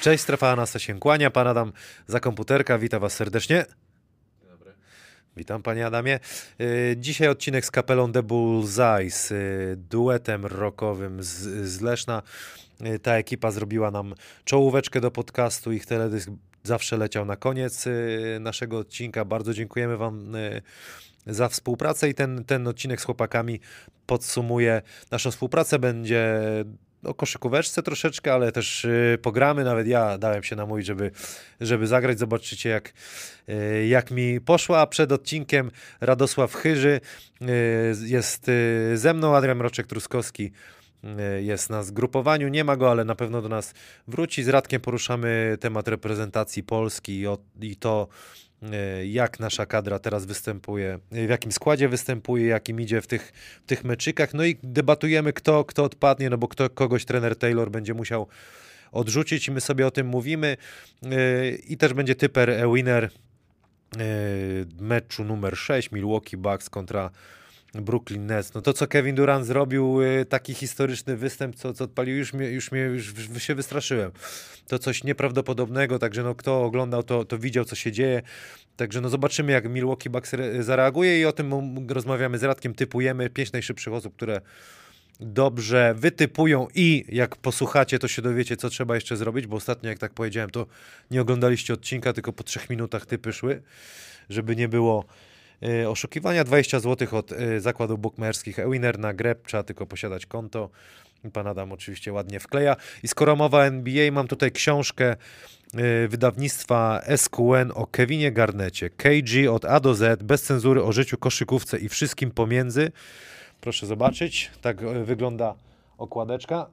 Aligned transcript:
Cześć, 0.00 0.22
strefa 0.22 0.50
Anasa 0.50 0.78
się 0.78 0.98
kłania. 0.98 1.30
Pan 1.30 1.46
Adam 1.46 1.72
za 2.06 2.20
komputerka, 2.20 2.78
witam 2.78 3.00
was 3.00 3.12
serdecznie. 3.12 3.64
Witam 5.36 5.62
panie 5.62 5.86
Adamie. 5.86 6.20
Y, 6.60 6.96
Dzisiaj 6.98 7.28
odcinek 7.28 7.66
z 7.66 7.70
kapelą 7.70 8.12
The 8.12 8.22
Bullseye, 8.22 9.10
z 9.10 9.30
y, 9.30 9.76
duetem 9.76 10.46
rockowym 10.46 11.22
z, 11.22 11.28
z 11.68 11.80
Leszna. 11.80 12.22
Y, 12.86 12.98
Ta 12.98 13.14
ekipa 13.14 13.50
zrobiła 13.50 13.90
nam 13.90 14.14
czołóweczkę 14.44 15.00
do 15.00 15.10
podcastu. 15.10 15.72
Ich 15.72 15.86
teledysk 15.86 16.30
zawsze 16.62 16.96
leciał 16.96 17.24
na 17.24 17.36
koniec 17.36 17.84
naszego 18.40 18.78
odcinka. 18.78 19.24
Bardzo 19.24 19.54
dziękujemy 19.54 19.96
wam 19.96 20.32
za 21.26 21.48
współpracę 21.48 22.08
i 22.08 22.14
ten, 22.14 22.44
ten 22.44 22.66
odcinek 22.66 23.00
z 23.00 23.04
chłopakami 23.04 23.60
podsumuje 24.06 24.82
naszą 25.10 25.30
współpracę. 25.30 25.78
Będzie 25.78 26.40
o 27.04 27.14
koszykóweczce 27.14 27.82
troszeczkę, 27.82 28.32
ale 28.32 28.52
też 28.52 28.84
y, 28.84 29.18
pogramy. 29.22 29.64
Nawet 29.64 29.86
ja 29.86 30.18
dałem 30.18 30.42
się 30.42 30.56
namówić, 30.56 30.86
żeby, 30.86 31.10
żeby 31.60 31.86
zagrać. 31.86 32.18
Zobaczycie, 32.18 32.68
jak, 32.68 32.92
y, 33.48 33.86
jak 33.86 34.10
mi 34.10 34.40
poszło. 34.40 34.80
A 34.80 34.86
przed 34.86 35.12
odcinkiem 35.12 35.70
Radosław 36.00 36.54
Chyży 36.54 37.00
y, 37.42 37.46
jest 38.04 38.48
y, 38.48 38.92
ze 38.94 39.14
mną, 39.14 39.36
Adrian 39.36 39.58
Mroczek-Truskowski 39.58 40.50
y, 41.04 41.42
jest 41.42 41.70
na 41.70 41.82
zgrupowaniu. 41.82 42.48
Nie 42.48 42.64
ma 42.64 42.76
go, 42.76 42.90
ale 42.90 43.04
na 43.04 43.14
pewno 43.14 43.42
do 43.42 43.48
nas 43.48 43.74
wróci. 44.08 44.42
Z 44.42 44.48
Radkiem 44.48 44.80
poruszamy 44.80 45.56
temat 45.60 45.88
reprezentacji 45.88 46.62
Polski 46.62 47.18
i, 47.18 47.26
o, 47.26 47.38
i 47.60 47.76
to, 47.76 48.08
jak 49.04 49.40
nasza 49.40 49.66
kadra 49.66 49.98
teraz 49.98 50.26
występuje, 50.26 50.98
y, 51.12 51.26
w 51.26 51.30
jakim 51.30 51.52
składzie 51.52 51.88
występuje, 51.88 52.46
jakim 52.46 52.80
idzie 52.80 53.00
w 53.00 53.06
tych, 53.06 53.32
w 53.62 53.66
tych 53.66 53.84
meczykach. 53.84 54.34
No 54.34 54.44
i 54.44 54.56
debatujemy, 54.62 55.32
kto, 55.32 55.64
kto 55.64 55.84
odpadnie, 55.84 56.30
no 56.30 56.38
bo 56.38 56.48
kto, 56.48 56.70
kogoś 56.70 57.04
trener 57.04 57.36
Taylor 57.36 57.70
będzie 57.70 57.94
musiał 57.94 58.26
odrzucić 58.92 59.48
i 59.48 59.50
my 59.50 59.60
sobie 59.60 59.86
o 59.86 59.90
tym 59.90 60.06
mówimy. 60.06 60.56
Y, 61.04 61.58
I 61.68 61.76
też 61.76 61.92
będzie 61.92 62.14
typer 62.14 62.50
e-winner 62.50 63.04
y, 63.04 64.66
meczu 64.80 65.24
numer 65.24 65.56
6 65.56 65.92
Milwaukee 65.92 66.36
Bucks 66.36 66.70
kontra 66.70 67.10
Brooklyn 67.74 68.26
Nets. 68.26 68.54
No 68.54 68.62
to, 68.62 68.72
co 68.72 68.86
Kevin 68.86 69.14
Durant 69.14 69.46
zrobił, 69.46 70.02
y, 70.02 70.26
taki 70.28 70.54
historyczny 70.54 71.16
występ, 71.16 71.56
co, 71.56 71.72
co 71.72 71.84
odpalił, 71.84 72.16
już 72.16 72.32
mnie, 72.32 72.46
już 72.46 72.72
mnie 72.72 72.80
już 72.80 73.14
się 73.38 73.54
wystraszyłem. 73.54 74.10
To 74.68 74.78
coś 74.78 75.04
nieprawdopodobnego, 75.04 75.98
także 75.98 76.22
no, 76.22 76.34
kto 76.34 76.64
oglądał, 76.64 77.02
to, 77.02 77.24
to 77.24 77.38
widział, 77.38 77.64
co 77.64 77.76
się 77.76 77.92
dzieje. 77.92 78.22
Także 78.76 79.00
no, 79.00 79.08
zobaczymy, 79.08 79.52
jak 79.52 79.70
Milwaukee 79.70 80.10
Bucks 80.10 80.34
re- 80.34 80.62
zareaguje 80.62 81.20
i 81.20 81.24
o 81.24 81.32
tym 81.32 81.76
rozmawiamy 81.88 82.38
z 82.38 82.42
Radkiem, 82.42 82.74
typujemy 82.74 83.30
pięć 83.30 83.52
najszybszych 83.52 83.92
osób, 83.92 84.16
które 84.16 84.40
dobrze 85.20 85.94
wytypują 85.96 86.66
i 86.74 87.04
jak 87.08 87.36
posłuchacie, 87.36 87.98
to 87.98 88.08
się 88.08 88.22
dowiecie, 88.22 88.56
co 88.56 88.70
trzeba 88.70 88.94
jeszcze 88.94 89.16
zrobić, 89.16 89.46
bo 89.46 89.56
ostatnio, 89.56 89.90
jak 89.90 89.98
tak 89.98 90.12
powiedziałem, 90.12 90.50
to 90.50 90.66
nie 91.10 91.20
oglądaliście 91.20 91.74
odcinka, 91.74 92.12
tylko 92.12 92.32
po 92.32 92.44
trzech 92.44 92.70
minutach 92.70 93.06
typy 93.06 93.32
szły, 93.32 93.62
żeby 94.28 94.56
nie 94.56 94.68
było 94.68 95.04
oszukiwania. 95.88 96.44
20 96.44 96.80
zł 96.80 97.08
od 97.18 97.32
e, 97.32 97.60
zakładów 97.60 98.00
bukmacherskich 98.00 98.58
e-winner 98.58 98.98
na 98.98 99.14
grę, 99.14 99.34
trzeba 99.46 99.62
tylko 99.62 99.86
posiadać 99.86 100.26
konto. 100.26 100.70
Pan 101.32 101.46
Adam 101.46 101.72
oczywiście 101.72 102.12
ładnie 102.12 102.40
wkleja. 102.40 102.76
I 103.02 103.08
skoro 103.08 103.36
mowa 103.36 103.64
NBA, 103.64 104.12
mam 104.12 104.28
tutaj 104.28 104.52
książkę 104.52 105.16
e, 105.74 106.08
wydawnictwa 106.08 107.02
SQN 107.16 107.72
o 107.74 107.86
Kevinie 107.86 108.32
Garnecie. 108.32 108.90
KG 108.90 109.48
od 109.50 109.64
A 109.64 109.80
do 109.80 109.94
Z, 109.94 110.22
bez 110.22 110.42
cenzury 110.42 110.82
o 110.82 110.92
życiu, 110.92 111.18
koszykówce 111.18 111.78
i 111.78 111.88
wszystkim 111.88 112.30
pomiędzy. 112.30 112.92
Proszę 113.60 113.86
zobaczyć, 113.86 114.50
tak 114.60 114.82
e, 114.82 115.04
wygląda 115.04 115.54
okładeczka. 115.98 116.66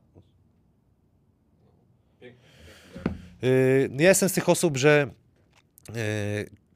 Ja 3.98 4.10
jestem 4.10 4.30
z 4.30 4.34
tych 4.34 4.50
osób, 4.50 4.78
że 4.78 5.08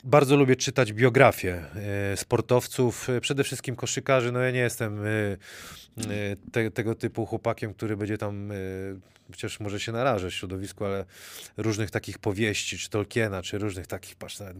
bardzo 0.03 0.35
lubię 0.35 0.55
czytać 0.55 0.93
biografie 0.93 1.63
y, 2.13 2.17
sportowców, 2.17 3.09
y, 3.09 3.21
przede 3.21 3.43
wszystkim 3.43 3.75
koszykarzy. 3.75 4.31
No 4.31 4.39
ja 4.39 4.51
nie 4.51 4.59
jestem 4.59 5.05
y, 5.05 5.37
te, 6.51 6.71
tego 6.71 6.95
typu 6.95 7.25
chłopakiem, 7.25 7.73
który 7.73 7.97
będzie 7.97 8.17
tam, 8.17 8.51
chociaż 9.31 9.59
może 9.59 9.79
się 9.79 9.91
narażać 9.91 10.33
w 10.33 10.35
środowisku, 10.35 10.85
ale 10.85 11.05
różnych 11.57 11.91
takich 11.91 12.17
powieści, 12.17 12.77
czy 12.77 12.89
Tolkiena, 12.89 13.41
czy 13.41 13.57
różnych 13.57 13.88
takich, 13.88 14.15
patrz, 14.15 14.39
nawet 14.39 14.57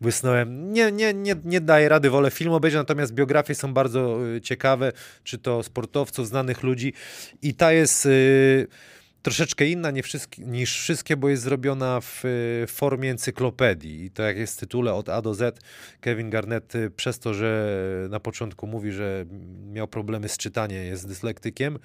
błysnąłem. 0.00 0.72
Nie, 0.72 0.92
nie, 0.92 1.14
nie, 1.14 1.36
nie 1.44 1.60
daję 1.60 1.88
rady, 1.88 2.10
wolę 2.10 2.30
film 2.30 2.52
obejrzeć, 2.52 2.78
natomiast 2.78 3.14
biografie 3.14 3.54
są 3.54 3.74
bardzo 3.74 4.18
ciekawe, 4.42 4.92
czy 5.24 5.38
to 5.38 5.62
sportowców, 5.62 6.28
znanych 6.28 6.62
ludzi 6.62 6.92
i 7.42 7.54
ta 7.54 7.72
jest... 7.72 8.06
y, 8.06 8.66
troszeczkę 9.24 9.66
inna 9.66 9.90
nie 9.90 10.02
wszystkie, 10.02 10.42
niż 10.44 10.78
wszystkie, 10.80 11.16
bo 11.16 11.28
jest 11.28 11.42
zrobiona 11.42 12.00
w 12.00 12.24
y, 12.24 12.66
formie 12.68 13.10
encyklopedii. 13.10 14.04
I 14.04 14.10
to 14.10 14.22
jak 14.22 14.36
jest 14.36 14.56
w 14.56 14.60
tytule 14.60 14.94
od 14.94 15.08
A 15.08 15.22
do 15.22 15.34
Z, 15.34 15.60
Kevin 16.00 16.30
Garnett 16.30 16.74
y, 16.74 16.90
przez 16.90 17.18
to, 17.18 17.34
że 17.34 17.76
na 18.10 18.20
początku 18.20 18.66
mówi, 18.66 18.92
że 18.92 19.24
miał 19.72 19.88
problemy 19.88 20.28
z 20.28 20.36
czytaniem, 20.36 20.84
jest 20.84 21.08
dyslektykiem, 21.08 21.78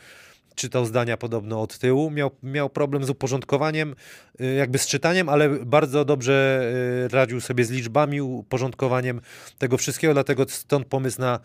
czytał 0.55 0.85
zdania 0.85 1.17
podobno 1.17 1.61
od 1.61 1.77
tyłu, 1.77 2.11
miał, 2.11 2.31
miał 2.43 2.69
problem 2.69 3.03
z 3.03 3.09
uporządkowaniem, 3.09 3.95
y, 4.41 4.53
jakby 4.53 4.77
z 4.77 4.87
czytaniem, 4.87 5.29
ale 5.29 5.49
bardzo 5.49 6.05
dobrze 6.05 6.71
radził 7.11 7.41
sobie 7.41 7.65
z 7.65 7.71
liczbami, 7.71 8.21
uporządkowaniem 8.21 9.21
tego 9.57 9.77
wszystkiego, 9.77 10.13
dlatego 10.13 10.45
stąd 10.49 10.87
pomysł 10.87 11.21
na 11.21 11.39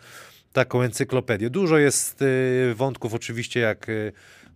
taką 0.53 0.81
encyklopedię. 0.81 1.49
Dużo 1.49 1.77
jest 1.77 2.23
wątków 2.75 3.13
oczywiście, 3.13 3.59
jak 3.59 3.87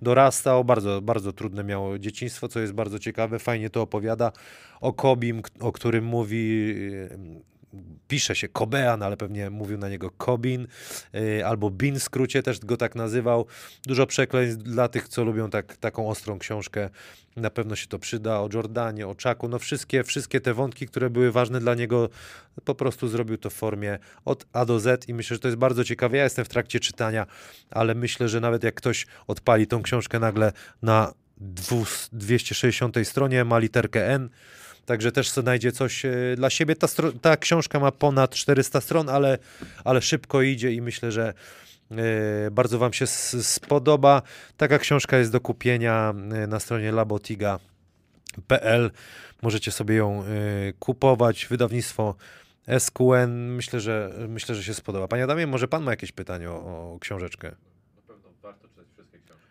dorastał, 0.01 0.65
bardzo, 0.65 1.01
bardzo 1.01 1.33
trudne 1.33 1.63
miało 1.63 1.99
dzieciństwo, 1.99 2.47
co 2.47 2.59
jest 2.59 2.73
bardzo 2.73 2.99
ciekawe, 2.99 3.39
fajnie 3.39 3.69
to 3.69 3.81
opowiada 3.81 4.31
o 4.81 4.93
Kobim, 4.93 5.41
o 5.59 5.71
którym 5.71 6.05
mówi, 6.05 6.75
pisze 8.07 8.35
się 8.35 8.47
Kobean, 8.47 9.03
ale 9.03 9.17
pewnie 9.17 9.49
mówił 9.49 9.77
na 9.77 9.89
niego 9.89 10.11
Kobin, 10.11 10.67
y, 11.15 11.45
albo 11.45 11.69
Bin 11.69 11.99
w 11.99 12.03
skrócie 12.03 12.43
też 12.43 12.59
go 12.59 12.77
tak 12.77 12.95
nazywał. 12.95 13.45
Dużo 13.85 14.07
przekleństw 14.07 14.63
dla 14.63 14.87
tych, 14.87 15.07
co 15.07 15.23
lubią 15.23 15.49
tak, 15.49 15.77
taką 15.77 16.09
ostrą 16.09 16.39
książkę, 16.39 16.89
na 17.35 17.49
pewno 17.49 17.75
się 17.75 17.87
to 17.87 17.99
przyda, 17.99 18.39
o 18.39 18.49
Jordanie, 18.53 19.07
o 19.07 19.15
Czaku, 19.15 19.47
no 19.47 19.59
wszystkie, 19.59 20.03
wszystkie 20.03 20.41
te 20.41 20.53
wątki, 20.53 20.87
które 20.87 21.09
były 21.09 21.31
ważne 21.31 21.59
dla 21.59 21.75
niego, 21.75 22.09
po 22.65 22.75
prostu 22.75 23.07
zrobił 23.07 23.37
to 23.37 23.49
w 23.49 23.53
formie 23.53 23.99
od 24.25 24.45
A 24.53 24.65
do 24.65 24.79
Z 24.79 25.09
i 25.09 25.13
myślę, 25.13 25.35
że 25.35 25.39
to 25.39 25.47
jest 25.47 25.57
bardzo 25.57 25.83
ciekawe. 25.83 26.17
Ja 26.17 26.23
jestem 26.23 26.45
w 26.45 26.49
trakcie 26.49 26.79
czytania, 26.79 27.25
ale 27.71 27.95
myślę, 27.95 28.29
że 28.29 28.39
nawet 28.39 28.63
jak 28.63 28.75
ktoś 28.75 29.05
odpali 29.27 29.67
tą 29.67 29.81
książkę 29.81 30.19
nagle 30.19 30.51
na 30.81 31.13
200 31.37 32.09
260 32.11 32.95
stronie, 33.03 33.45
ma 33.45 33.59
literkę 33.59 34.07
N, 34.07 34.29
Także 34.89 35.11
też 35.11 35.29
znajdzie 35.29 35.71
coś 35.71 36.05
e, 36.05 36.11
dla 36.35 36.49
siebie. 36.49 36.75
Ta, 36.75 36.87
ta 37.21 37.37
książka 37.37 37.79
ma 37.79 37.91
ponad 37.91 38.35
400 38.35 38.81
stron, 38.81 39.09
ale, 39.09 39.37
ale 39.83 40.01
szybko 40.01 40.41
idzie 40.41 40.73
i 40.73 40.81
myślę, 40.81 41.11
że 41.11 41.33
e, 41.91 41.95
bardzo 42.51 42.79
Wam 42.79 42.93
się 42.93 43.07
spodoba. 43.07 44.21
Taka 44.57 44.79
książka 44.79 45.17
jest 45.17 45.31
do 45.31 45.41
kupienia 45.41 46.13
e, 46.31 46.47
na 46.47 46.59
stronie 46.59 46.91
labotiga.pl. 46.91 48.91
Możecie 49.41 49.71
sobie 49.71 49.95
ją 49.95 50.23
kupować. 50.79 51.45
Wydawnictwo 51.45 52.15
SQN. 52.79 53.55
Myślę, 53.55 53.79
że 53.79 54.13
myślę, 54.27 54.55
że 54.55 54.63
się 54.63 54.73
spodoba. 54.73 55.07
Panie 55.07 55.23
Adamie, 55.23 55.47
może 55.47 55.67
Pan 55.67 55.83
ma 55.83 55.91
jakieś 55.91 56.11
pytanie 56.11 56.49
o, 56.49 56.53
o 56.53 56.97
książeczkę? 56.99 57.51
Na 57.95 58.01
pewno 58.01 58.29
warto 58.41 58.67
czytać 58.67 58.85
wszystkie 58.93 59.19
książki. 59.19 59.45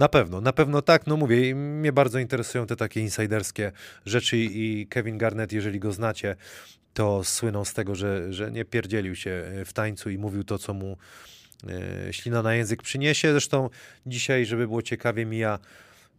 Na 0.00 0.08
pewno, 0.08 0.40
na 0.40 0.52
pewno 0.52 0.82
tak. 0.82 1.06
No 1.06 1.16
mówię, 1.16 1.54
mnie 1.54 1.92
bardzo 1.92 2.18
interesują 2.18 2.66
te 2.66 2.76
takie 2.76 3.00
insiderskie 3.00 3.72
rzeczy 4.06 4.36
i 4.36 4.86
Kevin 4.86 5.18
Garnett, 5.18 5.52
jeżeli 5.52 5.80
go 5.80 5.92
znacie, 5.92 6.36
to 6.94 7.24
słynął 7.24 7.64
z 7.64 7.74
tego, 7.74 7.94
że, 7.94 8.32
że 8.32 8.50
nie 8.50 8.64
pierdzielił 8.64 9.16
się 9.16 9.30
e, 9.30 9.64
w 9.64 9.72
tańcu 9.72 10.10
i 10.10 10.18
mówił 10.18 10.44
to, 10.44 10.58
co 10.58 10.74
mu 10.74 10.96
e, 12.08 12.12
ślina 12.12 12.42
na 12.42 12.54
język 12.54 12.82
przyniesie. 12.82 13.30
Zresztą 13.30 13.70
dzisiaj, 14.06 14.46
żeby 14.46 14.66
było 14.66 14.82
ciekawie, 14.82 15.26
mija 15.26 15.58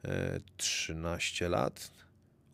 e, 0.05 0.39
13 0.57 1.49
lat 1.49 1.91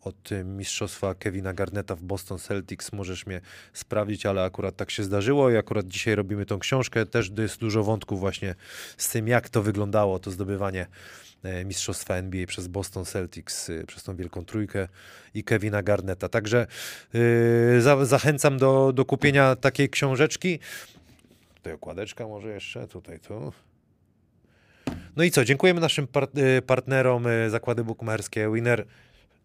od 0.00 0.30
mistrzostwa 0.44 1.14
Kevina 1.14 1.52
Garnetta 1.52 1.96
w 1.96 2.02
Boston 2.02 2.38
Celtics. 2.38 2.92
Możesz 2.92 3.26
mnie 3.26 3.40
sprawdzić, 3.72 4.26
ale 4.26 4.44
akurat 4.44 4.76
tak 4.76 4.90
się 4.90 5.04
zdarzyło 5.04 5.50
i 5.50 5.56
akurat 5.56 5.86
dzisiaj 5.86 6.14
robimy 6.14 6.46
tą 6.46 6.58
książkę. 6.58 7.06
Też 7.06 7.30
jest 7.38 7.58
dużo 7.58 7.84
wątków 7.84 8.20
właśnie 8.20 8.54
z 8.96 9.08
tym, 9.08 9.28
jak 9.28 9.48
to 9.48 9.62
wyglądało, 9.62 10.18
to 10.18 10.30
zdobywanie 10.30 10.86
e, 11.42 11.64
mistrzostwa 11.64 12.14
NBA 12.14 12.46
przez 12.46 12.68
Boston 12.68 13.04
Celtics, 13.04 13.70
e, 13.70 13.84
przez 13.84 14.02
tą 14.02 14.16
wielką 14.16 14.44
trójkę 14.44 14.88
i 15.34 15.44
Kevina 15.44 15.82
Garnetta. 15.82 16.28
Także 16.28 16.66
e, 17.76 17.80
za, 17.80 18.04
zachęcam 18.04 18.58
do, 18.58 18.92
do 18.92 19.04
kupienia 19.04 19.56
takiej 19.56 19.90
książeczki. 19.90 20.58
Tutaj 21.54 21.72
okładeczka 21.72 22.26
może 22.26 22.48
jeszcze, 22.48 22.88
tutaj 22.88 23.20
tu. 23.20 23.52
No 25.16 25.24
i 25.24 25.30
co, 25.30 25.44
dziękujemy 25.44 25.80
naszym 25.80 26.06
par- 26.06 26.28
partnerom 26.66 27.24
Zakłady 27.48 27.84
Bukmacherskie 27.84 28.52
Winner. 28.54 28.86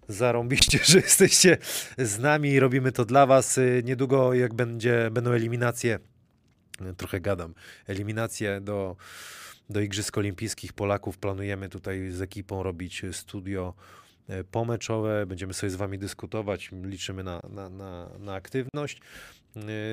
Zarąbiście, 0.07 0.79
że 0.91 0.97
jesteście 0.97 1.57
z 1.97 2.19
nami 2.19 2.49
i 2.49 2.59
robimy 2.59 2.91
to 2.91 3.05
dla 3.05 3.25
was. 3.25 3.57
E, 3.57 3.61
Niedługo 3.83 4.33
jak 4.33 4.53
będzie, 4.53 5.09
będą 5.11 5.31
eliminacje, 5.31 5.99
e, 6.81 6.93
trochę 6.93 7.21
gadam, 7.21 7.53
eliminacje 7.87 8.61
do, 8.61 8.95
do 9.69 9.81
Igrzysk 9.81 10.17
Olimpijskich 10.17 10.73
Polaków. 10.73 11.17
Planujemy 11.17 11.69
tutaj 11.69 12.11
z 12.11 12.21
ekipą 12.21 12.63
robić 12.63 13.01
studio 13.11 13.73
e, 14.27 14.43
pomeczowe. 14.43 15.25
Będziemy 15.25 15.53
sobie 15.53 15.69
z 15.69 15.75
Wami 15.75 15.99
dyskutować, 15.99 16.69
liczymy 16.83 17.23
na, 17.23 17.41
na, 17.49 17.69
na, 17.69 18.09
na 18.19 18.33
aktywność. 18.33 19.01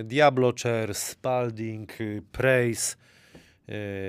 Diablo 0.05 0.53
Chair, 0.63 0.95
Spalding, 0.95 2.01
y, 2.01 2.23
Praise, 2.33 2.97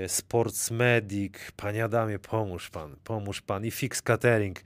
Sports 0.07 0.71
Medic, 0.71 1.33
Panie 1.55 1.83
Adamie, 1.83 2.19
pomóż 2.19 2.69
Pan, 2.69 2.95
pomóż 3.03 3.41
Pan 3.41 3.65
i 3.65 3.71
Fix 3.71 4.01
Catering. 4.01 4.59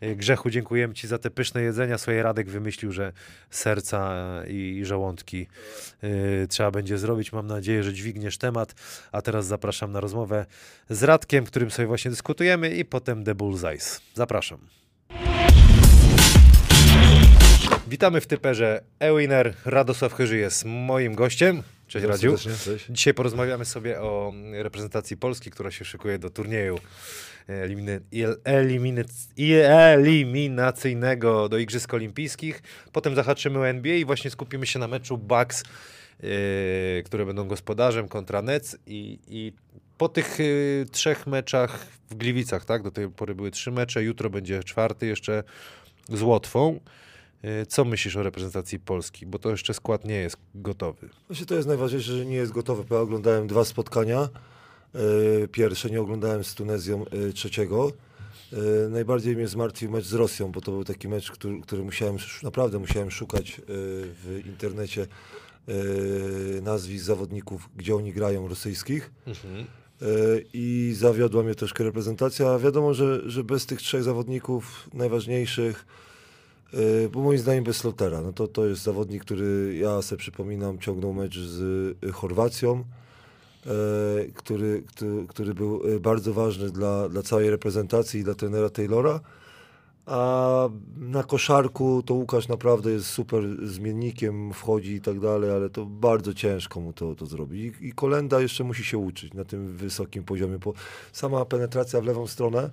E, 0.00 0.16
Grzechu, 0.16 0.50
dziękujemy 0.50 0.94
Ci 0.94 1.06
za 1.06 1.18
te 1.18 1.30
pyszne 1.30 1.62
jedzenia. 1.62 1.98
Słuchaj, 1.98 2.22
Radek 2.22 2.50
wymyślił, 2.50 2.92
że 2.92 3.12
serca 3.50 4.24
i, 4.48 4.78
i 4.80 4.84
żołądki 4.84 5.46
trzeba 6.48 6.70
będzie 6.70 6.98
zrobić. 6.98 7.32
Mam 7.32 7.46
nadzieję, 7.46 7.82
że 7.82 7.92
dźwigniesz 7.92 8.38
temat. 8.38 8.74
A 9.12 9.22
teraz 9.22 9.46
zapraszam 9.46 9.92
na 9.92 10.00
rozmowę 10.00 10.46
z 10.90 11.02
Radkiem, 11.02 11.44
którym 11.44 11.70
sobie 11.70 11.88
właśnie 11.88 12.10
dyskutujemy 12.10 12.70
i 12.70 12.84
potem 12.84 13.24
The 13.24 13.34
Bullseyes. 13.34 14.00
Zapraszam. 14.14 14.58
Witamy 17.88 18.20
w 18.20 18.26
typerze 18.26 18.82
Ewiner. 18.98 19.54
Radosław 19.64 20.14
Chyży 20.14 20.36
jest 20.36 20.64
moim 20.64 21.14
gościem. 21.14 21.62
Cześć 21.90 22.06
Radziu. 22.06 22.36
Cześć. 22.64 22.86
Dzisiaj 22.90 23.14
porozmawiamy 23.14 23.64
sobie 23.64 24.00
o 24.00 24.32
reprezentacji 24.52 25.16
Polski, 25.16 25.50
która 25.50 25.70
się 25.70 25.84
szykuje 25.84 26.18
do 26.18 26.30
turnieju 26.30 26.78
eliminy- 27.48 28.00
eliminy- 28.44 29.04
eliminacyjnego 29.64 31.48
do 31.48 31.58
Igrzysk 31.58 31.94
Olimpijskich. 31.94 32.62
Potem 32.92 33.14
zahaczymy 33.14 33.58
o 33.58 33.68
NBA 33.68 33.94
i 33.94 34.04
właśnie 34.04 34.30
skupimy 34.30 34.66
się 34.66 34.78
na 34.78 34.88
meczu 34.88 35.18
Bucks, 35.18 35.64
yy, 36.22 36.28
które 37.04 37.26
będą 37.26 37.48
gospodarzem 37.48 38.08
kontra 38.08 38.42
Nets 38.42 38.76
i, 38.86 39.18
i 39.28 39.52
po 39.98 40.08
tych 40.08 40.38
yy, 40.38 40.86
trzech 40.92 41.26
meczach 41.26 41.86
w 42.10 42.14
Gliwicach, 42.14 42.64
tak? 42.64 42.82
Do 42.82 42.90
tej 42.90 43.08
pory 43.08 43.34
były 43.34 43.50
trzy 43.50 43.70
mecze, 43.70 44.02
jutro 44.02 44.30
będzie 44.30 44.64
czwarty 44.64 45.06
jeszcze 45.06 45.44
z 46.08 46.22
Łotwą. 46.22 46.80
Yy, 47.42 47.66
Co 47.66 47.84
myślisz 47.84 48.16
o 48.16 48.22
reprezentacji 48.22 48.80
Polski? 48.80 49.26
Bo 49.26 49.38
to 49.38 49.50
jeszcze 49.50 49.74
skład 49.74 50.04
nie 50.04 50.14
jest 50.14 50.36
gotowy. 50.54 51.08
Właśnie 51.28 51.46
to 51.46 51.54
jest 51.54 51.68
najważniejsze, 51.68 52.12
że 52.12 52.26
nie 52.26 52.36
jest 52.36 52.52
gotowe. 52.52 52.84
bo 52.84 52.94
Ja 52.94 53.00
oglądałem 53.00 53.46
dwa 53.46 53.64
spotkania. 53.64 54.28
E, 54.94 55.48
Pierwsze, 55.48 55.90
nie 55.90 56.00
oglądałem 56.00 56.44
z 56.44 56.54
Tunezją 56.54 57.04
e, 57.06 57.32
trzeciego. 57.32 57.92
Najbardziej 58.90 59.36
mnie 59.36 59.48
zmartwił 59.48 59.90
mecz 59.90 60.04
z 60.04 60.12
Rosją, 60.12 60.52
bo 60.52 60.60
to 60.60 60.72
był 60.72 60.84
taki 60.84 61.08
mecz, 61.08 61.30
który, 61.30 61.60
który 61.60 61.82
musiałem, 61.82 62.16
naprawdę 62.42 62.78
musiałem 62.78 63.10
szukać 63.10 63.60
w 63.66 64.42
internecie 64.46 65.06
nazwisk 66.62 67.04
zawodników, 67.04 67.68
gdzie 67.76 67.96
oni 67.96 68.12
grają 68.12 68.48
rosyjskich. 68.48 69.10
E, 69.28 69.34
I 70.52 70.92
zawiodła 70.96 71.42
mnie 71.42 71.54
troszkę 71.54 71.84
reprezentacja. 71.84 72.58
Wiadomo, 72.58 72.94
że, 72.94 73.30
że 73.30 73.44
bez 73.44 73.66
tych 73.66 73.82
trzech 73.82 74.02
zawodników 74.02 74.88
najważniejszych, 74.94 75.86
bo 77.12 77.20
moim 77.20 77.38
zdaniem 77.38 77.64
bez 77.64 77.76
Slotera, 77.76 78.20
no 78.20 78.32
to, 78.32 78.48
to 78.48 78.66
jest 78.66 78.82
zawodnik, 78.82 79.24
który 79.24 79.76
ja 79.76 80.02
sobie 80.02 80.18
przypominam, 80.18 80.78
ciągnął 80.78 81.12
mecz 81.12 81.38
z 81.38 81.60
e, 82.04 82.12
Chorwacją, 82.12 82.84
e, 83.66 83.72
który, 84.34 84.82
który, 84.86 85.26
który 85.28 85.54
był 85.54 85.82
bardzo 86.00 86.32
ważny 86.32 86.70
dla, 86.70 87.08
dla 87.08 87.22
całej 87.22 87.50
reprezentacji 87.50 88.20
i 88.20 88.24
dla 88.24 88.34
trenera 88.34 88.70
Taylora. 88.70 89.20
A 90.06 90.68
na 90.96 91.22
koszarku 91.22 92.02
to 92.06 92.14
Łukasz 92.14 92.48
naprawdę 92.48 92.90
jest 92.90 93.06
super 93.06 93.44
zmiennikiem, 93.62 94.52
wchodzi 94.52 94.92
i 94.92 95.00
tak 95.00 95.20
dalej, 95.20 95.50
ale 95.50 95.70
to 95.70 95.86
bardzo 95.86 96.34
ciężko 96.34 96.80
mu 96.80 96.92
to, 96.92 97.14
to 97.14 97.26
zrobić. 97.26 97.74
I, 97.80 97.86
I 97.88 97.92
Kolenda 97.92 98.40
jeszcze 98.40 98.64
musi 98.64 98.84
się 98.84 98.98
uczyć 98.98 99.34
na 99.34 99.44
tym 99.44 99.76
wysokim 99.76 100.24
poziomie, 100.24 100.58
bo 100.58 100.72
sama 101.12 101.44
penetracja 101.44 102.00
w 102.00 102.04
lewą 102.04 102.26
stronę 102.26 102.70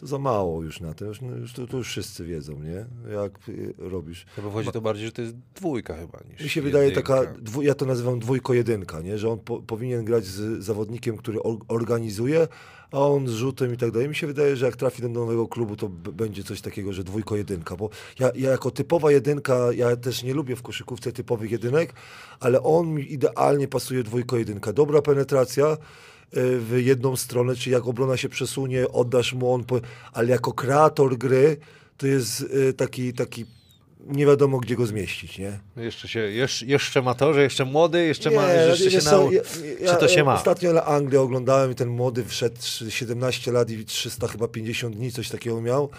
to 0.00 0.06
za 0.06 0.18
mało 0.18 0.62
już 0.62 0.80
na. 0.80 0.94
Już, 1.00 1.20
no, 1.20 1.36
już, 1.36 1.52
to, 1.52 1.66
to 1.66 1.76
już 1.76 1.88
wszyscy 1.88 2.24
wiedzą, 2.24 2.60
nie? 2.62 2.86
Jak 3.14 3.48
y, 3.48 3.74
robisz. 3.78 4.26
Chyba 4.36 4.48
wychodzi 4.48 4.70
to 4.72 4.80
bardziej, 4.80 5.06
że 5.06 5.12
to 5.12 5.22
jest 5.22 5.34
dwójka 5.54 5.94
chyba 5.94 6.18
niż 6.30 6.40
Mi 6.40 6.48
się 6.48 6.62
wydaje 6.62 6.88
jedynka. 6.88 7.16
taka, 7.16 7.32
dwu, 7.38 7.62
ja 7.62 7.74
to 7.74 7.86
nazywam 7.86 8.18
dwójko-jedynka, 8.20 9.00
nie? 9.00 9.18
że 9.18 9.28
on 9.30 9.38
po, 9.38 9.62
powinien 9.62 10.04
grać 10.04 10.24
z 10.24 10.64
zawodnikiem, 10.64 11.16
który 11.16 11.42
or, 11.42 11.58
organizuje, 11.68 12.48
a 12.92 12.98
on 12.98 13.28
z 13.28 13.30
rzutem 13.32 13.74
i 13.74 13.76
tak 13.76 13.90
dalej. 13.90 14.08
Mi 14.08 14.14
się 14.14 14.26
wydaje, 14.26 14.56
że 14.56 14.66
jak 14.66 14.76
trafi 14.76 15.02
do 15.02 15.08
nowego 15.08 15.48
klubu, 15.48 15.76
to 15.76 15.88
będzie 15.88 16.44
coś 16.44 16.60
takiego, 16.60 16.92
że 16.92 17.04
dwójko-jedynka, 17.04 17.76
bo 17.76 17.90
ja, 18.18 18.30
ja 18.34 18.50
jako 18.50 18.70
typowa 18.70 19.12
jedynka, 19.12 19.72
ja 19.72 19.96
też 19.96 20.22
nie 20.22 20.34
lubię 20.34 20.56
w 20.56 20.62
koszykówce 20.62 21.12
typowych 21.12 21.50
jedynek, 21.50 21.92
ale 22.40 22.62
on 22.62 22.88
mi 22.88 23.12
idealnie 23.12 23.68
pasuje 23.68 24.02
dwójko-jedynka. 24.02 24.72
Dobra 24.72 25.02
penetracja, 25.02 25.76
w 26.32 26.74
jedną 26.76 27.16
stronę, 27.16 27.56
czy 27.56 27.70
jak 27.70 27.86
obrona 27.86 28.16
się 28.16 28.28
przesunie, 28.28 28.88
oddasz 28.88 29.32
mu 29.32 29.54
on, 29.54 29.64
ale 30.12 30.28
jako 30.28 30.52
kreator 30.52 31.18
gry 31.18 31.56
to 31.96 32.06
jest 32.06 32.40
y, 32.40 32.72
taki, 32.72 33.12
taki 33.12 33.46
nie 34.06 34.26
wiadomo 34.26 34.58
gdzie 34.58 34.76
go 34.76 34.86
zmieścić, 34.86 35.38
nie? 35.38 35.60
Jeszcze 35.76 36.08
się, 36.08 36.20
jeszcze, 36.20 36.66
jeszcze 36.66 37.02
ma 37.02 37.14
to, 37.14 37.34
że 37.34 37.42
jeszcze 37.42 37.64
młody, 37.64 38.04
jeszcze 38.06 38.30
ma, 38.30 38.46
Nie, 38.48 38.54
że 38.54 38.68
jeszcze 38.68 38.84
wiesz 38.84 38.92
się 38.92 39.00
co, 39.00 39.10
nau... 39.10 39.32
ja- 39.32 39.42
Czy 39.78 39.84
ja- 39.84 39.96
to 39.96 40.08
się 40.08 40.16
ja 40.18 40.24
ma? 40.24 40.34
Ostatnio 40.34 40.72
na 40.72 40.84
Anglię 40.84 41.20
oglądałem 41.20 41.70
i 41.72 41.74
ten 41.74 41.88
młody 41.88 42.24
wszedł 42.24 42.56
17 42.88 43.52
lat 43.52 43.70
i 43.70 43.84
300 43.84 44.28
chyba 44.28 44.48
50 44.48 44.96
dni, 44.96 45.12
coś 45.12 45.28
takiego 45.28 45.60
miał. 45.60 45.90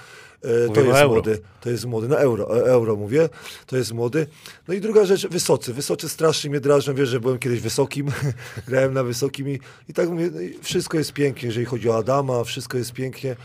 E, 0.43 0.73
to 0.73 0.81
jest 0.81 0.99
euro. 0.99 1.07
młody, 1.13 1.39
to 1.61 1.69
jest 1.69 1.85
młody, 1.85 2.07
na 2.07 2.15
euro, 2.17 2.57
e, 2.57 2.63
euro 2.65 2.95
mówię, 2.95 3.29
to 3.65 3.77
jest 3.77 3.91
młody. 3.93 4.27
No 4.67 4.73
i 4.73 4.81
druga 4.81 5.05
rzecz, 5.05 5.27
wysocy, 5.27 5.73
wysocy 5.73 6.09
strasznie 6.09 6.49
mnie 6.49 6.59
drażą, 6.59 6.93
wiesz, 6.95 7.09
że 7.09 7.19
byłem 7.19 7.39
kiedyś 7.39 7.59
wysokim, 7.59 8.07
grałem 8.67 8.93
na 8.93 9.03
wysokim 9.03 9.49
i, 9.49 9.59
i 9.89 9.93
tak 9.93 10.09
mówię, 10.09 10.29
no 10.33 10.39
wszystko 10.61 10.97
jest 10.97 11.13
pięknie, 11.13 11.47
jeżeli 11.47 11.65
chodzi 11.65 11.89
o 11.89 11.97
Adama, 11.97 12.43
wszystko 12.43 12.77
jest 12.77 12.93
pięknie, 12.93 13.35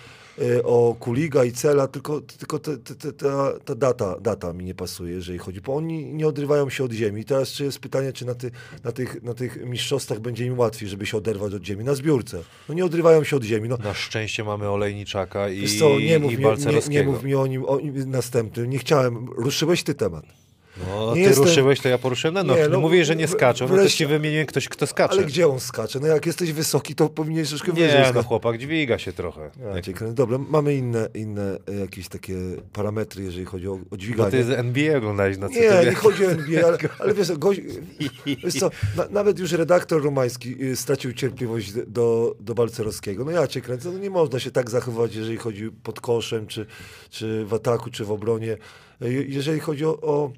o 0.65 0.97
Kuliga 1.00 1.44
i 1.44 1.53
Cela, 1.53 1.88
tylko, 1.88 2.21
tylko 2.21 2.59
te, 2.59 2.77
ta, 3.19 3.53
ta 3.65 3.75
data, 3.75 4.21
data 4.21 4.53
mi 4.53 4.65
nie 4.65 4.75
pasuje, 4.75 5.12
jeżeli 5.15 5.38
chodzi, 5.38 5.61
bo 5.61 5.77
oni 5.77 6.05
nie 6.05 6.29
odrywają 6.29 6.71
się 6.71 6.85
od 6.85 6.93
ziemi. 6.93 7.25
Teraz 7.25 7.53
czy 7.53 7.65
jest 7.65 7.79
pytanie, 7.79 8.12
czy 8.12 8.25
na, 8.25 8.35
ty, 8.35 8.50
na, 8.85 8.93
tych, 8.93 9.23
na 9.23 9.35
tych 9.35 9.65
mistrzostwach 9.67 10.21
będzie 10.21 10.47
im 10.47 10.59
łatwiej, 10.59 10.88
żeby 10.88 11.06
się 11.06 11.17
oderwać 11.17 11.55
od 11.55 11.65
ziemi, 11.65 11.85
na 11.85 11.94
zbiórce. 11.94 12.43
No 12.69 12.75
nie 12.75 12.85
odrywają 12.85 13.25
się 13.25 13.37
od 13.37 13.43
ziemi. 13.44 13.69
No, 13.69 13.77
Na 13.77 13.94
szczęście 13.94 14.44
mamy 14.44 14.69
Olejniczaka 14.69 15.49
i, 15.49 15.79
co, 15.79 16.00
nie 16.00 16.19
mów, 16.19 16.33
i 16.33 16.38
mi, 16.38 16.44
nie, 16.44 16.81
nie 16.88 17.03
mów 17.03 17.23
mi 17.23 17.35
o 17.35 17.47
nim, 17.47 17.65
o 17.65 17.81
nim 17.81 18.11
następnym. 18.11 18.71
Nie 18.71 18.79
chciałem. 18.79 19.29
Ruszyłeś 19.37 19.83
ty 19.83 19.94
temat. 19.94 20.46
No, 20.88 21.06
Nie 21.08 21.14
ty 21.14 21.20
jestem- 21.20 21.44
ruszyłeś, 21.44 21.81
to 21.81 21.88
ja 21.88 21.99
poruszyłem. 21.99 22.34
No, 22.34 22.42
no, 22.45 22.56
Nie, 22.56 22.68
no, 22.68 22.80
mówię, 22.80 23.04
że 23.04 23.16
nie 23.16 23.28
skaczą, 23.28 23.64
no 23.64 23.68
to 23.68 23.75
wreszcie- 23.76 23.99
ci 23.99 24.06
wymieniłem 24.06 24.47
ktoś, 24.47 24.68
kto 24.68 24.87
skacze. 24.87 25.14
Ale 25.14 25.25
gdzie 25.25 25.49
on 25.49 25.61
skacze? 25.61 26.00
No 26.00 26.06
jak 26.06 26.26
jesteś 26.26 26.52
wysoki, 26.52 26.95
to 26.95 27.09
powinieneś 27.09 27.49
troszkę 27.49 27.73
wyżej 27.73 27.88
Nie, 28.00 28.12
no 28.14 28.23
chłopak 28.23 28.59
dźwiga 28.59 28.99
się 28.99 29.12
trochę. 29.12 29.50
Ja 29.75 29.83
kręcę. 29.83 30.14
Dobra, 30.14 30.38
mamy 30.38 30.75
inne, 30.75 31.09
inne 31.14 31.59
jakieś 31.80 32.09
takie 32.09 32.35
parametry, 32.73 33.25
jeżeli 33.25 33.45
chodzi 33.45 33.68
o, 33.68 33.73
o 33.73 33.78
Bo 33.90 33.97
dźwiganie. 33.97 34.30
ty 34.30 34.45
z 34.45 34.50
NBA 34.50 34.97
oglądałeś 34.99 35.38
na 35.38 35.49
Nie, 35.49 35.71
nie 35.85 35.95
chodzi 35.95 36.26
o 36.26 36.30
NBA, 36.30 36.66
ale, 36.66 36.78
ale 37.00 37.14
wiesz, 37.14 37.28
wiesz 38.45 38.54
co, 38.54 38.71
na, 38.97 39.06
nawet 39.11 39.38
już 39.38 39.52
redaktor 39.52 40.02
romański 40.04 40.64
y, 40.64 40.76
stracił 40.76 41.12
cierpliwość 41.12 41.73
do, 41.87 42.35
do 42.40 42.54
Balcerowskiego. 42.54 43.25
No 43.25 43.30
ja 43.30 43.47
cię 43.47 43.61
kręcę, 43.61 43.90
no 43.92 43.99
nie 43.99 44.11
można 44.11 44.38
się 44.38 44.50
tak 44.50 44.71
zachowywać, 44.71 45.14
jeżeli 45.14 45.37
chodzi 45.37 45.71
pod 45.83 46.00
koszem, 46.00 46.47
czy, 46.47 46.66
czy 47.11 47.45
w 47.45 47.54
ataku, 47.54 47.90
czy 47.90 48.04
w 48.04 48.11
obronie. 48.12 48.56
Y, 49.02 49.26
Jeżeli 49.28 49.61
chodzi 49.61 49.85
o, 49.85 50.00
o, 50.00 50.30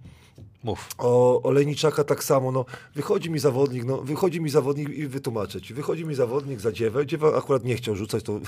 Mów. 0.65 0.88
o 0.99 1.43
Olejniczaka 1.43 2.05
tak 2.05 2.25
samo, 2.25 2.53
no 2.53 2.65
wychodzi 2.95 3.31
mi 3.31 3.38
zawodnik, 3.38 3.85
no 3.85 4.03
wychodzi 4.03 4.41
mi 4.41 4.50
zawodnik 4.50 4.88
i 4.88 5.07
wytłumaczę 5.07 5.61
ci, 5.61 5.75
wychodzi 5.75 6.05
mi 6.05 6.15
zawodnik 6.15 6.61
za 6.61 6.73
dziewę, 6.73 7.07
dziewa 7.07 7.37
akurat 7.37 7.65
nie 7.65 7.77
chciał 7.77 7.97
rzucać, 7.97 8.25
to 8.25 8.41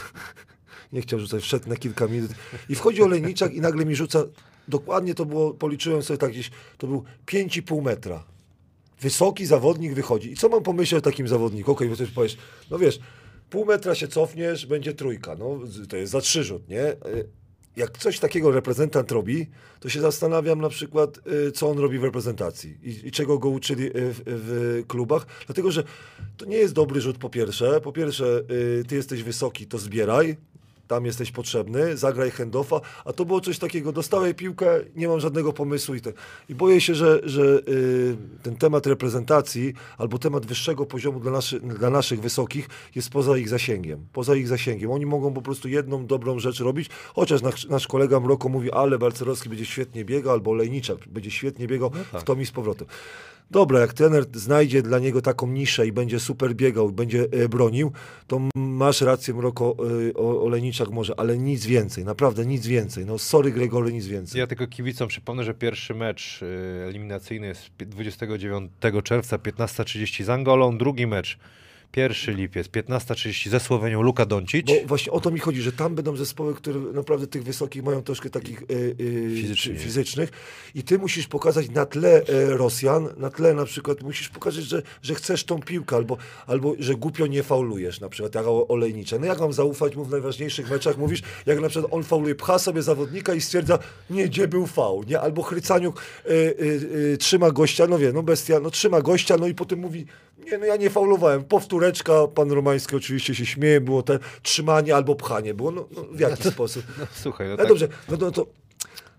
nie 0.93 1.02
chciał 1.02 1.21
rzucać, 1.21 1.43
wszedł 1.43 1.69
na 1.69 1.76
kilka 1.76 2.07
minut 2.07 2.31
i 2.69 2.75
wchodzi 2.75 3.02
Olejniczak 3.02 3.55
i 3.55 3.61
nagle 3.61 3.85
mi 3.85 3.97
rzuca, 3.97 4.25
dokładnie 4.69 5.14
to 5.14 5.25
było, 5.25 5.55
policzyłem 5.55 6.02
sobie 6.02 6.19
tak 6.19 6.31
gdzieś, 6.31 6.50
to 6.79 6.87
był 6.87 7.05
5,5 7.26 7.83
metra. 7.83 8.25
Wysoki 9.00 9.47
zawodnik 9.47 9.95
wychodzi. 9.95 10.33
I 10.33 10.37
co 10.37 10.49
mam 10.49 10.62
pomyśleć 10.62 10.99
o 10.99 11.02
takim 11.11 11.29
zawodniku? 11.29 11.73
Okej, 11.73 11.88
bo 11.88 11.97
ty 11.97 12.07
powiesz, 12.07 12.37
no 12.71 12.79
wiesz, 12.79 13.00
pół 13.50 13.64
metra 13.64 13.95
się 13.95 14.09
cofniesz, 14.09 14.67
będzie 14.67 14.95
trójka. 14.95 15.35
No, 15.38 15.59
to 15.88 15.97
jest 15.97 16.12
za 16.12 16.21
trzy 16.21 16.45
rzut, 16.45 16.69
nie? 16.69 16.97
Jak 17.77 17.99
coś 17.99 18.19
takiego 18.19 18.50
reprezentant 18.50 19.12
robi, 19.12 19.47
to 19.81 19.89
się 19.89 20.00
zastanawiam 20.00 20.61
na 20.61 20.69
przykład, 20.69 21.21
y, 21.49 21.53
co 21.53 21.71
on 21.71 21.79
robi 21.79 21.99
w 21.99 22.05
reprezentacji 22.05 22.79
i, 22.83 23.09
i 23.09 23.11
czego 23.11 23.39
go 23.39 23.49
uczyli 23.49 23.87
y, 23.87 23.93
w, 23.95 24.23
w 24.27 24.83
klubach. 24.87 25.27
Dlatego, 25.47 25.73
że 25.73 25.85
to 26.37 26.45
nie 26.45 26.57
jest 26.57 26.75
dobry 26.75 27.00
rzut 27.00 27.19
po 27.19 27.31
pierwsze. 27.31 27.81
Po 27.81 27.93
pierwsze, 27.93 28.43
y, 28.81 28.85
ty 28.89 28.95
jesteś 28.95 29.23
wysoki, 29.23 29.67
to 29.67 29.79
zbieraj. 29.79 30.37
Tam 30.90 31.06
jesteś 31.06 31.30
potrzebny, 31.30 31.97
zagraj 31.97 32.30
handoffa, 32.30 32.80
a 33.04 33.12
to 33.12 33.25
było 33.25 33.40
coś 33.40 33.59
takiego, 33.59 33.92
dostałem 33.92 34.35
piłkę, 34.35 34.80
nie 34.97 35.09
mam 35.09 35.20
żadnego 35.20 35.52
pomysłu 35.52 35.94
i, 35.94 36.00
te, 36.00 36.12
i 36.49 36.54
boję 36.54 36.80
się, 36.80 36.94
że, 36.94 37.20
że 37.25 37.42
y, 37.68 38.16
ten 38.42 38.56
temat 38.56 38.87
reprezentacji 38.87 39.75
albo 39.99 40.18
temat 40.18 40.47
wyższego 40.47 40.87
poziomu 40.87 41.20
dla, 41.20 41.32
naszy, 41.32 41.61
dla 41.61 41.90
naszych 41.90 42.20
wysokich 42.20 42.68
jest 42.94 43.11
poza 43.11 43.38
ich 43.38 43.49
zasięgiem, 43.49 44.06
poza 44.12 44.37
ich 44.37 44.49
zasięgiem. 44.49 44.90
Oni 44.90 45.06
mogą 45.06 45.35
po 45.35 45.42
prostu 45.42 45.68
jedną 45.68 46.06
dobrą 46.06 46.38
rzecz 46.38 46.61
robić, 46.61 46.90
chociaż 47.14 47.42
nasz, 47.42 47.68
nasz 47.68 47.87
kolega 47.87 48.20
Mroko 48.20 48.49
mówi, 48.49 48.73
ale 48.73 48.99
Balcerowski 48.99 49.49
będzie 49.49 49.66
świetnie 49.66 50.04
biegał, 50.04 50.32
albo 50.32 50.54
Lejniczak 50.54 51.09
będzie 51.09 51.30
świetnie 51.30 51.66
biegał 51.66 51.90
w 52.12 52.23
tom 52.23 52.40
i 52.40 52.47
z 52.47 52.50
powrotem. 52.50 52.87
Dobra, 53.50 53.80
jak 53.80 53.92
trener 53.92 54.25
znajdzie 54.35 54.83
dla 54.83 54.99
niego 54.99 55.23
taką 55.23 55.47
niszę 55.47 55.87
i 55.87 55.92
będzie 55.92 56.21
super 56.21 56.54
biegał, 56.54 56.90
będzie 56.90 57.26
e, 57.33 57.49
bronił, 57.49 57.92
to 58.26 58.40
masz 58.54 59.00
rację, 59.00 59.35
Mroko, 59.35 59.76
e, 60.11 60.14
o 60.14 60.42
Olejniczak 60.42 60.90
może, 60.90 61.21
ale 61.21 61.38
nic 61.38 61.66
więcej, 61.66 62.04
naprawdę 62.04 62.47
nic 62.47 62.66
więcej. 62.66 63.07
No 63.07 63.19
sorry 63.19 63.50
Gregory, 63.52 63.92
nic 63.92 64.07
więcej. 64.07 64.38
Ja 64.38 64.47
tylko 64.47 64.66
kibicom 64.66 65.09
przypomnę, 65.09 65.45
że 65.45 65.54
pierwszy 65.54 65.95
mecz 65.95 66.42
y, 66.42 66.47
eliminacyjny 66.88 67.47
jest 67.47 67.71
pi- 67.71 67.87
29 67.87 68.71
czerwca 69.04 69.37
15.30 69.37 70.25
z 70.25 70.28
Angolą, 70.30 70.78
drugi 70.78 71.07
mecz 71.07 71.38
1 71.97 72.37
lipiec 72.37 72.68
15.30 72.68 73.49
ze 73.49 73.61
Słowenią 73.61 74.02
Luka 74.02 74.26
Doncic. 74.26 74.66
Bo 74.66 74.73
właśnie 74.87 75.12
o 75.12 75.20
to 75.20 75.30
mi 75.30 75.38
chodzi, 75.40 75.62
że 75.62 75.73
tam 75.73 75.94
będą 75.94 76.16
zespoły, 76.16 76.54
które 76.54 76.80
naprawdę 76.80 77.26
tych 77.26 77.42
wysokich 77.44 77.82
mają 77.82 78.02
troszkę 78.02 78.30
takich 78.30 78.62
e, 78.62 78.64
e, 79.73 79.76
fizycznych 79.78 80.30
i 80.75 80.82
ty 80.82 80.99
musisz 80.99 81.26
pokazać 81.26 81.70
na 81.70 81.87
tle 81.87 82.23
e, 82.23 82.56
Rosjan, 82.56 83.09
na 83.16 83.30
tle 83.30 83.54
na 83.54 83.64
przykład 83.64 84.02
musisz 84.02 84.28
pokazać, 84.28 84.64
że, 84.64 84.82
że 85.02 85.14
chcesz 85.14 85.44
tą 85.44 85.61
piłkę 85.62 85.97
albo, 85.97 86.16
albo 86.47 86.75
że 86.78 86.94
głupio 86.94 87.26
nie 87.26 87.42
faulujesz 87.42 88.00
na 88.00 88.09
przykład, 88.09 88.35
jak 88.35 88.47
o- 88.47 88.68
olejnicze. 88.68 89.18
No 89.18 89.26
jak 89.26 89.40
mam 89.40 89.52
zaufać 89.52 89.97
mu 89.97 90.04
w 90.04 90.11
najważniejszych 90.11 90.70
meczach, 90.70 90.99
mówisz, 90.99 91.23
jak 91.47 91.61
na 91.61 91.68
przykład 91.68 91.92
on 91.92 92.02
fauluje, 92.04 92.35
pcha 92.35 92.59
sobie 92.59 92.82
zawodnika 92.82 93.35
i 93.35 93.40
stwierdza, 93.40 93.78
nie, 94.11 94.28
gdzie 94.28 94.49
był 94.49 94.66
faul, 94.66 95.04
nie? 95.06 95.20
Albo 95.20 95.42
Chrycaniuk 95.42 96.02
trzyma 97.18 97.50
gościa, 97.50 97.87
no 97.87 97.99
wie, 97.99 98.12
no 98.12 98.23
bestia, 98.23 98.61
no 98.61 98.70
trzyma 98.70 99.00
gościa, 99.02 99.37
no 99.40 99.47
i 99.49 99.54
potem 99.54 99.78
mówi, 99.78 100.06
nie, 100.47 100.59
no 100.59 100.66
ja 100.66 100.76
nie 100.76 100.90
faulowałem, 100.90 101.44
powtóreczka, 101.44 102.28
pan 102.35 102.50
Romański 102.50 102.97
oczywiście 102.97 103.35
się 103.35 103.47
śmieje, 103.47 103.80
było 103.80 104.02
te 104.02 104.18
trzymanie 104.42 104.97
albo 104.97 105.14
pchanie, 105.14 105.54
było, 105.54 105.70
no, 105.70 105.88
no 105.97 106.04
w 106.12 106.20
jaki 106.20 106.42
sposób? 106.52 106.85
No, 106.99 107.06
słuchaj, 107.12 107.47
no 107.47 107.52
No 107.52 107.56
tak, 107.56 107.68
dobrze, 107.68 107.88
no, 108.09 108.16
no 108.20 108.30
to, 108.30 108.47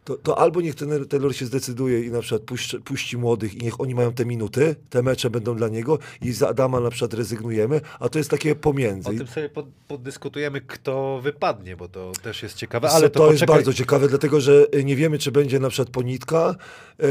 to, 0.04 0.18
to 0.18 0.40
albo 0.40 0.62
niech 0.62 0.76
ten 0.76 1.06
Taylor 1.06 1.36
się 1.36 1.46
zdecyduje 1.46 2.06
i 2.06 2.12
na 2.12 2.22
przykład 2.22 2.42
puści, 2.42 2.80
puści 2.80 3.18
młodych 3.18 3.54
i 3.54 3.58
niech 3.58 3.82
oni 3.82 3.96
mają 3.96 4.14
te 4.14 4.26
minuty, 4.26 4.76
te 4.90 5.04
mecze 5.04 5.30
będą 5.30 5.56
dla 5.56 5.68
niego 5.68 6.00
i 6.22 6.32
za 6.32 6.50
Adama 6.50 6.80
na 6.80 6.90
przykład 6.90 7.14
rezygnujemy, 7.14 7.82
a 8.00 8.10
to 8.10 8.18
jest 8.18 8.30
takie 8.30 8.56
pomiędzy. 8.56 9.10
o 9.10 9.14
tym 9.14 9.28
sobie 9.28 9.50
pod, 9.50 9.66
poddyskutujemy, 9.88 10.62
kto 10.62 11.20
wypadnie, 11.24 11.78
bo 11.78 11.88
to 11.88 12.12
też 12.24 12.44
jest 12.44 12.56
ciekawe, 12.56 12.90
Ale 12.90 13.10
to, 13.10 13.20
to, 13.20 13.32
jest 13.32 13.46
bardzo 13.46 13.74
ciekawe, 13.74 14.08
dlatego 14.08 14.42
że 14.42 14.68
y, 14.76 14.84
nie 14.84 14.96
wiemy, 14.96 15.18
czy 15.18 15.32
będzie 15.32 15.60
na 15.60 15.70
przykład 15.70 15.90
Ponitka 15.90 16.56
e, 17.00 17.06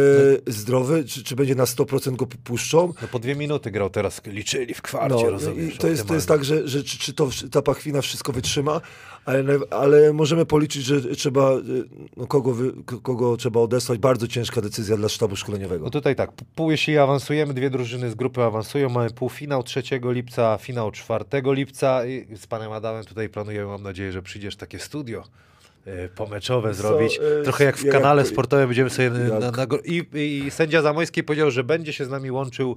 zdrowy, 0.47 1.05
czy, 1.05 1.25
czy 1.25 1.37
będzie 1.37 1.55
na 1.55 1.65
100% 1.65 2.17
go 2.17 2.27
puszczą. 2.27 2.93
No 3.03 3.09
po 3.09 3.19
dwie 3.19 3.37
minuty 3.37 3.71
grał 3.71 3.91
teraz, 3.91 4.21
liczyli 4.27 4.75
w 4.75 4.83
kwarcie, 4.83 5.25
No, 5.25 5.31
rozumiesz? 5.31 5.75
i 5.75 5.79
to, 5.79 5.89
jest, 5.89 6.07
to 6.07 6.15
jest 6.15 6.29
tak, 6.29 6.45
że, 6.45 6.69
że 6.69 6.85
czy, 6.85 6.99
czy 6.99 7.13
to, 7.13 7.29
ta 7.51 7.63
pachwina 7.63 8.03
wszystko 8.03 8.33
wytrzyma, 8.33 8.81
ale, 9.25 9.45
ale 9.71 10.13
możemy 10.13 10.47
policzyć, 10.47 10.85
że 10.85 11.01
trzeba, 11.01 11.53
y, 11.53 11.63
no, 12.17 12.27
kogo, 12.27 12.53
wy, 12.55 12.73
kogo 13.03 13.37
trzeba 13.37 13.61
odesłać. 13.61 13.99
Bardzo 13.99 14.29
ciężka 14.29 14.61
decyzja 14.61 14.97
dla 14.97 15.09
sztabu 15.09 15.37
szkoleniowego. 15.37 15.85
No 15.85 15.91
tutaj 15.91 16.17
tak, 16.17 16.31
pół 16.55 16.71
jeśli 16.71 16.99
awansujemy, 16.99 17.55
dwie 17.55 17.71
drużyny 17.71 18.11
z 18.11 18.15
grupy 18.15 18.43
awansują, 18.43 18.89
mamy 18.89 19.11
półfinał 19.11 19.63
3 19.63 19.83
lipca, 20.03 20.59
finał 20.61 20.91
4 20.91 21.25
lipca 21.45 22.07
i 22.07 22.37
z 22.37 22.47
panem 22.47 22.73
Adamem 22.73 23.05
tutaj 23.05 23.29
planujemy, 23.29 23.67
mam 23.67 23.83
nadzieję, 23.83 24.13
że 24.13 24.23
przyjdziesz 24.23 24.57
takie 24.57 24.79
studio 24.79 25.25
e, 25.85 26.09
pomeczowe 26.09 26.75
zrobić, 26.75 27.21
e, 27.41 27.43
trochę 27.43 27.65
jak 27.65 27.77
w 27.77 27.85
jak- 27.85 27.93
kanale 27.95 28.25
sportowym 28.25 28.67
będziemy 28.67 28.91
sobie 28.91 29.05
jak- 29.09 29.41
na, 29.41 29.51
na, 29.51 29.67
i, 29.85 30.07
i 30.15 30.51
sędzia 30.51 30.83
Zamojski 30.83 31.23
powiedział, 31.25 31.51
że 31.51 31.65
będzie 31.65 31.93
się 31.93 32.05
z 32.05 32.09
nami 32.09 32.31
łączył 32.31 32.77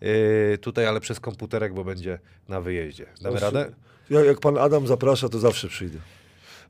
e, 0.00 0.58
tutaj, 0.58 0.86
ale 0.86 1.00
przez 1.00 1.20
komputerek, 1.20 1.74
bo 1.74 1.84
będzie 1.84 2.18
na 2.48 2.60
wyjeździe. 2.60 3.06
Damy 3.22 3.40
radę? 3.40 3.72
Jak, 4.12 4.26
jak 4.26 4.40
pan 4.40 4.58
Adam 4.58 4.86
zaprasza, 4.86 5.28
to 5.28 5.38
zawsze 5.38 5.68
przyjdę. 5.68 5.98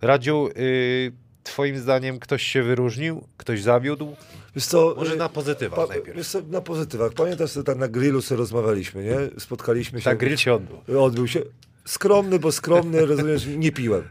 Radziu, 0.01 0.49
y, 0.57 1.13
twoim 1.45 1.79
zdaniem 1.79 2.19
ktoś 2.19 2.43
się 2.43 2.63
wyróżnił? 2.63 3.25
Ktoś 3.37 3.63
zawiódł? 3.63 4.17
Wiesz 4.57 4.67
co, 4.67 4.95
Może 4.97 5.15
y, 5.15 5.17
na 5.17 5.29
pozytywach 5.29 5.79
pa, 5.79 5.87
najpierw. 5.87 6.17
wiesz 6.17 6.29
co, 6.29 6.41
na 6.51 6.61
pozytywach. 6.61 7.13
Pamiętasz, 7.13 7.53
że 7.53 7.65
tak 7.65 7.79
na 7.79 7.89
grillu 7.89 8.23
sobie 8.23 8.39
rozmawialiśmy, 8.39 9.05
nie? 9.05 9.17
Spotkaliśmy 9.41 10.01
się. 10.01 10.05
Tak, 10.05 10.19
grill 10.19 10.37
się 10.37 10.55
odbył. 10.55 11.03
Odbył 11.03 11.29
się. 11.29 11.43
Skromny, 11.85 12.39
bo 12.39 12.53
skromny, 12.53 13.07
rozumiesz, 13.07 13.47
nie 13.57 13.73
piłem. 13.73 14.03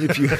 Nie 0.00 0.08
piłem. 0.08 0.36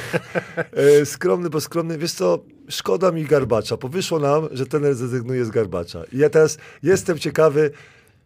E, 0.71 1.05
skromny, 1.05 1.49
bo 1.49 1.61
skromny. 1.61 1.97
Wiesz 1.97 2.11
co, 2.13 2.39
szkoda 2.69 3.11
mi 3.11 3.25
Garbacza, 3.25 3.77
bo 3.77 3.87
wyszło 3.87 4.19
nam, 4.19 4.47
że 4.51 4.65
ten 4.65 4.93
zrezygnuje 4.93 5.45
z 5.45 5.49
Garbacza. 5.49 6.03
I 6.11 6.17
ja 6.17 6.29
teraz 6.29 6.57
jestem 6.83 7.19
ciekawy, 7.19 7.71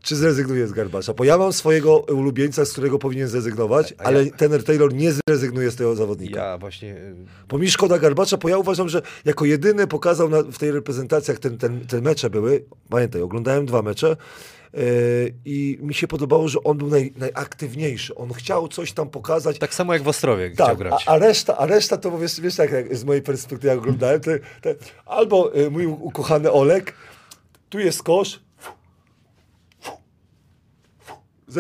czy 0.04 0.16
zrezygnuje 0.16 0.68
z 0.68 0.72
Garbacza, 0.72 1.14
bo 1.14 1.24
ja 1.24 1.38
mam 1.38 1.54
swojego 1.54 1.98
ulubieńca, 2.00 2.66
z 2.66 2.72
którego 2.72 3.00
powinien 3.00 3.28
zrezygnować, 3.28 3.94
A 3.98 4.04
ja- 4.04 4.08
ale 4.08 4.26
Tener 4.26 4.64
Taylor 4.64 4.94
nie 4.94 5.12
zrezygnuje 5.28 5.72
z 5.72 5.76
tego 5.76 5.96
zawodnika. 5.96 6.40
Ja 6.46 6.58
właśnie 6.58 6.96
y, 6.96 7.16
Bo 7.50 7.58
mi 7.58 7.72
szkoda 7.72 8.00
Garbacza, 8.00 8.38
bo 8.38 8.50
ja 8.50 8.58
uważam, 8.58 8.90
że 8.90 9.02
jako 9.26 9.46
jedyny 9.46 9.88
pokazał 9.88 10.30
na, 10.30 10.44
w 10.44 10.58
tej 10.58 10.72
reprezentacjach 10.72 11.40
ten, 11.40 11.58
ten, 11.58 11.88
te 11.88 12.02
mecze 12.02 12.30
były. 12.30 12.64
Pamiętaj, 12.90 13.22
oglądałem 13.22 13.66
dwa 13.66 13.82
mecze 13.82 14.18
yy, 14.74 14.82
i 15.46 15.78
mi 15.82 15.94
się 15.94 16.08
podobało, 16.08 16.48
że 16.48 16.64
on 16.64 16.78
był 16.78 16.88
naj, 16.88 17.14
najaktywniejszy. 17.18 18.16
On 18.16 18.34
chciał 18.34 18.68
coś 18.68 18.92
tam 18.92 19.10
pokazać. 19.10 19.60
tak 19.60 19.74
samo 19.74 19.94
jak 19.94 20.04
w 20.04 20.08
Ostrowie 20.08 20.50
chciał 20.50 20.68
Tak, 20.68 20.78
grać. 20.78 21.04
a, 21.08 21.12
a, 21.12 21.18
reszta, 21.18 21.58
a 21.58 21.66
reszta 21.66 21.98
to 21.98 22.18
wiesz, 22.18 22.42
wiesz 22.42 22.56
tak, 22.56 22.72
jak 22.72 22.96
z 22.98 23.04
mojej 23.04 23.22
perspektywy 23.22 23.68
jak 23.68 23.78
oglądałem, 23.78 24.22
albo 25.06 25.58
y, 25.58 25.72
mój 25.72 25.86
ukochany 25.86 26.52
Olek, 26.52 26.94
tu 27.70 27.80
jest 27.80 28.04
kosz, 28.04 28.40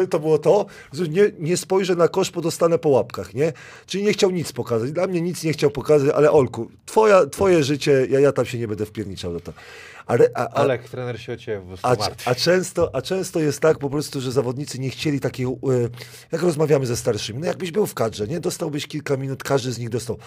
to 0.09 0.19
było 0.19 0.37
to, 0.37 0.65
że 0.93 1.07
nie, 1.07 1.31
nie 1.39 1.57
spojrzę 1.57 1.95
na 1.95 2.07
kosz, 2.07 2.31
bo 2.31 2.41
dostanę 2.41 2.77
po 2.79 2.89
łapkach, 2.89 3.33
nie? 3.33 3.53
Czyli 3.85 4.03
nie 4.03 4.13
chciał 4.13 4.31
nic 4.31 4.51
pokazać. 4.51 4.91
Dla 4.91 5.07
mnie 5.07 5.21
nic 5.21 5.43
nie 5.43 5.53
chciał 5.53 5.71
pokazać, 5.71 6.09
ale 6.15 6.31
Olku, 6.31 6.71
twoja, 6.85 7.25
twoje 7.25 7.63
życie, 7.63 8.07
ja, 8.09 8.19
ja 8.19 8.31
tam 8.31 8.45
się 8.45 8.57
nie 8.57 8.67
będę 8.67 8.85
wpierniczał 8.85 9.33
do 9.33 9.39
to. 9.39 9.53
A, 10.07 10.13
a, 10.35 10.47
a, 10.53 10.61
Olek, 10.63 10.89
trener 10.89 11.21
się 11.21 11.33
o 11.33 11.37
ciebie 11.37 11.59
po 11.61 11.67
prostu 11.67 11.87
a, 11.87 12.29
a, 12.31 12.35
często, 12.35 12.95
a 12.95 13.01
często 13.01 13.39
jest 13.39 13.59
tak 13.59 13.77
po 13.79 13.89
prostu, 13.89 14.21
że 14.21 14.31
zawodnicy 14.31 14.79
nie 14.79 14.89
chcieli 14.89 15.19
takiego, 15.19 15.51
e, 15.51 15.55
jak 16.31 16.41
rozmawiamy 16.41 16.85
ze 16.85 16.97
starszymi, 16.97 17.39
no 17.39 17.45
jakbyś 17.45 17.71
był 17.71 17.85
w 17.85 17.93
kadrze, 17.93 18.27
nie? 18.27 18.39
Dostałbyś 18.39 18.87
kilka 18.87 19.17
minut, 19.17 19.43
każdy 19.43 19.71
z 19.71 19.79
nich 19.79 19.89
dostał, 19.89 20.17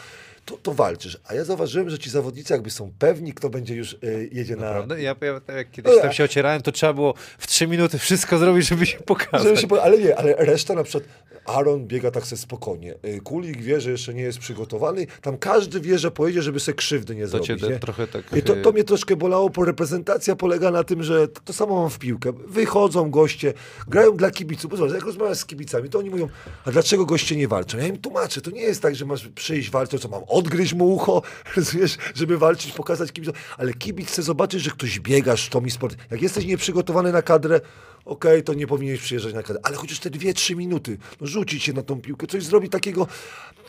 to, 0.45 0.56
to 0.56 0.75
walczysz. 0.75 1.18
A 1.28 1.35
ja 1.35 1.45
zauważyłem, 1.45 1.90
że 1.90 1.99
ci 1.99 2.11
zawodnicy 2.11 2.52
jakby 2.52 2.71
są 2.71 2.92
pewni, 2.99 3.35
kto 3.35 3.50
będzie 3.50 3.75
już 3.75 3.95
e, 3.95 3.99
jedzie 4.33 4.56
na... 4.56 4.71
Prawda? 4.71 4.99
Ja, 4.99 5.14
ja 5.23 5.40
tak 5.40 5.56
jak 5.56 5.71
kiedyś 5.71 5.92
No, 5.97 6.02
tam 6.02 6.12
się 6.12 6.25
ocierałem, 6.25 6.62
to 6.62 6.73
trzeba 6.73 6.92
było 6.92 7.14
w 7.38 7.47
trzy 7.47 7.66
minuty 7.66 7.99
wszystko 7.99 8.38
zrobić, 8.38 8.68
żeby 8.68 8.87
się 8.87 8.99
pokazać. 8.99 9.42
Żeby 9.42 9.56
się, 9.56 9.66
po- 9.66 9.83
ale 9.83 9.99
nie, 9.99 10.16
ale 10.18 10.35
reszta 10.35 10.75
na 10.75 10.85
przykład 10.85 11.04
Aaron 11.47 11.87
biega 11.87 12.11
tak 12.11 12.26
sobie 12.26 12.40
spokojnie. 12.42 12.95
Y, 13.04 13.21
Kulik 13.21 13.62
wie, 13.62 13.80
że 13.80 13.90
jeszcze 13.90 14.14
nie 14.14 14.23
jest 14.23 14.38
przygotowany. 14.38 15.06
Tam 15.23 15.38
każdy 15.38 15.80
wie, 15.80 15.99
że 15.99 16.11
pojedzie, 16.11 16.42
żeby 16.42 16.61
sobie 16.61 16.76
krzywdy 16.76 17.14
nie 17.16 17.23
To 17.23 17.28
zrobić. 17.28 17.47
cię 17.61 17.68
nie? 17.68 17.78
trochę 17.78 18.06
tak... 18.06 18.23
I 18.37 18.42
to, 18.42 18.56
y, 18.56 18.62
to 18.62 18.73
mnie 18.73 18.85
troszkę 18.85 19.16
bolało, 19.16 19.50
bo 19.50 19.64
reprezentacja 19.66 20.37
polega 20.37 20.70
na 20.70 20.85
tym, 20.85 21.02
że 21.02 21.28
to, 21.28 21.40
to 21.40 21.52
samo 21.52 21.80
mam 21.80 21.90
w 21.90 21.99
piłkę. 21.99 22.32
Wychodzą 22.46 23.11
goście, 23.11 23.54
grają 23.88 24.16
dla 24.16 24.30
kibiców. 24.30 24.70
Bo 24.70 24.76
zobacz, 24.76 24.94
jak 24.94 25.04
rozmawiam 25.04 25.35
z 25.35 25.44
kibicami, 25.44 25.88
to 25.88 25.99
oni 25.99 26.11
mówią, 26.11 26.28
a 26.64 26.70
dlaczego 26.70 27.06
goście 27.06 27.37
nie 27.37 27.49
walczą? 27.49 27.78
Ja 27.78 27.87
im 27.87 27.99
tłumaczę, 27.99 28.40
to 28.40 28.50
nie 28.50 28.61
jest 28.61 28.82
tak, 28.82 28.96
że 28.96 29.04
masz 29.04 29.28
przyjść 29.28 29.70
walczyć, 29.70 30.02
co 30.02 30.08
mam, 30.08 30.23
odgryźć 30.28 30.75
mu 30.75 30.94
ucho, 30.94 31.23
rozumiesz, 31.56 31.96
żeby 32.14 32.38
walczyć, 32.38 32.73
pokazać 32.73 33.12
kibicom. 33.12 33.35
Ale 33.58 33.75
kibic 33.75 34.08
chce 34.08 34.23
zobaczyć, 34.23 34.62
że 34.62 34.70
ktoś 34.70 35.00
biega, 35.00 35.37
sztomi 35.37 35.70
sport. 35.70 35.96
Jak 36.11 36.23
jesteś 36.23 36.44
nieprzygotowany 36.44 37.12
na 37.12 37.23
kadrę, 37.23 37.61
okej, 38.04 38.42
to 38.42 38.54
nie 38.54 38.66
powinieneś 38.66 39.00
przyjeżdżać 39.00 39.35
na 39.35 39.42
kadrę. 39.42 39.61
Ale 39.62 39.76
chociaż 39.76 39.99
te 39.99 40.11
dwie, 40.11 40.35
trzy 40.35 40.56
minuty, 40.56 40.99
no 41.20 41.26
rzucić 41.26 41.62
się 41.62 41.73
na 41.73 41.82
tą 41.82 42.00
piłkę, 42.00 42.26
coś 42.26 42.44
zrobić 42.44 42.73
takiego, 42.73 43.06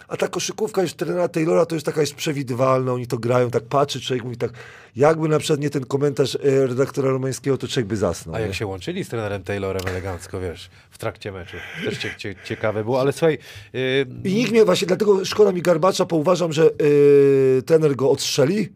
a 0.08 0.18
ta 0.18 0.28
koszykówka 0.28 0.82
już 0.82 0.94
trenera 0.94 1.28
Taylora 1.28 1.66
to 1.66 1.76
jest 1.76 1.86
taka 1.86 2.02
jest 2.02 2.16
przewidywalna, 2.16 2.94
oni 2.94 3.08
to 3.08 3.18
grają, 3.18 3.52
tak 3.52 3.64
patrzy, 3.64 4.02
człowiek 4.02 4.24
mówi 4.24 4.38
tak, 4.38 4.52
jakby 4.96 5.28
na 5.28 5.40
przykład 5.40 5.60
nie 5.60 5.70
ten 5.70 5.86
komentarz 5.86 6.36
e, 6.36 6.68
redaktora 6.68 7.10
Romańskiego, 7.10 7.58
to 7.58 7.68
człowiek 7.68 7.88
by 7.88 7.98
zasnął. 7.98 8.36
A 8.36 8.40
nie? 8.40 8.46
jak 8.46 8.56
się 8.56 8.66
łączyli 8.66 9.04
z 9.04 9.10
trenerem 9.10 9.44
Taylorem 9.44 9.88
elegancko, 9.88 10.40
wiesz, 10.40 10.70
w 10.90 10.98
trakcie 10.98 11.32
meczu. 11.32 11.58
Też 11.86 11.98
cie, 11.98 12.16
cie, 12.18 12.36
ciekawe 12.44 12.84
było, 12.84 13.02
ale 13.02 13.12
słuchaj... 13.12 13.38
y, 13.76 14.06
I 14.24 14.34
nikt 14.34 14.52
mnie 14.52 14.66
właśnie, 14.66 14.88
dlatego 14.88 15.26
szkoda 15.26 15.52
mi 15.52 15.62
Garbacza, 15.62 16.06
bo 16.06 16.16
uważam, 16.16 16.54
że 16.54 16.64
yy, 16.64 17.64
trener 17.66 17.96
go 17.96 18.12
odstrzeli, 18.12 18.70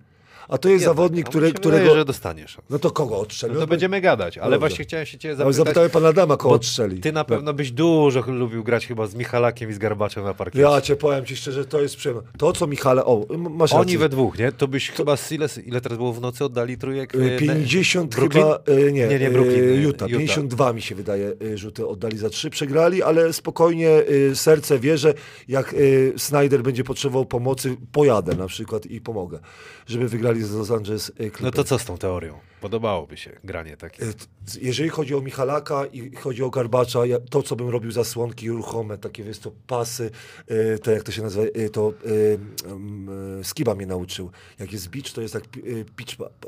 a 0.52 0.58
to 0.58 0.70
jest 0.70 0.82
jednak, 0.82 0.98
zawodnik, 0.98 1.28
a 1.28 1.30
który, 1.30 1.54
którego... 1.54 1.78
wydaje, 1.84 2.00
że 2.00 2.06
dostaniesz. 2.06 2.58
No 2.70 2.80
to 2.80 2.92
kogo 2.92 3.20
odstrzeli? 3.20 3.54
No 3.54 3.60
to 3.60 3.66
No 3.66 3.68
będziemy 3.68 4.02
gadać, 4.02 4.38
ale 4.38 4.46
Dobrze. 4.52 4.60
właśnie 4.60 4.86
chciałem 4.86 5.06
się 5.06 5.18
ciebie 5.18 5.32
Ale 5.34 5.38
zapytać... 5.38 5.56
zapytałem 5.66 5.90
pana 5.90 6.08
Adama, 6.08 6.38
kogo 6.38 6.56
odstrzeli. 6.56 7.00
Ty 7.00 7.12
na 7.12 7.24
pewno 7.24 7.54
byś 7.54 7.72
dużo 7.72 8.24
lubił 8.28 8.64
grać 8.64 8.88
chyba 8.88 9.08
z 9.08 9.16
Michalakiem 9.16 9.70
i 9.70 9.74
z 9.74 9.78
Garbaczem 9.78 10.24
na 10.24 10.34
parkiecie. 10.34 10.62
Ja 10.64 10.82
cię 10.82 10.96
powiem 10.96 11.26
ci 11.26 11.36
szczerze, 11.36 11.66
to 11.66 11.82
jest 11.82 11.96
przyjemne. 11.96 12.24
To, 12.38 12.54
co 12.54 12.68
Michale... 12.68 13.06
O, 13.06 13.26
masz 13.38 13.74
Oni 13.74 13.82
rację. 13.82 13.98
we 13.98 14.10
dwóch, 14.10 14.38
nie? 14.40 14.52
To 14.52 14.68
byś 14.68 14.90
chyba 14.90 15.18
z 15.18 15.32
ile, 15.32 15.48
ile 15.66 15.82
teraz 15.82 15.98
było 15.98 16.14
w 16.14 16.22
nocy 16.22 16.46
oddali 16.46 16.78
trójek? 16.78 17.16
Y, 17.16 17.18
y, 17.18 17.22
ne- 17.22 17.38
50 17.38 18.16
Brooklyn? 18.16 18.44
chyba, 18.44 18.60
y, 18.70 18.92
nie, 18.92 19.08
Nie, 19.08 19.20
nie, 19.20 19.28
y, 19.28 19.32
Brooklyn, 19.32 19.64
y, 19.64 19.82
Utah. 19.82 20.10
Utah. 20.10 20.18
52 20.20 20.74
mi 20.74 20.82
się 20.82 20.96
wydaje 20.96 21.34
y, 21.42 21.58
rzuty 21.58 21.88
oddali 21.88 22.18
za 22.18 22.30
trzy, 22.30 22.50
przegrali, 22.50 23.04
ale 23.04 23.34
spokojnie 23.34 23.90
y, 24.10 24.36
serce 24.36 24.80
wierzę, 24.80 25.14
jak 25.48 25.74
y, 25.74 26.14
Snyder 26.18 26.62
będzie 26.64 26.84
potrzebował 26.84 27.26
pomocy, 27.26 27.78
pojadę 27.92 28.36
na 28.36 28.48
przykład 28.48 28.86
i 28.86 29.02
pomogę, 29.02 29.40
żeby 29.88 30.08
wygrali 30.08 30.41
z 30.44 30.52
Los 30.52 30.72
Angeles 30.72 31.10
y, 31.10 31.14
Clippers. 31.14 31.42
No 31.42 31.52
to 31.52 31.64
co 31.64 31.80
z 31.80 31.86
tą 31.86 31.98
teorią? 31.98 32.40
Podobałoby 32.62 33.18
się 33.18 33.40
granie 33.44 33.78
takie. 33.78 34.04
Y, 34.04 34.14
Jeżeli 34.62 34.90
chodzi 34.90 35.16
o 35.16 35.22
Michalaka 35.22 35.86
i 35.86 36.16
chodzi 36.16 36.44
o 36.44 36.50
Garbacza, 36.50 37.06
ja, 37.06 37.18
to 37.30 37.44
co 37.44 37.56
bym 37.56 37.70
robił 37.70 37.92
zasłonki 37.92 38.50
ruchome, 38.50 38.98
takie 38.98 39.24
wiesz, 39.24 39.40
to 39.40 39.52
pasy, 39.68 40.12
y, 40.52 40.80
to 40.80 40.92
jak 40.92 41.04
to 41.04 41.12
się 41.12 41.22
nazywa, 41.22 41.46
y, 41.58 41.70
to 41.70 41.94
y, 42.06 42.40
mm, 42.66 43.44
Skiba 43.44 43.76
mnie 43.76 43.86
nauczył. 43.86 44.32
Jak 44.60 44.74
jest 44.74 44.90
beach, 44.90 45.12
to 45.14 45.22
jest 45.22 45.34
tak 45.34 45.44
y, 45.58 45.86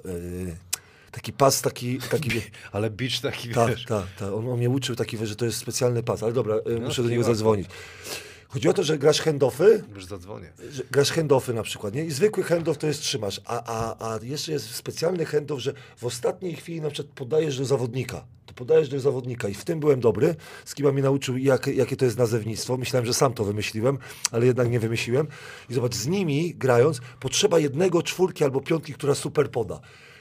y, 0.06 0.58
taki 1.12 1.34
pas, 1.34 1.62
taki, 1.62 2.00
taki 2.00 2.30
Ale 2.72 2.90
beach 2.90 3.22
taki, 3.22 3.50
tak, 3.50 3.70
wiesz. 3.70 3.86
tak, 3.86 4.06
tak. 4.20 4.34
On, 4.34 4.48
on 4.50 4.58
mnie 4.58 4.70
uczył 4.70 4.96
taki, 4.96 5.18
że 5.28 5.36
to 5.36 5.46
jest 5.46 5.58
specjalny 5.58 6.04
pas, 6.04 6.24
ale 6.24 6.34
dobra, 6.34 6.56
y, 6.78 6.80
muszę 6.80 7.04
do 7.04 7.10
niego 7.10 7.24
zadzwonić. 7.24 7.68
Chodzi 8.54 8.70
o 8.70 8.74
to, 8.74 8.84
że 8.84 8.98
grasz 8.98 9.22
handoffy, 9.22 9.84
Już 9.96 10.06
zadzwonię. 10.06 10.52
grasz 10.92 11.12
handoffy 11.12 11.54
na 11.54 11.64
przykład, 11.64 11.96
nie? 11.96 12.06
I 12.06 12.12
zwykły 12.12 12.44
handoff 12.44 12.78
to 12.78 12.88
jest 12.88 13.02
trzymasz, 13.02 13.42
a, 13.46 13.64
a, 13.66 14.10
a 14.14 14.20
jeszcze 14.24 14.52
jest 14.52 14.76
specjalny 14.76 15.26
handoff, 15.26 15.62
że 15.62 15.74
w 15.98 16.06
ostatniej 16.06 16.56
chwili 16.56 16.82
na 16.82 16.90
przykład 16.90 17.16
podajesz 17.16 17.58
do 17.58 17.66
zawodnika. 17.66 18.26
To 18.46 18.54
podajesz 18.54 18.90
do 18.90 19.00
zawodnika 19.00 19.48
i 19.50 19.54
w 19.54 19.66
tym 19.66 19.80
byłem 19.80 20.00
dobry. 20.00 20.36
Skiba 20.66 20.92
mi 20.92 21.02
nauczył, 21.02 21.38
jak, 21.38 21.68
jakie 21.68 21.96
to 21.98 22.06
jest 22.06 22.18
nazewnictwo. 22.18 22.78
Myślałem, 22.78 23.06
że 23.06 23.14
sam 23.14 23.34
to 23.34 23.44
wymyśliłem, 23.44 23.98
ale 24.32 24.46
jednak 24.46 24.70
nie 24.70 24.80
wymyśliłem. 24.80 25.28
I 25.70 25.74
zobacz, 25.74 25.96
z 25.96 26.08
nimi 26.08 26.56
grając 26.56 27.00
potrzeba 27.20 27.60
jednego 27.60 28.04
czwórki 28.04 28.44
albo 28.44 28.62
piątki, 28.62 28.94
która 28.94 29.16
super 29.16 29.52
poda. 29.52 29.80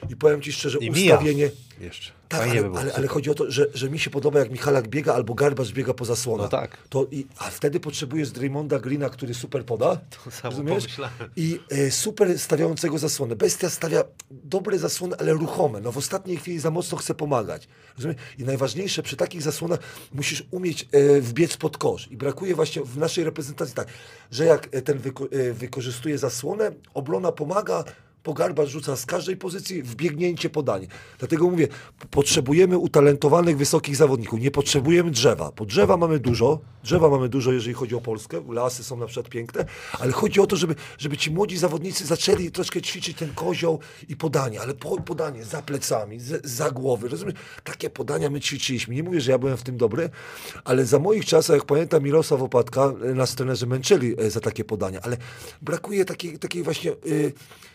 I 0.09 0.15
powiem 0.15 0.41
Ci 0.41 0.53
szczerze, 0.53 0.77
I 0.79 0.91
mija. 0.91 1.15
ustawienie... 1.15 1.49
Jeszcze. 1.79 2.11
Tak, 2.29 2.39
Fajnie 2.39 2.59
ale, 2.59 2.69
by 2.69 2.79
ale, 2.79 2.93
ale 2.93 3.07
chodzi 3.07 3.29
o 3.29 3.33
to, 3.33 3.51
że, 3.51 3.67
że 3.73 3.89
mi 3.89 3.99
się 3.99 4.09
podoba, 4.09 4.39
jak 4.39 4.51
Michalak 4.51 4.87
biega 4.87 5.13
albo 5.13 5.33
Garbacz 5.33 5.71
biega 5.71 5.93
po 5.93 6.05
zasłonach. 6.05 6.51
No 6.51 6.57
tak. 6.57 6.77
To 6.89 7.07
i, 7.11 7.27
a 7.37 7.43
wtedy 7.43 7.79
potrzebujesz 7.79 8.31
Draymonda 8.31 8.79
Greena, 8.79 9.09
który 9.09 9.33
super 9.33 9.65
poda. 9.65 9.97
To 10.25 10.31
samo 10.31 10.51
rozumiesz? 10.51 10.83
pomyślałem. 10.83 11.13
I 11.35 11.59
e, 11.69 11.91
super 11.91 12.39
stawiającego 12.39 12.97
zasłonę. 12.97 13.35
Bestia 13.35 13.69
stawia 13.69 14.03
dobre 14.31 14.79
zasłony, 14.79 15.15
ale 15.19 15.33
ruchome. 15.33 15.81
No 15.81 15.91
w 15.91 15.97
ostatniej 15.97 16.37
chwili 16.37 16.59
za 16.59 16.71
mocno 16.71 16.97
chce 16.97 17.15
pomagać. 17.15 17.67
Rozumiesz? 17.97 18.17
I 18.39 18.43
najważniejsze, 18.43 19.03
przy 19.03 19.15
takich 19.15 19.41
zasłonach 19.41 19.79
musisz 20.13 20.43
umieć 20.51 20.87
e, 20.91 21.21
wbiec 21.21 21.57
pod 21.57 21.77
kosz. 21.77 22.07
I 22.11 22.17
brakuje 22.17 22.55
właśnie 22.55 22.81
w 22.83 22.97
naszej 22.97 23.23
reprezentacji 23.23 23.75
tak, 23.75 23.87
że 24.31 24.45
jak 24.45 24.69
e, 24.71 24.81
ten 24.81 24.97
wyko 24.97 25.25
e, 25.31 25.53
wykorzystuje 25.53 26.17
zasłonę, 26.17 26.71
obrona 26.93 27.31
pomaga, 27.31 27.83
Pogarba 28.23 28.65
rzuca 28.65 28.95
z 28.95 29.05
każdej 29.05 29.37
pozycji 29.37 29.83
wbiegnięcie 29.83 30.49
podanie. 30.49 30.87
Dlatego 31.19 31.49
mówię, 31.49 31.67
potrzebujemy 32.11 32.77
utalentowanych, 32.77 33.57
wysokich 33.57 33.95
zawodników. 33.95 34.39
Nie 34.39 34.51
potrzebujemy 34.51 35.11
drzewa. 35.11 35.51
Bo 35.55 35.65
drzewa 35.65 35.97
mamy 35.97 36.19
dużo. 36.19 36.59
Drzewa 36.83 37.09
mamy 37.09 37.29
dużo, 37.29 37.51
jeżeli 37.51 37.73
chodzi 37.73 37.95
o 37.95 38.01
Polskę. 38.01 38.43
Lasy 38.49 38.83
są 38.83 38.97
na 38.97 39.05
przykład 39.05 39.29
piękne. 39.29 39.65
Ale 39.99 40.11
chodzi 40.11 40.39
o 40.39 40.47
to, 40.47 40.55
żeby, 40.55 40.75
żeby 40.97 41.17
ci 41.17 41.31
młodzi 41.31 41.57
zawodnicy 41.57 42.05
zaczęli 42.05 42.51
troszkę 42.51 42.81
ćwiczyć 42.81 43.17
ten 43.17 43.33
kozioł 43.33 43.79
i 44.09 44.15
podanie. 44.15 44.61
Ale 44.61 44.73
po, 44.73 45.01
podanie 45.01 45.45
za 45.45 45.61
plecami, 45.61 46.19
z, 46.19 46.45
za 46.45 46.71
głowy. 46.71 47.09
Rozumiesz? 47.09 47.35
Takie 47.63 47.89
podania 47.89 48.29
my 48.29 48.41
ćwiczyliśmy. 48.41 48.95
Nie 48.95 49.03
mówię, 49.03 49.21
że 49.21 49.31
ja 49.31 49.37
byłem 49.37 49.57
w 49.57 49.63
tym 49.63 49.77
dobry, 49.77 50.09
ale 50.63 50.85
za 50.85 50.99
moich 50.99 51.25
czasów, 51.25 51.55
jak 51.55 51.65
pamiętam, 51.65 52.03
Mirosław 52.03 52.41
Opatka, 52.41 52.93
e, 53.03 53.13
nas 53.13 53.35
trenerzy 53.35 53.67
męczyli 53.67 54.15
e, 54.19 54.29
za 54.29 54.39
takie 54.39 54.63
podania. 54.63 54.99
Ale 55.01 55.17
brakuje 55.61 56.05
takiej, 56.05 56.39
takiej 56.39 56.63
właśnie... 56.63 56.91
y, 56.91 57.33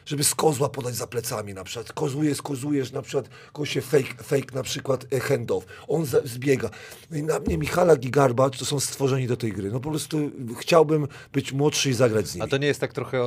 żeby 0.08 0.24
kozła 0.38 0.68
podać 0.68 0.94
za 0.94 1.06
plecami 1.06 1.54
na 1.54 1.64
przykład. 1.64 1.92
Kozujesz, 1.92 2.42
kozujesz, 2.42 2.92
na 2.92 3.02
przykład 3.02 3.28
kosie 3.52 3.80
fake, 3.80 4.22
fake 4.22 4.54
na 4.54 4.62
przykład 4.62 5.06
e, 5.12 5.20
handoff. 5.20 5.66
On 5.88 6.06
zbiega. 6.24 6.70
No 7.10 7.16
i 7.16 7.22
na 7.22 7.38
mnie 7.38 7.58
Michalak 7.58 8.04
i 8.04 8.10
Garbacz 8.10 8.58
to 8.58 8.64
są 8.64 8.80
stworzeni 8.80 9.26
do 9.26 9.36
tej 9.36 9.52
gry. 9.52 9.70
No 9.70 9.80
po 9.80 9.90
prostu 9.90 10.30
chciałbym 10.60 11.08
być 11.32 11.52
młodszy 11.52 11.90
i 11.90 11.94
zagrać 11.94 12.28
z 12.28 12.34
nimi. 12.34 12.44
A 12.44 12.48
to 12.48 12.56
nie 12.56 12.66
jest 12.66 12.80
tak 12.80 12.92
trochę, 12.92 13.18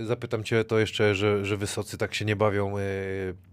y, 0.00 0.06
zapytam 0.06 0.44
cię 0.44 0.64
to 0.64 0.78
jeszcze, 0.78 1.14
że, 1.14 1.44
że 1.44 1.56
wysocy 1.56 1.98
tak 1.98 2.14
się 2.14 2.24
nie 2.24 2.36
bawią 2.36 2.78
y, 2.78 2.82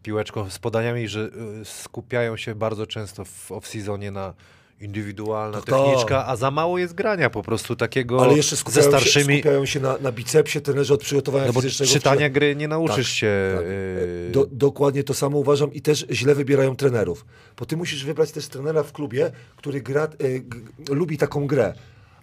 piłeczką 0.04 0.50
z 0.50 0.60
podaniami, 0.60 1.08
że 1.08 1.30
y, 1.62 1.66
skupiają 1.66 2.38
się 2.38 2.56
bardzo 2.56 2.88
często 2.88 3.25
w 3.25 3.50
off-seasonie 3.50 4.12
na 4.12 4.34
indywidualna 4.81 5.57
Tak, 5.62 5.65
tak. 5.65 5.79
techniczka, 5.79 6.27
a 6.27 6.36
za 6.36 6.51
mało 6.51 6.77
jest 6.77 6.93
grania 6.93 7.29
po 7.29 7.43
prostu 7.43 7.75
takiego 7.75 8.21
Ale 8.24 8.33
jeszcze 8.33 8.55
ze 8.55 8.59
skupiają, 8.59 8.88
starszymi. 8.88 9.25
się, 9.36 9.39
skupiają 9.39 9.65
się 9.65 9.79
na, 9.79 9.98
na 10.01 10.12
bicepsie, 10.12 10.62
trenerzy 10.62 10.93
od 10.93 11.01
przygotowania 11.01 11.45
no 11.48 11.53
bo 11.53 11.62
fizycznego. 11.62 11.91
czytania 11.93 12.29
gry 12.29 12.55
nie 12.55 12.67
nauczysz 12.67 12.95
Tak, 12.95 13.05
się. 13.15 13.53
tak. 13.55 13.65
y, 13.65 14.29
Do, 14.31 14.45
dokładnie 14.51 15.03
to 15.03 15.13
samo 15.13 15.38
uważam 15.38 15.74
i 15.74 15.81
też 15.81 16.05
źle 16.12 16.36
wybierają 16.36 16.75
trenerów. 16.75 17.25
Bo 17.57 17.65
ty 17.65 17.77
musisz 17.77 18.05
wybrać 18.05 18.31
też 18.31 18.48
trenera 18.48 18.83
w 18.83 18.91
klubie, 18.91 19.31
który 19.55 19.81
gra, 19.81 20.03
e, 20.03 20.94
lubi 20.96 21.18
taką 21.18 21.48
grę. 21.48 21.74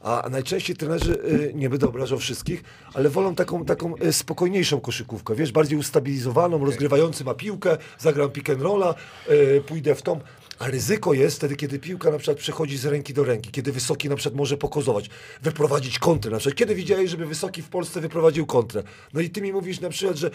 A 0.01 0.29
najczęściej 0.31 0.77
trenerzy, 0.77 1.19
e, 1.51 1.55
nie 1.55 1.71
będę 1.71 1.87
obrażał 1.89 2.19
wszystkich, 2.19 2.65
ale 2.95 3.09
wolą 3.11 3.35
taką, 3.35 3.65
taką 3.65 3.97
e, 3.97 4.13
spokojniejszą 4.13 4.81
koszykówkę, 4.81 5.35
wiesz, 5.35 5.53
bardziej 5.53 5.79
ustabilizowaną, 5.79 6.65
rozgrywający 6.65 7.25
ma 7.25 7.35
piłkę, 7.35 7.77
zagram 7.99 8.31
pick 8.31 8.51
and 8.51 8.63
rolla, 8.63 8.95
e, 9.29 9.61
pójdę 9.61 9.95
w 9.95 10.03
tą. 10.03 10.21
A 10.59 10.67
ryzyko 10.67 11.15
jest 11.15 11.37
wtedy, 11.37 11.57
kiedy 11.57 11.79
piłka 11.79 12.11
na 12.11 12.19
przykład 12.19 12.39
przechodzi 12.39 12.77
z 12.77 12.87
ręki 12.87 13.15
do 13.15 13.25
ręki, 13.25 13.51
kiedy 13.51 13.73
wysoki 13.73 14.09
na 14.09 14.17
przykład 14.17 14.37
może 14.37 14.57
pokozować, 14.57 15.11
wyprowadzić 15.43 15.99
kontrę. 15.99 16.31
Na 16.31 16.39
przykład, 16.39 16.59
kiedy 16.59 16.75
widziałeś, 16.75 17.11
żeby 17.11 17.27
wysoki 17.27 17.63
w 17.63 17.69
Polsce 17.69 18.01
wyprowadził 18.01 18.47
kontrę? 18.47 18.83
No 19.15 19.21
i 19.21 19.31
ty 19.31 19.43
mi 19.43 19.53
mówisz 19.53 19.81
na 19.81 19.89
przykład, 19.89 20.17
że 20.17 20.31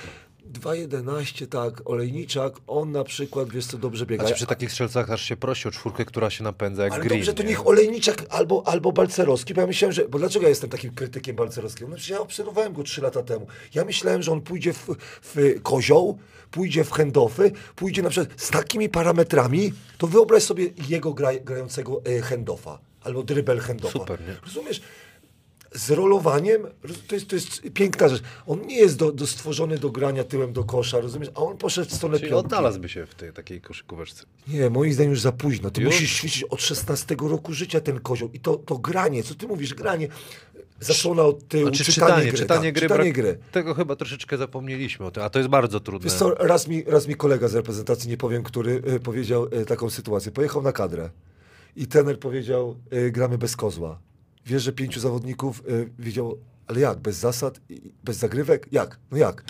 2.11, 0.54 1.48
tak, 1.48 1.90
Olejniczak, 1.90 2.54
on 2.68 2.92
na 2.92 3.04
przykład, 3.04 3.50
wiesz 3.50 3.66
co, 3.66 3.78
dobrze 3.78 4.06
biega. 4.06 4.24
Znaczy 4.24 4.36
przy 4.36 4.46
takich 4.46 4.72
strzelcach 4.72 5.12
aż 5.12 5.22
się 5.22 5.38
prosi 5.38 5.68
o 5.68 5.72
czwórkę, 5.72 6.06
która 6.06 6.30
się 6.30 6.44
napędza 6.44 6.84
jak 6.84 6.94
Ale 6.94 7.02
green. 7.02 7.20
dobrze, 7.20 7.34
to 7.34 7.44
nie? 7.44 7.50
niech 7.50 7.68
Olejniczak 7.68 8.26
albo, 8.30 8.64
albo 8.68 8.92
Balcerowski, 8.92 9.54
bo 9.54 9.62
ja 9.62 9.68
myślałem, 9.68 9.94
że... 9.94 10.08
Bo 10.08 10.20
dlaczego 10.20 10.44
ja 10.44 10.50
jestem 10.50 10.70
takim 10.70 10.94
krytykiem 10.94 11.36
Balcerowskiego? 11.36 11.90
No 11.90 11.96
przecież 11.96 12.10
ja 12.10 12.20
obserwowałem 12.20 12.74
go 12.74 12.84
trzy 12.84 13.02
lata 13.02 13.24
temu. 13.24 13.48
Ja 13.74 13.86
myślałem, 13.86 14.22
że 14.22 14.32
on 14.32 14.42
pójdzie 14.42 14.74
w, 14.74 14.88
w 15.22 15.62
kozioł, 15.64 16.18
pójdzie 16.52 16.84
w 16.84 16.92
handoffy, 16.92 17.52
pójdzie 17.76 18.02
na 18.02 18.10
przykład 18.10 18.42
z 18.42 18.50
takimi 18.50 18.90
parametrami, 18.90 19.74
to 19.98 20.08
wyobraź 20.12 20.44
sobie 20.44 20.70
jego 20.90 21.14
gra, 21.14 21.30
grającego 21.34 22.02
e, 22.06 22.22
handoffa, 22.22 22.80
albo 23.02 23.24
dribel 23.24 23.60
handoffa. 23.60 24.00
Super, 24.00 24.22
nie? 24.22 24.36
Rozumiesz? 24.46 24.82
Z 25.74 25.90
rolowaniem, 25.92 26.62
to 27.08 27.16
jest, 27.16 27.28
to 27.28 27.36
jest 27.36 27.62
piękna 27.74 28.08
rzecz. 28.10 28.22
On 28.48 28.62
nie 28.62 28.78
jest 28.78 28.98
do, 28.98 29.12
do 29.12 29.28
stworzony 29.28 29.78
do 29.78 29.92
grania 29.92 30.24
tyłem 30.24 30.54
do 30.54 30.64
kosza, 30.64 31.00
rozumiesz? 31.00 31.30
A 31.36 31.40
on 31.40 31.58
poszedł 31.58 31.90
w 31.90 31.94
stronę 31.94 32.18
Czyli 32.20 32.30
piątki. 32.30 32.46
odnalazłby 32.46 32.90
się 32.90 33.06
w 33.06 33.16
tej 33.16 33.34
takiej 33.34 33.62
koszykóweczce. 33.62 34.26
Nie, 34.48 34.70
moim 34.70 34.94
zdaniem 34.94 35.12
już 35.12 35.22
za 35.22 35.32
późno. 35.32 35.72
Ty 35.72 35.82
Już? 35.82 35.94
musisz 35.94 36.18
ćwiczyć 36.18 36.44
od 36.44 36.62
16 36.62 37.16
roku 37.22 37.54
życia 37.54 37.82
ten 37.82 38.00
kozioł. 38.00 38.30
I 38.34 38.40
to, 38.40 38.56
to 38.58 38.78
granie, 38.78 39.24
co 39.24 39.36
ty 39.36 39.48
mówisz, 39.48 39.74
granie. 39.74 40.08
Zasłona 40.80 41.24
od 41.24 41.48
tyłu, 41.48 41.64
Znaczy 41.64 41.84
czytanie, 41.84 42.08
czytanie, 42.10 42.32
gry. 42.32 42.40
czytanie, 42.40 42.68
tak, 42.68 42.74
gry, 42.74 42.82
czytanie 42.90 43.14
gry. 43.14 43.38
Tego 43.52 43.74
chyba 43.74 43.96
troszeczkę 43.96 44.38
zapomnieliśmy 44.38 45.06
o 45.06 45.12
tym, 45.12 45.24
a 45.24 45.30
to 45.30 45.40
jest 45.40 45.50
bardzo 45.50 45.80
trudne. 45.80 46.10
Wiesz 46.10 46.20
co, 46.20 46.36
raz 46.36 46.68
mi, 46.68 46.84
raz 46.84 47.08
mi 47.08 47.16
kolega 47.16 47.48
z 47.48 47.56
reprezentacji, 47.56 48.10
nie 48.10 48.18
powiem 48.18 48.44
który, 48.44 48.82
y, 48.96 49.00
powiedział 49.00 49.48
y, 49.62 49.66
taką 49.66 49.90
sytuację. 49.90 50.32
Pojechał 50.32 50.62
na 50.62 50.72
kadrę 50.72 51.10
i 51.76 51.88
trener 51.88 52.20
powiedział, 52.20 52.76
y, 52.94 53.12
gramy 53.12 53.38
bez 53.38 53.56
kozła. 53.56 54.00
Wiesz, 54.46 54.64
że 54.64 54.74
pięciu 54.74 55.00
zawodników 55.00 55.64
y, 55.70 55.90
wiedział, 56.00 56.38
ale 56.68 56.80
jak, 56.80 57.00
bez 57.00 57.18
zasad, 57.18 57.62
bez 58.04 58.18
zagrywek? 58.18 58.68
Jak? 58.72 59.00
No 59.12 59.18
jak? 59.18 59.44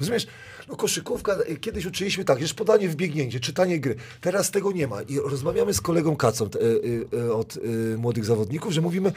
Rozumiesz? 0.00 0.26
No 0.68 0.76
koszykówka, 0.76 1.36
y, 1.50 1.56
kiedyś 1.56 1.86
uczyliśmy 1.86 2.24
tak, 2.24 2.40
już 2.40 2.54
podanie 2.54 2.88
w 2.88 2.96
biegnięcie, 2.96 3.40
czytanie 3.40 3.80
gry. 3.80 3.94
Teraz 4.20 4.50
tego 4.50 4.72
nie 4.72 4.86
ma. 4.86 5.02
I 5.02 5.18
rozmawiamy 5.18 5.74
z 5.74 5.80
kolegą 5.80 6.16
Kacą 6.16 6.44
y, 6.44 6.58
y, 6.58 7.06
y, 7.14 7.34
od 7.34 7.56
y, 7.56 7.96
młodych 7.98 8.24
zawodników, 8.24 8.72
że 8.72 8.80
mówimy, 8.80 9.12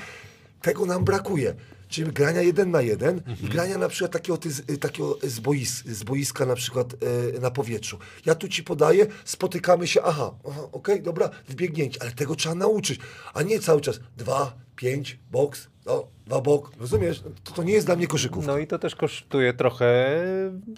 tego 0.62 0.86
nam 0.86 1.04
brakuje. 1.04 1.56
Czyli 1.90 2.12
grania 2.12 2.42
jeden 2.42 2.72
na 2.72 2.82
jeden 2.82 3.22
i 3.44 3.48
grania 3.50 3.78
na 3.78 3.88
przykład 3.90 4.12
takiego, 4.12 4.38
ty, 4.38 4.52
z- 4.52 4.80
takiego 4.80 5.18
z, 5.24 5.40
bois, 5.40 5.84
z 5.86 6.04
boiska 6.04 6.46
na 6.46 6.56
przykład 6.56 6.94
e, 7.36 7.40
na 7.40 7.52
powietrzu. 7.52 7.98
Ja 8.26 8.36
tu 8.36 8.48
ci 8.48 8.64
podaję, 8.64 9.08
spotykamy 9.26 9.88
się, 9.88 10.02
aha, 10.04 10.32
aha 10.50 10.62
okej, 10.72 11.02
dobra, 11.02 11.30
wbiegnięcie, 11.48 12.02
ale 12.02 12.12
tego 12.12 12.36
trzeba 12.36 12.56
nauczyć, 12.56 13.00
a 13.34 13.42
nie 13.42 13.60
cały 13.60 13.82
czas 13.82 14.00
dwa, 14.18 14.54
pięć, 14.76 15.20
boks, 15.32 15.68
no, 15.86 16.08
dwa 16.26 16.42
bok, 16.42 16.72
rozumiesz? 16.80 17.24
To, 17.44 17.52
to 17.54 17.64
nie 17.64 17.74
jest 17.74 17.86
dla 17.86 17.96
mnie 17.96 18.08
koszykówka. 18.08 18.52
No 18.52 18.58
i 18.58 18.68
to 18.68 18.80
też 18.80 18.96
kosztuje 18.96 19.54
trochę 19.54 20.20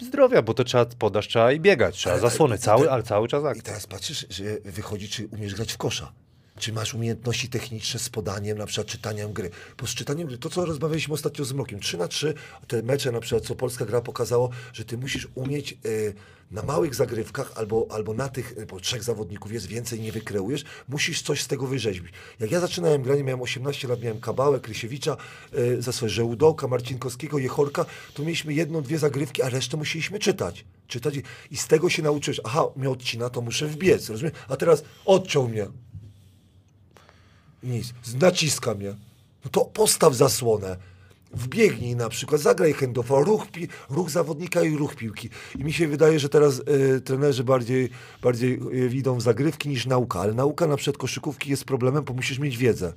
zdrowia, 0.02 0.42
bo 0.42 0.54
to 0.54 0.64
trzeba 0.64 0.84
podać, 0.86 1.28
trzeba 1.28 1.52
i 1.52 1.60
biegać, 1.60 1.96
trzeba 1.96 2.12
Ale- 2.12 2.22
zasłony, 2.22 2.56
i 2.56 2.58
cały, 2.58 2.90
ale 2.90 3.02
cały 3.02 3.28
czas 3.28 3.42
I 3.44 3.46
akcja. 3.46 3.62
teraz 3.62 3.86
patrzysz, 3.86 4.26
że 4.30 4.44
wychodzi, 4.64 5.08
czy 5.08 5.26
umiesz 5.26 5.54
grać 5.54 5.72
w 5.72 5.76
kosza. 5.78 6.12
Czy 6.58 6.72
masz 6.72 6.94
umiejętności 6.94 7.48
techniczne 7.48 8.00
z 8.00 8.08
podaniem, 8.08 8.58
na 8.58 8.66
przykład 8.66 8.86
czytaniem 8.86 9.32
gry. 9.32 9.50
Bo 9.78 9.86
z 9.86 9.90
czytaniem 9.94 10.28
gry, 10.28 10.38
to 10.38 10.50
co 10.50 10.64
rozmawialiśmy 10.64 11.14
ostatnio 11.14 11.44
z 11.44 11.52
Mrokiem, 11.52 11.80
3 11.80 11.98
na 11.98 12.08
3, 12.08 12.34
te 12.68 12.82
mecze 12.82 13.12
na 13.12 13.20
przykład, 13.20 13.44
co 13.44 13.54
Polska 13.54 13.84
gra 13.84 14.00
pokazało, 14.00 14.50
że 14.72 14.84
ty 14.84 14.98
musisz 14.98 15.28
umieć 15.34 15.72
e, 15.72 15.76
na 16.50 16.62
małych 16.62 16.94
zagrywkach 16.94 17.52
albo, 17.56 17.86
albo 17.90 18.14
na 18.14 18.28
tych, 18.28 18.54
e, 18.58 18.66
bo 18.66 18.80
trzech 18.80 19.02
zawodników 19.02 19.52
jest 19.52 19.66
więcej, 19.66 20.00
nie 20.00 20.12
wykreujesz, 20.12 20.64
musisz 20.88 21.22
coś 21.22 21.42
z 21.42 21.46
tego 21.48 21.66
wyrzeźbić. 21.66 22.12
Jak 22.40 22.50
ja 22.50 22.60
zaczynałem 22.60 23.02
granie, 23.02 23.24
miałem 23.24 23.42
18 23.42 23.88
lat, 23.88 24.02
miałem 24.02 24.20
Kabałę, 24.20 24.60
Krysiewicza, 24.60 25.16
e, 25.52 25.82
za 25.82 25.92
swoje 25.92 26.10
Żełdoka, 26.10 26.68
Marcinkowskiego, 26.68 27.38
Jechorka, 27.38 27.84
to 28.14 28.22
mieliśmy 28.22 28.54
jedną, 28.54 28.82
dwie 28.82 28.98
zagrywki, 28.98 29.42
a 29.42 29.48
resztę 29.48 29.76
musieliśmy 29.76 30.18
czytać. 30.18 30.64
Czytać 30.88 31.16
i- 31.16 31.22
i 31.50 31.56
z 31.56 31.66
tego 31.66 31.90
się 31.90 32.02
nauczyłeś. 32.02 32.40
Aha, 32.44 32.64
mnie 32.76 32.90
odcina, 32.90 33.30
to 33.30 33.40
muszę 33.40 33.66
wbiec, 33.66 34.08
rozumiesz? 34.10 34.34
A 34.48 34.56
teraz 34.56 34.82
odciął 35.04 35.48
mnie. 35.48 35.66
Nic. 37.62 37.94
Naciska 38.20 38.74
mnie. 38.74 38.94
No 39.44 39.50
to 39.50 39.64
postaw 39.64 40.14
zasłonę. 40.14 40.76
Wbiegnij 41.34 41.96
na 41.96 42.08
przykład, 42.08 42.40
zagraj 42.40 42.72
handofa, 42.72 43.20
ruch, 43.20 43.46
pi- 43.46 43.68
ruch 43.90 44.10
zawodnika 44.10 44.62
i 44.62 44.76
ruch 44.76 44.94
piłki. 44.96 45.28
I 45.58 45.64
mi 45.64 45.72
się 45.72 45.88
wydaje, 45.88 46.18
że 46.18 46.28
teraz 46.28 46.60
e, 46.60 47.00
trenerzy 47.00 47.44
bardziej, 47.44 47.90
bardziej 48.22 48.60
e, 48.72 48.86
idą 48.94 49.16
w 49.16 49.22
zagrywki 49.22 49.68
niż 49.68 49.86
nauka. 49.86 50.20
Ale 50.20 50.34
nauka 50.34 50.66
na 50.66 50.76
przykład 50.76 50.96
koszykówki 50.96 51.50
jest 51.50 51.64
problemem, 51.64 52.04
bo 52.04 52.12
musisz 52.14 52.38
mieć 52.38 52.56
wiedzę. 52.56 52.92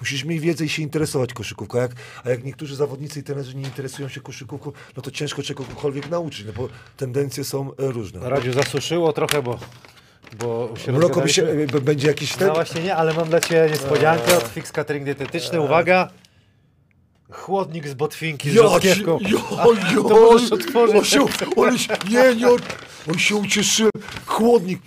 Musisz 0.00 0.24
mieć 0.24 0.40
wiedzę 0.40 0.64
i 0.64 0.68
się 0.68 0.82
interesować 0.82 1.34
koszykówką. 1.34 1.78
A 1.78 1.82
jak, 1.82 1.92
a 2.24 2.30
jak 2.30 2.44
niektórzy 2.44 2.76
zawodnicy 2.76 3.20
i 3.20 3.22
trenerzy 3.22 3.54
nie 3.56 3.62
interesują 3.62 4.08
się 4.08 4.20
koszykówką, 4.20 4.72
no 4.96 5.02
to 5.02 5.10
ciężko 5.10 5.42
czegokolwiek 5.42 6.10
nauczyć, 6.10 6.46
no 6.46 6.52
bo 6.52 6.68
tendencje 6.96 7.44
są 7.44 7.70
e, 7.76 7.92
różne. 7.92 8.30
Radziu 8.30 8.52
zasuszyło 8.52 9.12
trochę, 9.12 9.42
bo, 9.42 9.58
bo 10.38 10.74
się 10.84 10.92
Mroko 10.92 11.20
by 11.20 11.28
się, 11.28 11.42
e, 11.48 11.66
b- 11.66 11.80
będzie 11.80 12.08
jakiś 12.08 12.32
ten... 12.36 12.48
No 12.48 12.54
właśnie 12.54 12.82
nie, 12.82 12.96
ale 12.96 13.14
mam 13.14 13.28
dla 13.28 13.40
Ciebie 13.40 13.70
niespodziankę 13.70 14.36
od 14.36 14.42
Fix 14.44 14.72
Catering 14.72 15.04
Dietetyczny. 15.04 15.60
Uwaga! 15.60 16.08
Chłodnik 17.30 17.88
z 17.88 17.94
botwinki 17.94 18.50
z 18.50 18.52
ci- 18.52 18.56
jo, 18.58 18.78
jo, 19.94 20.02
to 20.02 20.08
możesz 20.32 20.52
otworzyć. 20.52 20.96
On 20.96 21.04
się, 21.04 21.20
on 21.56 21.78
się, 21.78 21.94
nie, 22.10 22.34
nie, 22.36 22.46
on, 23.08 23.18
się 23.18 23.36
ucieszył. 23.36 23.90
Chłodnik. 24.26 24.80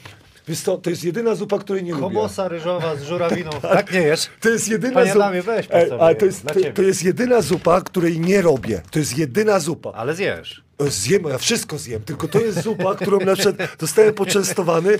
Wiesz 0.47 0.59
co, 0.61 0.77
to 0.77 0.89
jest 0.89 1.03
jedyna 1.03 1.35
zupa, 1.35 1.59
której 1.59 1.83
nie 1.83 1.91
lubię. 1.91 2.03
Komosa 2.03 2.47
ryżowa 2.47 2.95
z 2.95 3.03
żurawiną. 3.03 3.49
Tak 3.61 3.91
nie 3.93 3.99
jesz? 4.01 4.27
To 4.39 4.49
jest 4.49 4.67
jedyna 4.67 4.93
Panie 4.93 5.13
zupa. 5.13 5.25
Adamie, 5.25 5.41
weź 5.41 5.67
po 5.67 5.73
sobie, 5.73 6.01
ale 6.01 6.15
to 6.15 6.25
jest, 6.25 6.45
to, 6.45 6.53
to 6.75 6.81
jest 6.81 7.03
jedyna 7.03 7.41
zupa, 7.41 7.81
której 7.81 8.19
nie 8.19 8.41
robię. 8.41 8.81
To 8.91 8.99
jest 8.99 9.17
jedyna 9.17 9.59
zupa. 9.59 9.91
Ale 9.91 10.15
zjesz. 10.15 10.63
Zjem, 10.79 11.23
ja 11.23 11.37
wszystko 11.37 11.77
zjem, 11.77 12.01
tylko 12.01 12.27
to 12.27 12.39
jest 12.39 12.63
zupa, 12.63 12.95
którą 12.95 13.19
na 13.19 13.35
przykład 13.35 13.55
zostałem 13.79 14.13
poczęstowany 14.13 14.99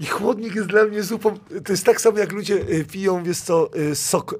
i 0.00 0.06
chłodnik 0.06 0.54
jest 0.54 0.68
dla 0.68 0.84
mnie 0.84 1.02
zupą, 1.02 1.38
to 1.64 1.72
jest 1.72 1.84
tak 1.84 2.00
samo 2.00 2.18
jak 2.18 2.32
ludzie 2.32 2.54
e, 2.54 2.84
piją, 2.84 3.24
wiesz 3.24 3.40
co, 3.40 3.70
e, 3.90 3.94
sok 3.94 4.34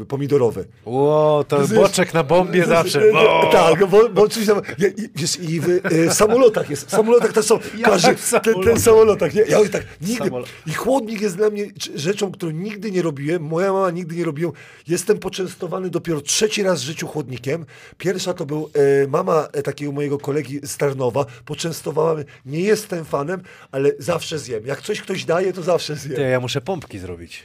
e, 0.00 0.04
pomidorowy. 0.04 0.64
Ło, 0.84 1.44
to 1.48 1.60
jest- 1.60 1.74
boczek 1.74 2.14
na 2.14 2.24
bombie 2.24 2.62
To 2.62 2.68
zawsze. 2.68 3.02
Bo. 3.12 3.50
Tak, 3.52 3.86
bo, 3.86 4.08
bo 4.08 4.22
oczywiście 4.22 4.54
tam, 4.54 4.62
ja, 4.78 4.88
i, 4.88 5.08
wiesz, 5.16 5.40
i 5.40 5.60
w 5.60 5.68
e, 5.84 6.14
samolotach 6.14 6.70
jest, 6.70 6.86
w 6.86 6.90
samolotach 6.90 7.32
też 7.32 7.44
są, 7.46 7.58
Jak 7.78 7.90
każdy, 7.90 8.16
w 8.16 8.30
ten, 8.30 8.54
ten 8.64 8.80
samolotach? 8.80 9.34
nie? 9.34 9.42
ja 9.42 9.58
mówię 9.58 9.70
tak, 9.70 9.82
nigdy, 10.00 10.24
Samolot. 10.24 10.48
i 10.66 10.72
chłodnik 10.72 11.20
jest 11.20 11.36
dla 11.36 11.50
mnie 11.50 11.66
rzeczą, 11.94 12.32
którą 12.32 12.52
nigdy 12.52 12.90
nie 12.90 13.02
robiłem, 13.02 13.42
moja 13.42 13.72
mama 13.72 13.90
nigdy 13.90 14.16
nie 14.16 14.24
robiła, 14.24 14.52
jestem 14.88 15.18
poczęstowany 15.18 15.90
dopiero 15.90 16.20
trzeci 16.20 16.62
raz 16.62 16.80
w 16.80 16.84
życiu 16.84 17.06
chłodnikiem, 17.06 17.66
pierwsza 17.98 18.34
to 18.34 18.46
był 18.46 18.70
e, 19.04 19.08
mama 19.08 19.48
takiego 19.64 19.92
mojego 19.92 20.18
kolegi 20.18 20.60
z 20.62 20.76
Tarnowa, 20.76 21.26
poczęstowała 21.44 22.14
mnie, 22.14 22.24
nie 22.46 22.60
jestem 22.60 23.04
fanem, 23.04 23.42
ale 23.72 23.92
zawsze 23.98 24.38
zjem, 24.48 24.66
jak 24.66 24.82
coś 24.82 25.00
ktoś 25.00 25.24
daje, 25.24 25.52
to 25.52 25.62
zawsze 25.62 25.96
zjem. 25.96 26.16
Ty, 26.16 26.22
ja 26.22 26.40
muszę 26.40 26.60
pompki 26.60 26.98
zrobić. 26.98 27.42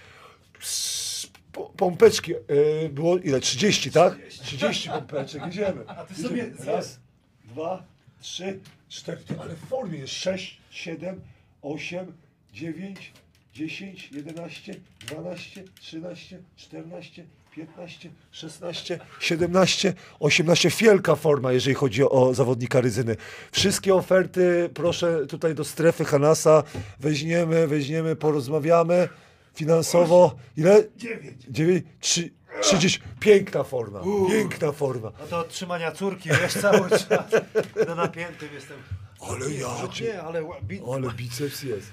Po- 1.52 1.70
Pompeczki, 1.78 2.34
e, 2.36 2.90
było 2.90 3.18
ile? 3.18 3.40
30, 3.40 3.92
tak? 3.92 4.18
30 4.30 4.90
pompeczek, 4.90 5.48
idziemy. 5.48 5.84
A 5.88 6.06
ty 6.06 6.16
sobie 6.16 6.52
Raz, 6.66 7.00
dwa, 7.46 7.84
trzy, 8.22 8.60
cztery. 8.90 9.18
Ty, 9.28 9.36
ale 9.40 9.56
w 9.56 9.60
formie 9.60 10.00
jest 10.00 10.14
6, 10.14 10.58
7, 10.72 11.22
8, 11.62 12.14
9, 12.54 13.12
10, 13.54 14.10
11, 14.12 14.76
12, 15.08 15.64
13, 15.82 16.40
14, 16.56 17.26
15, 17.56 18.10
16, 18.32 19.00
17, 19.20 19.94
18. 20.20 20.70
Wielka 20.80 21.16
forma, 21.16 21.52
jeżeli 21.52 21.74
chodzi 21.76 22.04
o 22.04 22.34
zawodnika 22.34 22.82
Ryzyny. 22.82 23.16
Wszystkie 23.52 23.96
oferty 23.96 24.70
proszę 24.74 25.28
tutaj 25.28 25.56
do 25.56 25.64
strefy 25.64 26.06
Hanasa. 26.06 26.64
Weźmiemy, 27.00 27.68
weźmiemy, 27.68 28.16
porozmawiamy. 28.16 29.10
Finansowo. 29.56 30.36
Ile? 30.58 30.84
9. 30.98 31.44
9, 31.50 31.86
3, 32.00 32.30
30. 32.62 33.00
Piękna 33.20 33.64
forma. 33.64 34.02
Piękna 34.30 34.72
forma. 34.72 35.12
No 35.20 35.26
to 35.30 35.40
od 35.40 35.50
trzymania 35.50 35.92
córki, 35.92 36.30
wiesz, 36.30 36.54
cały 36.54 36.90
czas. 36.90 37.08
Na 37.88 37.96
napiętym 37.96 38.50
jestem. 38.54 38.78
Ale 39.30 39.52
ja 39.52 39.88
cię- 39.94 40.06
Nie, 40.06 40.22
ale 40.22 40.44
Ale 40.94 41.12
biceps 41.14 41.64
jest. 41.64 41.88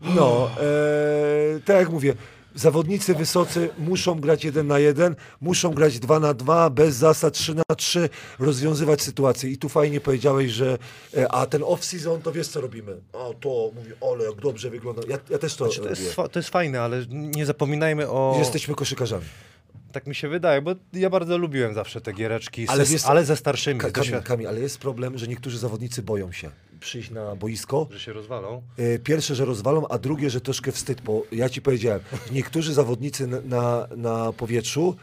No, 0.00 0.50
e, 0.60 1.60
tak 1.60 1.76
jak 1.76 1.90
mówię, 1.90 2.14
zawodnicy 2.56 3.14
wysocy 3.14 3.68
muszą 3.78 4.20
grać 4.20 4.44
jeden 4.44 4.66
na 4.66 4.78
jeden, 4.78 5.16
muszą 5.40 5.70
grać 5.74 5.98
dwa 5.98 6.20
na 6.20 6.34
dwa, 6.34 6.70
bez 6.70 6.94
zasad 6.96 7.34
trzy 7.34 7.54
na 7.54 7.74
trzy, 7.76 8.08
rozwiązywać 8.38 9.02
sytuację. 9.02 9.50
I 9.50 9.58
tu 9.58 9.68
fajnie 9.68 10.00
powiedziałeś, 10.00 10.50
że 10.52 10.78
e, 11.16 11.32
a 11.32 11.46
ten 11.46 11.62
off-season, 11.62 12.22
to 12.22 12.32
wiesz 12.32 12.48
co 12.48 12.60
robimy? 12.60 12.96
O, 13.12 13.34
to, 13.40 13.70
mówię, 13.74 13.92
ale 14.12 14.24
jak 14.24 14.34
dobrze 14.40 14.70
wygląda. 14.70 15.02
Ja, 15.08 15.18
ja 15.30 15.38
też 15.38 15.56
to 15.56 15.64
Znaczy, 15.64 15.80
to, 15.80 15.88
jest, 15.88 16.16
to 16.32 16.38
jest 16.38 16.48
fajne, 16.50 16.80
ale 16.80 17.06
nie 17.10 17.46
zapominajmy 17.46 18.08
o... 18.08 18.36
Jesteśmy 18.38 18.74
koszykarzami. 18.74 19.24
Tak 19.92 20.06
mi 20.06 20.14
się 20.14 20.28
wydaje, 20.28 20.62
bo 20.62 20.74
ja 20.92 21.10
bardzo 21.10 21.38
lubiłem 21.38 21.74
zawsze 21.74 22.00
te 22.00 22.12
giereczki, 22.12 22.68
Ale 22.68 22.84
wiesz- 22.84 23.06
ale 23.06 23.24
ze 23.24 23.36
starszymi. 23.36 23.80
Ka- 23.80 23.90
Kamil, 23.90 24.22
Kamil, 24.22 24.48
ale 24.48 24.60
jest 24.60 24.78
problem, 24.78 25.18
że 25.18 25.28
niektórzy 25.28 25.58
zawodnicy 25.58 26.02
boją 26.02 26.32
się 26.32 26.50
przyjść 26.80 27.10
na 27.10 27.36
boisko, 27.36 27.88
Że 27.90 28.00
się 28.00 28.12
rozwalą. 28.12 28.62
E, 28.76 28.98
Pierwsze, 28.98 29.34
że 29.34 29.44
rozwalą, 29.44 29.88
a 29.88 29.98
drugie, 29.98 30.30
że 30.30 30.40
troszkę 30.40 30.72
wstyd, 30.72 31.00
bo 31.00 31.22
ja 31.32 31.48
ci 31.48 31.62
powiedziałem, 31.62 32.00
niektórzy 32.32 32.74
zawodnicy 32.74 33.26
na, 33.26 33.40
na, 33.40 33.86
na 33.96 34.32
powietrzu 34.32 34.96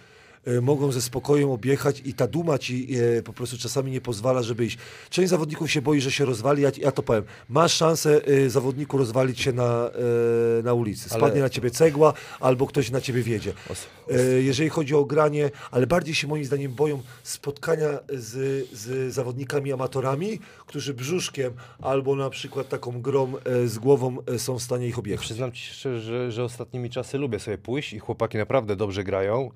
mogą 0.61 0.91
ze 0.91 1.01
spokojem 1.01 1.49
objechać 1.49 2.01
i 2.05 2.13
ta 2.13 2.27
duma 2.27 2.57
ci 2.57 2.87
e, 3.17 3.21
po 3.21 3.33
prostu 3.33 3.57
czasami 3.57 3.91
nie 3.91 4.01
pozwala, 4.01 4.43
żeby 4.43 4.65
iść. 4.65 4.77
Część 5.09 5.29
zawodników 5.29 5.71
się 5.71 5.81
boi, 5.81 6.01
że 6.01 6.11
się 6.11 6.25
rozwali, 6.25 6.63
ja, 6.63 6.71
ja 6.77 6.91
to 6.91 7.03
powiem. 7.03 7.23
Masz 7.49 7.73
szansę 7.73 8.21
e, 8.25 8.49
zawodniku 8.49 8.97
rozwalić 8.97 9.41
się 9.41 9.53
na, 9.53 9.89
na 10.63 10.73
ulicy. 10.73 11.09
Spadnie 11.09 11.31
Ale- 11.31 11.39
na 11.39 11.49
ciebie 11.49 11.71
cegła 11.71 12.13
albo 12.39 12.67
ktoś 12.67 12.91
na 12.91 13.01
ciebie 13.01 13.23
wiedzie. 13.23 13.53
Jeżeli 14.39 14.69
chodzi 14.69 14.95
o 14.95 15.05
granie, 15.05 15.51
ale 15.71 15.87
bardziej 15.87 16.15
się 16.15 16.27
moim 16.27 16.45
zdaniem 16.45 16.71
boją 16.71 17.01
spotkania 17.23 17.99
z, 18.09 18.67
z 18.71 19.13
zawodnikami 19.13 19.73
amatorami, 19.73 20.39
którzy 20.67 20.93
brzuszkiem 20.93 21.53
albo 21.81 22.15
na 22.15 22.29
przykład 22.29 22.69
taką 22.69 23.01
grą 23.01 23.33
z 23.65 23.77
głową 23.77 24.17
są 24.37 24.59
w 24.59 24.63
stanie 24.63 24.87
ich 24.87 24.99
objechać. 24.99 25.25
Przyznam 25.25 25.51
ci 25.51 25.73
szczerze, 25.73 26.01
że, 26.01 26.31
że 26.31 26.43
ostatnimi 26.43 26.89
czasy 26.89 27.17
lubię 27.17 27.39
sobie 27.39 27.57
pójść 27.57 27.93
i 27.93 27.99
chłopaki 27.99 28.37
naprawdę 28.37 28.75
dobrze 28.75 29.03
grają. 29.03 29.51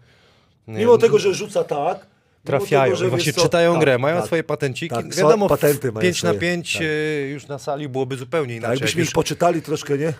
Mimo 0.68 0.98
tego, 0.98 1.20
że 1.20 1.34
rzuca 1.34 1.64
tak, 1.64 2.06
Trafiają, 2.44 2.84
tego, 2.84 2.96
że 2.96 3.10
właśnie 3.10 3.34
co, 3.34 3.42
czytają 3.42 3.74
tak, 3.74 3.82
grę, 3.82 3.98
mają 3.98 4.18
tak. 4.18 4.26
swoje 4.26 4.44
patenciki. 4.44 4.96
Tak, 4.96 5.16
Wiadomo, 5.16 5.50
patenty 5.50 5.92
mają 5.92 6.02
5 6.02 6.24
na 6.24 6.30
swoje, 6.30 6.40
5 6.40 6.74
tak. 6.74 6.84
już 7.30 7.48
na 7.48 7.60
sali 7.60 7.90
byłoby 7.90 8.18
zupełnie 8.18 8.54
Tak, 8.54 8.58
inaczej. 8.58 8.76
jakbyśmy 8.76 9.02
jak 9.02 9.10
ich 9.10 9.14
poczytali 9.14 9.62
troszkę, 9.62 9.98
nie? 9.98 10.14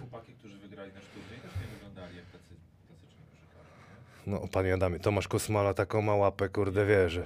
No, 4.28 4.42
panie 4.52 4.74
Adamie, 4.74 5.00
Tomasz 5.00 5.28
Kosmala 5.28 5.74
taką 5.74 6.02
ma 6.02 6.16
łapę, 6.16 6.50
kurde, 6.50 6.86
wie, 6.86 7.10
że... 7.10 7.26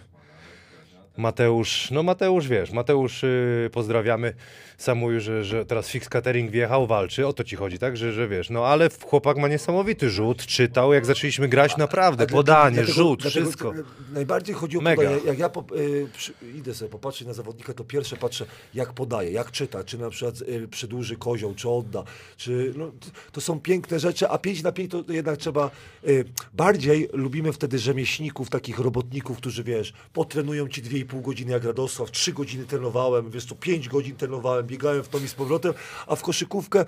Mateusz, 1.18 1.92
no 1.92 2.04
Mateusz, 2.04 2.48
wiesz, 2.48 2.72
Mateusz, 2.72 3.24
yy, 3.24 3.70
pozdrawiamy. 3.72 4.34
Sam 4.78 4.98
mówił, 4.98 5.20
że, 5.20 5.44
że 5.44 5.66
teraz 5.66 5.90
Fix 5.90 6.10
Catering 6.10 6.52
wjechał, 6.52 6.88
walczy, 6.88 7.28
o 7.28 7.34
to 7.34 7.44
ci 7.44 7.56
chodzi, 7.56 7.80
tak? 7.80 7.98
Że, 7.98 8.14
że 8.14 8.28
wiesz, 8.28 8.50
no 8.50 8.66
ale 8.68 8.90
chłopak 9.06 9.38
ma 9.38 9.48
niesamowity 9.48 10.10
rzut, 10.10 10.46
czytał, 10.46 10.94
jak 10.94 11.06
zaczęliśmy 11.06 11.48
grać, 11.48 11.78
naprawdę, 11.78 12.28
podanie, 12.28 12.76
dlatego- 12.76 12.94
rzut, 12.94 13.22
dlatego 13.22 13.46
wszystko. 13.46 13.72
t- 13.74 13.84
Najbardziej 14.14 14.56
chodzi 14.56 14.78
o 14.78 14.82
Mega. 14.82 15.02
podanie. 15.04 15.22
Jak 15.26 15.40
ja 15.40 15.50
po, 15.50 15.66
y, 15.78 16.08
przy, 16.18 16.34
idę 16.56 16.74
sobie 16.74 16.92
popatrzeć 16.92 17.28
na 17.28 17.34
zawodnika, 17.34 17.74
to 17.74 17.84
pierwsze 17.84 18.18
patrzę, 18.18 18.46
jak 18.74 18.94
podaje, 18.94 19.32
jak 19.32 19.52
czyta, 19.52 19.84
czy 19.84 19.98
na 19.98 20.10
przykład 20.10 20.42
y, 20.42 20.68
przedłuży 20.68 21.16
kozioł, 21.18 21.56
czy 21.56 21.70
odda. 21.70 22.04
Czy, 22.38 22.74
no, 22.78 22.92
to 23.32 23.42
są 23.42 23.60
piękne 23.60 24.00
rzeczy, 24.00 24.30
a 24.30 24.38
5 24.38 24.64
na 24.64 24.72
5 24.72 24.92
to 24.92 25.04
jednak 25.10 25.38
trzeba. 25.38 25.72
Y, 26.08 26.26
bardziej 26.54 27.10
lubimy 27.14 27.54
wtedy 27.54 27.80
rzemieślników, 27.80 28.50
takich 28.50 28.80
robotników, 28.80 29.38
którzy 29.38 29.64
wiesz, 29.64 29.94
potrenują 30.14 30.68
ci 30.68 30.82
2,5 31.06 31.22
godziny 31.22 31.52
jak 31.52 31.64
Radosław, 31.64 32.12
3 32.12 32.34
godziny 32.34 32.66
trenowałem, 32.66 33.30
wiesz, 33.30 33.46
to 33.46 33.56
5 33.56 33.90
godzin 33.90 34.16
trenowałem, 34.16 34.68
biegałem 34.68 35.04
w 35.04 35.08
tom 35.08 35.26
i 35.26 35.28
z 35.28 35.34
powrotem, 35.34 35.74
a 36.08 36.16
w 36.16 36.22
koszykówkę. 36.22 36.86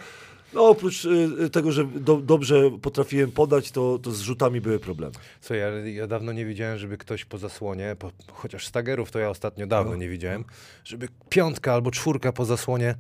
No 0.54 0.68
oprócz 0.68 1.06
y, 1.06 1.50
tego, 1.50 1.72
że 1.72 1.86
do, 1.86 2.18
dobrze 2.18 2.72
potrafiłem 2.82 3.32
podać, 3.32 3.72
to, 3.72 4.00
to 4.00 4.12
z 4.12 4.22
rzutami 4.22 4.62
były 4.62 4.80
problemy. 4.80 5.14
Co 5.42 5.54
ja, 5.54 5.68
ja 5.70 6.08
dawno 6.08 6.32
nie 6.32 6.46
widziałem, 6.46 6.78
żeby 6.78 6.98
ktoś 6.98 7.26
po 7.26 7.38
zasłonie, 7.38 7.96
po, 8.00 8.12
chociaż 8.32 8.68
Stagerów 8.68 9.12
to 9.12 9.20
ja 9.20 9.30
ostatnio 9.30 9.68
dawno 9.68 9.92
No. 9.92 9.98
nie 9.98 10.10
widziałem, 10.10 10.46
żeby 10.84 11.08
piątka 11.30 11.74
albo 11.74 11.92
czwórka 11.92 12.32
po 12.32 12.46
zasłonie 12.46 12.96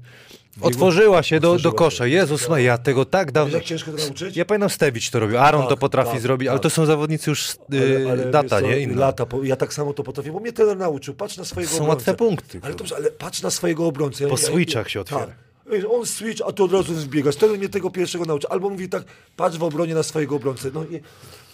otworzyła 0.62 1.24
się 1.24 1.40
do, 1.40 1.60
do 1.60 1.74
kosza. 1.74 2.08
Jezus, 2.08 2.50
no 2.50 2.58
ja 2.58 2.78
tego 2.78 3.06
tak 3.06 3.32
dawno... 3.32 3.56
jak 3.56 3.64
ciężko 3.64 3.92
to 3.92 3.98
nauczyć? 3.98 4.38
Ja 4.38 4.46
pamiętam 4.46 4.70
Stewicz 4.70 5.10
to 5.10 5.20
robił, 5.20 5.38
Aaron 5.38 5.62
Tak, 5.62 5.70
to 5.70 5.78
potrafi 5.78 6.12
tak, 6.12 6.22
zrobić, 6.22 6.50
ale 6.50 6.60
to 6.60 6.70
są 6.70 6.86
zawodnicy 6.86 7.30
już 7.30 7.56
yy, 7.70 8.28
data, 8.32 8.42
wiesz 8.42 8.50
co, 8.50 8.62
nie? 8.62 8.80
Inna. 8.80 9.00
Lata, 9.00 9.26
ja 9.44 9.56
tak 9.56 9.74
samo 9.74 9.94
to 9.94 10.04
potrafię, 10.04 10.32
bo 10.32 10.40
mnie 10.40 10.54
trener 10.54 10.78
nauczył. 10.78 11.14
Patrz 11.14 11.38
na 11.38 11.46
swojego 11.46 11.74
Są 11.74 11.88
łatwe 11.88 12.14
punkty, 12.14 12.60
Ale 12.64 12.76
dobrze, 12.76 12.96
ale 12.96 13.12
patrz 13.12 13.42
na 13.42 13.50
swojego 13.50 13.88
obrońcę. 13.88 14.28
Po 14.28 14.38
switchach 14.38 14.90
się 14.90 15.02
otwiera. 15.02 15.28
On 15.90 16.06
switch, 16.06 16.42
a 16.48 16.52
ty 16.52 16.64
od 16.64 16.74
razu 16.74 16.94
wbiegasz. 16.94 17.36
Trener 17.36 17.58
mnie 17.58 17.70
tego 17.70 17.90
pierwszego 17.90 18.26
nauczy. 18.26 18.48
Albo 18.50 18.70
mówi 18.70 18.90
tak, 18.90 19.04
patrz 19.36 19.58
w 19.58 19.64
obronie 19.64 19.94
na 19.94 20.04
swojego 20.04 20.36
obrońcę. 20.36 20.72
No, 20.74 20.86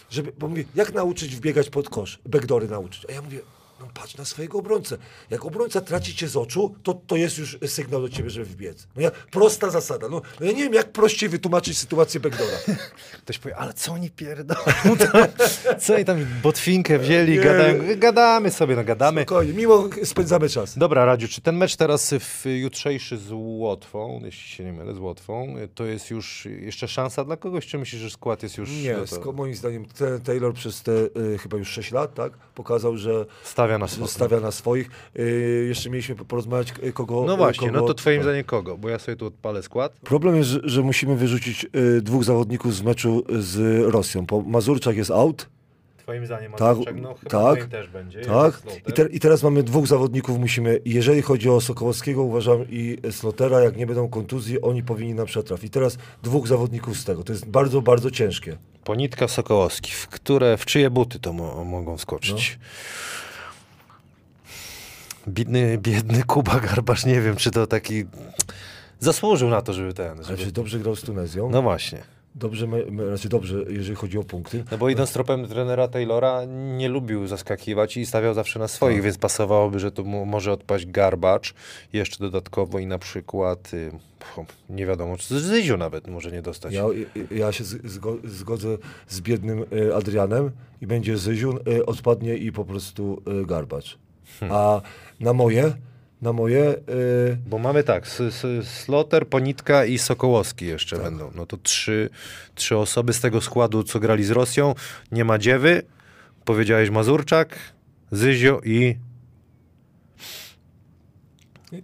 żeby, 0.09 0.31
bo 0.39 0.47
mówię, 0.47 0.63
jak 0.75 0.93
nauczyć 0.93 1.35
wbiegać 1.35 1.69
pod 1.69 1.89
kosz? 1.89 2.19
Backdory 2.25 2.67
nauczyć. 2.67 3.05
A 3.09 3.11
ja 3.11 3.21
mówię, 3.21 3.39
No 3.79 3.87
patrz 3.93 4.17
na 4.17 4.25
swojego 4.25 4.57
obrońcę. 4.57 4.97
Jak 5.29 5.45
obrońca 5.45 5.81
traci 5.81 6.15
cię 6.15 6.27
z 6.27 6.37
oczu, 6.37 6.75
to, 6.83 6.93
to 6.93 7.15
jest 7.15 7.37
już 7.37 7.57
sygnał 7.65 8.01
do 8.01 8.09
ciebie, 8.09 8.29
żeby 8.29 8.45
wbiec. 8.45 8.87
No 8.95 9.01
ja, 9.01 9.11
prosta 9.31 9.69
zasada. 9.69 10.09
No, 10.09 10.21
no 10.39 10.45
ja 10.45 10.51
nie 10.51 10.63
wiem, 10.63 10.73
jak 10.73 10.91
prościej 10.91 11.29
wytłumaczyć 11.29 11.77
sytuację 11.77 12.19
backdora. 12.19 12.57
Ktoś 13.23 13.39
powie, 13.39 13.55
ale 13.55 13.73
co 13.73 13.93
oni 13.93 14.09
pierdolą? 14.09 14.59
co 15.81 15.95
oni 15.95 16.05
tam 16.05 16.25
botwinkę 16.43 16.99
wzięli, 16.99 17.31
Nie. 17.31 17.41
gadają, 17.41 17.83
gadamy 17.97 18.51
sobie, 18.51 18.75
no 18.75 18.83
gadamy. 18.83 19.21
Spokojnie, 19.21 19.53
mimo 19.53 19.89
spędzamy 20.03 20.49
czas. 20.49 20.77
Dobra, 20.77 21.05
Radziu, 21.05 21.27
czy 21.27 21.41
ten 21.41 21.57
mecz 21.57 21.75
teraz 21.75 22.13
w 22.19 22.45
jutrzejszy 22.45 23.17
z 23.17 23.31
Łotwą, 23.31 24.21
jeśli 24.23 24.49
się 24.49 24.63
nie 24.63 24.73
mylę, 24.73 24.93
z 24.93 24.99
Łotwą, 24.99 25.55
to 25.75 25.85
jest 25.85 26.09
już 26.09 26.45
jeszcze 26.45 26.87
szansa 26.87 27.23
dla 27.23 27.37
kogoś, 27.37 27.67
czy 27.67 27.77
myślisz, 27.77 28.01
że 28.01 28.09
skład 28.09 28.43
jest 28.43 28.57
już... 28.57 28.69
Nie, 28.69 28.95
to 29.23 29.31
moim 29.31 29.55
zdaniem 29.55 29.85
Taylor 30.23 30.53
przez 30.53 30.83
te 30.83 30.91
y, 30.91 31.37
chyba 31.37 31.57
już 31.57 31.69
6 31.69 31.91
lat, 31.91 32.13
tak, 32.13 32.37
pokazał, 32.37 32.97
że 32.97 33.25
Stawia 33.43 33.68
na 33.77 33.87
swoje. 33.87 34.07
stawia 34.07 34.39
na 34.39 34.51
swoich. 34.51 34.89
Y, 35.19 35.65
jeszcze 35.69 35.89
mieliśmy 35.89 36.15
porozmawiać, 36.15 36.73
y, 36.83 36.93
kogo... 36.93 37.23
No 37.27 37.37
właśnie, 37.37 37.67
kogo, 37.67 37.81
no 37.81 37.87
to 37.87 37.93
twoim 37.93 38.23
zdaniem 38.23 38.43
kogo? 38.43 38.77
Bo 38.77 38.89
ja 38.89 38.99
sobie 38.99 39.15
tu 39.15 39.25
odpalę 39.25 39.63
skład. 39.63 39.93
Problem 39.93 40.35
jest, 40.35 40.49
że, 40.63 40.81
musimy 40.81 41.15
wyrzucić 41.15 41.65
y, 41.97 42.01
dwóch 42.01 42.23
zawodników 42.23 42.75
z 42.75 42.81
meczu 42.81 43.23
z 43.39 43.81
Rosją. 43.93 44.25
Bo 44.25 44.41
Mazurczak 44.41 44.97
jest 44.97 45.11
out, 45.11 45.49
Twoim 46.09 46.25
zdaniem 46.25 46.51
Tak, 46.51 46.61
Mazurczak, 46.61 46.95
no 47.01 47.13
chyba 47.13 47.29
tak, 47.29 47.65
też 47.65 47.87
będzie. 47.87 48.21
tak? 48.21 48.61
I, 48.87 48.93
te, 48.93 49.07
I 49.07 49.19
teraz 49.19 49.43
mamy 49.43 49.63
dwóch 49.63 49.87
zawodników, 49.87 50.39
musimy, 50.39 50.79
jeżeli 50.85 51.21
chodzi 51.21 51.49
o 51.49 51.61
Sokołowskiego, 51.61 52.23
uważam 52.23 52.65
i 52.69 52.97
Slotera, 53.11 53.61
jak 53.61 53.77
nie 53.77 53.85
będą 53.85 54.09
kontuzji, 54.09 54.61
oni 54.61 54.83
powinni 54.83 55.13
nam 55.13 55.25
przetrafić. 55.25 55.65
I 55.65 55.69
teraz 55.69 55.97
dwóch 56.23 56.47
zawodników 56.47 56.97
z 56.97 57.05
tego. 57.05 57.23
To 57.23 57.33
jest 57.33 57.49
bardzo, 57.49 57.81
bardzo 57.81 58.11
ciężkie. 58.11 58.57
Ponitka 58.83 59.27
Sokołowski, 59.27 59.91
w 59.91 60.07
które, 60.07 60.57
w 60.57 60.65
czyje 60.65 60.89
buty 60.89 61.19
to 61.19 61.33
mo 61.33 61.65
mogą 61.65 61.97
skoczyć? 61.97 62.59
Biedny, 65.27 65.77
biedny 65.77 66.23
Kuba 66.23 66.59
Garbasz, 66.59 67.05
nie 67.05 67.21
wiem, 67.21 67.35
czy 67.35 67.51
to 67.51 67.67
taki 67.67 68.05
zasłużył 68.99 69.49
na 69.49 69.61
to, 69.61 69.73
żeby 69.73 69.93
ten, 69.93 70.23
żeby... 70.23 70.37
czy 70.37 70.51
dobrze 70.51 70.79
grał 70.79 70.95
z 70.95 71.01
Tunezją? 71.01 71.49
No 71.49 71.61
właśnie. 71.61 72.03
Dobrze, 72.35 72.67
znaczy 73.07 73.29
dobrze, 73.29 73.63
jeżeli 73.69 73.95
chodzi 73.95 74.17
o 74.17 74.23
punkty. 74.23 74.63
No 74.71 74.77
bo 74.77 74.89
idąc 74.89 75.13
tropem 75.13 75.47
trenera 75.47 75.87
Taylora, 75.87 76.45
nie 76.77 76.89
lubił 76.89 77.27
zaskakiwać 77.27 77.97
i 77.97 78.05
stawiał 78.05 78.33
zawsze 78.33 78.59
na 78.59 78.67
swoich, 78.67 78.97
Tak. 78.97 79.03
więc 79.03 79.17
pasowałoby, 79.17 79.79
że 79.79 79.91
tu 79.91 80.05
może 80.05 80.51
odpaść 80.51 80.85
Garbacz 80.85 81.53
jeszcze 81.93 82.19
dodatkowo 82.19 82.79
i 82.79 82.85
na 82.85 82.99
przykład, 82.99 83.73
y, 83.73 83.91
nie 84.69 84.85
wiadomo, 84.85 85.17
czy 85.17 85.39
Zyziu 85.39 85.77
nawet 85.77 86.07
może 86.07 86.31
nie 86.31 86.41
dostać. 86.41 86.73
Ja, 86.73 86.83
ja 87.31 87.51
się 87.51 87.63
zgo, 87.63 88.17
zgodzę 88.23 88.77
z 89.07 89.21
biednym 89.21 89.65
y, 89.73 89.95
Adrianem 89.95 90.51
i 90.81 90.87
będzie 90.87 91.17
Zyziun, 91.17 91.59
y, 91.67 91.85
odpadnie 91.85 92.37
i 92.37 92.51
po 92.51 92.65
prostu 92.65 93.21
Garbacz. 93.45 93.97
A 94.49 94.81
na 95.19 95.33
moje, 95.33 95.73
na 96.21 96.33
moje, 96.33 96.75
y, 96.75 97.37
Bo 97.47 97.57
mamy 97.57 97.83
tak, 97.83 98.07
Sloter, 98.63 99.27
Ponitka 99.27 99.85
i 99.85 99.97
Sokołowski 99.97 100.65
jeszcze 100.65 100.95
Tak. 100.95 101.05
będą. 101.05 101.31
No 101.35 101.45
to 101.45 101.57
trzy, 101.57 102.09
trzy 102.55 102.77
osoby 102.77 103.13
z 103.13 103.21
tego 103.21 103.41
składu, 103.41 103.83
co 103.83 103.99
grali 103.99 104.23
z 104.23 104.31
Rosją. 104.31 104.75
Nie 105.11 105.25
ma 105.25 105.37
Dziewy, 105.37 105.81
powiedziałeś 106.45 106.89
Mazurczak, 106.89 107.59
Zyzio 108.11 108.61
i... 108.63 108.95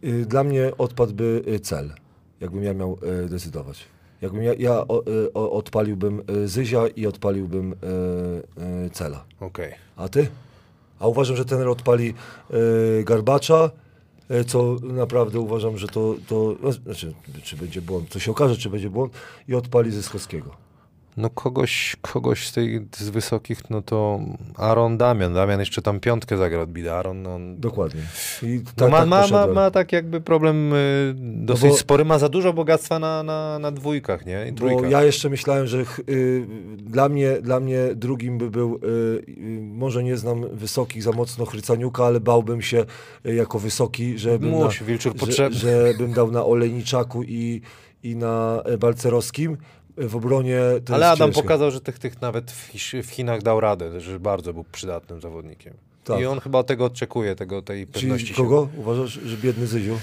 y, 0.04 0.26
dla 0.26 0.44
mnie 0.44 0.72
odpadłby 0.78 1.44
y, 1.48 1.60
cel, 1.60 1.94
jakbym 2.40 2.64
ja 2.64 2.74
miał 2.74 2.98
decydować. 3.30 3.86
Jakbym 4.22 4.44
ja, 4.44 4.54
ja 4.60 4.72
o, 4.74 5.04
o, 5.34 5.52
odpaliłbym 5.52 6.22
Zyzia 6.46 6.88
i 6.88 7.08
odpaliłbym 7.08 7.76
cela. 8.92 9.26
Okej. 9.40 9.74
A 9.96 10.10
ty? 10.10 10.28
A 11.00 11.08
uważam, 11.08 11.36
że 11.36 11.46
ten 11.46 11.68
odpali 11.68 12.14
y, 13.00 13.04
Garbacza, 13.04 13.72
y, 14.32 14.46
co 14.46 14.76
naprawdę 14.84 15.40
uważam, 15.40 15.78
że 15.78 15.88
to, 15.88 16.16
to 16.28 16.56
no, 16.64 16.72
znaczy, 16.72 17.14
czy 17.44 17.58
będzie 17.58 17.82
błąd, 17.82 18.10
to 18.10 18.20
się 18.20 18.32
okaże, 18.32 18.58
czy 18.58 18.70
będzie 18.70 18.90
błąd, 18.90 19.14
i 19.48 19.56
odpali 19.56 19.92
Zyskowskiego. 19.92 20.65
No 21.18 21.30
kogoś, 21.30 21.96
kogoś 22.02 22.48
z, 22.48 22.54
tej, 22.54 22.88
z 22.98 23.10
wysokich, 23.10 23.70
no 23.70 23.82
to 23.82 24.20
Aaron 24.56 24.98
Damian. 24.98 25.34
Damian 25.34 25.60
jeszcze 25.60 25.82
tam 25.82 26.00
piątkę 26.00 26.38
zagrał 26.38 26.62
od 26.62 26.72
Bida. 26.72 26.96
Aaron, 26.96 27.22
no, 27.22 27.40
Dokładnie. 27.58 28.02
I 28.44 28.62
no 28.78 28.90
ma, 28.90 29.00
tak 29.00 29.08
ma, 29.10 29.28
ma, 29.28 29.48
ma 29.48 29.72
tak 29.72 29.92
jakby 29.92 30.22
problem 30.22 30.74
y, 30.74 31.14
dosyć 31.18 31.70
bo- 31.70 31.78
spory, 31.78 32.06
ma 32.06 32.20
za 32.20 32.30
dużo 32.30 32.54
bogactwa 32.54 33.00
na, 33.00 33.24
na, 33.24 33.60
na 33.60 33.72
dwójkach, 33.72 34.26
nie? 34.26 34.48
I 34.48 34.52
Bo 34.52 34.86
ja 34.86 35.04
jeszcze 35.04 35.30
myślałem, 35.30 35.68
że 35.68 35.86
y, 36.10 36.46
dla, 36.78 37.10
mnie, 37.10 37.42
dla 37.42 37.60
mnie 37.60 37.80
drugim 37.96 38.38
by 38.38 38.50
był, 38.50 38.76
y, 38.76 38.88
y, 38.88 39.60
może 39.62 40.04
nie 40.04 40.18
znam 40.18 40.50
wysokich 40.50 41.04
za 41.04 41.12
mocno 41.12 41.46
Chrycaniuka, 41.46 42.06
ale 42.06 42.20
bałbym 42.20 42.62
się 42.62 42.86
y, 43.26 43.36
jako 43.36 43.60
wysoki, 43.60 44.18
żebym, 44.18 44.52
na, 44.52 44.66
Musi, 44.66 44.84
że, 45.30 45.52
żebym 45.52 46.14
dał 46.14 46.32
na 46.32 46.46
Olejniczaku 46.46 47.24
i, 47.24 47.62
i 48.04 48.16
na 48.16 48.64
Balcerowskim. 48.80 49.58
W 49.98 50.16
obronie 50.16 50.60
Ale 50.94 51.10
Adam 51.10 51.32
pokazał, 51.32 51.72
że 51.72 51.82
tych, 51.82 52.00
tych 52.00 52.22
nawet 52.22 52.52
w, 52.52 53.10
Chinach 53.12 53.42
dał 53.42 53.60
radę, 53.60 54.02
że 54.02 54.20
bardzo 54.20 54.54
był 54.54 54.64
przydatnym 54.72 55.22
zawodnikiem. 55.22 55.74
Tak. 56.04 56.20
I 56.20 56.26
on 56.26 56.40
chyba 56.40 56.64
tego 56.64 56.86
oczekuje, 56.86 57.36
tego, 57.36 57.62
tej 57.62 57.88
pewności 57.88 58.28
Czyli 58.28 58.38
kogo? 58.38 58.70
Uważasz, 58.78 59.12
że 59.12 59.38
biedny 59.38 59.68
Zyziu? 59.68 60.00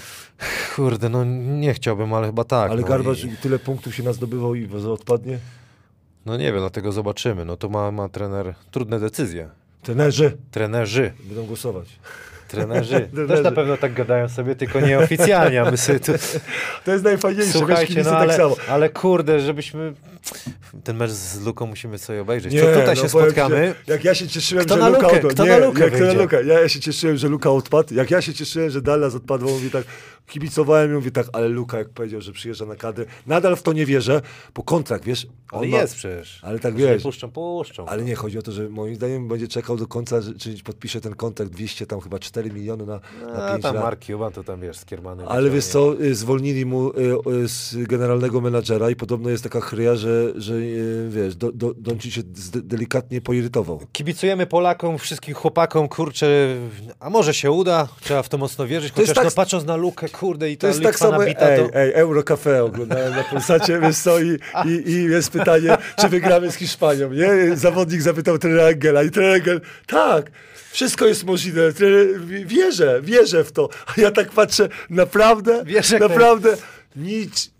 Kurde, 0.76 1.08
no 1.08 1.24
nie 1.60 1.74
chciałbym, 1.74 2.14
ale 2.14 2.26
chyba 2.26 2.44
tak. 2.44 2.70
ale 2.70 2.80
no, 2.80 2.86
Garbacz 2.86 3.24
i, 3.24 3.36
tyle 3.36 3.58
punktów 3.58 3.94
się 3.94 4.02
nazdobywał 4.02 4.54
i 4.54 4.68
odpadnie? 4.90 5.38
no 6.26 6.36
nie 6.36 6.52
wiem, 6.52 6.60
dlatego 6.60 6.92
zobaczymy. 6.92 7.44
No 7.44 7.56
to 7.56 7.68
ma, 7.68 7.90
ma 7.90 8.08
trener 8.08 8.54
trudne 8.70 9.00
decyzje. 9.00 9.48
Trenerzy 9.82 10.36
Trenerzy. 10.50 11.12
będą 11.24 11.46
głosować. 11.46 11.88
Trenerzy. 12.54 13.08
Też 13.28 13.44
na 13.44 13.52
pewno 13.52 13.76
tak 13.76 13.92
gadają 13.92 14.28
sobie, 14.28 14.56
tylko 14.56 14.80
nieoficjalnie, 14.80 15.62
a 15.62 15.70
my 15.70 15.76
sobie 15.76 16.00
tu... 16.00 16.12
To 16.84 16.92
jest 16.92 17.04
najfajniejsze, 17.04 17.52
Słuchajcie, 17.52 18.02
no 18.04 18.10
tak 18.10 18.20
ale, 18.20 18.36
samo. 18.36 18.56
ale 18.68 18.88
kurde, 18.88 19.40
żebyśmy... 19.40 19.92
Ten 20.84 20.96
mecz 20.96 21.10
z 21.10 21.44
Luką 21.46 21.66
musimy 21.66 21.98
sobie 21.98 22.20
obejrzeć. 22.20 22.52
Nie, 22.52 22.60
to 22.60 22.66
tutaj 22.66 22.86
no 22.86 22.94
się 22.94 23.08
spotkamy. 23.08 23.74
że 23.86 23.92
Jak 23.92 24.04
ja 24.04 24.14
się 24.14 24.28
cieszyłem, 24.28 24.64
Kto 24.64 24.76
że 24.76 24.88
Luka. 24.90 25.08
Kto 25.30 25.44
nie, 25.44 25.50
na 25.50 25.58
lukę 25.58 25.84
jak 25.84 25.92
kto 25.92 26.04
na 26.04 26.12
lukę. 26.12 26.44
Ja, 26.44 26.60
ja 26.60 26.68
się 26.68 26.80
cieszyłem, 26.80 27.16
że 27.16 27.28
Luka 27.28 27.50
odpadł. 27.50 27.94
Jak 27.94 28.10
ja 28.10 28.22
się 28.22 28.34
cieszyłem, 28.34 28.70
że 28.70 28.82
Dallas 28.82 29.14
odpadł, 29.14 29.48
mówię 29.48 29.70
tak, 29.70 29.84
kibicowałem 30.26 30.90
i 30.90 30.94
mówię 30.94 31.10
tak, 31.10 31.26
ale 31.32 31.48
Luka 31.48 31.78
jak 31.78 31.88
powiedział, 31.88 32.20
że 32.20 32.32
przyjeżdża 32.32 32.66
na 32.66 32.76
kadrę, 32.76 33.04
nadal 33.26 33.56
w 33.56 33.62
to 33.62 33.72
nie 33.72 33.86
wierzę, 33.86 34.22
bo 34.54 34.62
kontrakt, 34.62 35.04
wiesz, 35.04 35.26
Ale 35.50 35.66
ma- 35.66 35.76
jest 35.76 35.94
przecież. 35.94 36.40
Ale 36.42 36.58
tak 36.58 36.78
Że 36.78 36.86
nie 36.86 36.92
wiesz. 36.92 37.02
Puszczą, 37.02 37.30
puszczą. 37.30 37.86
Ale 37.86 38.04
nie, 38.04 38.14
chodzi 38.14 38.38
o 38.38 38.42
to, 38.42 38.52
że 38.52 38.68
moim 38.68 38.94
zdaniem 38.94 39.28
będzie 39.28 39.48
czekał 39.48 39.76
do 39.76 39.86
końca, 39.86 40.20
czy 40.38 40.62
podpisze 40.64 41.00
ten 41.00 41.14
kontrakt 41.14 41.52
200, 41.52 41.86
tam 41.86 42.00
chyba 42.00 42.18
4 42.18 42.50
miliony 42.50 42.86
na, 42.86 43.00
na 43.26 43.46
A 43.46 43.50
5 43.50 43.62
tam 43.62 43.74
lat. 43.74 43.84
Mark 43.84 44.04
Cuban 44.04 44.32
to 44.32 44.44
tam 44.44 44.60
wiesz, 44.60 44.76
skiermany. 44.76 45.26
Ale 45.26 45.50
wiesz 45.50 45.64
co, 45.64 46.00
y, 46.00 46.14
zwolnili 46.14 46.66
mu 46.66 46.90
y, 46.90 47.48
z 47.48 47.86
generalnego 47.86 48.40
menadżera 48.40 48.90
i 48.90 48.96
podobno 48.96 49.30
jest 49.30 49.42
taka 49.42 49.60
chryja, 49.60 49.96
że, 49.96 50.32
że 50.36 50.54
y, 50.54 51.08
wiesz, 51.10 51.36
do, 51.36 51.52
do, 51.52 52.00
się 52.00 52.22
delikatnie 52.54 53.20
poirytował. 53.20 53.80
Kibicujemy 53.92 54.46
Polakom, 54.46 54.98
wszystkim 54.98 55.34
chłopakom, 55.34 55.88
kurczę, 55.88 56.56
a 57.00 57.10
może 57.10 57.34
się 57.34 57.50
uda, 57.50 57.88
trzeba 58.00 58.22
w 58.22 58.28
to 58.28 58.38
mocno 58.38 58.66
wierzyć, 58.66 58.92
To 58.92 59.00
jest 59.00 59.10
chociaż 59.10 59.24
tak- 59.24 59.32
no, 59.32 59.42
patrząc 59.42 59.64
na 59.64 59.76
lukę, 59.76 60.08
kurde, 60.12 60.50
i 60.50 60.56
To 60.56 60.66
jest 60.66 60.82
tak 60.82 60.98
samo, 60.98 61.18
nabita, 61.18 61.48
ej, 61.48 61.58
to... 61.58 61.74
ej, 61.74 61.92
Eurocafe 61.92 62.64
oglądałem 62.64 63.16
na 63.16 63.24
Polsacie, 63.24 63.80
wiesz 63.80 63.98
co, 63.98 64.20
i, 64.20 64.38
i, 64.64 64.90
i 64.90 65.04
jest 65.04 65.30
pytanie, 65.30 65.76
czy 66.00 66.08
wygramy 66.08 66.52
z 66.52 66.54
Hiszpanią, 66.54 67.12
nie? 67.12 67.56
Zawodnik 67.56 68.02
zapytał 68.02 68.38
trenera 68.38 68.62
Engela 68.62 69.02
i 69.02 69.10
trener 69.10 69.36
Engel, 69.36 69.60
tak, 69.86 70.30
wszystko 70.70 71.06
jest 71.06 71.24
możliwe, 71.24 71.72
wierzę, 72.44 73.00
wierzę 73.02 73.44
w 73.44 73.52
to. 73.52 73.68
A 73.86 74.00
ja 74.00 74.10
tak 74.10 74.30
patrzę, 74.30 74.68
naprawdę, 74.90 75.62
Wiesz, 75.64 75.90
jak 75.90 76.00
naprawdę, 76.00 76.56
nic, 76.96 77.52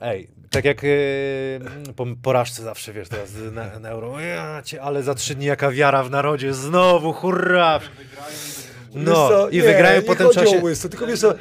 Ej, 0.00 0.28
tak 0.50 0.64
jak 0.64 0.82
yy, 0.82 1.60
po 1.96 2.06
porażce 2.22 2.62
zawsze, 2.62 2.92
wiesz, 2.92 3.08
teraz 3.08 3.30
na, 3.52 3.78
na 3.78 3.88
euro, 3.88 4.20
ja 4.20 4.62
cię, 4.64 4.82
ale 4.82 5.02
za 5.02 5.14
trzy 5.14 5.34
dni 5.34 5.46
jaka 5.46 5.70
wiara 5.70 6.02
w 6.02 6.10
narodzie, 6.10 6.54
znowu, 6.54 7.12
hurra! 7.12 7.78
Wygrają 7.78 8.69
No, 8.94 9.28
co, 9.28 9.48
i 9.48 9.56
nie, 9.56 9.62
wygrają 9.62 10.00
nie 10.00 10.06
potem 10.06 10.26
chodzi 10.26 10.40
czasie... 10.40 10.58
o 10.58 10.64
łyso, 10.64 10.88
tylko 10.88 11.06
wiesz 11.06 11.20
co. 11.20 11.34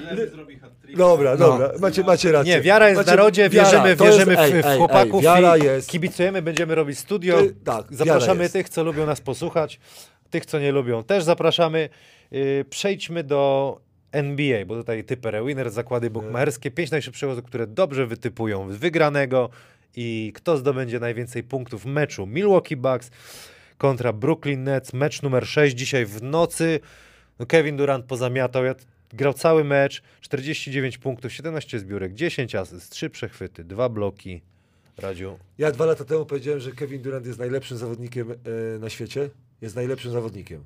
Dobra, 0.97 1.31
No. 1.31 1.37
dobra, 1.37 1.71
macie, 1.79 2.03
macie 2.03 2.31
rację. 2.31 2.55
Nie, 2.55 2.61
wiara 2.61 2.89
jest 2.89 2.97
macie, 2.97 3.11
w 3.11 3.15
narodzie, 3.17 3.49
wiara, 3.49 3.69
wierzymy, 3.69 3.95
to 3.97 4.05
jest- 4.05 4.17
wierzymy 4.17 4.35
w, 4.35 4.39
ej, 4.39 4.63
w 4.63 4.77
chłopaków 4.77 5.15
ej, 5.15 5.21
wiara 5.23 5.57
i 5.57 5.63
jest. 5.63 5.89
kibicujemy, 5.89 6.41
będziemy 6.41 6.75
robić 6.75 6.99
studio. 6.99 7.37
To- 7.37 7.45
tak, 7.63 7.85
zapraszamy 7.95 8.49
tych, 8.49 8.69
co 8.69 8.83
lubią 8.83 9.05
nas 9.05 9.21
posłuchać, 9.21 9.79
tych, 10.29 10.45
co 10.45 10.59
nie 10.59 10.71
lubią, 10.71 11.03
też 11.03 11.23
zapraszamy. 11.23 11.89
Yy, 12.31 12.65
przejdźmy 12.69 13.23
do 13.23 13.77
NBA, 14.11 14.65
bo 14.65 14.75
tutaj 14.75 15.03
typer 15.03 15.45
winner, 15.45 15.69
zakłady 15.71 16.09
bukmacherskie, 16.09 16.71
pięć 16.71 16.91
najszybszych 16.91 17.29
osób, 17.29 17.45
które 17.47 17.67
dobrze 17.67 18.05
wytypują 18.07 18.67
wygranego 18.67 19.49
i 19.95 20.31
kto 20.35 20.57
zdobędzie 20.57 20.99
najwięcej 20.99 21.43
punktów 21.43 21.81
w 21.83 21.85
meczu 21.85 22.27
Milwaukee 22.27 22.75
Bucks 22.75 23.11
kontra 23.77 24.13
Brooklyn 24.13 24.63
Nets, 24.63 24.93
mecz 24.93 25.21
numer 25.21 25.47
6 25.47 25.75
dzisiaj 25.75 26.05
w 26.05 26.23
nocy. 26.23 26.79
No 27.39 27.45
Kevin 27.45 27.77
Durant 27.77 28.05
pozamiatał, 28.05 28.65
ja 28.65 28.75
grał 29.13 29.33
cały 29.33 29.63
mecz, 29.63 30.01
49 30.21 30.97
punktów, 30.97 31.33
17 31.33 31.79
zbiórek, 31.79 32.13
10 32.13 32.55
asyst, 32.55 32.91
3 32.91 33.09
przechwyty, 33.09 33.63
2 33.63 33.89
bloki. 33.89 34.41
Radziu, 34.97 35.39
Ja 35.57 35.71
dwa 35.71 35.85
lata 35.85 36.05
temu 36.05 36.25
powiedziałem, 36.25 36.59
że 36.59 36.71
Kevin 36.71 37.01
Durant 37.01 37.25
jest 37.25 37.39
najlepszym 37.39 37.77
zawodnikiem 37.77 38.31
e, 38.31 38.35
na 38.79 38.89
świecie. 38.89 39.29
Jest 39.61 39.75
najlepszym 39.75 40.11
zawodnikiem. 40.11 40.63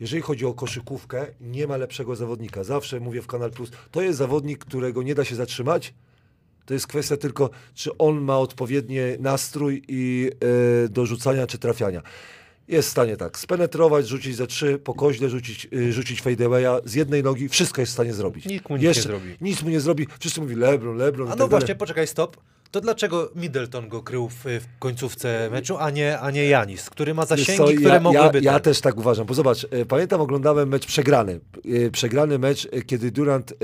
jeżeli 0.00 0.22
chodzi 0.22 0.46
o 0.46 0.54
koszykówkę, 0.54 1.26
nie 1.40 1.66
ma 1.66 1.76
lepszego 1.76 2.16
zawodnika. 2.16 2.64
Zawsze 2.64 3.00
mówię 3.00 3.22
w 3.22 3.26
Kanal 3.26 3.50
Plus, 3.50 3.70
to 3.90 4.02
jest 4.02 4.18
zawodnik, 4.18 4.58
którego 4.64 5.02
nie 5.02 5.14
da 5.14 5.24
się 5.24 5.34
zatrzymać. 5.34 5.94
To 6.66 6.74
jest 6.74 6.86
kwestia 6.86 7.16
tylko, 7.16 7.50
czy 7.74 7.98
on 7.98 8.20
ma 8.20 8.38
odpowiedni 8.38 8.96
nastrój 9.18 9.82
i 9.88 10.30
e, 10.84 10.88
do 10.88 11.06
rzucania 11.06 11.46
czy 11.46 11.58
trafiania. 11.58 12.02
Jest 12.68 12.88
w 12.88 12.90
stanie 12.90 13.16
tak, 13.16 13.38
spenetrować, 13.38 14.08
rzucić 14.08 14.36
za 14.36 14.46
trzy, 14.46 14.78
po 14.78 14.94
koźle 14.94 15.28
rzucić, 15.28 15.68
y, 15.72 15.92
rzucić 15.92 16.22
fadeawaya 16.22 16.80
z 16.84 16.94
jednej 16.94 17.22
nogi, 17.22 17.48
wszystko 17.48 17.80
jest 17.80 17.92
w 17.92 17.94
stanie 17.94 18.14
zrobić. 18.14 18.46
Nic 18.46 18.68
mu 18.68 18.76
nic 18.76 18.96
nie 18.96 19.02
zrobi. 19.02 19.36
Nic 19.40 19.62
mu 19.62 19.70
nie 19.70 19.80
zrobi. 19.80 20.06
Wszyscy 20.20 20.40
mówi 20.40 20.54
Lebron, 20.54 20.96
Lebron. 20.96 21.28
A 21.28 21.30
tak 21.30 21.38
no 21.38 21.48
dalej. 21.48 21.60
właśnie, 21.60 21.74
poczekaj, 21.74 22.06
stop. 22.06 22.36
To 22.74 22.80
dlaczego 22.80 23.30
Middleton 23.34 23.88
go 23.88 24.02
krył 24.02 24.28
w, 24.28 24.44
w 24.44 24.78
końcówce 24.78 25.48
meczu, 25.50 25.76
a 25.78 25.90
nie, 25.90 26.20
a 26.20 26.30
nie 26.30 26.46
Janis, 26.48 26.90
który 26.90 27.14
ma 27.14 27.26
zasięgi, 27.26 27.58
co, 27.58 27.64
które 27.64 27.94
ja, 27.94 28.00
mogłyby... 28.00 28.40
Ja, 28.40 28.52
ja 28.52 28.60
ten- 28.60 28.62
też 28.62 28.80
tak 28.80 28.96
uważam, 28.96 29.26
bo 29.26 29.34
zobacz, 29.34 29.66
e, 29.70 29.84
pamiętam 29.86 30.20
oglądałem 30.20 30.68
mecz 30.68 30.86
przegrany. 30.86 31.40
E, 31.86 31.90
Przegrany 31.90 32.38
mecz, 32.38 32.68
e, 32.72 32.82
kiedy 32.82 33.10
Durant 33.10 33.52
e, 33.52 33.54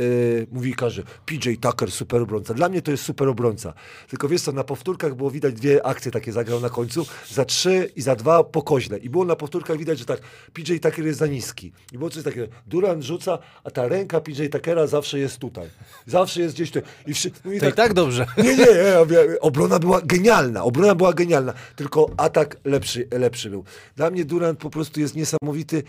mówi 0.52 0.74
każdy, 0.74 1.02
PJ 1.26 1.50
Tucker, 1.60 1.92
super 1.92 2.22
obrońca. 2.22 2.54
Dla 2.54 2.68
mnie 2.68 2.82
to 2.82 2.90
jest 2.90 3.04
super 3.04 3.28
obrońca. 3.28 3.72
Tylko 4.08 4.28
wiesz 4.28 4.42
co, 4.42 4.52
na 4.52 4.64
powtórkach 4.64 5.14
było 5.14 5.30
widać 5.30 5.54
dwie 5.54 5.86
akcje 5.86 6.12
takie 6.12 6.32
zagrał 6.32 6.60
na 6.60 6.68
końcu, 6.70 7.06
za 7.30 7.44
trzy 7.44 7.90
i 7.96 8.02
za 8.02 8.16
dwa 8.16 8.44
po 8.44 8.62
koźle. 8.62 8.98
I 8.98 9.10
było 9.10 9.24
na 9.24 9.36
powtórkach 9.36 9.76
widać, 9.78 9.98
że 9.98 10.04
tak, 10.04 10.20
PJ 10.52 10.76
Tucker 10.76 11.06
jest 11.06 11.18
za 11.18 11.26
niski. 11.26 11.72
I 11.92 11.98
było 11.98 12.10
coś 12.10 12.24
takiego, 12.24 12.46
Durant 12.66 13.04
rzuca, 13.04 13.38
a 13.64 13.70
ta 13.70 13.88
ręka 13.88 14.20
PJ 14.20 14.46
Tuckera 14.46 14.86
zawsze 14.86 15.18
jest 15.18 15.38
tutaj. 15.38 15.68
Zawsze 16.06 16.40
jest 16.40 16.54
gdzieś 16.54 16.70
tu. 16.70 16.80
I, 17.06 17.14
wszy... 17.14 17.30
no 17.44 17.52
i 17.52 17.60
To 17.60 17.68
i 17.68 17.72
tak 17.72 17.94
dobrze. 17.94 18.26
nie, 18.36 18.56
nie, 18.56 18.56
nie, 18.56 18.99
obrona 19.40 19.78
była 19.78 20.00
genialna, 20.00 20.64
obrona 20.64 20.94
była 20.94 21.12
genialna, 21.12 21.52
tylko 21.76 22.10
atak 22.16 22.56
lepszy, 22.64 23.08
lepszy 23.12 23.50
był. 23.50 23.64
Dla 23.96 24.10
mnie 24.10 24.24
Durant 24.24 24.58
po 24.58 24.70
prostu 24.70 25.00
jest 25.00 25.16
niesamowity. 25.16 25.82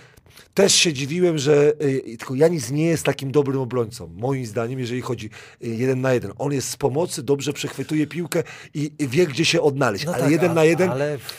Też 0.54 0.76
się 0.76 0.94
dziwiłem, 0.94 1.38
że 1.38 1.74
y, 1.84 2.02
tylko 2.18 2.36
Janis 2.36 2.72
nie 2.72 2.86
jest 2.86 3.04
takim 3.04 3.32
dobrym 3.32 3.60
obrońcą, 3.62 4.10
moim 4.16 4.46
zdaniem, 4.46 4.80
jeżeli 4.80 5.02
chodzi 5.02 5.26
y, 5.64 5.68
jeden 5.68 6.02
na 6.02 6.14
jeden. 6.14 6.32
On 6.38 6.52
jest 6.54 6.70
z 6.70 6.76
pomocy, 6.78 7.24
dobrze 7.24 7.54
przechwytuje 7.54 8.08
piłkę 8.08 8.44
i 8.74 8.92
i 9.00 9.08
wie, 9.08 9.28
gdzie 9.28 9.46
się 9.46 9.62
odnaleźć, 9.62 10.06
No 10.06 10.14
ale 10.14 10.22
tak, 10.24 10.32
jeden 10.32 10.52
a- 10.52 10.54
na 10.54 10.64
jeden 10.64 10.92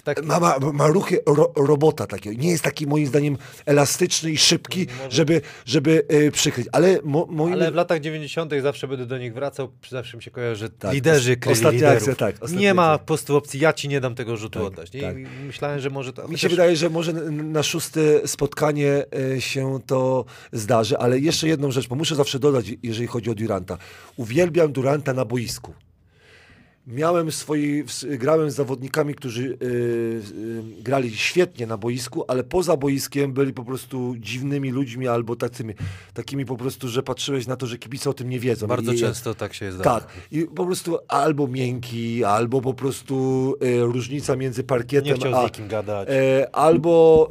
takim- 0.05 0.27
ma, 0.27 0.41
ma, 0.41 0.59
ma 0.73 0.87
ruchy 0.87 1.19
ro, 1.27 1.53
robota 1.57 2.07
takiego. 2.07 2.43
Nie 2.43 2.51
jest 2.51 2.65
taki 2.65 2.87
moim 2.87 3.07
zdaniem 3.07 3.37
elastyczny 3.67 4.31
i 4.31 4.39
szybki, 4.39 4.87
żeby, 5.11 5.41
żeby 5.65 6.07
y, 6.13 6.31
przykryć. 6.31 6.69
Ale 6.73 6.99
mo, 7.05 7.27
moim 7.31 7.53
Ale 7.55 7.71
w 7.73 7.75
latach 7.75 8.01
90. 8.01 8.53
zawsze 8.63 8.89
będę 8.89 9.07
do 9.07 9.19
nich 9.19 9.35
wracał, 9.35 9.69
zawsze 9.91 10.17
mi 10.17 10.23
się 10.23 10.31
kojarzy, 10.31 10.57
że 10.61 10.71
Tak, 10.71 10.93
liderzy 10.95 11.37
kryli 11.37 11.57
ostatnia 11.64 11.94
liderów. 11.94 12.09
akcja, 12.09 12.33
tak, 12.33 12.53
nie 12.53 12.75
ma 12.75 12.98
po 12.98 13.05
prostu 13.05 13.37
opcji, 13.37 13.61
ja 13.61 13.72
ci 13.72 13.88
nie 13.88 14.01
dam 14.01 14.14
tego 14.14 14.37
rzutu 14.37 14.59
Tak, 14.59 14.68
oddać. 14.68 14.90
Tak. 14.90 15.16
Myślałem, 15.46 15.81
że 15.81 15.90
może 15.90 16.12
to... 16.12 16.29
Mi 16.29 16.38
się 16.38 16.48
wydaje, 16.48 16.77
że 16.77 16.90
może 16.90 17.12
na 17.31 17.62
szóste 17.62 18.01
spotkanie 18.29 19.05
e, 19.35 19.40
się 19.40 19.81
to 19.87 20.25
zdarzy, 20.53 20.98
ale 20.98 21.18
jeszcze 21.18 21.48
jedną 21.48 21.70
rzecz, 21.70 21.88
bo 21.88 21.94
muszę 21.96 22.14
zawsze 22.14 22.38
dodać, 22.38 22.66
jeżeli 22.83 23.07
chodzi 23.07 23.31
o 23.31 23.35
Duranta. 23.35 23.79
Uwielbiam 24.16 24.72
Duranta 24.72 25.12
na 25.12 25.25
boisku. 25.25 25.75
Miałem 26.87 27.33
swoi, 27.33 27.85
ws- 27.85 28.16
grałem 28.18 28.51
z 28.51 28.55
zawodnikami, 28.55 29.14
którzy 29.14 29.42
y, 29.42 29.66
y, 29.66 30.83
grali 30.83 31.16
świetnie 31.16 31.66
na 31.66 31.77
boisku, 31.77 32.25
ale 32.29 32.45
poza 32.45 32.77
boiskiem 32.77 33.33
byli 33.33 33.53
po 33.53 33.64
prostu 33.64 34.14
dziwnymi 34.18 34.71
ludźmi 34.71 35.09
albo 35.09 35.37
tacymi, 35.37 35.75
takimi 36.14 36.47
po 36.47 36.57
prostu, 36.57 36.88
że 36.88 37.03
patrzyłeś 37.03 37.47
na 37.47 37.57
to, 37.57 37.66
że 37.66 37.79
kibice 37.79 38.11
o 38.11 38.14
tym 38.14 38.29
nie 38.29 38.40
wiedzą. 38.40 38.66
Bardzo 38.66 38.92
I- 38.92 38.99
często 38.99 39.35
tak 39.35 39.55
się 39.55 39.73
zdarza. 39.73 39.90
tak, 40.01 40.07
i 40.33 40.42
po 40.42 40.66
prostu 40.66 40.99
albo 41.09 41.47
miękki, 41.49 42.25
albo 42.25 42.61
po 42.61 42.75
prostu 42.75 43.55
y, 43.64 43.81
różnica 43.83 44.37
między 44.37 44.61
Nie 44.61 44.66
parkietem 44.66 45.16
chciał 45.16 45.35
a, 45.35 45.40
z 45.42 45.45
nikim 45.45 45.68
gadać. 45.68 46.09
Albo 46.53 47.29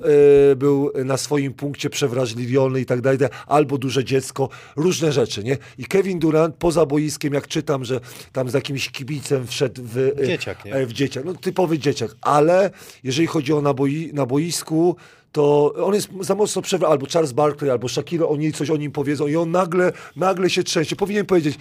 był 0.56 0.92
na 1.06 1.18
swoim 1.18 1.54
punkcie 1.54 1.90
przewrażliwiony 1.90 2.82
i 2.82 2.86
tak 2.86 3.02
dalej, 3.02 3.20
albo 3.48 3.78
duże 3.78 4.04
dziecko, 4.06 4.50
różne 4.76 5.12
rzeczy, 5.12 5.44
nie? 5.44 5.58
I 5.78 5.86
Kevin 5.86 6.20
Durant 6.20 6.56
poza 6.56 6.86
boiskiem, 6.86 7.34
jak 7.34 7.48
czytam, 7.48 7.86
że 7.86 8.00
tam 8.32 8.50
z 8.50 8.54
jakimś 8.54 8.90
kibicem 8.90 9.41
wszedł 9.48 9.82
w, 9.86 9.98
e, 9.98 10.28
Dzieciak, 10.28 10.66
nie? 10.66 10.74
e, 10.74 10.86
w 10.86 10.94
dzieciak, 10.94 11.26
no 11.26 11.34
typowy 11.34 11.80
dzieciak, 11.80 12.12
ale 12.22 12.72
jeżeli 13.04 13.28
chodzi 13.28 13.54
o 13.54 13.62
na, 13.62 13.74
boi, 13.74 14.12
na 14.14 14.26
boisku, 14.26 14.96
to 15.32 15.74
on 15.86 15.94
jest 15.94 16.10
za 16.20 16.36
mocno 16.36 16.62
przewra... 16.62 16.88
albo 16.88 17.08
Charles 17.08 17.32
Barkley, 17.32 17.72
albo 17.72 17.90
Shakira, 17.90 18.26
oni 18.26 18.54
coś 18.54 18.70
o 18.70 18.78
nim 18.78 18.92
powiedzą 18.92 19.28
i 19.28 19.36
on 19.36 19.52
nagle, 19.52 19.94
nagle 20.16 20.50
się 20.50 20.64
trzęsie. 20.64 20.96
Powinien 20.96 21.26
powiedzieć, 21.26 21.56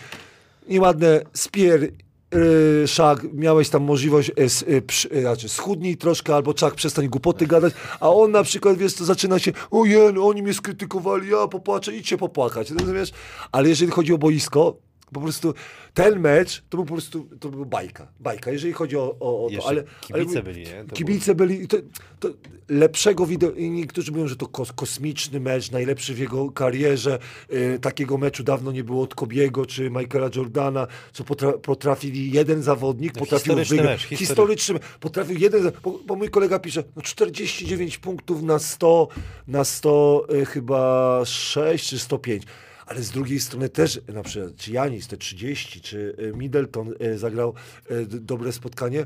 nieładne, 0.68 1.20
spier, 1.32 1.80
yy, 1.82 2.88
szak, 2.88 3.26
miałeś 3.32 3.68
tam 3.68 3.82
możliwość, 3.82 4.28
yy, 4.28 4.72
yy, 4.74 4.82
przy, 4.82 5.20
znaczy 5.20 5.48
schudnij 5.48 5.96
troszkę, 5.96 6.34
albo 6.34 6.54
czak, 6.54 6.74
przestań 6.74 7.08
głupoty 7.08 7.46
gadać, 7.46 7.74
a 8.00 8.10
on 8.10 8.30
na 8.30 8.42
przykład, 8.42 8.78
wiesz, 8.78 8.94
to 8.94 9.04
zaczyna 9.04 9.38
się, 9.38 9.52
ojej, 9.70 10.14
no, 10.14 10.26
oni 10.26 10.42
mnie 10.42 10.54
skrytykowali, 10.54 11.30
ja 11.30 11.48
popłaczę, 11.48 11.96
idź 11.96 12.08
się 12.08 12.18
popłakać, 12.18 12.70
rozumiesz? 12.70 13.10
Ale 13.52 13.68
jeżeli 13.68 13.92
chodzi 13.92 14.12
o 14.12 14.18
boisko, 14.18 14.76
po 15.12 15.20
prostu 15.20 15.54
ten 15.94 16.20
mecz 16.20 16.62
to 16.68 16.76
był 16.76 16.86
po 16.86 16.94
prostu 16.94 17.28
to 17.40 17.48
był 17.48 17.66
bajka. 17.66 18.08
Bajka, 18.20 18.50
jeżeli 18.50 18.72
chodzi 18.72 18.96
o, 18.96 19.16
o, 19.20 19.46
o 19.46 19.50
to. 19.50 19.68
Ale, 19.68 19.84
kibice 20.00 20.32
ale, 20.32 20.42
byli, 20.42 20.62
nie? 20.62 20.84
To 20.88 20.96
kibice 20.96 21.34
byli. 21.34 21.68
To, 21.68 21.76
to 22.20 22.28
lepszego 22.68 23.26
wideo. 23.26 23.50
i 23.50 23.70
Niektórzy 23.70 24.12
mówią, 24.12 24.28
że 24.28 24.36
to 24.36 24.46
kos, 24.46 24.72
kosmiczny 24.72 25.40
mecz, 25.40 25.70
najlepszy 25.70 26.14
w 26.14 26.18
jego 26.18 26.50
karierze. 26.50 27.18
Y, 27.52 27.78
takiego 27.82 28.18
meczu 28.18 28.42
dawno 28.42 28.72
nie 28.72 28.84
było 28.84 29.02
od 29.02 29.14
Kobiego 29.14 29.66
czy 29.66 29.90
Michaela 29.90 30.30
Jordana, 30.36 30.86
co 31.12 31.24
potra, 31.24 31.52
potrafili 31.52 32.32
jeden 32.32 32.62
zawodnik, 32.62 33.14
No, 33.14 33.20
potrafił 33.20 33.44
historyczny 33.44 33.76
wygrać. 33.76 34.10
mecz, 34.10 34.18
historyczny. 34.18 34.26
historyczny. 34.68 34.98
Potrafił 35.00 35.38
jeden. 35.38 35.72
Bo, 35.82 36.00
bo 36.06 36.16
mój 36.16 36.30
kolega 36.30 36.58
pisze, 36.58 36.84
no 36.96 37.02
49 37.02 37.98
punktów 37.98 38.42
na 38.42 38.58
100, 38.58 39.08
na 39.48 39.64
100 39.64 40.26
y, 40.34 40.46
chyba 40.46 41.20
6 41.24 41.88
czy 41.88 41.98
105. 41.98 42.42
Ale 42.90 43.02
z 43.02 43.10
drugiej 43.10 43.40
strony 43.40 43.68
też, 43.68 44.00
na 44.08 44.22
przykład, 44.22 44.56
czy 44.56 44.72
Janis 44.72 45.08
te 45.08 45.16
30, 45.16 45.80
czy 45.80 46.14
y, 46.18 46.32
Middleton 46.36 46.94
y, 47.02 47.18
zagrał 47.18 47.54
d- 47.90 48.20
dobre 48.20 48.52
spotkanie. 48.52 49.04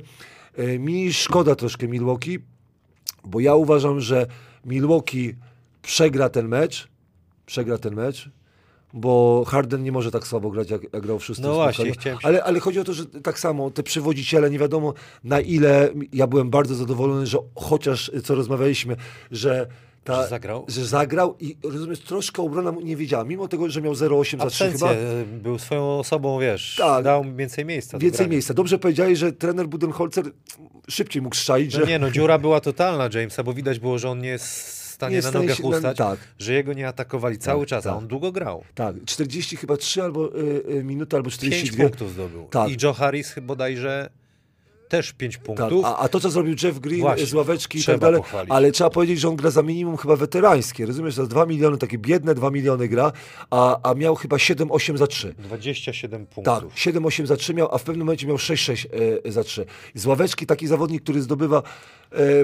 Mi 0.78 1.12
szkoda 1.12 1.54
troszkę 1.54 1.88
Milwaukee, 1.88 2.38
bo 3.24 3.40
ja 3.40 3.54
uważam, 3.54 4.00
że 4.00 4.26
Milwaukee 4.64 5.34
przegra 5.82 6.28
ten 6.28 6.48
mecz, 6.48 6.88
przegra 7.46 7.78
ten 7.78 7.94
mecz, 7.94 8.30
bo 8.92 9.44
Harden 9.48 9.82
nie 9.82 9.92
może 9.92 10.10
tak 10.10 10.26
słabo 10.26 10.50
grać, 10.50 10.70
jak, 10.70 10.82
jak 10.92 11.02
grał 11.02 11.18
w 11.18 11.24
szóstym 11.24 11.46
No 11.46 11.54
właśnie, 11.54 11.92
chciałem 11.92 12.18
ale, 12.22 12.44
ale 12.44 12.60
chodzi 12.60 12.80
o 12.80 12.84
to, 12.84 12.92
że 12.92 13.06
tak 13.06 13.38
samo 13.38 13.70
te 13.70 13.82
przywodziciele, 13.82 14.50
nie 14.50 14.58
wiadomo 14.58 14.94
na 15.24 15.40
ile, 15.40 15.88
ja 16.12 16.26
byłem 16.26 16.50
bardzo 16.50 16.74
zadowolony, 16.74 17.26
że 17.26 17.38
chociaż, 17.54 18.10
co 18.24 18.34
rozmawialiśmy, 18.34 18.96
że 19.30 19.66
ta, 20.04 20.22
Że 20.22 20.28
zagrał? 20.28 20.64
że 20.68 20.84
zagrał 20.86 21.36
i 21.40 21.56
rozumiesz, 21.64 22.00
troszkę 22.00 22.42
obrona 22.42 22.72
mu 22.72 22.80
nie 22.80 22.96
wiedziała, 22.96 23.24
mimo 23.24 23.48
tego, 23.48 23.70
że 23.70 23.82
miał 23.82 23.92
0,8 23.92 24.38
za 24.42 24.46
3 24.50 24.64
Absencję, 24.64 24.88
chyba. 24.88 25.00
e, 25.00 25.24
był 25.24 25.58
swoją 25.58 25.98
osobą, 25.98 26.40
wiesz, 26.40 26.76
Tak. 26.78 27.04
dał 27.04 27.24
więcej 27.36 27.64
miejsca. 27.64 27.98
Więcej 27.98 28.28
miejsca. 28.28 28.54
Dobrze 28.54 28.78
powiedziałeś, 28.78 29.18
że 29.18 29.32
trener 29.32 29.66
Budenholzer 29.68 30.24
szybciej 30.88 31.22
mógł 31.22 31.36
strzaić, 31.36 31.74
No 31.74 31.80
że 31.80 31.86
nie 31.86 31.98
no, 31.98 32.10
dziura 32.10 32.38
była 32.38 32.60
totalna 32.60 33.08
Jamesa, 33.14 33.42
bo 33.42 33.52
widać 33.52 33.78
było, 33.78 33.98
że 33.98 34.10
on 34.10 34.20
nie 34.20 34.28
jest 34.28 34.46
w 34.46 34.94
stanie 34.94 35.16
Nie 35.16 35.22
na 35.22 35.30
nogach 35.30 35.56
się 35.56 35.62
ustać, 35.62 35.96
tak. 35.96 36.18
że 36.38 36.52
jego 36.52 36.72
nie 36.72 36.88
atakowali 36.88 37.38
cały 37.38 37.66
czas, 37.66 37.86
a 37.86 37.88
tak. 37.90 37.98
on 37.98 38.08
długo 38.08 38.32
grał. 38.32 38.64
tak, 38.74 38.96
40 39.06 39.56
chyba 39.56 39.76
3 39.76 40.02
albo 40.02 40.38
y, 40.40 40.62
y, 40.70 40.84
minuty, 40.84 41.16
albo 41.16 41.30
5 41.30 41.34
42. 41.36 41.84
punktów 41.84 42.12
zdobył. 42.12 42.46
Tak. 42.50 42.70
I 42.70 42.76
Joe 42.82 42.92
Harris 42.92 43.30
chyba 43.30 43.46
bodajże 43.46 44.10
też 44.88 45.12
5 45.12 45.34
Tak, 45.34 45.42
punktów. 45.44 45.84
a, 45.84 45.96
a 45.98 46.08
to, 46.08 46.20
co 46.20 46.30
zrobił 46.30 46.54
Jeff 46.62 46.78
Green 46.78 47.00
Właśnie, 47.00 47.26
z 47.26 47.34
ławeczki 47.34 47.78
i 47.78 47.84
tak 47.84 47.98
dalej, 47.98 48.20
pochwalić. 48.20 48.50
ale 48.52 48.72
trzeba 48.72 48.90
powiedzieć, 48.90 49.20
że 49.20 49.28
on 49.28 49.36
gra 49.36 49.50
za 49.50 49.62
minimum 49.62 49.96
chyba 49.96 50.16
weterańskie, 50.16 50.86
rozumiesz, 50.86 51.14
za 51.14 51.26
2 51.26 51.46
miliony, 51.46 51.78
takie 51.78 51.98
biedne 51.98 52.34
2 52.34 52.50
miliony 52.50 52.88
gra, 52.88 53.12
a, 53.50 53.90
a 53.90 53.94
miał 53.94 54.14
chyba 54.14 54.36
7-8 54.36 54.96
za 54.96 55.06
3. 55.06 55.34
27 55.38 56.26
Tak, 56.26 56.34
punktów. 56.34 56.74
7-8 56.74 57.26
za 57.26 57.36
3 57.36 57.54
miał, 57.54 57.74
a 57.74 57.78
w 57.78 57.82
pewnym 57.82 58.06
momencie 58.06 58.26
miał 58.26 58.36
6-6 58.36 58.86
e, 59.26 59.32
za 59.32 59.44
3. 59.44 59.66
Z 59.94 60.06
ławeczki 60.06 60.46
taki 60.46 60.66
zawodnik, 60.66 61.02
który 61.02 61.22
zdobywa 61.22 61.58
e, 61.58 61.62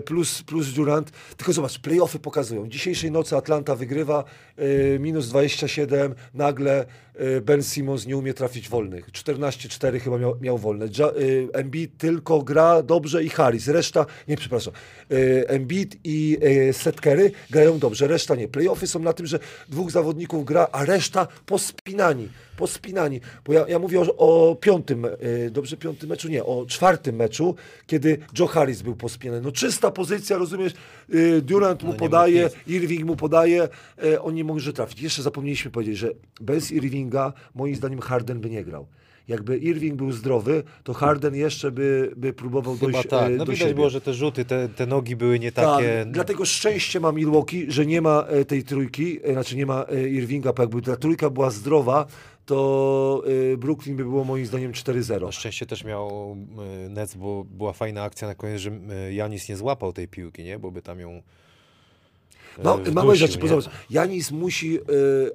plus, 0.05 0.43
plus 0.43 0.73
Durant. 0.73 1.11
Tylko 1.37 1.53
zobacz, 1.53 1.79
playoffy 1.79 2.19
pokazują. 2.19 2.69
Dzisiejszej 2.69 3.11
nocy 3.11 3.37
Atlanta 3.37 3.77
wygrywa, 3.77 4.25
e, 4.57 4.99
minus 4.99 5.29
27, 5.29 6.15
nagle 6.35 6.87
e, 7.15 7.41
Ben 7.41 7.63
Simmons 7.63 8.07
nie 8.07 8.17
umie 8.17 8.35
trafić 8.35 8.69
wolnych. 8.69 9.11
14-4 9.11 10.01
chyba 10.01 10.19
miał, 10.19 10.37
miał 10.41 10.59
wolne. 10.59 10.87
Ja, 10.99 11.07
e, 11.07 11.13
Embiid 11.53 11.99
tylko 11.99 12.43
gra 12.43 12.83
dobrze 12.83 13.25
i 13.25 13.29
Harris. 13.29 13.69
Reszta, 13.69 14.07
nie, 14.29 14.37
przepraszam, 14.37 14.75
e, 15.11 15.49
Embiid 15.49 15.97
i 16.05 16.39
e, 16.41 16.73
Seth 16.73 17.01
Curry 17.01 17.33
grają 17.51 17.79
dobrze, 17.79 18.07
reszta 18.07 18.35
nie. 18.35 18.49
Playoffy 18.49 18.87
są 18.87 18.99
na 18.99 19.13
tym, 19.13 19.27
że 19.27 19.39
dwóch 19.69 19.91
zawodników 19.91 20.45
gra, 20.45 20.69
a 20.73 20.85
reszta 20.85 21.27
pospinani 21.47 22.29
pospinani. 22.61 23.21
Bo 23.45 23.53
ja, 23.53 23.65
ja 23.69 23.79
mówię 23.79 24.01
o, 24.01 24.17
o 24.17 24.55
piątym, 24.57 25.05
e, 25.05 25.51
dobrze, 25.51 25.77
piątym 25.77 26.09
meczu, 26.09 26.29
nie, 26.29 26.45
o 26.45 26.67
czwartym 26.67 27.17
meczu, 27.17 27.55
kiedy 27.87 28.19
Joe 28.39 28.47
Harris 28.47 28.83
był 28.83 28.97
pospinany. 28.97 29.41
No 29.41 29.53
czysta 29.53 29.91
pozycja, 29.91 30.39
rozumiesz, 30.39 30.73
e, 31.13 31.41
Durant 31.41 31.83
mu 31.83 31.93
No 31.93 31.99
podaje, 31.99 32.43
mógł 32.43 32.57
Irving 32.67 33.05
mu 33.05 33.17
podaje, 33.17 33.69
e, 34.05 34.23
on 34.23 34.35
nie 34.35 34.45
może 34.45 34.73
trafić. 34.73 35.01
Jeszcze 35.03 35.23
zapomnieliśmy 35.23 35.71
powiedzieć, 35.71 35.99
że 35.99 36.11
bez 36.41 36.73
Irvinga 36.73 37.33
moim 37.55 37.75
zdaniem 37.77 38.01
Harden 38.01 38.41
by 38.41 38.51
nie 38.51 38.65
grał. 38.65 38.87
jakby 39.29 39.59
Irving 39.59 39.95
był 39.97 40.13
zdrowy, 40.13 40.63
to 40.85 40.93
Harden 40.95 41.35
jeszcze 41.35 41.71
by, 41.71 42.13
by 42.17 42.33
próbował 42.33 42.75
Chyba 42.75 42.93
dojść 42.93 43.09
tak. 43.09 43.31
No 43.31 43.45
do 43.45 43.45
widać 43.45 43.59
siebie. 43.59 43.75
było, 43.75 43.91
że 43.91 44.01
te 44.01 44.15
rzuty, 44.15 44.45
te, 44.45 44.69
te 44.69 44.87
nogi 44.87 45.17
były 45.17 45.39
nie 45.39 45.53
Tak, 45.53 45.65
takie... 45.65 46.07
dlatego 46.11 46.45
szczęście 46.45 47.01
ma 47.01 47.13
Milwaukee, 47.13 47.67
że 47.69 47.87
nie 47.87 48.01
ma 48.03 48.25
tej 48.49 48.63
trójki, 48.65 49.19
znaczy 49.33 49.57
nie 49.57 49.67
ma 49.67 49.83
Irvinga, 50.11 50.53
bo 50.53 50.63
jakby 50.63 50.83
ta 50.83 50.97
trójka 50.97 51.31
była 51.31 51.51
zdrowa, 51.51 52.07
to 52.51 53.23
e, 53.53 53.57
Brooklyn 53.57 53.97
by 53.97 54.05
było 54.05 54.25
moim 54.25 54.47
zdaniem 54.47 54.73
4-0. 54.73 55.21
Na 55.21 55.33
szczęście 55.33 55.67
też 55.67 55.85
miał 55.85 56.37
y, 56.87 56.89
Nets, 56.89 57.15
bo 57.15 57.45
była 57.45 57.73
fajna 57.73 58.03
akcja 58.03 58.29
na 58.29 58.35
koniec, 58.35 58.61
że 58.61 58.71
y, 58.71 59.15
Janis 59.15 59.49
nie 59.49 59.57
złapał 59.57 59.93
tej 59.93 60.09
piłki, 60.09 60.45
nie? 60.45 60.59
Bo 60.59 60.71
by 60.71 60.83
tam 60.83 61.01
ją 61.01 61.11
y, 61.11 61.23
No, 62.65 62.77
wdusił, 62.77 62.95
małe 62.95 63.17
rzeczy, 63.17 63.37
nie? 63.37 63.43
bo 63.43 63.49
zobacz, 63.49 63.65
Janis 63.91 64.31
musi 64.31 64.79
y, 64.79 64.81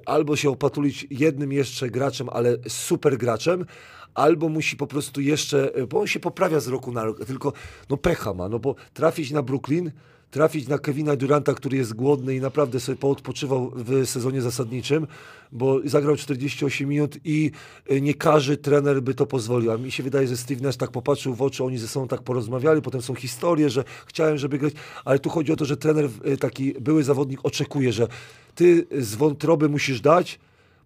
albo 0.06 0.36
się 0.36 0.50
opatulić 0.50 1.06
jednym 1.10 1.52
jeszcze 1.52 1.90
graczem, 1.90 2.28
ale 2.28 2.56
super 2.68 3.18
graczem, 3.18 3.66
albo 4.14 4.48
musi 4.48 4.76
po 4.76 4.86
prostu 4.86 5.20
jeszcze, 5.20 5.78
y, 5.78 5.86
bo 5.86 6.00
on 6.00 6.06
się 6.06 6.20
poprawia 6.20 6.60
z 6.60 6.68
roku 6.68 6.92
na 6.92 7.04
rok, 7.04 7.24
tylko 7.24 7.52
no 7.90 7.96
pecha 7.96 8.34
ma, 8.34 8.48
no 8.48 8.58
bo 8.58 8.74
trafić 8.94 9.30
na 9.30 9.42
Brooklyn, 9.42 9.92
trafić 10.36 10.68
na 10.68 10.78
Kevina 10.78 11.16
Duranta, 11.16 11.54
który 11.54 11.76
jest 11.76 11.94
głodny 11.94 12.36
i 12.36 12.40
naprawdę 12.40 12.80
sobie 12.80 12.96
poodpoczywał 12.96 13.72
w 13.74 14.06
sezonie 14.06 14.42
zasadniczym, 14.42 15.06
bo 15.52 15.80
zagrał 15.84 16.16
48 16.16 16.88
minut 16.88 17.18
i 17.24 17.50
y, 17.90 18.00
nie 18.00 18.14
każdy 18.14 18.56
trener 18.56 19.02
by 19.02 19.14
to 19.14 19.26
pozwolił. 19.26 19.70
A 19.70 19.76
mi 19.76 19.90
się 19.90 20.02
wydaje, 20.02 20.26
że 20.26 20.36
Steve 20.36 20.60
Nash 20.60 20.76
tak 20.76 20.90
popatrzył 20.90 21.34
w 21.34 21.42
oczy, 21.42 21.64
oni 21.64 21.78
ze 21.78 21.88
sobą 21.88 22.08
tak 22.08 22.22
porozmawiali, 22.22 22.82
potem 22.82 23.02
są 23.02 23.14
historie, 23.14 23.70
że 23.70 23.84
chciałem, 24.06 24.38
żeby 24.38 24.58
grać, 24.58 24.72
ale 25.04 25.18
tu 25.18 25.30
chodzi 25.30 25.52
o 25.52 25.56
to, 25.56 25.64
że 25.64 25.76
trener, 25.76 26.08
y, 26.26 26.36
taki 26.36 26.72
były 26.80 27.04
zawodnik 27.04 27.40
oczekuje, 27.42 27.92
że 27.92 28.08
ty 28.54 28.86
z 28.98 29.14
wątroby 29.14 29.68
musisz 29.68 30.00
dać, 30.00 30.38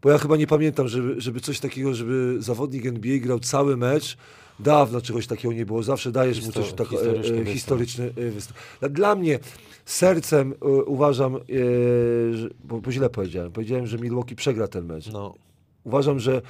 bo 0.02 0.10
ja 0.10 0.18
chyba 0.18 0.36
nie 0.36 0.46
pamiętam, 0.46 0.88
żeby, 0.88 1.20
żeby 1.20 1.40
coś 1.40 1.60
takiego, 1.60 1.94
żeby 1.94 2.36
zawodnik 2.38 2.86
NBA 2.86 3.18
grał 3.18 3.40
cały 3.40 3.76
mecz. 3.76 4.16
Dawno 4.64 5.00
czegoś 5.00 5.26
takiego 5.26 5.54
nie 5.54 5.66
było. 5.66 5.82
Zawsze 5.82 6.12
dajesz 6.12 6.40
mu 6.46 6.46
Histo- 6.52 6.54
coś 6.54 6.72
tak, 6.72 6.86
e, 6.86 6.90
historyczny 6.90 7.18
e, 7.18 7.22
występ. 7.22 7.48
historyczny 7.48 8.12
e, 8.16 8.30
występ. 8.30 8.58
Dla- 8.90 9.14
mnie 9.14 9.38
sercem 9.84 10.52
e, 10.62 10.66
uważam, 10.68 11.36
e, 11.36 11.40
bo, 12.64 12.80
bo 12.80 12.92
źle 12.92 13.10
powiedziałem. 13.10 13.52
Powiedziałem, 13.52 13.86
że 13.86 13.98
Milwaukee 13.98 14.36
przegra 14.36 14.68
ten 14.68 14.84
mecz. 14.86 15.12
No, 15.12 15.34
Uważam, 15.84 16.20
że 16.20 16.42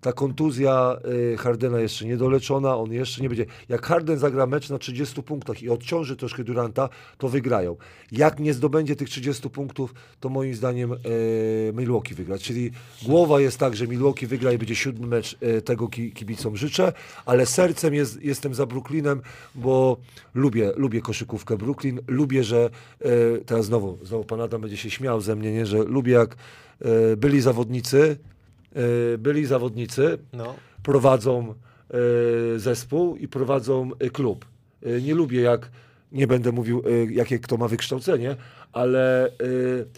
ta 0.00 0.12
kontuzja 0.12 0.96
y, 1.32 1.36
Hardena 1.36 1.80
jeszcze 1.80 2.04
niedoleczona, 2.06 2.76
on 2.76 2.92
jeszcze 2.92 3.22
nie 3.22 3.28
będzie. 3.28 3.46
Jak 3.68 3.86
Harden 3.86 4.18
zagra 4.18 4.46
mecz 4.46 4.70
na 4.70 4.78
30 4.78 5.22
punktach 5.22 5.62
i 5.62 5.70
odciąży 5.70 6.16
troszkę 6.16 6.44
Duranta, 6.44 6.88
to 7.18 7.28
wygrają. 7.28 7.76
Jak 8.12 8.40
nie 8.40 8.54
zdobędzie 8.54 8.96
tych 8.96 9.08
30 9.08 9.50
punktów, 9.50 9.94
to 10.20 10.28
moim 10.28 10.54
zdaniem 10.54 10.92
y, 10.92 11.72
Milwaukee 11.74 12.14
wygra. 12.14 12.38
Czyli 12.38 12.70
głowa 13.02 13.40
jest 13.40 13.58
tak, 13.58 13.76
że 13.76 13.86
Milwaukee 13.86 14.26
wygra 14.26 14.52
i 14.52 14.58
będzie 14.58 14.76
siódmy 14.76 15.06
mecz, 15.06 15.36
y, 15.42 15.62
tego 15.62 15.88
ki, 15.88 16.12
kibicom 16.12 16.56
życzę, 16.56 16.92
ale 17.26 17.46
sercem 17.46 17.94
jest, 17.94 18.22
jestem 18.22 18.54
za 18.54 18.66
Brooklynem, 18.66 19.20
bo 19.54 19.96
lubię, 20.34 20.72
lubię 20.76 21.00
koszykówkę 21.00 21.56
Brooklyn, 21.56 22.00
lubię, 22.06 22.44
że 22.44 22.70
teraz 23.46 23.66
znowu, 23.66 23.98
znowu 24.02 24.24
pan 24.24 24.40
Adam 24.40 24.60
będzie 24.60 24.76
się 24.76 24.90
śmiał 24.90 25.20
ze 25.20 25.36
mnie, 25.36 25.52
nie? 25.52 25.66
że 25.66 25.78
lubię 25.78 26.12
jak 26.12 26.36
byli 27.16 27.40
zawodnicy, 27.40 28.18
byli 29.18 29.46
zawodnicy, 29.46 30.18
no. 30.32 30.54
prowadzą 30.82 31.54
y, 32.54 32.58
zespół 32.58 33.16
i 33.16 33.28
prowadzą 33.28 33.90
y, 34.02 34.10
klub. 34.10 34.44
Nie 35.02 35.14
lubię 35.14 35.40
jak, 35.40 35.70
nie 36.12 36.26
będę 36.26 36.52
mówił 36.52 36.82
jakie 37.10 37.38
kto 37.38 37.56
ma 37.56 37.68
wykształcenie, 37.68 38.36
ale 38.72 39.32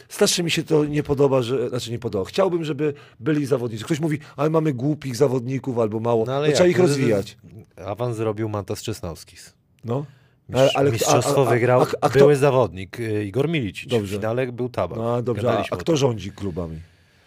strasznie 0.09 0.45
mi 0.45 0.51
się 0.51 0.63
to 0.63 0.85
nie 0.85 1.03
podoba, 1.03 1.43
że, 1.43 1.69
znaczy 1.69 1.91
nie 1.91 1.99
podoba. 1.99 2.25
Chciałbym, 2.25 2.65
żeby 2.65 2.95
byli 3.21 3.47
zawodnicy. 3.47 3.85
Ktoś 3.85 4.01
mówi, 4.01 4.19
ale 4.37 4.51
mamy 4.51 4.73
głupich 4.73 5.17
zawodników 5.17 5.79
albo 5.79 6.01
mało. 6.01 6.25
No, 6.25 6.33
No, 6.33 6.39
ale 6.39 6.49
trzeba 6.53 6.67
jak? 6.67 6.71
ich 6.77 6.79
rozwijać. 6.83 7.39
Awans 7.87 8.17
zrobił 8.17 8.49
Mantas 8.49 8.83
Czesnowskis. 8.83 9.55
No. 9.85 10.07
Mistrz, 10.49 10.93
mistrzostwo 10.93 11.45
wygrał 11.45 11.81
a, 11.81 11.87
a 12.01 12.09
kto, 12.09 12.19
były 12.19 12.37
zawodnik 12.37 13.01
y, 13.01 13.25
Igor 13.25 13.49
Milicic. 13.49 13.87
W 13.87 13.91
Dobrze. 13.91 14.17
finale 14.17 14.53
był 14.53 14.69
Tabak. 14.69 14.99
No 14.99 15.15
a 15.15 15.23
dobrze, 15.23 15.53
a, 15.53 15.65
a 15.71 15.77
kto 15.77 15.97
rządzi 15.97 16.33
klubami 16.33 16.81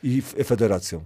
i 0.03 0.21
federacją? 0.21 1.03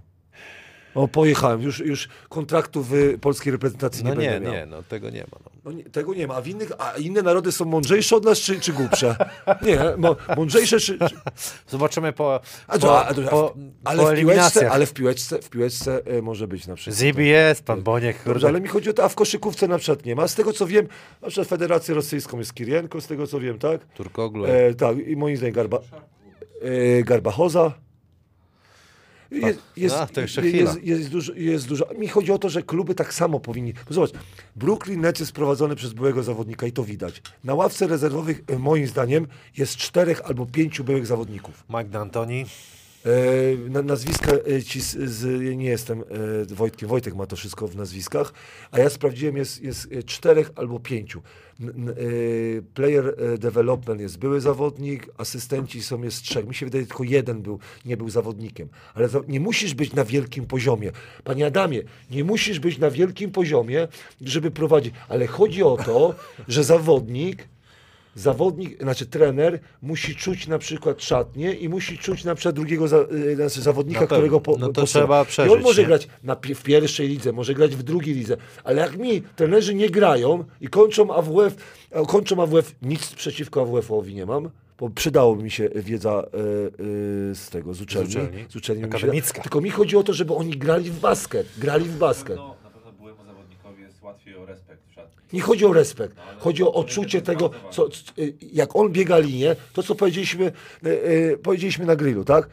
O, 0.98 1.08
pojechałem. 1.08 1.62
Już, 1.62 1.78
już 1.78 2.08
kontraktów 2.28 2.88
w 2.90 3.18
polskiej 3.20 3.52
reprezentacji 3.52 4.04
No 4.04 4.14
nie 4.14 4.20
nie, 4.20 4.30
będę 4.30 4.46
miał. 4.46 4.54
nie, 4.54 4.66
no 4.66 4.82
tego 4.82 5.10
nie 5.10 5.20
ma. 5.20 5.38
No. 5.44 5.50
No 5.64 5.72
nie, 5.72 5.84
tego 5.84 6.14
nie 6.14 6.26
ma. 6.26 6.34
A, 6.34 6.40
w 6.40 6.48
innych, 6.48 6.72
a 6.78 6.92
inne 6.92 7.22
narody 7.22 7.52
są 7.52 7.64
mądrzejsze 7.64 8.16
od 8.16 8.24
nas, 8.24 8.38
czy, 8.38 8.60
czy 8.60 8.72
głupsze? 8.72 9.16
Nie, 9.66 9.78
mo, 9.96 10.16
mądrzejsze 10.36 10.80
czy... 10.80 10.98
czy 10.98 11.16
Zobaczymy 11.68 12.12
po, 12.12 12.40
a, 12.66 12.78
po, 12.78 13.06
a, 13.06 13.14
po, 13.14 13.54
ale, 13.84 14.02
po 14.02 14.10
w 14.10 14.14
piłeczce, 14.14 14.70
ale 14.70 14.86
w 14.86 14.92
piłeczce, 14.92 15.42
w 15.42 15.50
piłeczce 15.50 16.00
e, 16.06 16.22
może 16.22 16.48
być 16.48 16.66
na 16.66 16.74
przykład. 16.74 16.96
ZBS, 16.96 17.62
pan 17.62 17.82
Boniek, 17.82 18.16
Dobrze, 18.26 18.48
ale 18.48 18.60
mi 18.60 18.68
chodzi 18.68 18.90
o 18.90 18.92
to, 18.92 19.04
a 19.04 19.08
w 19.08 19.14
koszykówce 19.14 19.68
na 19.68 19.78
przykład 19.78 20.04
nie 20.06 20.14
ma. 20.14 20.28
Z 20.28 20.34
tego 20.34 20.52
co 20.52 20.66
wiem, 20.66 20.88
na 21.22 21.28
przykład 21.28 21.48
Federację 21.48 21.94
Rosyjską 21.94 22.38
jest 22.38 22.54
Kirienko, 22.54 23.00
z 23.00 23.06
tego 23.06 23.26
co 23.26 23.40
wiem, 23.40 23.58
tak? 23.58 23.84
Turkoglu. 23.84 24.44
E, 24.46 24.74
tak, 24.74 24.98
i 24.98 25.16
moim 25.16 25.36
zdaniem 25.36 25.54
Garba, 25.54 25.78
e, 26.62 27.02
Garbachoza. 27.02 27.87
Jest, 29.30 29.58
jest, 29.76 29.94
A, 29.94 30.06
to 30.06 30.20
jeszcze 30.20 30.42
chwila. 30.42 30.70
jest, 30.70 30.84
jest, 30.84 31.08
dużo, 31.08 31.32
jest 31.32 31.68
dużo. 31.68 31.86
Mi 31.98 32.08
chodzi 32.08 32.32
o 32.32 32.38
to, 32.38 32.48
że 32.48 32.62
kluby 32.62 32.94
tak 32.94 33.14
samo 33.14 33.40
powinni. 33.40 33.74
Zobacz, 33.90 34.10
Brooklyn 34.56 35.00
Nets 35.00 35.20
jest 35.20 35.32
prowadzony 35.32 35.76
przez 35.76 35.92
byłego 35.92 36.22
zawodnika 36.22 36.66
i 36.66 36.72
to 36.72 36.84
widać. 36.84 37.22
Na 37.44 37.54
ławce 37.54 37.86
rezerwowych, 37.86 38.42
e, 38.46 38.58
moim 38.58 38.86
zdaniem, 38.86 39.26
jest 39.56 39.76
czterech 39.76 40.20
albo 40.24 40.46
pięciu 40.46 40.84
byłych 40.84 41.06
zawodników. 41.06 41.64
Mike 41.68 41.90
D'Antoni. 41.90 42.46
E, 43.06 43.70
na, 43.70 43.82
nazwiska 43.82 44.32
e, 44.32 44.62
ci 44.62 44.80
z, 44.80 44.96
z, 44.96 45.56
nie 45.56 45.68
jestem 45.68 46.00
e, 46.50 46.54
Wojtkiem, 46.54 46.88
Wojtek 46.88 47.14
ma 47.14 47.26
to 47.26 47.36
wszystko 47.36 47.68
w 47.68 47.76
nazwiskach, 47.76 48.32
a 48.70 48.78
ja 48.78 48.90
sprawdziłem, 48.90 49.36
jest, 49.36 49.62
jest 49.62 49.88
e, 49.92 50.02
czterech 50.02 50.50
albo 50.56 50.80
pięciu. 50.80 51.22
E, 51.60 52.62
player 52.74 53.14
e, 53.18 53.38
development 53.38 54.00
jest 54.00 54.18
były 54.18 54.40
zawodnik, 54.40 55.06
asystenci 55.16 55.82
są 55.82 56.02
jest 56.02 56.22
trzech. 56.22 56.46
Mi 56.46 56.54
się 56.54 56.66
wydaje, 56.66 56.86
tylko 56.86 57.04
jeden 57.04 57.42
był, 57.42 57.58
nie 57.84 57.96
był 57.96 58.10
zawodnikiem. 58.10 58.68
Ale 58.94 59.08
nie 59.28 59.40
musisz 59.40 59.74
być 59.74 59.92
na 59.92 60.04
wielkim 60.04 60.46
poziomie. 60.46 60.92
Panie 61.24 61.46
Adamie, 61.46 61.82
nie 62.10 62.24
musisz 62.24 62.60
być 62.60 62.78
na 62.78 62.90
wielkim 62.90 63.30
poziomie, 63.30 63.88
żeby 64.20 64.50
prowadzić. 64.50 64.94
Ale 65.08 65.26
chodzi 65.26 65.62
o 65.62 65.76
to, 65.76 66.14
że 66.48 66.64
zawodnik 66.64 67.48
zawodnik, 68.20 68.82
znaczy 68.82 69.06
trener 69.06 69.58
musi 69.82 70.16
czuć 70.16 70.46
na 70.46 70.58
przykład 70.58 71.02
szatnie 71.02 71.52
i 71.54 71.68
musi 71.68 71.98
czuć 71.98 72.24
na 72.24 72.34
przykład 72.34 72.54
drugiego 72.54 72.88
za, 72.88 72.96
y, 73.12 73.36
znaczy 73.36 73.60
zawodnika, 73.62 74.00
pewno. 74.00 74.16
którego 74.16 74.40
po, 74.40 74.56
No 74.58 74.66
to 74.68 74.80
posyła. 74.80 75.04
trzeba 75.04 75.18
I 75.18 75.20
on 75.20 75.26
przeżyć, 75.26 75.62
może 75.64 75.80
nie? 75.82 75.86
grać 75.88 76.08
na, 76.24 76.34
w 76.54 76.62
pierwszej 76.62 77.08
lidze, 77.08 77.32
może 77.32 77.54
grać 77.54 77.76
w 77.76 77.82
drugiej 77.82 78.14
lidze, 78.14 78.36
ale 78.64 78.80
jak 78.82 78.96
mi 78.98 79.22
trenerzy 79.22 79.74
nie 79.74 79.90
grają 79.90 80.44
i 80.60 80.68
kończą 80.68 81.14
AWF, 81.14 81.54
a 81.94 82.00
kończą 82.06 82.42
AWF, 82.42 82.74
nic 82.82 83.12
przeciwko 83.14 83.60
AWF-owi 83.62 84.14
nie 84.14 84.26
mam, 84.26 84.50
bo 84.78 84.90
przydałoby 84.90 85.42
mi 85.42 85.50
się 85.50 85.68
wiedza 85.74 86.22
y, 86.22 86.38
y, 87.30 87.34
z 87.34 87.50
tego, 87.50 87.74
z 87.74 87.80
uczelni. 87.80 88.08
uczelni. 88.08 88.44
Z 88.48 88.56
uczelni 88.56 88.82
mi 88.84 88.98
się-. 89.00 89.42
Tylko 89.42 89.60
mi 89.60 89.70
chodzi 89.70 89.96
o 89.96 90.02
to, 90.02 90.12
żeby 90.12 90.34
oni 90.34 90.50
grali 90.50 90.90
w 90.90 91.00
basket, 91.00 91.46
grali 91.58 91.84
w 91.84 91.98
basket. 91.98 92.26
pewno, 92.36 92.56
na 92.64 92.70
pewno 92.70 92.92
byłemu 92.92 93.24
zawodnikowi 93.26 93.82
jest 93.82 94.02
łatwiej 94.02 94.27
o 94.38 94.46
respekt 94.46 94.80
w 94.90 94.94
szatni. 94.94 95.18
Nie 95.32 95.40
chodzi 95.40 95.64
o 95.66 95.72
respekt, 95.72 96.16
chodzi 96.38 96.62
o 96.62 96.72
odczucie 96.72 97.22
tego, 97.22 97.50
co, 97.70 97.88
y, 98.18 98.34
jak 98.52 98.76
on 98.76 98.92
biega 98.92 99.18
linię, 99.18 99.56
to 99.72 99.82
co 99.82 99.94
powiedzieliśmy, 99.94 100.52
y, 100.86 100.88
y, 100.88 101.38
powiedzieliśmy 101.42 101.86
na 101.86 101.96
grillu, 101.96 102.24
tak? 102.24 102.48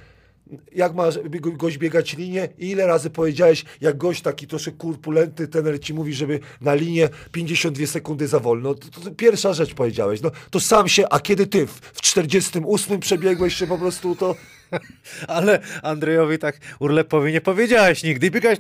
Jak 0.72 0.96
ma 0.96 1.04
go- 1.26 1.52
gość 1.52 1.78
biegać 1.78 2.18
linię 2.18 2.50
i 2.58 2.70
ile 2.70 2.88
razy 2.88 3.10
powiedziałeś, 3.10 3.66
jak 3.82 3.98
gość 3.98 4.22
taki 4.22 4.48
troszkę 4.48 4.72
kurpulentny, 4.72 5.48
tener 5.48 5.80
ci 5.80 5.94
mówi, 5.94 6.14
żeby 6.14 6.40
na 6.62 6.74
linię 6.76 7.10
52 7.32 7.88
sekundy 7.88 8.28
za 8.28 8.40
wolno. 8.40 8.74
To, 8.76 8.88
to, 8.88 9.02
to 9.02 9.12
pierwsza 9.12 9.54
rzecz 9.54 9.74
powiedziałeś. 9.74 10.22
No, 10.22 10.32
to 10.50 10.60
sam 10.60 10.88
się, 10.88 11.06
a 11.10 11.20
kiedy 11.20 11.48
ty 11.48 11.68
w, 11.68 11.72
w 11.72 12.02
48 12.02 13.00
przebiegłeś 13.00 13.56
się 13.56 13.68
po 13.68 13.78
prostu, 13.78 14.16
to... 14.16 14.36
Ale 15.28 15.60
Andrzejowi 15.84 16.40
tak 16.40 16.58
Urlepowi 16.80 17.34
nie 17.34 17.42
powiedziałeś 17.42 18.04
nigdy. 18.04 18.32
Biegałeś... 18.32 18.60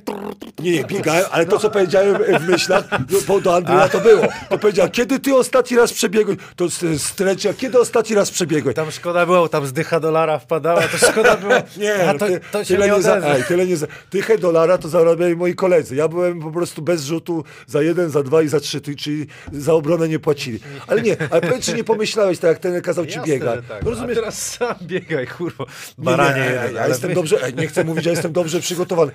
Nie, 0.59 0.71
nie, 0.71 0.83
biegałem, 0.83 1.25
ale 1.31 1.45
to, 1.45 1.59
co 1.59 1.69
powiedziałem 1.69 2.39
w 2.39 2.49
myślach, 2.49 3.05
do- 3.05 3.21
bo 3.27 3.41
do 3.41 3.55
Andrzeja 3.55 3.89
to 3.89 3.99
było. 3.99 4.27
To 4.49 4.57
powiedział, 4.57 4.89
kiedy 4.89 5.19
ty 5.19 5.35
ostatni 5.35 5.77
raz 5.77 5.93
przebiegłeś? 5.93 6.37
To 6.55 6.65
strecia, 6.97 7.53
kiedy 7.53 7.79
ostatni 7.79 8.15
raz 8.15 8.31
przebiegłeś? 8.31 8.75
Tam 8.75 8.91
szkoda 8.91 9.25
było, 9.25 9.49
tam 9.49 9.65
zdycha 9.67 9.99
dolara 9.99 10.39
wpadała, 10.39 10.81
to 10.81 10.97
szkoda 11.11 11.37
było. 11.37 11.53
Nie, 11.77 12.09
A 12.09 12.13
no 12.13 12.19
to, 12.19 12.25
ty, 12.27 12.39
to 12.51 12.63
się 12.63 12.73
tyle 12.73 12.87
nie 12.89 12.95
nie 12.95 13.01
za, 13.01 13.15
ej, 13.17 13.43
tyle 13.43 13.65
nie 13.67 13.77
za, 13.77 13.87
Tychę 14.09 14.37
dolara 14.37 14.77
to 14.77 14.89
zarabiali 14.89 15.35
moi 15.35 15.55
koledzy. 15.55 15.95
Ja 15.95 16.07
byłem 16.07 16.39
po 16.41 16.51
prostu 16.51 16.81
bez 16.81 17.03
rzutu 17.05 17.43
za 17.67 17.81
jeden, 17.81 18.09
za 18.09 18.23
dwa 18.23 18.41
i 18.41 18.47
za 18.47 18.59
trzy, 18.59 18.81
ty- 18.81 18.95
czyli 18.95 19.27
za 19.51 19.73
obronę 19.73 20.07
nie 20.07 20.19
płacili. 20.19 20.59
Ale 20.87 21.01
nie, 21.01 21.17
ale 21.31 21.41
powiedz, 21.41 21.65
czy 21.65 21.73
nie 21.73 21.83
pomyślałeś 21.83 22.39
tak, 22.39 22.49
jak 22.49 22.59
ten 22.59 22.81
kazał 22.81 23.05
ci 23.05 23.11
Jasne, 23.17 23.33
biegać. 23.33 23.55
że 23.55 23.61
tak. 23.61 23.83
No 23.83 23.87
A 23.91 23.93
rozumiesz? 23.93 24.15
teraz 24.17 24.51
sam 24.51 24.75
biegaj, 24.81 25.27
kurwa. 25.27 25.65
Nie, 26.11 26.17
Baranie 26.17 26.41
nie, 26.41 26.45
jeden. 26.47 26.75
ja, 26.75 26.81
ja 26.81 26.87
jestem 26.87 27.13
dobrze, 27.13 27.43
ej, 27.43 27.53
nie 27.53 27.67
chcę 27.67 27.83
mówić, 27.83 28.03
że 28.03 28.09
jestem 28.09 28.31
dobrze 28.33 28.59
przygotowany. 28.59 29.11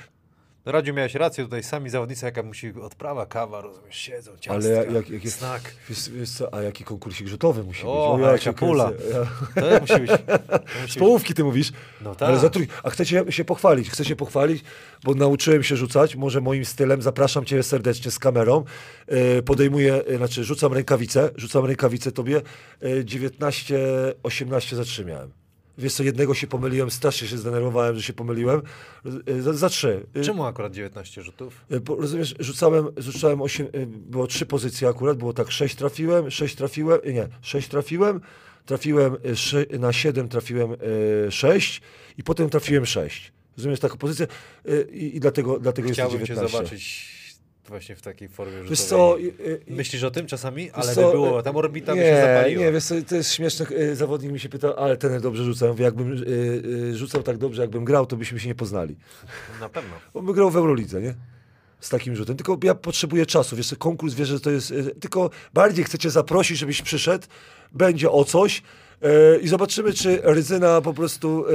Radziu, 0.65 0.95
miałeś 0.95 1.15
rację, 1.15 1.45
tutaj 1.45 1.63
sami 1.63 1.91
zawodnicy, 1.91 2.25
jaka 2.27 2.43
musi 2.43 2.73
odprawa, 2.83 3.27
kawa, 3.27 3.61
rozumiesz, 3.61 3.97
siedzą, 3.97 4.31
ciastka, 4.41 4.53
Ale 4.55 4.93
jak, 4.95 5.11
jak, 5.11 5.25
jest, 5.25 5.39
znak. 5.39 5.75
a 6.53 6.63
jaki 6.63 6.85
konkursik 6.85 7.29
rzutowy 7.29 7.65
musi 7.65 7.83
O, 7.87 8.15
być? 8.17 8.25
a 8.25 8.27
ja 8.27 8.33
jaka 8.33 8.53
pula. 8.53 8.91
Ja- 9.55 9.63
To 9.63 9.81
musi 9.81 10.01
być. 10.01 10.11
To 10.11 10.17
Z 10.81 10.87
być. 10.87 10.97
połówki 10.99 11.35
ty 11.35 11.45
mówisz? 11.45 11.73
No 12.01 12.15
tak. 12.15 12.29
Ale 12.29 12.39
zatrój... 12.39 12.69
A 12.83 12.91
chcę 12.91 13.05
się 13.31 13.45
pochwalić, 13.45 13.91
chcę 13.91 14.05
się 14.05 14.17
pochwalić, 14.17 14.65
bo 15.05 15.15
nauczyłem 15.15 15.63
się 15.63 15.77
rzucać, 15.77 16.17
może 16.17 16.41
moim 16.41 16.65
stylem, 16.65 17.03
zapraszam 17.03 17.45
cię 17.45 17.63
serdecznie 17.63 18.11
z 18.11 18.19
kamerą, 18.19 18.65
e, 19.07 19.43
podejmuję, 19.43 20.05
e, 20.07 20.17
znaczy 20.17 20.45
rzucam 20.45 20.73
rękawicę, 20.73 21.31
rzucam 21.37 21.65
rękawicę 21.65 22.13
tobie, 22.13 22.43
e, 22.81 23.05
19-18 23.05 24.77
zatrzymałem. 24.77 25.31
Wiesz 25.81 25.95
co, 25.95 26.03
jednego 26.03 26.35
się 26.35 26.47
pomyliłem, 26.47 26.91
strasznie 26.91 27.29
się 27.29 27.39
zdenerwowałem, 27.39 27.97
że 27.97 28.03
się 28.03 28.13
pomyliłem, 28.13 28.63
za, 29.41 29.53
za 29.53 29.69
trzy. 29.69 30.07
E, 30.15 30.23
Czemu 30.23 30.45
akurat 30.45 30.75
19 30.75 31.23
rzutów? 31.23 31.65
Bo, 31.85 31.97
rozumiesz, 31.97 32.35
rzucałem, 32.39 32.89
rzucałem 32.97 33.43
8, 33.43 33.67
było 33.87 34.27
trzy 34.27 34.47
pozycje 34.47 34.89
akurat, 34.89 35.19
było 35.19 35.33
tak 35.33 35.51
6 35.51 35.75
trafiłem, 35.75 36.31
6 36.31 36.55
trafiłem, 36.55 37.01
nie, 37.05 37.29
6 37.43 37.69
trafiłem, 37.69 38.21
trafiłem 38.67 39.17
na 39.79 39.93
7 39.93 40.29
trafiłem 40.29 40.77
6 41.31 41.81
i 42.19 42.23
potem 42.23 42.51
trafiłem 42.51 42.87
6. 42.87 43.33
Rozumiesz 43.57 43.81
taką 43.81 43.99
pozycję 43.99 44.27
i, 44.93 45.17
i 45.17 45.21
dlatego, 45.21 45.59
dlatego 45.59 45.89
jest 45.89 46.01
to 46.01 46.07
Chciałbym 46.07 46.27
cię 46.27 46.35
19. 46.35 46.57
zobaczyć 46.57 47.20
właśnie 47.71 47.97
w 47.97 48.03
takiej 48.03 48.29
formie 48.29 48.53
rzutowej. 48.53 48.71
Wiesz 48.71 48.81
co, 48.83 49.17
i- 49.19 49.27
i- 49.73 49.75
Myślisz 49.75 50.03
o 50.05 50.11
tym 50.11 50.27
czasami? 50.27 50.71
Ale 50.71 50.87
Wiesz 50.87 50.95
by 50.97 51.03
co, 51.03 51.11
było, 51.13 51.43
tam 51.43 51.57
orbita 51.57 51.93
by 51.93 51.99
nie, 52.01 52.05
się 52.07 52.17
zapaliła. 52.21 52.63
Nie, 52.65 52.73
wiesz 52.73 52.85
co, 52.85 52.95
to 53.09 53.15
jest 53.17 53.33
śmieszne. 53.33 53.67
e, 53.77 53.97
Zawodnik 53.97 54.33
mi 54.33 54.41
się 54.41 54.49
pyta, 54.49 54.77
ale 54.77 54.97
ten 54.97 55.21
dobrze 55.21 55.45
rzuca. 55.45 55.67
Ja 55.67 55.73
Mówię, 55.73 55.85
jakbym 55.85 56.13
e, 56.13 56.17
e, 56.91 56.95
rzucał 56.97 57.23
tak 57.23 57.39
dobrze, 57.39 57.63
jakbym 57.63 57.85
grał, 57.85 58.07
to 58.07 58.17
byśmy 58.17 58.41
się 58.41 58.49
nie 58.49 58.55
poznali. 58.55 58.97
Na 59.61 59.69
pewno. 59.69 59.91
On 60.15 60.27
by 60.27 60.35
grał 60.35 60.51
w 60.51 60.57
Eurolidze, 60.57 61.01
nie? 61.01 61.15
Z 61.81 61.89
takim 61.89 62.17
rzutem. 62.17 62.37
Tylko 62.37 62.59
ja 62.63 62.75
potrzebuję 62.75 63.27
czasu. 63.27 63.57
Wiesz, 63.57 63.75
konkurs, 63.79 64.15
wiesz, 64.15 64.29
że 64.29 64.41
to 64.41 64.51
jest... 64.51 64.75
Tylko 65.01 65.31
bardziej 65.55 65.85
chcę 65.85 65.99
cię 65.99 66.11
zaprosić, 66.11 66.59
żebyś 66.59 66.83
przyszedł. 66.83 67.27
Będzie 67.73 68.11
o 68.11 68.25
coś. 68.25 68.63
E, 69.03 69.39
I 69.39 69.49
zobaczymy, 69.49 69.93
czy 69.93 70.21
Ryzyna 70.23 70.81
po 70.81 70.95
prostu, 70.95 71.45
e, 71.49 71.53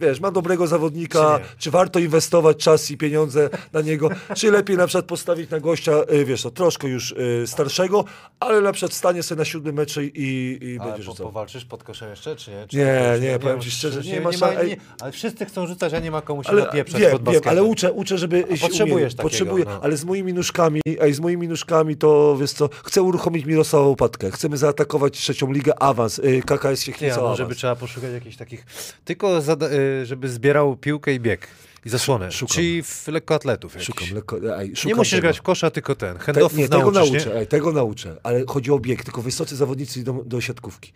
wiesz, 0.00 0.20
ma 0.20 0.30
dobrego 0.30 0.66
zawodnika, 0.66 1.38
Czy 1.38 1.58
czy, 1.58 1.68
nie. 1.68 1.72
warto 1.72 1.98
inwestować 1.98 2.56
czas 2.56 2.90
i 2.90 2.96
pieniądze 2.96 3.50
na 3.72 3.80
niego, 3.80 4.08
czy 4.36 4.50
lepiej 4.50 4.76
na 4.76 4.86
przykład 4.86 5.04
postawić 5.04 5.50
na 5.50 5.60
gościa, 5.60 5.92
e, 5.92 6.24
wiesz, 6.24 6.42
to 6.42 6.50
troszkę 6.50 6.88
już 6.88 7.14
starszego, 7.46 8.04
ale 8.40 8.60
na 8.60 8.72
przykład 8.72 8.92
stanie 8.92 9.22
sobie 9.22 9.38
na 9.38 9.44
siódmym 9.44 9.74
meczu 9.74 10.00
i, 10.02 10.10
i 10.14 10.78
Ale 10.80 10.90
będzie 10.92 11.06
po, 11.06 11.14
powalczysz 11.14 11.64
pod 11.64 11.84
koszem 11.84 12.10
jeszcze, 12.10 12.36
czy 12.36 12.50
nie? 12.50 12.66
Czy 12.68 12.76
Nie, 12.76 13.10
już 13.12 13.22
nie, 13.22 13.38
powiem 13.38 13.60
ci 13.60 13.70
szczerze, 13.70 14.00
nie 14.00 14.20
ma 14.20 14.30
nie, 14.30 14.38
szans- 14.38 14.66
nie, 14.68 14.76
Ale 15.00 15.12
wszyscy 15.12 15.44
chcą 15.44 15.66
rzucać, 15.66 15.94
a 15.94 15.98
nie 15.98 16.10
ma 16.10 16.22
komu 16.22 16.44
się 16.44 16.50
Ale 16.50 16.62
napieprzać 16.62 17.00
wiem, 17.00 17.10
pod 17.18 17.34
wiem, 17.34 17.42
ale 17.46 17.62
uczę, 17.64 17.92
uczę, 17.92 18.18
żeby 18.18 18.44
się 18.54 18.58
potrzebujesz 18.60 19.14
takiego, 19.14 19.28
Potrzebuję, 19.28 19.64
no. 19.64 19.80
ale 19.82 19.96
z 19.96 20.04
moimi 20.04 20.32
nóżkami, 20.34 20.80
ej, 21.00 21.14
z 21.14 21.20
moimi 21.20 21.48
nóżkami 21.48 21.96
to, 21.96 22.36
wiesz 22.40 22.52
co, 22.52 22.68
chcę 22.84 23.02
uruchomić 23.02 23.46
Mirosława 23.46 23.86
Łopatkę. 23.86 24.30
Chcemy 24.30 24.56
zaatakować 24.56 25.18
trzecią 25.18 25.52
ligę, 25.52 25.82
awans. 25.82 26.18
Y, 26.18 26.42
KKS 26.72 26.82
się 26.82 26.92
Nie, 26.92 26.96
chce 26.96 27.10
a 27.10 27.14
awans. 27.14 27.30
może 27.30 27.46
by 27.46 27.54
trzeba 27.54 27.76
poszukać 27.76 28.12
jakichś 28.12 28.36
takich... 28.36 28.66
Tylko 29.04 29.38
y, 29.72 30.06
żeby 30.06 30.28
zbierał 30.28 30.76
piłkę 30.76 31.14
i 31.14 31.20
bieg. 31.20 31.48
I 31.84 31.88
zasłonę. 31.88 32.32
Szukam. 32.32 32.54
Czyli 32.54 32.82
w 32.82 33.08
lekkoatletów. 33.08 33.76
Szukam, 33.82 34.08
lekko, 34.14 34.58
ej, 34.58 34.76
szukam 34.76 34.88
Nie 34.88 34.94
musisz 34.94 35.10
tego. 35.10 35.22
grać 35.22 35.38
w 35.38 35.42
kosza, 35.42 35.70
tylko 35.70 35.94
ten. 35.94 36.18
Te, 36.18 36.32
nie, 36.54 36.68
tego 36.68 36.90
nauczę, 36.90 37.28
nie? 37.28 37.34
ej, 37.34 37.46
tego 37.46 37.72
nauczę, 37.72 38.16
ale 38.22 38.44
chodzi 38.46 38.70
o 38.70 38.78
bieg, 38.78 39.04
tylko 39.04 39.22
wysocy 39.22 39.56
zawodnicy 39.56 40.00
idą 40.00 40.22
do 40.24 40.40
siatkówki. 40.40 40.92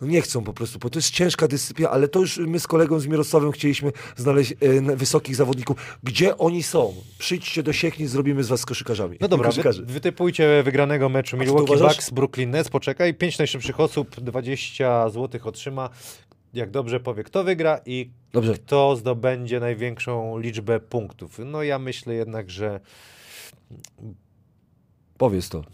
No 0.00 0.06
nie 0.06 0.22
chcą 0.22 0.44
po 0.44 0.52
prostu, 0.52 0.78
bo 0.78 0.90
to 0.90 0.98
jest 0.98 1.10
ciężka 1.10 1.48
dyscyplina, 1.48 1.90
ale 1.90 2.08
to 2.08 2.20
już 2.20 2.38
my 2.38 2.60
z 2.60 2.66
kolegą 2.66 3.00
z 3.00 3.06
Mirosławem 3.06 3.52
chcieliśmy 3.52 3.92
znaleźć 4.16 4.52
e, 4.52 4.96
wysokich 4.96 5.36
zawodników. 5.36 5.98
Gdzie 6.02 6.38
oni 6.38 6.62
są? 6.62 6.94
Przyjdźcie 7.18 7.62
do 7.62 7.72
Siechnic, 7.72 8.10
zrobimy 8.10 8.44
z 8.44 8.48
was 8.48 8.66
koszykarzami. 8.66 9.16
No 9.20 9.28
dobra, 9.28 9.50
wy, 9.50 9.62
wytypujcie 9.84 10.62
wygranego 10.62 11.08
meczu 11.08 11.36
Milwaukee? 11.36 11.78
Bucks, 11.78 12.10
Brooklyn 12.10 12.50
Nets. 12.50 12.68
Poczekaj, 12.68 13.14
pięć 13.14 13.38
najszybszych 13.38 13.80
osób, 13.80 14.20
20 14.20 15.08
zł 15.08 15.40
otrzyma. 15.44 15.90
Jak 16.54 16.70
dobrze 16.70 17.00
powie, 17.00 17.24
kto 17.24 17.44
wygra 17.44 17.80
i 17.86 18.10
Dobrze, 18.32 18.54
kto 18.54 18.96
zdobędzie 18.96 19.60
największą 19.60 20.38
liczbę 20.38 20.80
punktów. 20.80 21.38
No 21.44 21.62
ja 21.62 21.78
myślę 21.78 22.14
jednak, 22.14 22.50
że, 22.50 22.80
powiedz 25.18 25.48
to. 25.48 25.64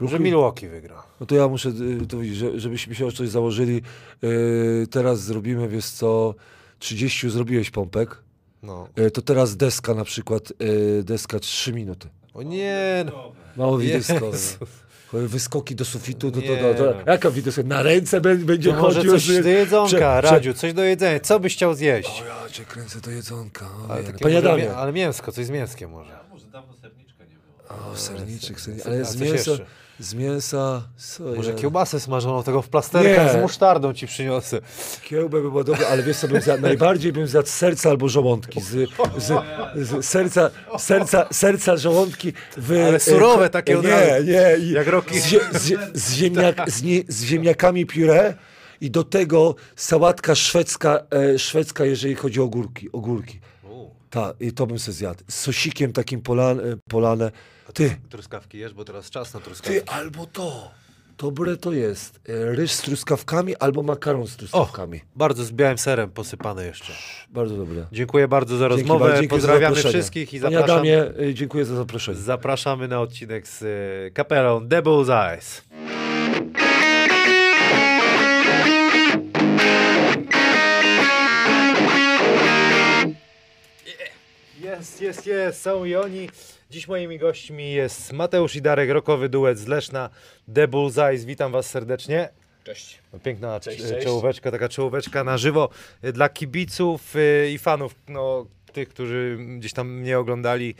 Że 0.00 0.20
Milwaukee 0.20 0.68
wygra. 0.68 1.02
No 1.20 1.26
to 1.26 1.34
ja 1.34 1.48
muszę, 1.48 1.68
y, 2.02 2.06
to 2.06 2.16
żebyśmy 2.56 2.94
się 2.94 3.06
o 3.06 3.12
coś 3.12 3.28
założyli. 3.28 3.82
Yy, 4.22 4.86
teraz 4.90 5.20
zrobimy, 5.22 5.68
wiesz 5.68 5.86
co, 5.86 6.34
30 6.78 7.30
zrobiłeś 7.30 7.70
pompek, 7.70 8.16
No. 8.62 8.88
yy, 8.96 9.10
to 9.10 9.22
teraz 9.22 9.56
deska 9.56 9.94
na 9.94 10.04
przykład, 10.04 10.52
yy, 10.60 11.02
deska 11.04 11.38
3 11.38 11.72
minuty. 11.72 12.08
O 12.34 12.42
nie, 12.42 13.04
no. 13.06 13.32
Mało 13.56 13.78
widowiskowe. 13.78 14.26
Jezus. 14.26 14.58
Wyskoki 15.12 15.74
do 15.74 15.84
sufitu, 15.84 16.30
to, 16.30 16.40
to, 16.40 16.74
to, 16.78 16.84
no. 16.84 17.12
jaka 17.12 17.30
widowisko? 17.30 17.62
Na 17.62 17.82
ręce 17.82 18.20
bę- 18.20 18.36
będzie 18.44 18.72
może 18.72 18.94
chodził. 19.00 19.12
coś 19.12 19.22
że- 19.22 19.42
do 19.42 19.48
jedzonka, 19.48 19.88
prze- 19.90 20.22
prze- 20.22 20.30
Radziu, 20.30 20.54
coś 20.54 20.72
do 20.72 20.82
jedzenia. 20.82 21.20
Co 21.20 21.40
byś 21.40 21.54
chciał 21.54 21.74
zjeść? 21.74 22.22
O 22.22 22.24
ja 22.44 22.50
cię 22.50 22.64
kręcę 22.64 23.00
do 23.00 23.10
jedzonka. 23.10 23.66
O, 23.66 23.92
Ale 23.92 24.02
Panie 24.02 24.34
może 24.42 24.76
ale 24.76 24.92
mięsko, 24.92 25.32
coś 25.32 25.46
z 25.46 25.50
mięskiem 25.50 25.90
może. 25.90 26.18
A 26.18 26.28
może 26.30 26.46
dawno 26.46 26.74
serniczka 26.74 27.24
nie 27.24 27.36
było. 27.36 27.92
O, 27.92 27.96
serniczek, 27.96 28.60
serniczek. 28.60 28.86
Ale 28.86 29.04
z 29.04 29.08
coś 29.08 29.20
mięsa, 29.20 29.34
jeszcze? 29.50 29.66
Z 30.02 30.14
mięsa, 30.14 30.82
co 30.96 31.24
Może 31.24 31.54
kiełbasę 31.54 32.00
smażoną 32.00 32.42
tego 32.42 32.62
w 32.62 32.68
plasterkach 32.68 33.26
Nie. 33.26 33.32
z 33.32 33.42
musztardą 33.42 33.92
ci 33.92 34.06
przyniosę. 34.06 34.60
Kiełbę 35.02 35.42
by 35.42 35.50
było 35.50 35.64
dobre, 35.64 35.88
ale 35.88 36.02
wiesz 36.02 36.16
co 36.16 36.28
bym 36.28 36.40
zjadł? 36.42 36.62
Najbardziej 36.68 37.12
bym 37.12 37.26
zjadł 37.26 37.48
serca 37.48 37.90
albo 37.90 38.08
żołądki. 38.08 38.60
Z, 38.60 38.90
z, 39.18 39.42
z 39.76 40.04
serca, 40.06 40.50
serca, 40.78 41.26
serca, 41.32 41.76
żołądki. 41.76 42.32
W, 42.56 42.84
Ale 42.86 43.00
surowe 43.00 43.50
takie 43.50 43.78
od 43.78 43.84
Nie, 43.84 44.20
nie. 44.24 44.56
I 44.58 44.70
Jak 44.70 44.86
Rocky. 44.86 45.20
Z, 45.20 45.26
z, 45.94 46.12
ziemniak, 46.14 46.70
z, 46.70 46.82
nie, 46.82 47.00
z 47.08 47.24
ziemniakami 47.24 47.86
puree 47.86 48.34
i 48.80 48.90
do 48.90 49.04
tego 49.04 49.54
sałatka 49.76 50.34
szwedzka, 50.34 51.00
e, 51.34 51.38
szwedzka 51.38 51.84
jeżeli 51.84 52.14
chodzi 52.14 52.40
o 52.40 52.44
ogórki. 52.44 52.92
ogórki. 52.92 53.40
Tak, 54.10 54.36
i 54.40 54.52
to 54.52 54.66
bym 54.66 54.78
se 54.78 54.92
zjadł. 54.92 55.24
Z 55.28 55.34
sosikiem 55.34 55.92
takim 55.92 56.20
polane. 56.20 56.62
polane. 56.90 57.30
Ty, 57.74 57.96
Truskawki 58.10 58.58
jesz, 58.58 58.74
bo 58.74 58.84
teraz 58.84 59.10
czas 59.10 59.34
na 59.34 59.40
truskawki. 59.40 59.80
ty, 59.80 59.88
albo 59.90 60.26
to. 60.26 60.70
Dobre 61.18 61.56
to 61.56 61.72
jest. 61.72 62.20
E, 62.28 62.54
Ryż 62.54 62.72
z 62.72 62.82
truskawkami 62.82 63.56
albo 63.56 63.82
makaron 63.82 64.26
z 64.26 64.36
truskawkami. 64.36 65.00
bardzo 65.16 65.44
z 65.44 65.52
białym 65.52 65.78
serem 65.78 66.10
posypane 66.10 66.66
jeszcze. 66.66 66.92
Bardzo 67.28 67.56
dobre. 67.56 67.86
Dziękuję 67.92 68.28
bardzo 68.28 68.56
za 68.56 68.68
Dzięki 68.68 68.80
rozmowę. 68.82 69.04
bardzo, 69.04 69.22
za 69.22 69.28
Pozdrawiamy 69.28 69.74
zaproszenie. 69.76 69.92
wszystkich 69.92 70.34
i 70.34 70.40
Panie 70.40 70.56
zapraszam, 70.56 70.76
Adamie, 70.76 71.04
y, 71.20 71.34
dziękuję 71.34 71.64
za 71.64 71.76
zaproszenie. 71.76 72.18
zapraszamy 72.18 72.88
na 72.88 73.00
odcinek 73.00 73.48
z 73.48 73.62
y, 73.62 74.10
kapelą 74.14 74.60
Devil's 74.68 75.10
Eyes. 75.32 75.62
Jest, 84.60 85.00
jest, 85.00 85.26
jest, 85.26 85.62
są 85.62 85.84
i 85.84 85.94
oni. 85.96 86.28
Dziś 86.72 86.88
moimi 86.88 87.18
gośćmi 87.18 87.72
jest 87.72 88.12
Mateusz 88.12 88.56
i 88.56 88.62
Darek, 88.62 88.90
rokowy 88.90 89.28
duet 89.28 89.58
z 89.58 89.66
Leszna, 89.66 90.10
The 90.54 90.68
Bullseyes. 90.68 91.24
Witam 91.24 91.52
was 91.52 91.70
serdecznie. 91.70 92.28
Cześć. 92.64 92.98
No, 93.12 93.18
Piękna 93.18 93.60
Cześć, 93.60 93.82
cz- 93.82 93.88
cześć. 93.88 94.06
czołóweczka, 94.06 94.50
taka 94.50 94.68
czołóweczka 94.68 95.24
na 95.24 95.38
żywo 95.38 95.68
y, 96.04 96.12
dla 96.12 96.28
kibiców 96.28 97.16
y, 97.16 97.50
i 97.50 97.58
fanów, 97.58 97.94
no, 98.08 98.46
tych, 98.72 98.88
którzy 98.88 99.38
gdzieś 99.58 99.72
tam 99.72 99.90
mnie 99.90 100.18
oglądali. 100.18 100.74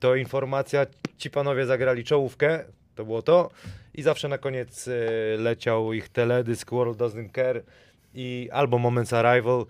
To 0.00 0.14
informacja, 0.14 0.86
ci 1.18 1.30
panowie 1.30 1.66
zagrali 1.66 2.04
czołówkę, 2.04 2.64
to 2.94 3.04
było 3.04 3.22
to. 3.22 3.50
I 3.94 4.02
zawsze 4.02 4.28
na 4.28 4.38
koniec 4.38 4.88
y, 4.88 5.00
leciał 5.38 5.92
ich 5.92 6.08
teledysk 6.08 6.70
World 6.70 6.98
Doesn't 6.98 7.32
Care 7.34 7.62
i 8.16 8.48
albo 8.52 8.78
Moments 8.78 9.12
Arrival. 9.12 9.66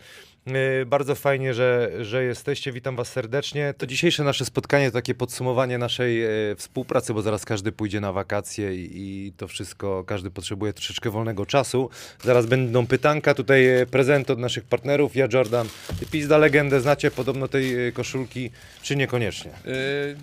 Y, 0.82 0.86
Bardzo 0.86 1.14
fajnie, 1.14 1.54
że, 1.54 1.92
że 2.00 2.24
jesteście. 2.24 2.72
Witam 2.72 2.96
Was 2.96 3.08
serdecznie. 3.08 3.74
To 3.78 3.86
dzisiejsze 3.86 4.24
nasze 4.24 4.44
spotkanie 4.44 4.86
to 4.90 4.94
takie 4.94 5.14
podsumowanie 5.14 5.78
naszej 5.78 6.24
e, 6.24 6.28
współpracy, 6.56 7.14
bo 7.14 7.22
zaraz 7.22 7.44
każdy 7.44 7.72
pójdzie 7.72 8.00
na 8.00 8.12
wakacje 8.12 8.74
i, 8.74 8.90
i 8.94 9.32
to 9.32 9.48
wszystko, 9.48 10.04
każdy 10.04 10.30
potrzebuje 10.30 10.72
troszeczkę 10.72 11.10
wolnego 11.10 11.46
czasu. 11.46 11.90
Zaraz 12.22 12.46
będą 12.46 12.86
pytanka. 12.86 13.34
Tutaj 13.34 13.66
e, 13.66 13.86
prezent 13.86 14.30
od 14.30 14.38
naszych 14.38 14.64
partnerów. 14.64 15.16
Ja 15.16 15.28
Jordan, 15.32 15.68
pizda 16.10 16.38
legendę, 16.38 16.80
znacie 16.80 17.10
podobno 17.10 17.48
tej 17.48 17.92
koszulki, 17.92 18.50
czy 18.82 18.96
niekoniecznie? 18.96 19.50
Yy, 19.64 20.16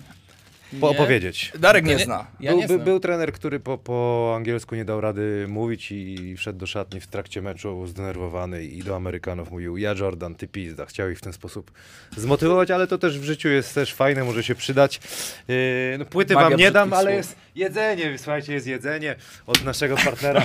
Po 0.80 0.88
opowiedzieć. 0.88 1.52
Darek 1.58 1.84
nie 1.84 1.94
Nie? 1.94 2.04
zna. 2.04 2.26
Ja 2.40 2.50
był, 2.50 2.60
nie 2.60 2.68
by, 2.68 2.78
był 2.78 3.00
trener, 3.00 3.32
który 3.32 3.60
po, 3.60 3.78
po 3.78 4.32
angielsku 4.36 4.74
nie 4.74 4.84
dał 4.84 5.00
rady 5.00 5.46
mówić 5.48 5.92
i 5.92 6.34
wszedł 6.36 6.58
do 6.58 6.66
szatni 6.66 7.00
w 7.00 7.06
trakcie 7.06 7.42
meczu 7.42 7.86
zdenerwowany 7.86 8.64
i 8.64 8.82
do 8.82 8.96
Amerykanów 8.96 9.50
mówił 9.50 9.76
ja 9.76 9.94
Jordan, 9.98 10.34
ty 10.34 10.48
pizda. 10.48 10.86
Chciał 10.86 11.10
ich 11.10 11.18
w 11.18 11.20
ten 11.20 11.32
sposób 11.32 11.70
zmotywować, 12.16 12.70
ale 12.70 12.86
to 12.86 12.98
też 12.98 13.18
w 13.18 13.24
życiu 13.24 13.48
jest 13.48 13.74
też 13.74 13.94
fajne, 13.94 14.24
może 14.24 14.42
się 14.42 14.54
przydać. 14.54 15.00
Yy, 15.48 15.54
no, 15.98 16.04
płyty 16.04 16.34
Magia 16.34 16.50
wam 16.50 16.58
nie 16.58 16.70
dam, 16.70 16.92
ale 16.92 17.14
jest 17.14 17.36
jedzenie, 17.54 18.18
słuchajcie, 18.18 18.52
jest 18.52 18.66
jedzenie 18.66 19.16
od 19.46 19.64
naszego 19.64 19.96
partnera 19.96 20.44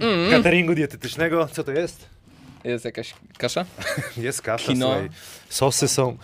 yy, 0.00 0.30
cateringu 0.30 0.74
dietetycznego. 0.74 1.48
Co 1.52 1.64
to 1.64 1.72
jest? 1.72 2.06
Jest 2.64 2.84
jakaś 2.84 3.14
kasza? 3.38 3.64
Jest 4.16 4.42
kasza, 4.42 4.72
Kino. 4.72 4.86
słuchaj, 4.86 5.08
sosy 5.48 5.88
są. 5.88 6.16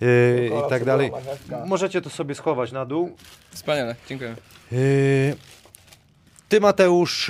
Yy, 0.00 0.46
i 0.66 0.70
tak 0.70 0.84
dalej. 0.84 1.10
Możecie 1.66 2.00
to 2.02 2.10
sobie 2.10 2.34
schować 2.34 2.72
na 2.72 2.84
dół. 2.86 3.16
Wspaniale, 3.50 3.96
dziękuję. 4.08 4.36
Yy, 4.72 4.78
ty 6.48 6.60
Mateusz 6.60 7.28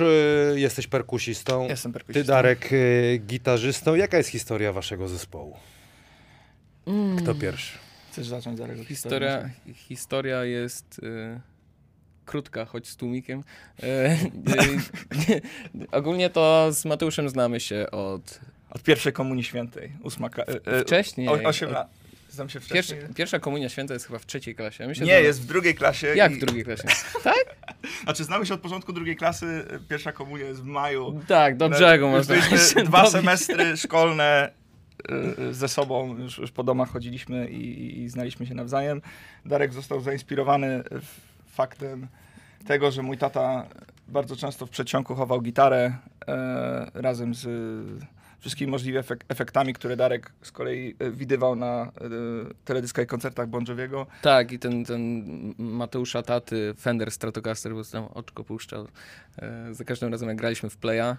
yy, 0.53 0.59
jesteś 0.59 0.87
perkusistą, 0.87 1.67
Jestem 1.69 1.91
ty 1.91 1.99
perkusistą. 1.99 2.27
Darek 2.33 2.71
yy, 2.71 3.17
gitarzystą. 3.17 3.95
Jaka 3.95 4.17
jest 4.17 4.29
historia 4.29 4.73
waszego 4.73 5.07
zespołu? 5.07 5.57
Mm. 6.87 7.17
Kto 7.17 7.35
pierwszy? 7.35 7.77
Chcesz 8.11 8.27
zacząć 8.27 8.59
Darek? 8.59 8.77
Historia, 8.87 9.49
historia 9.75 10.43
jest 10.43 10.99
y, 10.99 11.39
krótka, 12.25 12.65
choć 12.65 12.87
z 12.87 12.95
tłumikiem. 12.95 13.43
Y, 13.83 13.85
y, 15.29 15.41
ogólnie 15.91 16.29
to 16.29 16.67
z 16.71 16.85
Mateuszem 16.85 17.29
znamy 17.29 17.59
się 17.59 17.91
od 17.91 18.39
Od 18.69 18.83
pierwszej 18.83 19.13
komunii 19.13 19.43
świętej, 19.43 19.91
ósma 20.03 20.29
wcześniej. 20.85 21.27
o- 21.27 21.31
Osiem 21.49 21.71
lat. 21.71 21.87
Się 22.37 22.59
Pierwsza, 22.59 22.93
wcześniej. 22.93 23.13
pierwsza 23.15 23.39
komunia 23.39 23.69
święta 23.69 23.93
jest 23.93 24.05
chyba 24.07 24.19
w 24.19 24.25
trzeciej 24.25 24.55
klasie. 24.55 24.87
Nie, 25.01 25.21
jest 25.21 25.41
w 25.41 25.45
drugiej 25.45 25.75
klasie. 25.75 26.07
Jak 26.15 26.31
i- 26.31 26.35
w 26.35 26.39
drugiej 26.39 26.63
klasie? 26.63 26.83
Znaczy 28.03 28.23
znamy 28.23 28.45
się 28.45 28.53
od 28.53 28.61
początku 28.61 28.93
drugiej 28.93 29.15
klasy, 29.15 29.65
pierwsza 29.89 30.11
komunia 30.11 30.45
jest 30.45 30.61
w 30.61 30.65
maju. 30.65 31.21
Tak, 31.27 31.57
do 31.57 31.69
brzegu 31.69 32.09
można. 32.09 32.35
dwa 32.85 32.97
dobić. 32.99 33.11
semestry 33.11 33.77
szkolne 33.77 34.51
e, 35.49 35.53
ze 35.53 35.67
sobą, 35.67 36.17
już, 36.17 36.37
już 36.37 36.51
po 36.51 36.63
domach 36.63 36.89
chodziliśmy 36.91 37.47
i, 37.49 37.99
i 38.03 38.09
znaliśmy 38.09 38.45
się 38.47 38.53
nawzajem. 38.55 39.01
Darek 39.45 39.73
został 39.73 40.01
zainspirowany 40.01 40.83
faktem 41.53 42.07
tego, 42.67 42.91
że 42.91 43.01
mój 43.01 43.17
tata 43.17 43.65
bardzo 44.07 44.35
często 44.35 44.65
w 44.65 44.69
przedsionku 44.69 45.15
chował 45.15 45.41
gitarę 45.41 45.95
e, 46.27 46.91
razem 46.93 47.33
z 47.35 47.47
wszystkimi 48.39 48.71
możliwymi 48.71 49.03
efek- 49.03 49.23
efektami, 49.29 49.73
które 49.73 49.97
Darek 49.97 50.31
z 50.41 50.51
kolei 50.51 50.95
e, 50.99 51.11
widywał 51.11 51.55
na 51.55 51.83
e, 51.83 51.89
teledyskach 52.65 53.05
i 53.05 53.07
koncertach 53.07 53.47
Bon. 53.47 53.65
Tak, 54.21 54.51
i 54.51 54.59
ten, 54.59 54.85
ten 54.85 55.23
Mateusza 55.57 56.21
Taty, 56.23 56.73
Fender 56.79 57.11
Stratocaster, 57.11 57.73
bo 57.73 57.83
tam 57.83 58.03
oczko 58.03 58.43
puszczał 58.43 58.87
e, 59.37 59.73
za 59.73 59.83
każdym 59.83 60.11
razem, 60.11 60.29
jak 60.29 60.37
graliśmy 60.37 60.69
w 60.69 60.77
Playa. 60.77 61.15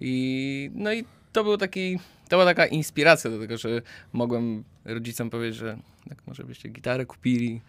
I, 0.00 0.70
no 0.74 0.92
i 0.92 1.04
to 1.32 1.44
był 1.44 1.56
taki, 1.56 1.98
to 2.28 2.36
była 2.36 2.44
taka 2.44 2.66
inspiracja 2.66 3.30
do 3.30 3.38
tego, 3.38 3.58
że 3.58 3.82
mogłem 4.12 4.64
rodzicom 4.84 5.30
powiedzieć, 5.30 5.56
że 5.56 5.78
tak 6.08 6.18
może 6.26 6.44
byście 6.44 6.68
gitarę 6.68 7.06
kupili 7.06 7.60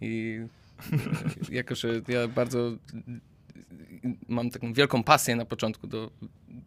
i 0.00 0.40
jako, 1.50 1.74
że 1.74 1.88
ja 2.08 2.28
bardzo 2.28 2.72
mam 4.28 4.50
taką 4.50 4.72
wielką 4.72 5.04
pasję 5.04 5.36
na 5.36 5.44
początku 5.44 5.86
do 5.86 6.10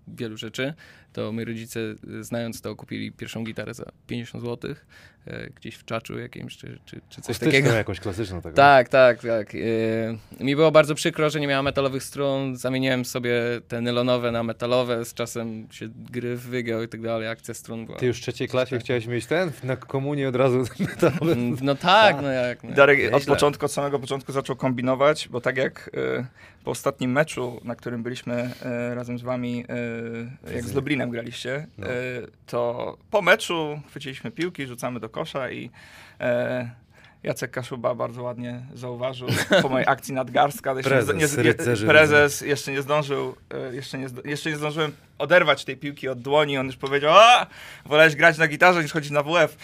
wielu 0.08 0.38
rzeczy, 0.38 0.74
to 1.18 1.32
moi 1.32 1.46
rodzice, 1.46 1.80
e, 2.20 2.24
znając 2.24 2.62
to, 2.62 2.76
kupili 2.76 3.12
pierwszą 3.12 3.44
gitarę 3.44 3.74
za 3.74 3.86
50 4.08 4.44
zł, 4.44 4.72
e, 5.28 5.50
gdzieś 5.50 5.76
w 5.76 5.86
czaczu 5.86 6.20
jakimś, 6.20 6.58
czy, 6.58 6.80
czy, 6.86 7.02
czy 7.10 7.22
coś 7.22 7.26
Akustyczną 7.26 7.52
takiego. 7.52 7.76
jakąś 7.76 8.00
klasyczną 8.00 8.42
taką. 8.42 8.56
Tak, 8.56 8.90
tak, 8.90 9.22
tak. 9.22 9.54
Yy, 9.54 10.18
mi 10.40 10.56
było 10.56 10.72
bardzo 10.72 10.96
przykro, 10.96 11.30
że 11.30 11.40
nie 11.40 11.48
miała 11.48 11.64
metalowych 11.64 12.04
strun. 12.04 12.56
Zamieniłem 12.58 13.06
sobie 13.06 13.34
te 13.68 13.82
nylonowe 13.82 14.32
na 14.32 14.44
metalowe. 14.44 15.06
Z 15.06 15.14
czasem 15.14 15.68
się 15.72 15.90
gryf 16.12 16.42
wygiął 16.42 16.84
i 16.84 16.88
tak 16.88 17.02
dalej. 17.02 17.28
Akcja 17.28 17.54
strun 17.54 17.86
była. 17.86 17.98
Ty 17.98 18.06
już 18.06 18.18
w 18.18 18.22
trzeciej 18.22 18.48
klasie 18.48 18.80
chciałeś 18.80 19.08
mieć 19.08 19.26
ten? 19.26 19.52
Na 19.64 19.76
komunii 19.76 20.26
od 20.26 20.36
razu 20.36 20.64
metalowy. 20.80 21.32
Mm, 21.32 21.58
No 21.62 21.76
tak, 21.76 22.22
no 22.22 22.32
jak. 22.32 22.64
No. 22.64 22.72
Darek 22.76 23.14
od 23.14 23.26
początku, 23.26 23.66
od 23.66 23.72
samego 23.72 24.00
początku 24.00 24.32
zaczął 24.32 24.56
kombinować, 24.56 25.28
bo 25.28 25.42
tak 25.42 25.58
jak 25.58 25.90
po 26.68 26.72
ostatnim 26.72 27.12
meczu, 27.12 27.62
na 27.64 27.76
którym 27.76 28.04
byliśmy 28.04 28.50
e, 28.62 28.96
razem 28.96 29.20
z 29.20 29.22
wami, 29.22 29.66
e, 30.50 30.54
jak 30.54 30.64
z 30.64 30.74
Lublinem 30.76 31.07
graliście, 31.10 31.68
No. 31.78 31.88
e, 31.88 31.92
to 32.46 32.98
po 33.12 33.22
meczu 33.22 33.82
chwyciliśmy 33.88 34.32
piłki, 34.32 34.68
rzucamy 34.68 35.00
do 35.00 35.10
kosza 35.10 35.52
i 35.52 35.70
e, 36.20 36.70
Jacek 37.28 37.52
Kaszuba 37.52 37.96
bardzo 37.96 38.24
ładnie 38.24 38.62
zauważył 38.74 39.28
po 39.62 39.70
mojej 39.70 39.88
akcji 39.88 40.14
nadgarstka. 40.14 40.74
jeszcze 40.74 40.90
Prezes 40.90 41.38
nie, 41.38 41.44
nie, 41.44 41.54
prezes 41.88 42.42
jeszcze 42.42 42.72
nie 42.72 42.82
zdążył, 42.82 43.36
e, 43.54 43.76
jeszcze 43.76 43.98
nie, 43.98 44.08
jeszcze 44.26 44.50
nie 44.50 44.58
zdążyłem 44.58 44.92
oderwać 45.18 45.66
tej 45.66 45.78
piłki 45.78 46.08
od 46.10 46.22
dłoni. 46.22 46.58
On 46.58 46.66
już 46.66 46.78
powiedział, 46.78 47.14
a 47.18 47.48
wolałeś 47.86 48.16
grać 48.16 48.38
na 48.38 48.48
gitarze 48.48 48.84
niż 48.84 48.92
chodzić 48.94 49.12
na 49.12 49.24
WF. 49.24 49.58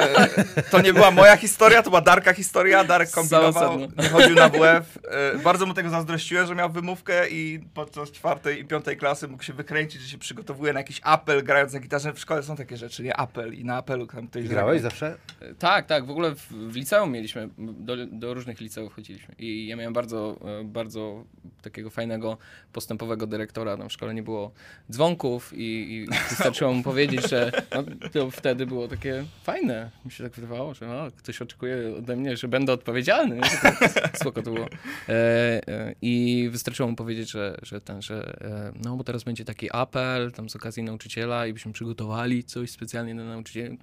E, 0.00 0.62
to 0.62 0.80
nie 0.80 0.92
była 0.92 1.10
moja 1.10 1.36
historia, 1.36 1.82
to 1.82 1.90
była 1.90 2.02
Darka 2.02 2.32
historia. 2.32 2.84
Darek 2.84 3.10
kombinował, 3.10 3.78
nie 3.78 4.08
chodził 4.08 4.34
na 4.34 4.48
WF. 4.48 4.98
E, 5.10 5.38
bardzo 5.38 5.66
mu 5.66 5.74
tego 5.74 5.90
zazdrościłem, 5.90 6.46
że 6.46 6.54
miał 6.54 6.70
wymówkę 6.70 7.28
i 7.28 7.60
podczas 7.74 8.10
czwartej 8.10 8.60
i 8.60 8.64
piątej 8.64 8.96
klasy 8.96 9.28
mógł 9.28 9.42
się 9.42 9.52
wykręcić, 9.52 10.02
że 10.02 10.08
się 10.08 10.18
przygotowuje 10.18 10.72
na 10.72 10.80
jakiś 10.80 11.00
apel 11.04 11.44
grając 11.44 11.72
na 11.72 11.80
gitarze. 11.80 12.12
W 12.12 12.18
szkole 12.18 12.42
są 12.42 12.56
takie 12.56 12.76
rzeczy, 12.76 13.02
nie? 13.02 13.16
Apel 13.16 13.54
i 13.54 13.64
na 13.64 13.76
apelu 13.76 14.06
tam 14.06 14.28
ktoś 14.28 14.48
Grałeś 14.48 14.80
zagra. 14.82 14.90
zawsze? 14.90 15.16
Tak, 15.58 15.86
tak. 15.86 16.06
W 16.06 16.10
ogóle 16.10 16.34
w, 16.34 16.48
w 16.48 16.76
liceum 16.76 16.89
mieliśmy, 17.06 17.48
do, 17.58 18.06
do 18.06 18.34
różnych 18.34 18.60
liceów 18.60 18.94
chodziliśmy. 18.94 19.34
I 19.38 19.66
ja 19.66 19.76
miałem 19.76 19.92
bardzo, 19.92 20.40
e, 20.60 20.64
bardzo 20.64 21.24
takiego 21.62 21.90
fajnego, 21.90 22.38
postępowego 22.72 23.26
dyrektora. 23.26 23.76
Tam 23.76 23.88
w 23.88 23.92
szkole 23.92 24.14
nie 24.14 24.22
było 24.22 24.52
dzwonków 24.90 25.52
i, 25.54 25.92
i 25.92 26.06
wystarczyło 26.28 26.72
mu 26.72 26.82
powiedzieć, 26.82 27.28
że 27.30 27.52
no, 27.74 27.82
to 28.12 28.30
wtedy 28.30 28.66
było 28.66 28.88
takie 28.88 29.24
fajne. 29.42 29.90
Mi 30.04 30.10
się 30.10 30.24
tak 30.24 30.32
wydawało, 30.32 30.74
że 30.74 30.90
o, 30.90 31.10
ktoś 31.16 31.42
oczekuje 31.42 31.96
ode 31.98 32.16
mnie, 32.16 32.36
że 32.36 32.48
będę 32.48 32.72
odpowiedzialny. 32.72 33.40
Spoko 34.20 34.42
to 34.42 34.50
było. 34.50 34.66
E, 35.08 35.12
e, 35.68 35.94
I 36.02 36.48
wystarczyło 36.52 36.88
mu 36.88 36.96
powiedzieć, 36.96 37.30
że, 37.30 37.58
że 37.62 37.80
ten, 37.80 38.02
że 38.02 38.36
no 38.84 38.96
bo 38.96 39.04
teraz 39.04 39.24
będzie 39.24 39.44
taki 39.44 39.68
apel 39.72 40.32
tam 40.32 40.50
z 40.50 40.56
okazji 40.56 40.82
nauczyciela 40.82 41.46
i 41.46 41.52
byśmy 41.52 41.72
przygotowali 41.72 42.44
coś 42.44 42.70
specjalnie 42.70 43.14
dla 43.14 43.24
nauczycieli. 43.24 43.78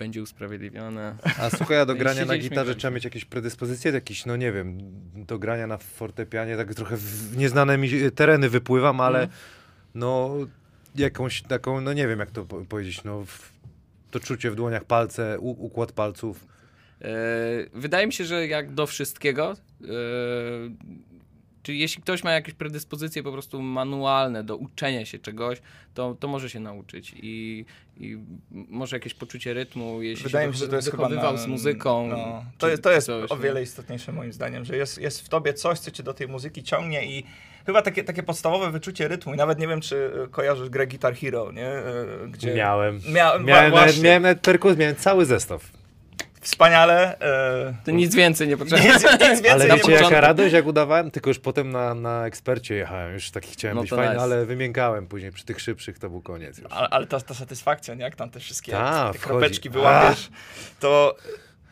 Będzie 0.00 0.22
usprawiedliwione. 0.22 1.16
A 1.38 1.50
słuchaj, 1.50 1.78
a 1.78 1.86
do 1.86 1.92
No 1.94 1.98
grania 1.98 2.24
na 2.24 2.38
gitarze 2.38 2.74
trzeba 2.74 2.90
mieć 2.94 3.04
jakieś 3.04 3.24
predyspozycje, 3.24 3.92
jakieś, 3.92 4.26
no 4.26 4.36
nie 4.36 4.52
wiem, 4.52 4.78
do 5.14 5.38
grania 5.38 5.66
na 5.66 5.78
fortepianie, 5.78 6.56
tak 6.56 6.74
trochę 6.74 6.96
w 6.96 7.36
nieznane 7.36 7.78
mi 7.78 7.90
tereny 8.14 8.48
wypływam, 8.48 9.00
ale 9.00 9.20
Mhm. 9.22 9.38
no 9.94 10.36
jakąś 10.94 11.42
taką, 11.42 11.80
no 11.80 11.92
nie 11.92 12.08
wiem 12.08 12.18
jak 12.18 12.30
to 12.30 12.44
po- 12.44 12.64
powiedzieć, 12.64 13.04
no 13.04 13.24
to 14.10 14.20
czucie 14.20 14.50
w 14.50 14.54
dłoniach, 14.54 14.84
palce, 14.84 15.38
układ 15.40 15.92
palców. 15.92 16.46
E, 17.02 17.06
wydaje 17.74 18.06
mi 18.06 18.12
się, 18.12 18.24
że 18.24 18.46
jak 18.46 18.74
do 18.74 18.86
wszystkiego, 18.86 19.52
e, 19.52 19.86
czyli 21.62 21.78
jeśli 21.78 22.02
ktoś 22.02 22.24
ma 22.24 22.32
jakieś 22.32 22.54
predyspozycje 22.54 23.22
po 23.22 23.32
prostu 23.32 23.62
manualne 23.62 24.44
do 24.44 24.56
uczenia 24.56 25.04
się 25.04 25.18
czegoś, 25.18 25.62
to, 25.94 26.16
to 26.20 26.28
może 26.28 26.50
się 26.50 26.60
nauczyć 26.60 27.14
i, 27.16 27.64
i 27.96 28.18
może 28.50 28.96
jakieś 28.96 29.14
poczucie 29.14 29.54
rytmu, 29.54 30.02
jeśli 30.02 30.24
Wydaje 30.24 30.46
się 30.46 30.50
mi 30.50 30.54
się, 30.54 30.60
że 30.60 30.68
to 30.68 30.76
jest 30.76 30.90
chyba 30.90 31.08
na, 31.08 31.36
z 31.36 31.46
muzyką. 31.46 32.06
No, 32.06 32.44
czy- 32.52 32.58
to, 32.58 32.68
jest, 32.68 32.82
to 32.82 32.90
jest 32.92 33.06
czy 33.06 33.20
coś, 33.20 33.32
o 33.32 33.36
nie? 33.36 33.42
wiele 33.42 33.62
istotniejsze 33.62 34.12
moim 34.12 34.32
zdaniem, 34.32 34.64
że 34.64 34.76
jest, 34.76 34.98
jest 34.98 35.20
w 35.20 35.28
tobie 35.28 35.54
coś, 35.54 35.78
co 35.78 35.90
cię 35.90 36.02
do 36.02 36.14
tej 36.14 36.28
muzyki 36.28 36.62
ciągnie 36.62 37.06
i 37.18 37.24
chyba 37.66 37.82
takie, 37.82 38.04
takie 38.04 38.22
podstawowe 38.22 38.70
wyczucie 38.70 39.08
rytmu. 39.08 39.34
I 39.34 39.36
nawet 39.36 39.58
nie 39.58 39.68
wiem, 39.68 39.80
czy 39.80 40.10
e, 40.24 40.28
kojarzysz 40.28 40.68
grę 40.68 40.86
Guitar 40.86 41.14
Hero, 41.14 41.52
nie? 41.52 41.66
E, 41.68 42.06
Gdzie 42.28 42.54
Miałem. 42.54 43.00
Mia, 43.08 43.38
Miałem, 43.38 43.72
nawet, 43.72 44.02
miałem 44.02 44.22
nawet 44.22 44.40
perkus, 44.40 44.76
miałem 44.76 44.96
cały 44.96 45.24
zestaw. 45.26 45.79
Wspaniale. 46.40 47.18
E, 47.20 47.74
To 47.84 47.90
nic 47.90 48.14
więcej 48.14 48.48
nie 48.48 48.56
potrzeba. 48.56 48.82
nic, 48.82 48.92
nic 49.02 49.20
więcej 49.20 49.50
Ale 49.52 49.68
nie 49.68 49.74
wiecie 49.76 49.92
jaka 49.92 50.20
radość, 50.20 50.52
jak 50.54 50.66
udawałem? 50.66 51.10
Tylko 51.10 51.30
już 51.30 51.38
potem 51.38 51.70
na, 51.72 51.94
na 51.94 52.26
ekspercie 52.26 52.74
jechałem, 52.74 53.12
już 53.14 53.30
taki 53.30 53.50
chciałem 53.50 53.76
No 53.76 53.80
być 53.82 53.90
fajny, 53.90 54.08
nice. 54.12 54.22
ale 54.22 54.46
wymiękałem 54.46 55.06
później 55.06 55.32
przy 55.32 55.44
tych 55.44 55.60
szybszych, 55.60 55.98
to 55.98 56.10
był 56.10 56.22
koniec 56.22 56.58
już. 56.58 56.66
Ale, 56.72 56.88
ale 56.88 57.06
ta, 57.06 57.20
ta 57.20 57.34
satysfakcja, 57.34 57.94
nie? 57.94 58.02
jak 58.02 58.16
tam 58.16 58.30
te 58.30 58.40
wszystkie 58.40 58.72
Ta, 58.72 59.12
te 59.12 59.18
kropeczki 59.18 59.70
wyłapiesz, 59.70 60.30
to, 60.80 61.16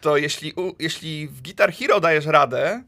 to 0.01 0.17
jeśli, 0.17 0.53
u, 0.53 0.75
jeśli 0.79 1.29
w 1.29 1.43
Guitar 1.43 1.73
Hero 1.73 2.01
dajesz 2.01 2.27
radę, 2.27 2.83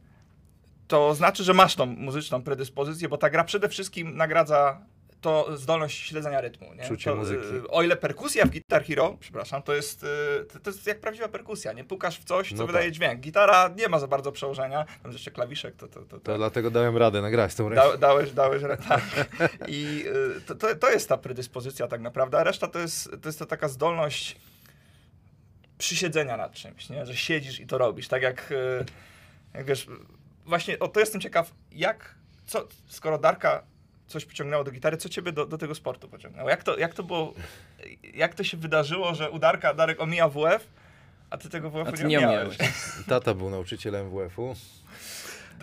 to 0.88 1.14
znaczy, 1.14 1.44
że 1.44 1.54
masz 1.54 1.76
tą 1.76 1.86
muzyczną 1.86 2.42
predyspozycję, 2.42 3.08
bo 3.08 3.18
ta 3.18 3.30
gra 3.30 3.44
przede 3.44 3.68
wszystkim 3.68 4.16
nagradza 4.16 4.80
to 5.20 5.56
zdolność 5.56 6.06
śledzenia 6.08 6.40
rytmu. 6.40 6.74
Nie? 6.74 6.84
Czucie 6.88 7.10
to, 7.10 7.16
muzyki. 7.16 7.42
y, 7.54 7.68
O 7.68 7.82
ile 7.82 7.96
perkusja 7.96 8.44
w 8.46 8.50
Guitar 8.50 8.84
Hero, 8.84 9.16
przepraszam, 9.20 9.62
to 9.62 9.74
jest, 9.74 10.02
y, 10.04 10.60
to, 10.62 10.70
jest 10.70 10.86
jak 10.86 11.00
prawdziwa 11.00 11.28
perkusja, 11.28 11.72
nie? 11.72 11.84
Pukasz 11.84 12.18
w 12.18 12.24
coś, 12.24 12.48
co 12.48 12.54
No 12.56 12.66
wydaje 12.66 12.84
tak. 12.86 12.94
dźwięk. 12.94 13.20
Gitara 13.20 13.70
nie 13.76 13.88
ma 13.88 13.98
za 13.98 14.06
bardzo 14.06 14.32
przełożenia, 14.32 14.84
tam 15.02 15.12
jeszcze 15.12 15.30
klawiszek, 15.30 15.76
to... 15.76 15.88
to, 15.88 16.00
to, 16.00 16.06
To 16.06 16.20
to 16.20 16.36
dlatego 16.36 16.70
dałem 16.70 16.96
radę 16.96 17.22
nagrać 17.22 17.54
tą 17.54 17.68
ręką. 17.68 17.90
Da, 17.90 17.96
dałeś, 17.96 18.32
dałeś, 18.32 18.62
re- 18.62 18.76
tak. 18.88 19.02
I 19.68 20.04
y, 20.36 20.40
to, 20.40 20.54
to, 20.54 20.74
to 20.76 20.90
jest 20.90 21.08
ta 21.08 21.16
predyspozycja 21.16 21.88
tak 21.88 22.00
naprawdę, 22.00 22.38
a 22.38 22.44
reszta 22.44 22.66
to 22.68 22.78
jest, 22.78 23.10
to 23.22 23.28
jest 23.28 23.38
to 23.38 23.46
taka 23.46 23.68
zdolność 23.68 24.36
przysiedzenia 25.78 26.36
nad 26.36 26.52
czymś, 26.52 26.90
nie? 26.90 27.06
że 27.06 27.16
siedzisz 27.16 27.60
i 27.60 27.66
to 27.66 27.78
robisz. 27.78 28.08
Tak 28.08 28.22
jak, 28.22 28.52
jak 29.54 29.66
wiesz, 29.66 29.86
właśnie 30.46 30.78
o 30.78 30.88
to 30.88 31.00
jestem 31.00 31.20
ciekaw, 31.20 31.52
jak, 31.72 32.14
co, 32.46 32.68
skoro 32.88 33.18
Darka 33.18 33.62
coś 34.10 34.24
pociągnęło 34.24 34.64
do 34.64 34.70
gitary, 34.70 34.96
co 34.96 35.08
ciebie 35.08 35.32
do, 35.32 35.46
do 35.46 35.58
tego 35.58 35.74
sportu 35.74 36.08
pociągnęło? 36.08 36.50
Jak 36.50 36.64
to, 36.64 36.78
jak 36.78 36.94
to 36.94 37.02
było, 37.02 37.34
jak 38.14 38.34
to 38.34 38.44
się 38.44 38.56
wydarzyło, 38.56 39.14
że 39.14 39.30
u 39.30 39.38
Darka 39.38 39.74
Darek 39.74 40.00
omija 40.00 40.28
WF, 40.28 40.68
a 41.30 41.36
ty 41.38 41.48
tego 41.48 41.70
WF-u 41.70 41.96
nie 41.96 42.04
nie 42.08 42.18
omijałeś? 42.26 42.56
Tata 43.08 43.34
był 43.34 43.50
nauczycielem 43.50 44.10
WF-u. 44.10 44.54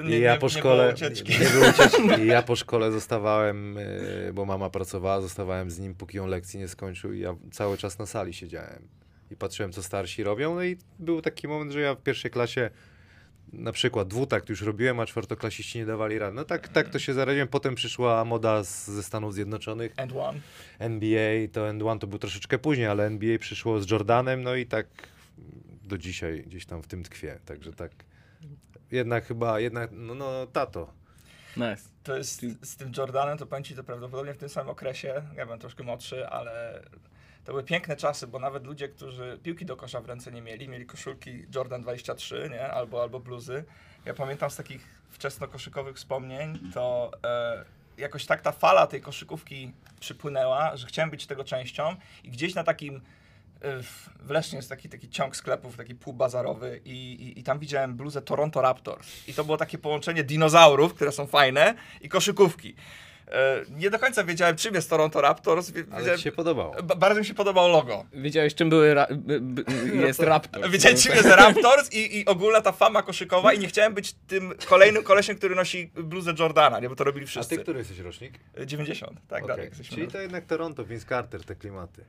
Nie, 0.03 0.17
I 0.17 0.21
ja 0.21 0.33
nie- 0.33 0.39
po 0.39 0.45
nie 0.45 0.49
szkole. 0.51 0.83
było 0.83 0.93
ucieczki. 0.93 1.39
Nie 1.39 1.49
było 1.49 1.69
ucieczki. 1.69 2.01
Ja 2.27 2.41
po 2.41 2.55
szkole 2.55 2.91
zostawałem, 2.91 3.75
yy, 4.25 4.33
bo 4.33 4.45
mama 4.45 4.69
pracowała, 4.69 5.21
zostawałem 5.21 5.71
z 5.71 5.79
nim, 5.79 5.95
póki 5.95 6.19
on 6.19 6.29
lekcji 6.29 6.59
nie 6.59 6.67
skończył, 6.67 7.13
i 7.13 7.19
ja 7.19 7.35
cały 7.51 7.77
czas 7.77 7.99
na 7.99 8.05
sali 8.05 8.33
siedziałem. 8.33 8.87
i 9.31 9.35
patrzyłem, 9.35 9.71
co 9.71 9.83
starsi 9.83 10.23
robią. 10.23 10.55
No 10.55 10.63
i 10.63 10.77
był 10.99 11.21
taki 11.21 11.47
moment, 11.47 11.71
że 11.71 11.81
ja 11.81 11.95
w 11.95 12.01
pierwszej 12.01 12.31
klasie 12.31 12.69
na 13.53 13.71
przykład 13.71 14.07
dwutakt 14.07 14.49
już 14.49 14.61
robiłem, 14.61 14.99
a 14.99 15.05
czwartoklasiści 15.05 15.79
nie 15.79 15.85
dawali 15.85 16.19
rady. 16.19 16.35
No 16.35 16.45
tak, 16.45 16.67
tak 16.67 16.89
to 16.89 16.99
się 16.99 17.13
zaraziłem. 17.13 17.47
Potem 17.47 17.75
przyszła 17.75 18.25
moda 18.25 18.63
z, 18.63 18.87
ze 18.87 19.03
Stanów 19.03 19.33
Zjednoczonych. 19.33 19.93
And 19.97 20.11
one. 20.15 20.39
NBA, 20.79 21.47
to 21.51 21.69
End 21.69 21.83
One 21.83 21.99
to 21.99 22.07
był 22.07 22.19
troszeczkę 22.19 22.59
później, 22.59 22.87
ale 22.87 23.05
NBA 23.05 23.39
przyszło 23.39 23.81
z 23.81 23.91
Jordanem, 23.91 24.43
no 24.43 24.55
i 24.55 24.65
tak 24.65 24.87
do 25.83 25.97
dzisiaj 25.97 26.43
gdzieś 26.47 26.65
tam 26.65 26.83
w 26.83 26.87
tym 26.87 27.03
tkwie. 27.03 27.39
Także 27.45 27.73
tak, 27.73 27.91
jednak 28.91 29.25
chyba, 29.25 29.59
jednak, 29.59 29.89
no, 29.93 30.15
no 30.15 30.47
tato. 30.47 30.93
Nice. 31.57 31.89
To 32.03 32.17
jest 32.17 32.45
z 32.61 32.75
tym 32.75 32.91
Jordanem, 32.97 33.37
to 33.37 33.45
powiem 33.45 33.63
ci 33.63 33.75
to 33.75 33.83
prawdopodobnie 33.83 34.33
w 34.33 34.37
tym 34.37 34.49
samym 34.49 34.69
okresie. 34.69 35.23
Ja 35.35 35.45
byłem 35.45 35.59
troszkę 35.59 35.83
młodszy, 35.83 36.27
ale 36.27 36.83
to 37.47 37.51
były 37.53 37.63
piękne 37.63 37.95
czasy, 37.95 38.27
bo 38.27 38.39
nawet 38.39 38.65
ludzie, 38.65 38.89
którzy 38.89 39.39
piłki 39.43 39.65
do 39.65 39.75
kosza 39.77 40.01
w 40.01 40.05
ręce 40.05 40.31
nie 40.31 40.41
mieli, 40.41 40.69
mieli 40.69 40.85
koszulki 40.85 41.45
Jordan 41.55 41.81
23, 41.81 42.49
nie? 42.51 42.71
Albo, 42.71 43.01
albo 43.01 43.19
bluzy. 43.19 43.63
Ja 44.05 44.13
pamiętam 44.13 44.49
z 44.49 44.55
takich 44.55 45.01
wczesnokoszykowych 45.09 45.95
wspomnień, 45.95 46.59
to 46.73 47.11
e, 47.23 47.65
jakoś 47.97 48.25
tak 48.25 48.41
ta 48.41 48.51
fala 48.51 48.87
tej 48.87 49.01
koszykówki 49.01 49.71
przypłynęła, 49.99 50.77
że 50.77 50.87
chciałem 50.87 51.09
być 51.09 51.27
tego 51.27 51.43
częścią 51.43 51.95
i 52.23 52.29
gdzieś 52.29 52.55
na 52.55 52.63
takim 52.63 52.95
e, 53.61 53.83
w 54.19 54.29
Lesznie 54.29 54.55
jest 54.55 54.69
taki, 54.69 54.89
taki 54.89 55.09
ciąg 55.09 55.35
sklepów, 55.35 55.77
taki 55.77 55.95
półbazarowy 55.95 56.81
i, 56.85 57.13
i, 57.13 57.39
i 57.39 57.43
tam 57.43 57.59
widziałem 57.59 57.95
bluzę 57.95 58.21
Toronto 58.21 58.61
Raptors. 58.61 59.27
I 59.27 59.33
to 59.33 59.43
było 59.43 59.57
takie 59.57 59.77
połączenie 59.77 60.23
dinozaurów, 60.23 60.93
które 60.93 61.11
są 61.11 61.27
fajne, 61.27 61.75
i 62.01 62.09
koszykówki. 62.09 62.75
E, 63.31 63.61
nie 63.77 63.89
do 63.89 63.99
końca 63.99 64.23
wiedziałem, 64.23 64.55
czym 64.55 64.75
jest 64.75 64.89
Toronto 64.89 65.21
Raptors. 65.21 65.71
Ale 65.91 65.99
wiedziałem- 65.99 66.19
się 66.19 66.31
podobało. 66.31 66.75
Ba- 66.83 66.95
Bardzo 66.95 67.19
mi 67.19 67.25
się 67.25 67.33
podobało 67.33 67.67
logo. 67.67 68.05
Wiedziałeś, 68.13 68.55
czym 68.55 68.69
były 68.69 68.93
ra- 68.93 69.07
jest 70.07 70.19
Raptor. 70.19 70.69
Wiedziałem, 70.69 70.97
czym 70.97 71.15
jest 71.15 71.27
Raptors 71.27 71.93
i, 71.93 72.17
i 72.19 72.25
ogólna 72.25 72.61
ta 72.61 72.71
fama 72.71 73.03
koszykowa 73.03 73.53
i 73.53 73.59
nie 73.59 73.67
chciałem 73.67 73.93
być 73.93 74.13
tym 74.27 74.53
kolejnym 74.65 75.03
kolesiem, 75.03 75.35
który 75.35 75.55
nosi 75.55 75.91
bluzę 75.95 76.33
Jordana, 76.39 76.79
nie? 76.79 76.89
bo 76.89 76.95
to 76.95 77.03
robili 77.03 77.25
A 77.25 77.27
wszyscy. 77.27 77.55
ty 77.57 77.61
który 77.63 77.79
jesteś 77.79 77.99
rocznik? 77.99 78.33
E, 78.57 78.65
90, 78.67 79.11
tak 79.27 79.43
Okej. 79.43 79.55
dalej. 79.55 79.71
Czyli 79.89 80.07
to 80.07 80.21
jednak 80.21 80.45
Toronto, 80.45 80.85
Vince 80.85 81.05
Carter, 81.07 81.43
te 81.43 81.55
klimaty. 81.55 82.03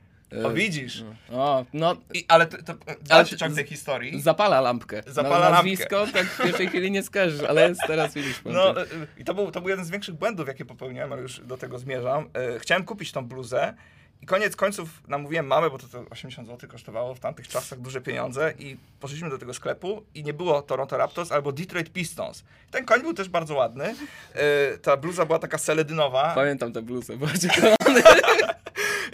O, 0.45 0.49
widzisz. 0.51 1.03
O, 1.31 1.65
no, 1.73 1.95
I, 2.13 2.25
ale 2.27 2.45
to, 2.45 2.57
to 2.63 2.73
dalszy 3.01 3.37
ciąg 3.37 3.51
z- 3.53 3.55
tej 3.55 3.65
historii. 3.67 4.21
zapala 4.21 4.61
lampkę. 4.61 5.03
Zapala 5.07 5.39
lampkę. 5.39 5.55
Nazwisko 5.55 6.07
tak 6.13 6.25
w 6.25 6.43
pierwszej 6.43 6.67
chwili 6.67 6.91
nie 6.91 7.03
skojarzysz, 7.03 7.41
ale 7.41 7.73
teraz 7.87 8.13
widzisz. 8.13 8.41
No 8.45 8.81
e, 8.81 8.83
e, 8.83 8.85
i 9.17 9.23
to 9.25 9.33
był, 9.33 9.51
to 9.51 9.61
był 9.61 9.69
jeden 9.69 9.85
z 9.85 9.89
większych 9.89 10.15
błędów, 10.15 10.47
jakie 10.47 10.65
popełniłem, 10.65 11.13
ale 11.13 11.21
już 11.21 11.39
do 11.39 11.57
tego 11.57 11.79
zmierzam. 11.79 12.29
E, 12.55 12.59
Chciałem 12.59 12.83
kupić 12.85 13.11
tą 13.11 13.25
bluzę 13.25 13.73
i 14.21 14.25
koniec 14.25 14.55
końców 14.55 14.89
namówiłem 15.07 15.47
mamę, 15.47 15.69
bo 15.69 15.77
to, 15.77 15.87
to 15.87 16.05
80 16.09 16.47
zł 16.47 16.69
kosztowało 16.69 17.15
w 17.15 17.19
tamtych 17.19 17.47
czasach 17.47 17.79
duże 17.79 18.01
pieniądze 18.01 18.53
i 18.59 18.77
poszliśmy 18.99 19.29
do 19.29 19.37
tego 19.37 19.53
sklepu 19.53 20.03
i 20.15 20.23
nie 20.23 20.33
było 20.33 20.61
Toronto 20.61 20.97
Raptors 20.97 21.31
albo 21.31 21.51
Detroit 21.51 21.89
Pistons. 21.93 22.43
Ten 22.71 22.85
koń 22.85 23.01
był 23.01 23.13
też 23.13 23.29
bardzo 23.29 23.55
ładny. 23.55 23.95
E, 24.33 24.77
Ta 24.77 24.97
bluza 24.97 25.25
była 25.25 25.39
taka 25.39 25.57
seledynowa. 25.57 26.31
Pamiętam 26.35 26.73
tę 26.73 26.81
bluzę, 26.81 27.13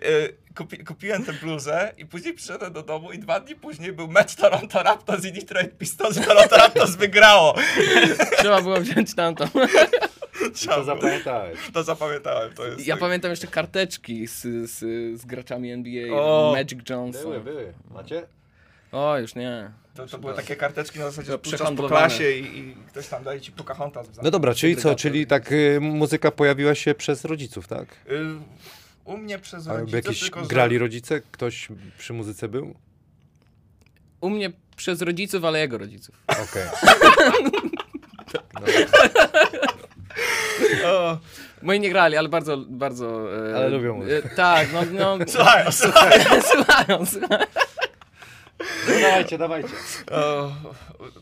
E, 0.02 0.45
Kupi, 0.66 0.84
kupiłem 0.84 1.26
tę 1.26 1.34
bluzę 1.34 1.94
i 1.98 2.06
później 2.06 2.34
przyszedłem 2.34 2.74
do 2.74 2.84
domu 2.84 3.12
i 3.12 3.20
dwa 3.20 3.40
dni 3.40 3.56
później 3.56 3.94
był 3.94 4.08
mecz 4.08 4.36
Toronto 4.36 4.84
Raptors 4.84 5.26
i 5.26 5.32
Detroit 5.32 5.78
Pistons 5.78 6.18
i 6.18 6.22
Toronto 6.22 6.58
Raptors 6.58 6.96
wygrało. 6.96 7.56
trzeba 8.40 8.62
było 8.62 8.82
wziąć 8.82 9.16
tamtą. 9.16 9.46
Trzeba 10.54 10.76
To 10.76 10.84
zapamiętałeś. 10.84 11.60
To 11.74 11.84
zapamiętałem. 11.84 12.54
To 12.54 12.66
jest 12.66 12.88
Ja 12.88 12.98
pamiętam 12.98 13.32
jeszcze 13.32 13.48
karteczki 13.48 14.28
z, 14.28 14.42
z, 14.72 14.80
z 15.22 15.26
graczami 15.26 15.72
NBA, 15.72 16.14
O! 16.14 16.54
Magic 16.56 16.90
Johnson. 16.90 17.22
Były, 17.24 17.40
były. 17.40 17.74
Macie? 17.92 18.28
O, 18.92 19.18
już 19.18 19.36
nie. 19.36 19.72
To, 19.96 20.08
to 20.08 20.18
były 20.18 20.34
takie 20.34 20.56
karteczki 20.56 21.00
na 21.00 21.06
zasadzie, 21.12 21.38
puszczasz 21.38 21.76
po 21.78 21.88
klasie 21.88 22.32
i, 22.32 22.60
i 22.60 22.76
ktoś 22.88 23.08
tam 23.08 23.24
daje 23.24 23.42
ci 23.42 23.52
Pocahontas. 23.52 24.08
w 24.08 24.24
No 24.24 24.32
dobra, 24.32 24.54
czyli 24.54 24.76
co? 24.76 24.96
Czyli 24.96 25.28
tak 25.28 25.52
y, 25.52 25.80
muzyka 25.82 26.32
pojawiła 26.32 26.76
się 26.76 26.96
przez 26.96 27.26
rodziców, 27.26 27.68
tak? 27.68 27.88
Y, 28.12 28.26
U 29.06 29.18
mnie 29.18 29.40
przez 29.40 29.68
rodziców 29.68 29.94
jakieś 29.94 30.20
tylko, 30.20 30.40
że- 30.42 30.48
grali 30.48 30.78
rodzice? 30.78 31.22
Ktoś 31.32 31.68
przy 31.98 32.14
muzyce 32.14 32.48
był? 32.48 32.76
U 34.22 34.30
mnie 34.30 34.52
przez 34.76 35.02
rodziców, 35.02 35.44
ale 35.46 35.60
jego 35.60 35.78
rodziców. 35.78 36.16
Okej. 36.28 36.64
O, 40.86 41.18
Moi 41.62 41.80
nie 41.80 41.90
grali, 41.90 42.18
ale 42.18 42.30
bardzo, 42.30 42.58
bardzo... 42.58 43.36
E, 43.52 43.56
Ale 43.56 43.70
lubią 43.70 43.96
muzykę. 43.96 44.32
E, 44.32 44.36
tak, 44.36 44.68
no, 44.74 44.82
no 44.92 45.18
Słuchaj, 45.28 45.66
słuchaj. 45.72 46.20
słuchają, 46.42 47.06
słuchają. 47.06 47.46
No 48.60 49.00
dawajcie, 49.02 49.38
dawajcie. 49.38 49.70
O, 50.12 50.52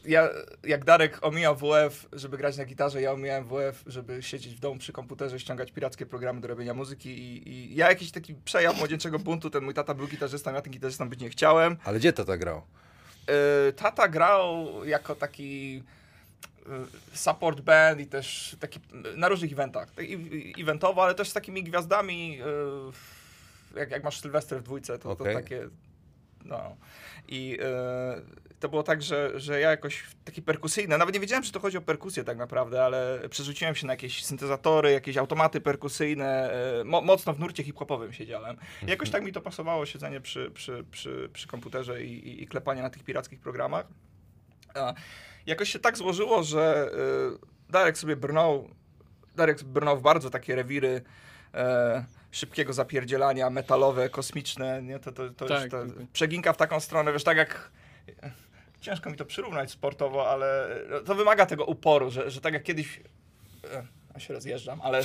ja, 0.06 0.30
jak 0.64 0.86
Darek 0.86 1.18
omijał 1.22 1.56
WF, 1.56 2.06
żeby 2.14 2.38
grać 2.38 2.58
na 2.58 2.66
gitarze, 2.66 3.02
ja 3.02 3.12
omijałem 3.12 3.44
WF, 3.46 3.84
żeby 3.88 4.24
siedzieć 4.24 4.56
w 4.56 4.60
domu 4.60 4.80
przy 4.80 4.94
komputerze, 4.94 5.40
ściągać 5.40 5.72
pirackie 5.72 6.06
programy 6.06 6.42
do 6.42 6.48
robienia 6.48 6.74
muzyki 6.74 7.10
i, 7.10 7.50
i 7.50 7.76
ja 7.76 7.90
jakiś 7.90 8.12
taki 8.12 8.36
przejaw 8.36 8.78
młodzieńczego 8.78 9.20
buntu, 9.20 9.50
ten 9.50 9.64
mój 9.64 9.74
tata 9.74 9.94
był 9.94 10.08
gitarzystą, 10.08 10.54
ja 10.54 10.62
tym 10.62 10.74
gitarzystą 10.74 11.10
być 11.10 11.20
nie 11.20 11.30
chciałem. 11.30 11.78
Ale 11.84 12.00
gdzie 12.00 12.14
tata 12.14 12.38
grał? 12.38 12.62
Y, 13.70 13.74
Tata 13.74 14.08
grał 14.08 14.68
jako 14.86 15.16
taki 15.16 15.84
y, 16.68 16.70
support 17.18 17.62
band 17.62 18.00
i 18.00 18.06
też 18.08 18.56
taki 18.60 18.80
na 19.16 19.28
różnych 19.28 19.52
eventach. 19.52 19.92
Tak, 19.96 20.06
i- 20.10 20.54
Eventowo, 20.62 21.04
ale 21.04 21.16
też 21.16 21.30
z 21.30 21.34
takimi 21.34 21.64
gwiazdami, 21.64 22.40
y, 23.76 23.80
jak, 23.80 23.92
jak 23.92 24.04
masz 24.04 24.20
Sylwester 24.20 24.60
w 24.60 24.64
dwójce, 24.64 25.00
to, 25.00 25.12
Okej. 25.12 25.36
to 25.36 25.42
takie, 25.42 25.68
no. 26.46 26.76
I 27.28 27.58
y, 27.60 28.60
to 28.60 28.70
było 28.70 28.84
tak, 28.84 29.02
że, 29.02 29.40
że 29.40 29.60
ja 29.60 29.70
jakoś 29.70 30.04
taki 30.26 30.42
perkusyjny, 30.42 30.98
nawet 30.98 31.16
nie 31.16 31.22
wiedziałem, 31.22 31.44
czy 31.44 31.52
to 31.52 31.60
chodzi 31.60 31.78
o 31.78 31.82
perkusję 31.82 32.24
tak 32.24 32.38
naprawdę, 32.38 32.84
ale 32.84 33.20
przerzuciłem 33.30 33.76
się 33.76 33.88
na 33.88 33.94
jakieś 33.94 34.26
syntezatory, 34.26 34.92
jakieś 34.92 35.18
automaty 35.18 35.62
perkusyjne, 35.62 36.54
y, 36.82 36.84
mo, 36.84 37.02
mocno 37.02 37.34
w 37.34 37.40
nurcie 37.40 37.64
hip-hopowym 37.64 38.14
siedziałem. 38.14 38.58
I 38.88 38.90
jakoś 38.90 39.10
tak 39.10 39.24
mi 39.24 39.32
to 39.32 39.42
pasowało, 39.42 39.86
siedzenie 39.86 40.22
przy, 40.22 40.52
przy, 40.52 40.86
przy, 40.92 41.30
przy 41.34 41.48
komputerze 41.48 42.04
i, 42.04 42.28
i, 42.28 42.44
i 42.44 42.48
klepanie 42.48 42.82
na 42.82 42.90
tych 42.90 43.04
pirackich 43.04 43.40
programach. 43.40 43.86
A 44.76 44.94
jakoś 45.46 45.70
się 45.70 45.80
tak 45.80 45.98
złożyło, 45.98 46.44
że 46.44 46.90
y, 47.70 47.72
Darek 47.72 47.98
sobie 47.98 48.16
brnął, 48.16 48.70
Darek 49.36 49.64
brnął 49.64 49.98
w 49.98 50.02
bardzo 50.02 50.30
takie 50.30 50.56
rewiry 50.56 51.02
e, 51.54 52.06
szybkiego 52.34 52.74
zapierdzielania, 52.74 53.50
metalowe, 53.50 54.10
kosmiczne, 54.10 54.82
nie? 54.82 55.00
To, 55.00 55.12
to, 55.12 55.30
to 55.30 55.46
Tak, 55.46 55.62
już 55.62 55.72
ta 55.72 55.78
przeginka 56.14 56.54
w 56.54 56.58
taką 56.58 56.80
stronę, 56.80 57.14
wiesz, 57.14 57.24
tak 57.24 57.38
jak 57.38 57.72
ciężko 58.82 59.10
mi 59.10 59.18
to 59.18 59.26
przyrównać 59.26 59.72
sportowo, 59.72 60.30
ale 60.30 60.70
to 61.06 61.16
wymaga 61.16 61.46
tego 61.46 61.66
uporu, 61.66 62.12
że, 62.12 62.32
że 62.32 62.42
tak 62.42 62.54
jak 62.54 62.64
kiedyś 62.64 63.02
e, 63.74 63.84
ja 64.14 64.20
się 64.20 64.34
rozjeżdżam, 64.34 64.82
ale 64.82 65.02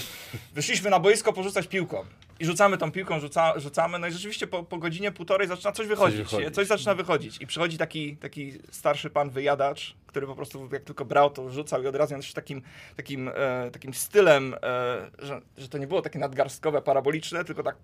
wyszliśmy 0.54 0.90
na 0.90 1.00
boisko 1.00 1.32
porzucać 1.32 1.66
piłką 1.66 2.04
i 2.40 2.44
rzucamy 2.46 2.78
tą 2.78 2.92
piłką, 2.92 3.20
rzuca, 3.20 3.60
rzucamy, 3.60 3.98
no 3.98 4.06
i 4.06 4.12
rzeczywiście 4.12 4.46
po, 4.46 4.62
po 4.62 4.78
godzinie, 4.78 5.12
półtorej 5.12 5.48
zaczyna 5.48 5.72
coś 5.72 5.86
wychodzić, 5.86 6.18
coś, 6.18 6.30
wychodzić. 6.30 6.54
coś 6.54 6.66
zaczyna 6.66 6.94
wychodzić 6.94 7.40
i 7.40 7.46
przychodzi 7.46 7.78
taki, 7.78 8.16
taki 8.16 8.52
starszy 8.70 9.10
pan 9.10 9.30
wyjadacz, 9.30 9.94
który 10.08 10.26
po 10.26 10.34
prostu 10.34 10.68
jak 10.72 10.84
tylko 10.84 11.04
brał, 11.04 11.30
to 11.30 11.50
rzucał 11.50 11.82
i 11.82 11.86
od 11.86 11.96
razu 11.96 12.16
też 12.16 12.32
takim, 12.32 12.62
takim, 12.96 13.30
e, 13.34 13.70
takim 13.70 13.94
stylem, 13.94 14.54
e, 14.54 14.58
że, 15.18 15.40
że 15.56 15.68
to 15.68 15.78
nie 15.78 15.86
było 15.86 16.02
takie 16.02 16.18
nadgarstkowe, 16.18 16.82
paraboliczne, 16.82 17.44
tylko 17.44 17.62
tak 17.62 17.76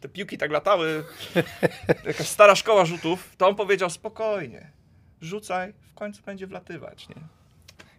te 0.00 0.08
piłki 0.08 0.38
tak 0.38 0.50
latały, 0.50 1.04
jakaś 2.04 2.28
stara 2.28 2.54
szkoła 2.54 2.84
rzutów, 2.84 3.36
to 3.36 3.48
on 3.48 3.54
powiedział 3.54 3.90
spokojnie, 3.90 4.70
rzucaj, 5.20 5.72
w 5.90 5.94
końcu 5.94 6.22
będzie 6.22 6.46
wlatywać, 6.46 7.08
nie? 7.08 7.16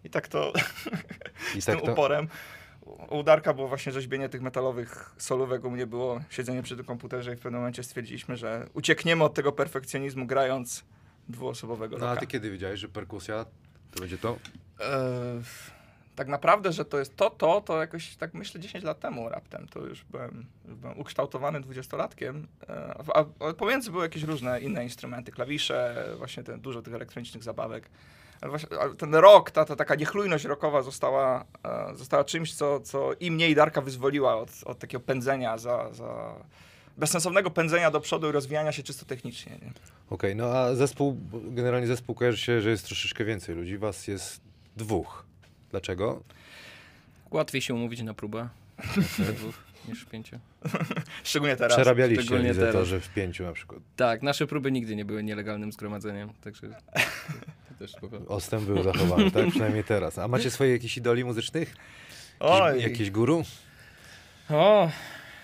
I 0.03 0.09
tak 0.09 0.27
to 0.27 0.53
I 1.55 1.61
z 1.61 1.65
tym 1.65 1.75
tak 1.75 1.85
to, 1.85 1.91
uporem. 1.91 2.27
U 2.27 3.19
u 3.19 3.23
Darka 3.23 3.53
było 3.53 3.67
właśnie 3.67 3.91
rzeźbienie 3.91 4.29
tych 4.29 4.41
metalowych 4.41 5.15
solówek, 5.17 5.65
u 5.65 5.71
mnie 5.71 5.87
było 5.87 6.21
siedzenie 6.29 6.63
przy 6.63 6.75
tym 6.75 6.85
komputerze 6.85 7.33
i 7.33 7.35
w 7.35 7.39
pewnym 7.39 7.61
momencie 7.61 7.83
stwierdziliśmy, 7.83 8.37
że 8.37 8.67
uciekniemy 8.73 9.23
od 9.23 9.33
tego 9.33 9.51
perfekcjonizmu 9.51 10.25
grając 10.25 10.83
dwuosobowego 11.31 11.97
no 11.97 12.09
a 12.09 12.15
ty 12.15 12.27
kiedy 12.27 12.51
wiedziałeś, 12.51 12.79
że 12.79 12.89
perkusja 12.89 13.45
to 13.91 13.99
będzie 13.99 14.17
to? 14.17 14.37
E, 14.79 15.41
tak 16.15 16.27
naprawdę, 16.27 16.71
że 16.71 16.85
to 16.85 16.99
jest 16.99 17.15
to, 17.15 17.29
to, 17.29 17.61
to 17.61 17.79
jakoś 17.81 18.15
tak 18.15 18.33
myślę 18.33 18.59
10 18.59 18.83
lat 18.83 18.99
temu 18.99 19.29
raptem, 19.29 19.67
to 19.67 19.79
już 19.79 20.03
byłem, 20.03 20.45
już 20.67 20.77
byłem 20.77 20.99
ukształtowany 20.99 21.61
dwudziestolatkiem, 21.61 22.47
e, 22.69 22.95
a, 23.13 23.19
a 23.19 23.53
pomiędzy 23.53 23.91
były 23.91 24.03
jakieś 24.03 24.23
różne 24.23 24.61
inne 24.61 24.83
instrumenty, 24.83 25.31
klawisze, 25.31 26.05
właśnie 26.17 26.43
ten, 26.43 26.61
dużo 26.61 26.81
tych 26.81 26.93
elektronicznych 26.93 27.43
zabawek. 27.43 27.89
Ale 28.41 28.49
właśnie, 28.49 28.79
ale 28.79 28.95
ten 28.95 29.15
rok, 29.15 29.51
ta, 29.51 29.65
ta 29.65 29.75
taka 29.75 29.95
niechlujność 29.95 30.45
rockowa 30.45 30.81
została, 30.81 31.45
e, 31.63 31.95
została 31.95 32.23
czymś, 32.23 32.53
co, 32.55 32.79
co 32.79 33.13
i 33.19 33.31
mnie 33.31 33.49
i 33.49 33.55
Darka 33.55 33.81
wyzwoliła 33.81 34.35
od, 34.35 34.49
od 34.65 34.79
takiego 34.79 35.03
pędzenia 35.03 35.57
za, 35.57 35.93
za 35.93 36.35
bezsensownego 37.01 37.51
pędzenia 37.51 37.91
do 37.91 37.99
przodu 37.99 38.29
i 38.29 38.31
rozwijania 38.31 38.71
się 38.71 38.83
czysto 38.83 39.05
technicznie. 39.05 39.51
Nie? 39.51 39.71
Okej, 40.09 40.35
no 40.35 40.45
a 40.45 40.75
zespół, 40.75 41.17
generalnie 41.33 41.87
zespół 41.87 42.15
kojarzy 42.15 42.37
się, 42.37 42.61
że 42.61 42.69
jest 42.69 42.85
troszeczkę 42.85 43.25
więcej 43.25 43.55
ludzi. 43.55 43.77
Was 43.77 44.07
jest 44.07 44.41
dwóch. 44.77 45.25
Dlaczego? 45.71 46.23
Łatwiej 47.31 47.61
się 47.61 47.73
umówić 47.73 48.01
na 48.01 48.13
próbę. 48.13 48.49
niż 49.87 50.01
w 50.01 50.09
pięciu. 50.09 50.39
Szczególnie 51.23 51.55
teraz. 51.55 51.73
Przerabialiście 51.73 52.23
szczególnie 52.23 52.53
realizatorzy 52.53 52.99
w 52.99 53.09
pięciu 53.09 53.43
na 53.43 53.53
przykład. 53.53 53.79
Tak, 53.95 54.23
nasze 54.23 54.47
próby 54.47 54.71
nigdy 54.71 54.95
nie 54.95 55.05
były 55.05 55.23
nielegalnym 55.23 55.71
zgromadzeniem, 55.71 56.29
także 56.43 56.67
to, 57.69 57.75
też 57.79 57.91
spoko. 57.91 58.17
Ostęp 58.27 58.65
był 58.65 58.83
zachowany, 58.83 59.31
tak? 59.31 59.49
Przynajmniej 59.49 59.83
teraz. 59.83 60.17
A 60.17 60.27
macie 60.27 60.51
swoje 60.51 60.71
jakieś 60.71 60.97
idoli 60.97 61.25
muzycznych? 61.25 61.75
Oj, 62.39 62.67
Jakieś, 62.67 62.83
jakieś 62.83 63.11
guru? 63.11 63.43
O, 64.49 64.89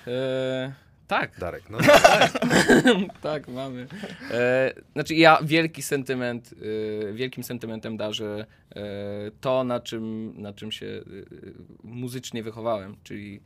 e, 0.07 0.86
tak, 1.07 1.39
Darek, 1.39 1.69
no. 1.69 1.77
tak, 3.21 3.47
mamy. 3.47 3.87
E, 4.31 4.73
znaczy 4.93 5.15
ja 5.15 5.39
wielki 5.43 5.81
sentyment, 5.81 6.53
e, 7.09 7.13
wielkim 7.13 7.43
sentymentem 7.43 7.97
darzę 7.97 8.45
e, 8.75 8.81
to, 9.41 9.63
na 9.63 9.79
czym, 9.79 10.33
na 10.41 10.53
czym 10.53 10.71
się 10.71 10.85
e, 10.85 11.01
muzycznie 11.83 12.43
wychowałem, 12.43 12.95
czyli 13.03 13.41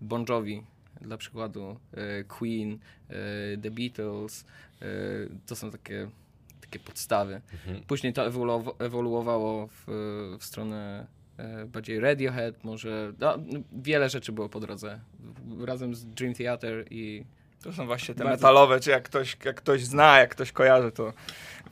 Bon 0.00 0.24
Jovi, 0.28 0.62
dla 1.00 1.16
przykładu, 1.16 1.80
e, 1.92 2.24
Queen, 2.24 2.78
e, 3.08 3.14
The 3.62 3.70
Beatles, 3.70 4.44
e, 4.82 4.86
to 5.46 5.56
są 5.56 5.70
takie, 5.70 6.08
takie 6.60 6.78
podstawy. 6.78 7.40
Mhm. 7.52 7.82
Później 7.86 8.12
to 8.12 8.30
ewoluowa- 8.30 8.74
ewoluowało 8.84 9.66
w, 9.66 9.84
w 10.38 10.44
stronę 10.44 11.06
bardziej 11.66 12.00
Radiohead, 12.00 12.64
może 12.64 13.12
no, 13.18 13.38
wiele 13.72 14.08
rzeczy 14.08 14.32
było 14.32 14.48
po 14.48 14.60
drodze. 14.60 15.00
Razem 15.64 15.94
z 15.94 16.04
Dream 16.04 16.34
Theater 16.34 16.84
i 16.90 17.24
to 17.62 17.72
są 17.72 17.86
właśnie 17.86 18.14
te 18.14 18.24
Bardzo- 18.24 18.36
metalowe, 18.36 18.80
czy 18.80 18.90
jak 18.90 19.02
ktoś, 19.02 19.36
jak 19.44 19.56
ktoś 19.56 19.84
zna, 19.84 20.18
jak 20.18 20.30
ktoś 20.30 20.52
kojarzy, 20.52 20.92
to 20.92 21.12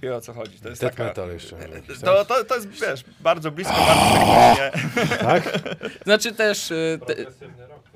wie 0.02 0.16
o 0.16 0.20
co 0.20 0.32
chodzi. 0.32 0.58
To 0.60 0.68
jest 0.68 0.80
Death 0.80 0.96
taka... 0.96 1.08
metal 1.08 1.32
jeszcze. 1.32 1.56
To, 2.04 2.24
to, 2.24 2.44
to 2.44 2.54
jest, 2.54 2.68
wiesz, 2.68 3.04
bardzo 3.20 3.50
blisko, 3.50 3.74
bardzo 3.74 4.18
technicznie. 4.18 5.16
Tak? 5.26 5.42
Znaczy 6.04 6.34
też, 6.34 6.72
e, 6.72 6.98
te, 7.06 7.14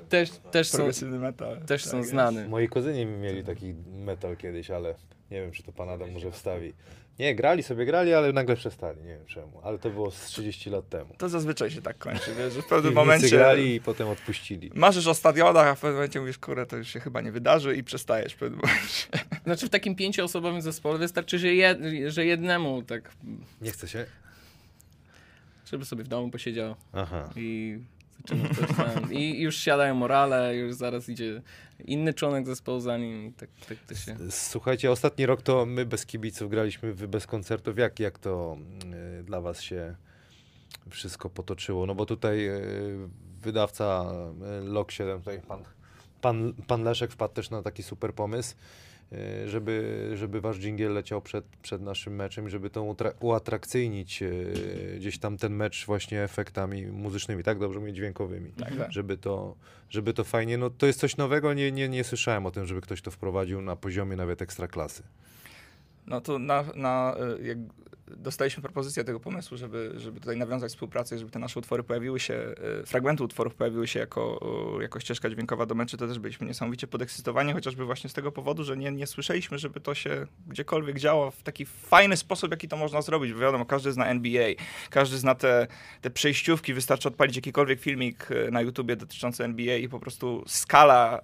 też, 0.09 0.29
jest 0.29 0.51
też 0.51 0.69
są, 0.69 0.87
metal. 1.19 1.61
też 1.61 1.83
Tak 1.83 1.91
są 1.91 1.97
jest. 1.97 2.09
znane. 2.09 2.47
Moi 2.47 2.67
kuzyni 2.69 3.05
mieli 3.05 3.43
taki 3.43 3.73
metal 4.05 4.37
kiedyś, 4.37 4.71
ale 4.71 4.95
nie 5.31 5.41
wiem, 5.41 5.51
czy 5.51 5.63
to 5.63 5.71
pan 5.71 5.89
Adam 5.89 6.11
może 6.11 6.31
wstawi. 6.31 6.73
Nie, 7.19 7.35
grali 7.35 7.63
sobie, 7.63 7.85
grali, 7.85 8.13
ale 8.13 8.33
nagle 8.33 8.55
przestali, 8.55 9.01
nie 9.01 9.09
wiem 9.17 9.25
czemu. 9.25 9.61
Ale 9.63 9.79
to 9.79 9.89
było 9.89 10.11
z 10.11 10.25
30 10.25 10.69
lat 10.69 10.89
temu. 10.89 11.15
To 11.17 11.29
zazwyczaj 11.29 11.71
się 11.71 11.81
tak 11.81 11.97
kończy, 11.97 12.35
wiesz, 12.37 12.53
że 12.53 12.61
w 12.61 12.67
pewnym 12.73 12.93
momencie 12.93 13.29
grali 13.29 13.75
i 13.75 13.81
potem 13.81 14.07
odpuścili. 14.07 14.71
marzysz 14.75 15.07
o 15.07 15.13
stadionach, 15.13 15.67
a 15.67 15.75
w 15.75 15.79
pewnym 15.79 15.95
momencie 15.95 16.19
mówisz, 16.19 16.37
kurde, 16.37 16.65
to 16.65 16.77
już 16.77 16.87
się 16.87 16.99
chyba 16.99 17.21
nie 17.21 17.31
wydarzy 17.31 17.75
i 17.75 17.83
przestajesz 17.83 18.33
w 18.33 18.37
pewnym 18.37 18.59
momencie. 18.59 19.07
Znaczy 19.45 19.67
w 19.67 19.69
takim 19.69 19.95
pięcioosobowym 19.95 20.61
zespole 20.61 20.99
wystarczy, 20.99 21.39
że, 21.39 21.53
jed, 21.53 21.79
że 22.07 22.25
jednemu 22.25 22.83
tak, 22.83 23.11
Nie 23.61 23.71
chce 23.71 23.87
się? 23.87 24.05
żeby 25.71 25.85
sobie 25.85 26.03
w 26.03 26.07
domu 26.07 26.29
posiedział 26.31 26.75
Aha. 26.93 27.29
i 27.35 27.77
I 29.11 29.41
już 29.41 29.57
siadają 29.57 29.95
morale, 29.95 30.55
już 30.55 30.75
zaraz 30.75 31.09
idzie 31.09 31.41
inny 31.85 32.13
członek 32.13 32.45
zespołu 32.45 32.79
za 32.79 32.97
nim 32.97 33.25
i 33.25 33.33
tak, 33.33 33.49
tak 33.69 33.77
to 33.77 33.95
się... 33.95 34.17
Słuchajcie, 34.29 34.91
ostatni 34.91 35.25
rok 35.25 35.41
to 35.41 35.65
my 35.65 35.85
bez 35.85 36.05
kibiców 36.05 36.49
graliśmy, 36.49 36.93
wy 36.93 37.07
bez 37.07 37.27
koncertów. 37.27 37.77
Jak, 37.77 37.99
jak 37.99 38.19
to 38.19 38.57
y, 39.19 39.23
dla 39.23 39.41
was 39.41 39.61
się 39.61 39.95
wszystko 40.89 41.29
potoczyło? 41.29 41.85
No 41.85 41.95
bo 41.95 42.05
tutaj 42.05 42.47
y, 42.47 43.09
wydawca 43.41 44.05
y, 44.61 44.65
Lok 44.65 44.91
7, 44.91 45.19
tutaj 45.19 45.41
pan, 45.41 45.63
pan, 46.21 46.53
pan 46.67 46.83
Leszek 46.83 47.11
wpadł 47.11 47.33
też 47.33 47.49
na 47.49 47.61
taki 47.61 47.83
super 47.83 48.13
pomysł, 48.13 48.55
żeby, 49.45 50.11
żeby 50.15 50.41
wasz 50.41 50.57
dżingiel 50.59 50.93
leciał 50.93 51.21
przed, 51.21 51.45
przed 51.61 51.81
naszym 51.81 52.15
meczem, 52.15 52.49
żeby 52.49 52.69
to 52.69 52.95
uatrakcyjnić 53.19 54.21
y, 54.21 54.95
gdzieś 54.97 55.19
tam 55.19 55.37
ten 55.37 55.53
mecz 55.55 55.85
właśnie 55.85 56.23
efektami 56.23 56.85
muzycznymi, 56.85 57.43
tak? 57.43 57.59
Dobrze 57.59 57.79
mówię, 57.79 57.93
dźwiękowymi 57.93 58.51
Tak, 58.51 58.75
tak. 58.77 58.91
żeby 58.91 59.17
to, 59.17 59.55
żeby 59.89 60.13
to 60.13 60.23
fajnie, 60.23 60.57
no 60.57 60.69
to 60.69 60.85
jest 60.85 60.99
coś 60.99 61.17
nowego, 61.17 61.53
nie, 61.53 61.71
nie, 61.71 61.89
nie 61.89 62.03
słyszałem 62.03 62.45
o 62.45 62.51
tym, 62.51 62.65
żeby 62.65 62.81
ktoś 62.81 63.01
to 63.01 63.11
wprowadził 63.11 63.61
na 63.61 63.75
poziomie 63.75 64.15
nawet 64.15 64.41
ekstraklasy. 64.41 65.03
No 66.07 66.21
to 66.21 66.39
na, 66.39 66.63
na, 66.75 67.15
y, 67.39 67.47
jak 67.47 67.57
dostaliśmy 68.17 68.63
propozycję 68.63 69.03
tego 69.03 69.19
pomysłu, 69.19 69.57
żeby, 69.57 69.93
żeby 69.97 70.19
tutaj 70.19 70.37
nawiązać 70.37 70.71
współpracę, 70.71 71.17
żeby 71.17 71.31
te 71.31 71.39
nasze 71.39 71.59
utwory 71.59 71.83
pojawiły 71.83 72.19
się, 72.19 72.33
y, 72.81 72.85
fragmenty 72.85 73.23
utworów 73.23 73.55
pojawiły 73.55 73.87
się 73.87 73.99
jako, 73.99 74.39
jako 74.81 74.99
ścieżka 74.99 75.29
dźwiękowa 75.29 75.65
do 75.65 75.75
meczu, 75.75 75.97
to 75.97 76.07
też 76.07 76.19
byliśmy 76.19 76.47
niesamowicie 76.47 76.87
podekscytowani, 76.87 77.53
chociażby 77.53 77.85
właśnie 77.85 78.09
z 78.09 78.13
tego 78.13 78.31
powodu, 78.31 78.63
że 78.63 78.77
nie, 78.77 78.91
nie 78.91 79.07
słyszeliśmy, 79.07 79.57
żeby 79.57 79.79
to 79.79 79.95
się 79.95 80.27
gdziekolwiek 80.47 80.99
działo 80.99 81.31
w 81.31 81.43
taki 81.43 81.65
fajny 81.65 82.17
sposób, 82.17 82.51
jaki 82.51 82.67
to 82.67 82.77
można 82.77 83.01
zrobić. 83.01 83.33
Bo 83.33 83.39
wiadomo, 83.39 83.65
każdy 83.65 83.91
zna 83.91 84.07
NBA, 84.07 84.49
każdy 84.89 85.17
zna 85.17 85.35
te, 85.35 85.67
te 86.01 86.09
przejściówki, 86.09 86.73
wystarczy 86.73 87.07
odpalić 87.07 87.35
jakikolwiek 87.35 87.79
filmik 87.79 88.31
y, 88.31 88.51
na 88.51 88.61
YouTubie 88.61 88.95
dotyczący 88.95 89.43
NBA 89.43 89.75
i 89.75 89.89
po 89.89 89.99
prostu 89.99 90.43
skala 90.47 91.21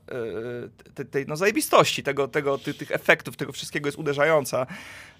te- 0.95 1.05
tej 1.05 1.25
no, 1.27 1.36
zajebistości, 1.36 2.03
tego, 2.03 2.27
tego, 2.27 2.57
ty, 2.57 2.73
tych 2.73 2.91
efektów, 2.91 3.38
tego 3.38 3.51
wszystkiego 3.51 3.88
jest 3.88 3.97
uderzająca. 3.97 4.67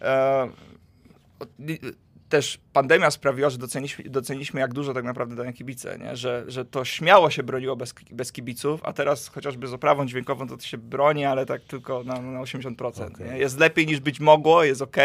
E, 0.02 0.50
też 2.32 2.60
pandemia 2.74 3.12
sprawiła, 3.12 3.50
że 3.50 3.58
doceniliśmy, 3.58 4.04
doceniliśmy 4.10 4.60
jak 4.60 4.74
dużo 4.74 4.94
tak 4.94 5.04
naprawdę 5.04 5.36
dają 5.36 5.54
kibice, 5.54 5.98
nie? 6.00 6.16
Że, 6.16 6.44
że 6.48 6.66
to 6.66 6.86
śmiało 6.86 7.30
się 7.30 7.44
broniło 7.44 7.76
bez, 7.76 7.94
bez 8.12 8.32
kibiców, 8.32 8.82
a 8.84 8.94
teraz 8.94 9.28
chociażby 9.28 9.68
z 9.68 9.74
oprawą 9.74 10.06
dźwiękową 10.06 10.48
to, 10.48 10.58
to 10.58 10.64
się 10.64 10.78
broni, 10.78 11.26
ale 11.26 11.46
tak 11.46 11.62
tylko 11.62 12.04
na, 12.04 12.22
na 12.22 12.40
80%. 12.40 13.08
Okej. 13.08 13.30
Nie? 13.30 13.38
Jest 13.38 13.60
lepiej 13.60 13.88
niż 13.88 14.00
być 14.00 14.20
mogło, 14.20 14.64
jest 14.64 14.82
ok, 14.82 14.98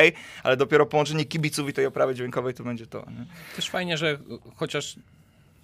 ale 0.42 0.56
dopiero 0.56 0.86
połączenie 0.86 1.24
kibiców 1.24 1.68
i 1.68 1.72
tej 1.72 1.86
oprawy 1.86 2.14
dźwiękowej 2.14 2.54
to 2.54 2.64
będzie 2.64 2.86
to. 2.86 2.98
Nie? 2.98 3.26
Też 3.56 3.70
fajnie, 3.70 3.98
że 3.98 4.18
chociaż 4.56 4.96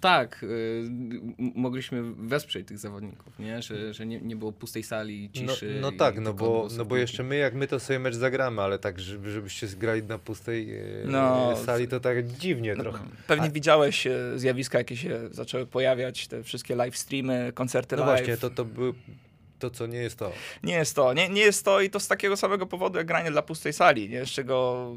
tak, 0.03 0.43
y, 0.43 0.83
mogliśmy 1.39 2.03
wesprzeć 2.03 2.67
tych 2.67 2.77
zawodników, 2.77 3.39
nie? 3.39 3.61
Że, 3.61 3.93
że 3.93 4.05
nie, 4.05 4.21
nie 4.21 4.35
było 4.35 4.51
pustej 4.51 4.83
sali, 4.83 5.29
No, 5.41 5.53
ciszy. 5.53 5.77
no 5.81 5.91
tak, 5.91 6.15
no 6.15 6.21
tylko 6.31 6.33
bo, 6.45 6.59
głosy 6.59 6.77
no 6.77 6.85
bo 6.85 6.97
jeszcze 6.97 7.23
my, 7.23 7.35
jak 7.37 7.53
my 7.53 7.67
to 7.67 7.79
sobie 7.79 7.99
mecz 7.99 8.15
zagramy, 8.15 8.61
ale 8.61 8.79
tak, 8.79 8.99
żeby, 8.99 9.31
żebyście 9.31 9.67
grali 9.67 10.03
na 10.03 10.17
pustej 10.19 10.77
e, 10.77 10.83
No, 11.05 11.53
sali, 11.65 11.87
to 11.87 11.99
tak 11.99 12.27
dziwnie 12.27 12.75
No, 12.75 12.83
trochę. 12.83 13.03
Pewnie 13.27 13.45
A- 13.47 13.49
widziałeś 13.51 14.07
e, 14.07 14.19
zjawiska, 14.35 14.77
jakie 14.77 14.97
się 14.97 15.19
zaczęły 15.31 15.65
pojawiać, 15.65 16.27
te 16.27 16.43
wszystkie 16.43 16.75
live 16.75 16.97
streamy, 16.97 17.51
koncerty 17.55 17.95
No 17.95 18.05
live. 18.05 18.17
właśnie, 18.19 18.37
to, 18.37 18.49
to 18.49 18.65
był 18.65 18.93
to, 19.59 19.69
co 19.69 19.87
nie 19.87 19.97
jest 19.97 20.19
to. 20.19 20.31
Nie 20.63 20.73
jest 20.73 20.95
to, 20.95 21.13
nie, 21.13 21.29
nie 21.29 21.41
jest 21.41 21.65
to 21.65 21.81
i 21.81 21.89
to 21.89 21.99
z 21.99 22.07
takiego 22.07 22.37
samego 22.37 22.65
powodu 22.65 22.97
jak 22.97 23.07
granie 23.07 23.31
dla 23.31 23.41
pustej 23.41 23.73
sali, 23.73 24.09
nie? 24.09 24.25
z 24.25 24.29
czego 24.29 24.87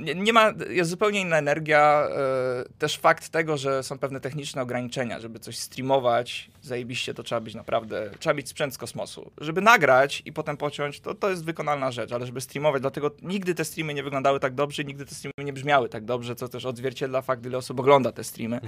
nie, 0.00 0.14
nie 0.14 0.32
ma, 0.32 0.52
jest 0.70 0.90
zupełnie 0.90 1.20
inna 1.20 1.38
energia, 1.38 2.08
e, 2.10 2.64
też 2.78 2.96
fakt 2.96 3.28
tego, 3.28 3.56
że 3.56 3.82
są 3.82 3.98
pewne 3.98 4.20
techniczne 4.20 4.62
ograniczenia, 4.62 5.20
żeby 5.20 5.38
coś 5.38 5.58
streamować, 5.58 6.50
zajebiście 6.62 7.14
to 7.14 7.22
trzeba 7.22 7.40
być 7.40 7.54
naprawdę, 7.54 8.10
trzeba 8.18 8.34
mieć 8.34 8.48
sprzęt 8.48 8.74
z 8.74 8.78
kosmosu. 8.78 9.30
Żeby 9.38 9.60
nagrać 9.60 10.22
i 10.24 10.32
potem 10.32 10.56
pociąć, 10.56 11.00
to, 11.00 11.14
to 11.14 11.30
jest 11.30 11.44
wykonalna 11.44 11.90
rzecz, 11.90 12.12
ale 12.12 12.26
żeby 12.26 12.40
streamować, 12.40 12.80
dlatego 12.80 13.10
nigdy 13.22 13.54
te 13.54 13.64
streamy 13.64 13.94
nie 13.94 14.02
wyglądały 14.02 14.40
tak 14.40 14.54
dobrze, 14.54 14.84
nigdy 14.84 15.06
te 15.06 15.14
streamy 15.14 15.34
nie 15.44 15.52
brzmiały 15.52 15.88
tak 15.88 16.04
dobrze, 16.04 16.34
co 16.36 16.48
też 16.48 16.64
odzwierciedla 16.64 17.22
fakt, 17.22 17.46
ile 17.46 17.58
osób 17.58 17.80
ogląda 17.80 18.12
te 18.12 18.24
streamy. 18.24 18.60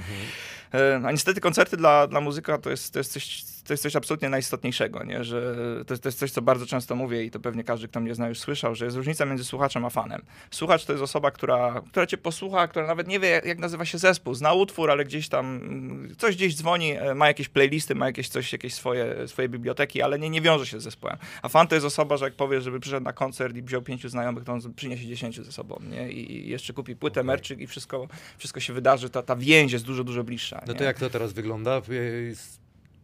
E, 0.74 1.00
A 1.04 1.12
niestety 1.12 1.40
koncerty 1.40 1.76
dla, 1.76 2.06
dla 2.06 2.20
muzyka 2.20 2.58
to 2.58 2.70
jest, 2.70 2.92
to, 2.92 2.98
jest 2.98 3.12
coś, 3.12 3.44
to 3.66 3.72
jest 3.72 3.82
coś 3.82 3.96
absolutnie 3.96 4.28
najistotniejszego, 4.28 5.04
nie? 5.04 5.24
że 5.24 5.54
to, 5.86 5.94
jest- 5.94 6.02
to 6.02 6.08
jest 6.08 6.18
coś, 6.18 6.30
co 6.30 6.42
bardzo 6.42 6.66
często 6.66 6.96
mówię 6.96 7.24
i 7.24 7.30
to 7.30 7.40
pewnie 7.40 7.64
każdy, 7.64 7.88
kto 7.88 8.00
mnie 8.00 8.14
zna 8.14 8.28
już 8.28 8.38
słyszał, 8.38 8.74
że 8.74 8.84
jest 8.84 8.96
różnica 8.96 9.26
między 9.26 9.44
słuchaczem 9.44 9.84
a 9.84 9.90
fanem. 9.90 10.22
Słuchacz 10.50 10.84
to 10.84 10.92
jest 10.92 11.02
osoba, 11.02 11.30
która, 11.30 11.82
która 11.90 12.06
cię 12.06 12.18
posłucha, 12.18 12.68
która 12.68 12.86
nawet 12.86 13.08
nie 13.08 13.20
wie, 13.20 13.28
jak, 13.28 13.44
jak 13.46 13.58
nazywa 13.58 13.84
się 13.84 13.98
zespół, 13.98 14.34
zna 14.34 14.52
utwór, 14.52 14.90
ale 14.90 15.04
gdzieś 15.04 15.28
tam 15.28 15.56
mm, 15.56 16.14
coś 16.18 16.36
gdzieś 16.36 16.56
dzwoni, 16.56 16.90
e, 16.92 17.14
ma 17.14 17.26
jakieś 17.28 17.48
playlisty, 17.48 17.94
ma 17.94 18.06
jakieś 18.06 18.28
coś, 18.28 18.52
jakieś 18.52 18.74
swoje, 18.74 19.28
swoje 19.28 19.48
biblioteki, 19.48 20.02
ale 20.02 20.18
nie, 20.18 20.30
nie 20.30 20.40
wiąże 20.40 20.66
się 20.66 20.80
z 20.80 20.82
zespołem. 20.82 21.16
A 21.42 21.48
fan 21.48 21.66
to 21.68 21.74
jest 21.74 21.86
osoba, 21.86 22.16
że 22.16 22.24
jak 22.24 22.34
powie, 22.34 22.60
żeby 22.60 22.80
przyszedł 22.80 23.04
na 23.04 23.12
koncert 23.12 23.56
i 23.56 23.62
wziął 23.62 23.82
pięciu 23.82 24.08
znajomych, 24.08 24.44
to 24.44 24.52
on 24.52 24.60
przyniesie 24.76 25.06
dziesięciu 25.06 25.44
ze 25.44 25.52
sobą, 25.52 25.78
nie? 25.90 26.12
I, 26.12 26.32
i 26.32 26.48
jeszcze 26.48 26.72
kupi 26.72 26.96
płytę, 26.96 27.20
Okej. 27.20 27.26
merczyk 27.26 27.60
i 27.60 27.66
wszystko, 27.66 28.08
wszystko 28.38 28.60
się 28.60 28.72
wydarzy, 28.72 29.10
ta, 29.10 29.22
ta 29.22 29.36
więź 29.36 29.72
jest 29.72 29.84
dużo, 29.84 30.04
dużo 30.04 30.24
bliższa. 30.24 30.62
No 30.66 30.72
nie? 30.72 30.78
to 30.78 30.84
jak 30.84 30.98
to 30.98 31.10
teraz 31.10 31.32
wygląda? 31.32 31.82
E, 31.90 31.94
jest- 31.94 32.61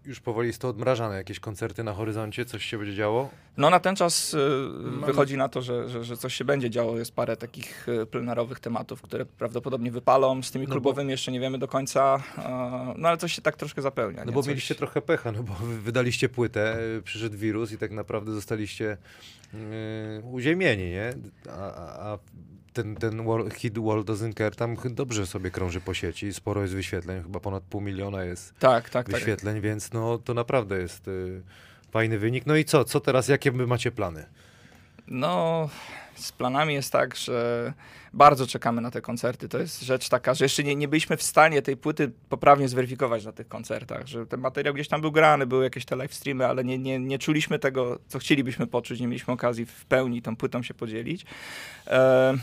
Już 0.08 0.20
powoli 0.20 0.46
jest 0.48 0.60
to 0.60 0.68
odmrażane, 0.68 1.16
jakieś 1.16 1.40
koncerty 1.40 1.84
na 1.84 1.92
horyzoncie, 1.94 2.44
coś 2.44 2.64
się 2.64 2.78
będzie 2.78 2.94
działo? 2.94 3.30
No 3.56 3.70
na 3.70 3.80
ten 3.80 3.96
czas 3.96 4.34
y, 4.34 4.38
wychodzi 5.06 5.36
na 5.36 5.48
to, 5.48 5.62
że, 5.62 5.88
że, 5.88 6.04
że 6.04 6.16
coś 6.16 6.34
się 6.34 6.44
będzie 6.44 6.70
działo. 6.70 6.98
Jest 6.98 7.14
parę 7.14 7.36
takich 7.36 7.88
y, 7.88 8.06
plenerowych 8.06 8.60
tematów, 8.60 9.02
które 9.02 9.26
prawdopodobnie 9.26 9.90
wypalą. 9.90 10.42
Z 10.42 10.50
tymi 10.50 10.64
No 10.64 10.68
bo- 10.68 10.72
klubowymi 10.74 11.10
jeszcze 11.10 11.32
nie 11.32 11.40
wiemy 11.40 11.58
do 11.58 11.68
końca. 11.68 12.22
a, 12.36 12.94
No 12.96 13.08
ale 13.08 13.16
coś 13.16 13.32
się 13.32 13.42
tak 13.42 13.56
troszkę 13.56 13.82
zapełnia. 13.82 14.24
No 14.24 14.32
bo 14.32 14.42
coś... 14.42 14.48
mieliście 14.48 14.74
trochę 14.74 15.02
pecha, 15.02 15.32
no 15.32 15.42
bo 15.42 15.54
wy 15.54 15.78
wydaliście 15.80 16.28
płytę, 16.28 16.78
przyszedł 17.04 17.36
wirus 17.36 17.72
i 17.72 17.78
tak 17.78 17.90
naprawdę 17.90 18.32
zostaliście 18.32 18.96
yy, 19.52 19.58
uziemieni, 20.32 20.90
nie? 20.90 21.12
A, 21.50 22.12
a 22.12 22.18
ten, 22.82 22.94
ten 22.96 23.24
wor- 23.24 23.52
hit 23.54 23.78
World 23.78 24.10
Care 24.38 24.56
tam 24.56 24.76
dobrze 24.90 25.26
sobie 25.26 25.50
krąży 25.50 25.80
po 25.80 25.94
sieci, 25.94 26.34
sporo 26.34 26.62
jest 26.62 26.74
wyświetleń, 26.74 27.22
chyba 27.22 27.40
ponad 27.40 27.62
pół 27.62 27.80
miliona 27.80 28.24
jest 28.24 28.58
Tak, 28.58 28.90
tak, 28.90 29.06
tak. 29.06 29.14
wyświetleń, 29.14 29.60
więc 29.60 29.92
no 29.92 30.18
to 30.18 30.34
naprawdę 30.34 30.78
jest 30.78 31.08
y, 31.08 31.42
fajny 31.90 32.18
wynik. 32.18 32.46
No 32.46 32.56
i 32.56 32.64
co, 32.64 32.84
co 32.84 33.00
teraz, 33.00 33.28
jakie 33.28 33.52
wy 33.52 33.66
macie 33.66 33.90
plany? 33.90 34.26
No, 35.06 35.68
z 36.14 36.32
planami 36.32 36.74
jest 36.74 36.92
tak, 36.92 37.16
że 37.16 37.72
bardzo 38.12 38.46
czekamy 38.46 38.80
na 38.80 38.90
te 38.90 39.00
koncerty. 39.00 39.48
To 39.48 39.58
jest 39.58 39.82
rzecz 39.82 40.08
taka, 40.08 40.34
że 40.34 40.44
jeszcze 40.44 40.64
nie, 40.64 40.76
nie 40.76 40.88
byliśmy 40.88 41.16
w 41.16 41.22
stanie 41.22 41.62
tej 41.62 41.76
płyty 41.76 42.12
poprawnie 42.28 42.68
zweryfikować 42.68 43.24
na 43.24 43.32
tych 43.32 43.48
koncertach, 43.48 44.06
że 44.06 44.26
ten 44.26 44.40
materiał 44.40 44.74
gdzieś 44.74 44.88
tam 44.88 45.00
był 45.00 45.12
grany, 45.12 45.46
były 45.46 45.64
jakieś 45.64 45.84
te 45.84 45.96
live 45.96 46.14
streamy, 46.14 46.46
ale 46.46 46.64
nie, 46.64 46.78
nie, 46.78 46.98
nie 46.98 47.18
czuliśmy 47.18 47.58
tego, 47.58 47.98
co 48.08 48.18
chcielibyśmy 48.18 48.66
poczuć, 48.66 49.00
nie 49.00 49.06
mieliśmy 49.08 49.34
okazji 49.34 49.66
w 49.66 49.84
pełni 49.84 50.22
tą 50.22 50.36
płytą 50.36 50.62
się 50.62 50.74
podzielić. 50.74 51.26
E, 51.86 52.34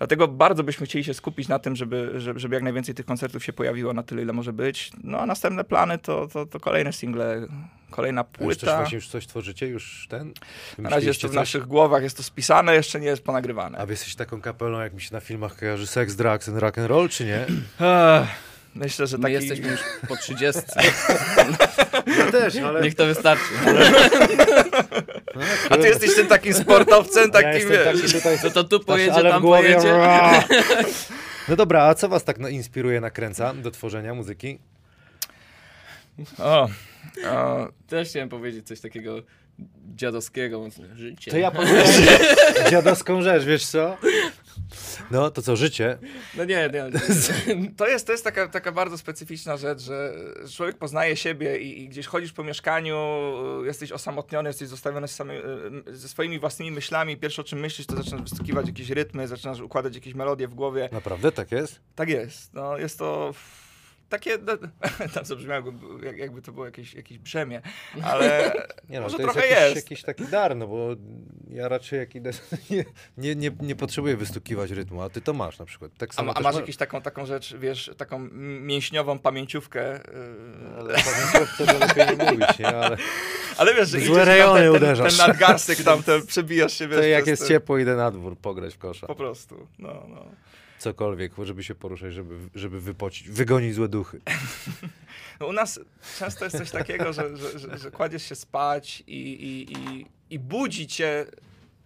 Dlatego 0.00 0.28
bardzo 0.28 0.64
byśmy 0.64 0.86
chcieli 0.86 1.04
się 1.04 1.14
skupić 1.14 1.48
na 1.48 1.58
tym, 1.58 1.76
żeby, 1.76 2.12
żeby, 2.36 2.54
jak 2.56 2.62
najwięcej 2.62 2.94
tych 2.94 3.06
koncertów 3.06 3.44
się 3.44 3.52
pojawiło 3.52 3.92
na 3.92 4.02
tyle, 4.02 4.22
ile 4.22 4.32
może 4.32 4.52
być. 4.52 4.90
No 5.04 5.18
a 5.20 5.26
następne 5.26 5.64
plany 5.64 5.98
to, 5.98 6.28
to, 6.28 6.46
to 6.46 6.60
kolejne 6.60 6.92
single, 6.92 7.46
kolejna 7.90 8.20
A 8.20 8.44
Już 8.44 8.56
coś, 8.56 8.60
płyta. 8.60 8.76
właśnie, 8.76 8.96
już 8.96 9.08
coś 9.08 9.26
tworzycie? 9.26 9.66
Już 9.68 10.06
ten? 10.10 10.18
Na 10.26 10.30
razie 10.30 10.90
Wymyśliliście 10.90 11.28
w 11.28 11.30
coś? 11.30 11.36
naszych 11.36 11.66
głowach, 11.66 12.02
jest 12.02 12.16
to 12.16 12.22
spisane, 12.22 12.74
jeszcze 12.74 13.00
nie 13.00 13.06
jest 13.06 13.24
ponagrywane. 13.24 13.78
A 13.78 13.86
wy 13.86 13.92
jesteś 13.92 14.14
taką 14.14 14.40
kapelą, 14.40 14.80
jak 14.80 14.94
mi 14.94 15.00
się 15.00 15.14
na 15.14 15.20
filmach 15.20 15.56
kojarzy 15.56 15.86
seks, 15.86 16.14
drugs 16.14 16.48
and 16.48 16.58
rock 16.58 16.78
and 16.78 16.88
roll, 16.88 17.08
czy 17.08 17.24
nie? 17.24 17.46
Myślę, 18.74 19.06
że 19.06 19.18
My 19.18 19.22
taki... 19.22 19.34
jesteśmy 19.34 19.70
już 19.70 19.80
po 20.08 20.16
30. 20.16 20.62
Ja 22.18 22.32
też, 22.32 22.56
ale... 22.56 22.82
Niech 22.82 22.94
to 22.94 23.06
wystarczy. 23.06 23.44
A 25.70 25.76
ty 25.76 25.88
jesteś 25.88 26.14
tym 26.14 26.26
takim 26.26 26.54
sportowcem, 26.54 27.30
ja 27.34 27.42
takim, 27.42 27.68
wiesz... 27.68 27.84
taki 27.84 28.12
tutaj... 28.12 28.38
No 28.44 28.50
to 28.50 28.64
tu 28.64 28.80
pojedzie, 28.80 29.14
ale 29.14 29.30
tam 29.30 29.42
głowie... 29.42 29.74
pojedzie. 29.74 29.94
No 31.48 31.56
dobra, 31.56 31.82
a 31.82 31.94
co 31.94 32.08
was 32.08 32.24
tak 32.24 32.38
na- 32.38 32.48
inspiruje, 32.48 33.00
nakręca 33.00 33.54
do 33.54 33.70
tworzenia 33.70 34.14
muzyki? 34.14 34.58
O, 36.38 36.68
o, 37.26 37.68
Też 37.86 38.08
chciałem 38.08 38.28
powiedzieć 38.28 38.66
coś 38.66 38.80
takiego 38.80 39.22
dziadowskiego. 39.94 40.68
Życie. 40.94 41.30
To 41.30 41.36
ja 41.36 41.50
powiem 41.60 41.86
dziadowską 42.70 43.22
rzecz, 43.22 43.44
wiesz 43.44 43.66
co? 43.66 43.96
No, 45.10 45.30
to 45.30 45.42
co, 45.42 45.56
życie? 45.56 45.98
No 46.36 46.44
nie, 46.44 46.70
nie. 46.72 47.00
to 47.76 47.88
jest, 47.88 48.06
to 48.06 48.12
jest 48.12 48.24
taka, 48.24 48.48
taka 48.48 48.72
bardzo 48.72 48.98
specyficzna 48.98 49.56
rzecz, 49.56 49.80
że 49.80 50.14
człowiek 50.56 50.78
poznaje 50.78 51.16
siebie 51.16 51.58
i, 51.58 51.82
i 51.82 51.88
gdzieś 51.88 52.06
chodzisz 52.06 52.32
po 52.32 52.44
mieszkaniu, 52.44 52.96
jesteś 53.64 53.92
osamotniony, 53.92 54.48
jesteś 54.48 54.68
zostawiony 54.68 55.08
z 55.08 55.14
samy, 55.14 55.42
y, 55.88 55.96
ze 55.96 56.08
swoimi 56.08 56.38
własnymi 56.38 56.70
myślami. 56.70 57.16
Pierwsze 57.16 57.42
o 57.42 57.44
czym 57.44 57.60
myślisz, 57.60 57.86
to 57.86 57.96
zaczynasz 57.96 58.22
wystukiwać 58.22 58.66
jakieś 58.66 58.90
rytmy, 58.90 59.28
zaczynasz 59.28 59.60
układać 59.60 59.94
jakieś 59.94 60.14
melodie 60.14 60.48
w 60.48 60.54
głowie. 60.54 60.88
Naprawdę 60.92 61.32
tak 61.32 61.52
jest? 61.52 61.80
Tak 61.94 62.08
jest. 62.08 62.54
No, 62.54 62.78
jest 62.78 62.98
to 62.98 63.34
takie, 64.10 64.38
no, 64.38 64.56
tam 65.14 65.24
zabrzmiało, 65.24 65.66
jakby, 65.66 66.06
jak- 66.06 66.16
jakby 66.18 66.42
to 66.42 66.52
było 66.52 66.66
jakieś, 66.66 66.94
jakieś 66.94 67.18
brzemię, 67.18 67.62
ale 68.02 68.52
Nie 68.88 68.96
no, 68.96 69.02
może 69.02 69.16
to 69.16 69.22
jest 69.22 69.34
trochę 69.34 69.48
jakiś, 69.48 69.64
jest. 69.64 69.76
jakiś 69.76 70.02
taki 70.02 70.24
dar, 70.26 70.56
no 70.56 70.66
bo 70.66 70.88
ja 71.50 71.68
raczej 71.68 71.98
jak 71.98 72.14
idę, 72.14 72.30
nie, 72.70 72.84
nie, 73.18 73.34
nie, 73.34 73.50
nie 73.60 73.76
potrzebuję 73.76 74.16
wystukiwać 74.16 74.70
rytmu, 74.70 75.02
a 75.02 75.10
ty 75.10 75.20
to 75.20 75.32
masz 75.32 75.58
na 75.58 75.64
przykład. 75.64 75.90
Tak 75.98 76.10
A, 76.10 76.12
samo 76.12 76.30
a 76.30 76.34
też 76.34 76.44
masz 76.44 76.54
ma- 76.54 76.60
jakąś 76.60 76.76
taką, 76.76 77.02
taką 77.02 77.26
rzecz, 77.26 77.54
wiesz, 77.56 77.90
taką 77.96 78.18
mięśniową 78.60 79.18
pamięciówkę, 79.18 79.92
yy, 79.92 80.76
Ale 80.78 80.94
powiem 80.94 81.46
wtedy 81.54 81.78
lepiej 81.78 82.18
nie 82.18 82.24
mówić, 82.32 82.58
nie? 82.58 82.66
Ale 82.68 82.96
ale 83.56 83.74
wiesz, 83.74 83.88
że 83.88 84.00
Złe 84.00 84.24
rejony 84.24 84.60
ten, 84.60 84.72
ten, 84.72 84.82
uderzasz. 84.82 85.16
ten 85.18 85.26
nadgarstek 85.28 85.78
tam, 85.82 86.02
ten, 86.02 86.26
przebijasz 86.26 86.72
się, 86.72 86.88
wiesz, 86.88 86.96
to 86.98 87.02
jak 87.04 87.26
jest 87.26 87.42
ten- 87.42 87.48
ciepło, 87.48 87.78
idę 87.78 87.96
na 87.96 88.10
dwór 88.10 88.36
pograć 88.38 88.74
w 88.74 88.78
kosza. 88.78 89.06
Po 89.06 89.14
prostu, 89.14 89.66
no, 89.78 90.06
no. 90.08 90.24
Cokolwiek, 90.80 91.32
żeby 91.42 91.64
się 91.64 91.74
poruszać, 91.74 92.12
żeby, 92.12 92.38
żeby 92.54 92.80
wypocić, 92.80 93.28
wygonić 93.28 93.74
złe 93.74 93.88
duchy. 93.88 94.20
U 95.48 95.52
nas 95.52 95.80
często 96.18 96.44
jest 96.44 96.58
coś 96.58 96.70
takiego, 96.70 97.12
że, 97.12 97.36
że, 97.36 97.58
że, 97.58 97.78
że 97.78 97.90
kładziesz 97.90 98.28
się 98.28 98.34
spać 98.34 99.02
i, 99.06 99.16
i, 99.16 99.72
i, 99.72 100.06
i 100.30 100.38
budzi 100.38 100.86
cię 100.86 101.26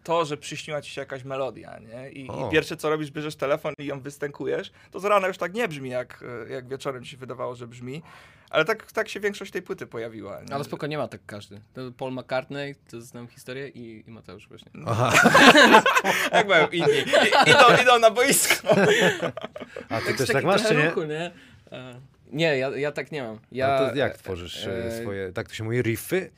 to, 0.04 0.24
że 0.24 0.36
przyśniła 0.36 0.82
ci 0.82 0.90
się 0.92 1.00
jakaś 1.00 1.24
melodia, 1.24 1.78
nie? 1.78 2.10
I. 2.10 2.24
I 2.26 2.50
pierwsze 2.52 2.76
co 2.76 2.90
robisz, 2.90 3.10
bierzesz 3.10 3.36
telefon 3.36 3.74
i 3.78 3.86
ją 3.86 4.00
wystękujesz, 4.00 4.72
to 4.90 5.00
z 5.00 5.04
rana 5.04 5.28
już 5.28 5.38
tak 5.38 5.54
nie 5.54 5.68
brzmi, 5.68 5.90
jak, 5.90 6.24
jak 6.50 6.68
wieczorem 6.68 7.04
ci 7.04 7.10
się 7.10 7.16
wydawało, 7.16 7.54
że 7.54 7.66
brzmi, 7.66 8.02
ale 8.50 8.64
tak, 8.64 8.92
tak 8.92 9.08
się 9.08 9.20
większość 9.20 9.52
tej 9.52 9.62
płyty 9.62 9.86
pojawiła. 9.86 10.40
Nie? 10.42 10.54
Ale 10.54 10.64
spoko, 10.64 10.86
nie 10.86 10.98
ma 10.98 11.08
tak 11.08 11.20
każdy. 11.26 11.60
To 11.74 11.80
Paul 11.98 12.12
McCartney, 12.12 12.74
to 12.90 13.00
znam 13.00 13.28
historię 13.28 13.68
i, 13.68 14.04
i 14.06 14.10
Mateusz 14.10 14.48
właśnie. 14.48 14.70
Aha, 14.86 15.12
Jak 16.32 16.48
mają 16.48 16.66
inni? 16.66 16.92
I, 17.46 17.50
idą, 17.50 17.82
idą 17.82 17.98
na 17.98 18.10
boisko. 18.10 18.68
a 19.88 20.00
ty 20.00 20.06
Tak, 20.06 20.16
też 20.16 20.28
tak 20.28 20.44
masz, 20.44 20.68
czy 20.68 20.74
nie? 20.74 20.84
ruchu, 20.88 21.02
nie? 21.04 21.30
E, 21.72 22.00
Nie, 22.32 22.58
ja, 22.58 22.68
ja 22.76 22.92
tak 22.92 23.12
nie 23.12 23.22
mam. 23.22 23.38
Ja, 23.52 23.74
A 23.74 23.90
to 23.90 23.96
jak 23.96 24.18
tworzysz 24.18 24.66
e, 24.66 24.84
e, 24.84 25.02
swoje, 25.02 25.32
tak 25.32 25.48
to 25.48 25.54
się 25.54 25.64
mówi, 25.64 25.82
riffy? 25.82 26.30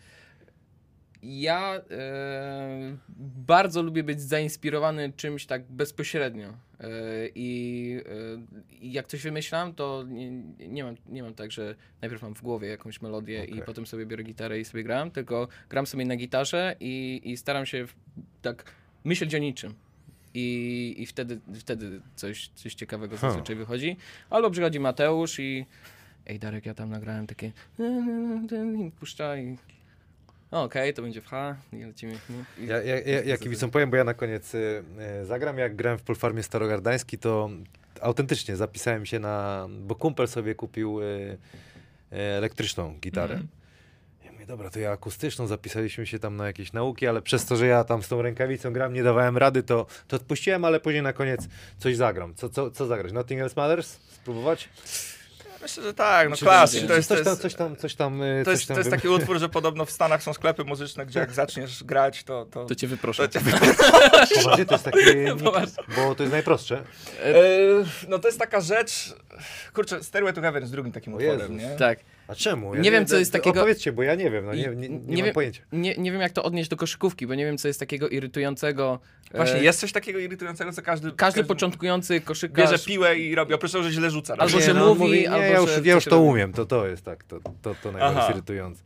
Ja 1.29 1.81
e, 1.91 2.97
bardzo 3.47 3.83
lubię 3.83 4.03
być 4.03 4.23
zainspirowany 4.23 5.13
czymś 5.17 5.47
tak 5.47 5.65
bezpośrednio. 5.65 6.49
E, 6.49 6.89
i, 7.35 8.01
e, 8.71 8.77
I 8.81 8.93
jak 8.93 9.07
coś 9.07 9.23
wymyślam, 9.23 9.75
to 9.75 10.05
nie, 10.09 10.31
nie, 10.59 10.85
mam, 10.85 10.95
nie 11.09 11.23
mam 11.23 11.35
tak, 11.35 11.53
że 11.53 11.75
najpierw 12.03 12.23
mam 12.23 12.35
w 12.35 12.43
głowie 12.43 12.69
jakąś 12.69 13.03
melodię 13.03 13.45
i 13.45 13.53
Okej. 13.53 13.65
potem 13.67 13.87
sobie 13.87 14.07
biorę 14.07 14.23
gitarę 14.23 14.61
i 14.61 14.65
sobie 14.65 14.85
gram, 14.85 15.11
tylko 15.11 15.49
gram 15.71 15.87
sobie 15.87 16.05
na 16.05 16.17
gitarze 16.17 16.77
i, 16.81 17.21
i 17.25 17.37
staram 17.37 17.67
się 17.67 17.87
tak 18.43 18.65
myśleć 19.05 19.35
o 19.35 19.39
niczym. 19.39 19.75
I, 20.35 20.95
i 20.99 21.07
wtedy, 21.07 21.41
wtedy 21.55 22.01
coś, 22.17 22.49
coś 22.55 22.75
ciekawego 22.75 23.17
zazwyczaj 23.17 23.57
wychodzi. 23.57 23.97
Albo 24.31 24.51
przychodzi 24.51 24.81
Mateusz 24.81 25.39
i 25.39 25.67
ej 26.27 26.39
Darek, 26.39 26.67
ja 26.67 26.75
tam 26.75 26.91
nagrałem 26.91 27.27
takie 27.27 27.53
i 28.87 28.91
puszcza 28.91 29.37
i 29.37 29.57
o, 30.51 30.63
Okej, 30.63 30.95
to 30.95 31.03
będzie 31.03 31.21
w 31.21 31.27
H 31.27 31.57
i 31.73 31.85
lecimy. 31.85 32.19
I- 32.59 32.67
Ja, 32.67 32.83
ja, 32.83 33.01
ja, 33.01 33.23
ja 33.23 33.39
kibicom 33.39 33.71
powiem, 33.71 33.91
bo 33.91 33.97
ja 33.97 34.05
na 34.05 34.15
koniec 34.15 34.55
y, 34.55 34.83
y, 35.23 35.27
zagram. 35.27 35.59
Jak 35.59 35.77
grałem 35.77 35.99
w 35.99 36.03
Polfarmie 36.03 36.43
Starogardański, 36.43 37.19
to 37.19 37.51
autentycznie 38.01 38.57
zapisałem 38.57 39.07
się 39.07 39.19
na... 39.19 39.67
Bo 39.81 39.95
kumpel 39.95 40.29
sobie 40.29 40.55
kupił 40.55 41.01
y, 41.03 41.05
y, 42.13 42.17
elektryczną 42.17 42.95
gitarę. 43.01 43.41
Mówię, 44.33 44.47
dobra, 44.47 44.71
to 44.71 44.79
ja 44.79 44.91
akustyczną, 44.93 45.47
zapisaliśmy 45.47 46.07
się 46.07 46.19
tam 46.19 46.37
na 46.37 46.47
jakieś 46.47 46.73
nauki, 46.73 47.07
ale 47.07 47.23
przez 47.23 47.45
to, 47.47 47.57
że 47.57 47.67
ja 47.67 47.85
tam 47.85 48.03
z 48.03 48.09
tą 48.09 48.23
rękawicą 48.23 48.73
gram, 48.73 48.93
nie 48.93 49.03
dawałem 49.03 49.37
rady, 49.39 49.63
to, 49.63 49.87
to 50.09 50.17
odpuściłem, 50.17 50.65
ale 50.65 50.81
później 50.81 51.03
na 51.03 51.13
koniec 51.13 51.49
coś 51.79 51.97
zagram. 51.97 52.35
Co, 52.35 52.49
co, 52.49 52.71
co 52.71 52.87
zagrać? 52.87 53.13
Nothing 53.13 53.41
Else 53.41 53.55
Matters? 53.61 53.93
Spróbować? 53.93 54.69
Myślę, 55.63 55.83
że 55.83 55.95
tak, 55.95 56.31
no 56.31 56.37
klasyk. 56.37 56.87
To 56.87 56.95
jest, 56.95 57.09
to 57.09 57.15
coś, 57.15 57.25
tam, 57.25 57.31
jest, 57.31 57.43
coś 57.43 57.55
tam, 57.55 57.77
coś 57.77 57.95
tam, 57.95 58.21
to 58.45 58.51
jest, 58.51 58.69
to 58.69 58.79
jest 58.79 58.91
taki 58.91 59.09
utwór, 59.09 59.39
że 59.39 59.49
podobno 59.49 59.85
w 59.85 59.91
Stanach 59.91 60.23
są 60.23 60.33
sklepy 60.33 60.65
muzyczne, 60.65 61.07
gdzie 61.07 61.21
jak 61.21 61.33
zaczniesz 61.33 61.85
grać, 61.85 62.25
to... 62.25 62.47
to... 62.51 62.65
To 62.65 62.75
cię 62.75 62.87
wyproszę. 62.87 63.29
to 63.29 63.39
cię... 63.39 63.45
Poważnie, 64.43 64.67
to 64.67 64.75
jest 64.75 64.85
takie... 64.85 65.35
Bo 65.97 66.15
to 66.15 66.23
jest 66.23 66.33
najprostsze. 66.33 66.83
E, 67.23 67.35
no 68.09 68.19
to 68.19 68.29
jest 68.29 68.39
taka 68.39 68.61
rzecz... 68.61 69.15
Kurczę, 69.75 70.05
Stairway 70.05 70.33
to 70.33 70.41
Heaven 70.41 70.63
jest 70.63 70.73
drugim 70.73 70.93
takim 70.93 71.15
utworem, 71.15 71.59
nie? 71.59 71.71
Tak. 71.71 71.99
A 72.29 72.35
czemu? 72.35 72.75
Nie 72.75 72.91
wiem, 72.91 73.07
co 73.07 73.19
jest 73.19 73.33
takiego- 73.33 73.61
Opowiedzcie, 73.61 73.93
bo 73.93 74.03
ja 74.03 74.15
nie 74.15 74.31
wiem, 74.31 74.47
no 74.47 74.55
nie, 74.55 74.63
nie, 74.63 74.75
nie, 74.77 74.89
nie 74.89 75.17
mam 75.17 75.25
wiem- 75.25 75.35
pojęcia. 75.35 75.63
Nie, 75.73 75.95
nie 75.97 76.13
wiem, 76.13 76.21
jak 76.21 76.33
to 76.33 76.43
odnieść 76.43 76.71
do 76.71 76.77
koszykówki, 76.77 77.27
bo 77.27 77.35
nie 77.35 77.45
wiem, 77.45 77.59
co 77.59 77.69
jest 77.69 77.81
takiego 77.81 78.09
irytującego. 78.09 79.01
Właśnie, 79.35 79.61
E, 79.61 79.65
jest 79.65 79.81
coś 79.81 79.93
takiego 79.93 80.19
irytującego, 80.19 80.73
co 80.73 80.83
każdy... 80.83 81.13
Każdy 81.13 81.45
początkujący 81.45 82.21
koszykarz... 82.21 82.71
Bierze 82.71 82.85
piłę 82.85 83.19
i 83.19 83.35
robi, 83.35 83.55
oprócz 83.55 83.73
tego, 83.73 83.85
że 83.85 83.91
źle 83.91 84.11
rzuca. 84.11 84.35
Albo, 84.39 84.61
że 84.61 84.75
no, 84.75 84.95
mówi, 84.95 85.21
nie, 85.21 85.31
albo, 85.31 85.45
ja 85.45 85.59
już, 85.61 85.71
ja 85.85 85.95
już 85.95 86.05
to 86.05 86.11
robi. 86.11 86.23
umiem, 86.29 86.53
to 86.53 86.67
to 86.67 86.87
jest 86.87 87.05
tak, 87.05 87.25
to, 87.25 87.41
to, 87.63 87.75
to 87.83 87.93
najbardziej 87.93 88.21
Aha. 88.23 88.33
irytujące. 88.33 88.83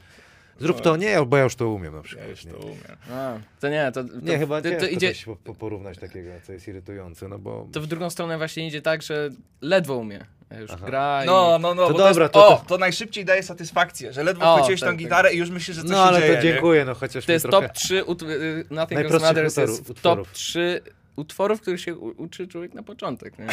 Zrób 0.61 0.80
to, 0.80 0.97
nie, 0.97 1.22
bo 1.26 1.36
ja 1.36 1.45
już 1.45 1.55
to 1.55 1.68
umiem 1.68 1.95
na 1.95 2.03
przykład. 2.03 2.26
Ja 2.26 2.30
już 2.30 2.45
nie. 2.45 2.53
to 2.53 2.59
umiem. 2.59 2.78
A, 3.11 3.38
to 3.61 3.68
nie, 3.68 3.93
to, 3.95 4.05
to, 4.05 4.11
Nie, 4.22 4.38
chyba 4.38 4.62
to, 4.62 4.68
to 4.80 4.86
idzie... 4.86 5.12
po 5.45 5.55
porównać 5.55 5.99
takiego, 5.99 6.30
co 6.47 6.53
jest 6.53 6.68
irytujące, 6.68 7.28
no 7.28 7.38
bo... 7.38 7.68
To 7.72 7.80
w 7.80 7.86
drugą 7.86 8.11
stronę 8.11 8.38
właśnie 8.38 8.66
idzie 8.66 8.82
tak, 8.82 9.03
że 9.03 9.30
ledwo 9.61 9.97
umie. 9.97 10.24
Już 10.61 10.70
Aha. 10.70 10.86
gra 10.86 11.24
i... 11.24 11.26
No, 11.26 11.59
no, 11.61 11.74
no, 11.74 11.86
To 11.86 11.92
bo 11.92 11.98
dobra, 11.98 12.14
to, 12.14 12.38
jest, 12.40 12.48
to- 12.48 12.48
o, 12.48 12.57
to- 12.59 12.64
to 12.66 12.78
najszybciej 12.78 13.24
daje 13.24 13.42
satysfakcję, 13.42 14.12
że 14.12 14.22
ledwo 14.24 14.53
O, 14.55 14.57
chwyciłeś 14.57 14.80
tak, 14.80 14.88
tą 14.88 14.92
tak. 14.92 14.98
gitarę 15.05 15.32
i 15.34 15.38
już 15.38 15.51
myślisz, 15.51 15.76
że 15.76 15.82
coś 15.82 15.90
No 15.90 15.96
się 15.96 16.03
ale 16.03 16.20
dzieje, 16.20 16.36
to 16.36 16.42
nie? 16.44 16.53
dziękuję, 16.53 16.84
no 16.84 16.94
chociaż 16.94 17.26
To 17.26 17.32
jest 17.32 17.46
trochę... 17.46 17.68
top 17.68 17.76
3 17.76 18.03
ut- 18.05 18.22
y, 18.22 18.64
Nothing 18.70 18.72
Else 18.72 18.94
Najprostszych 18.94 19.22
Matters 19.22 19.57
jest 19.57 19.90
utworów. 19.90 20.26
top 20.28 20.34
3 20.34 20.80
utworów, 21.16 21.61
których 21.61 21.80
się 21.80 21.96
uczy 21.96 22.48
człowiek 22.48 22.74
na 22.74 22.82
początek, 22.82 23.38
nie? 23.38 23.46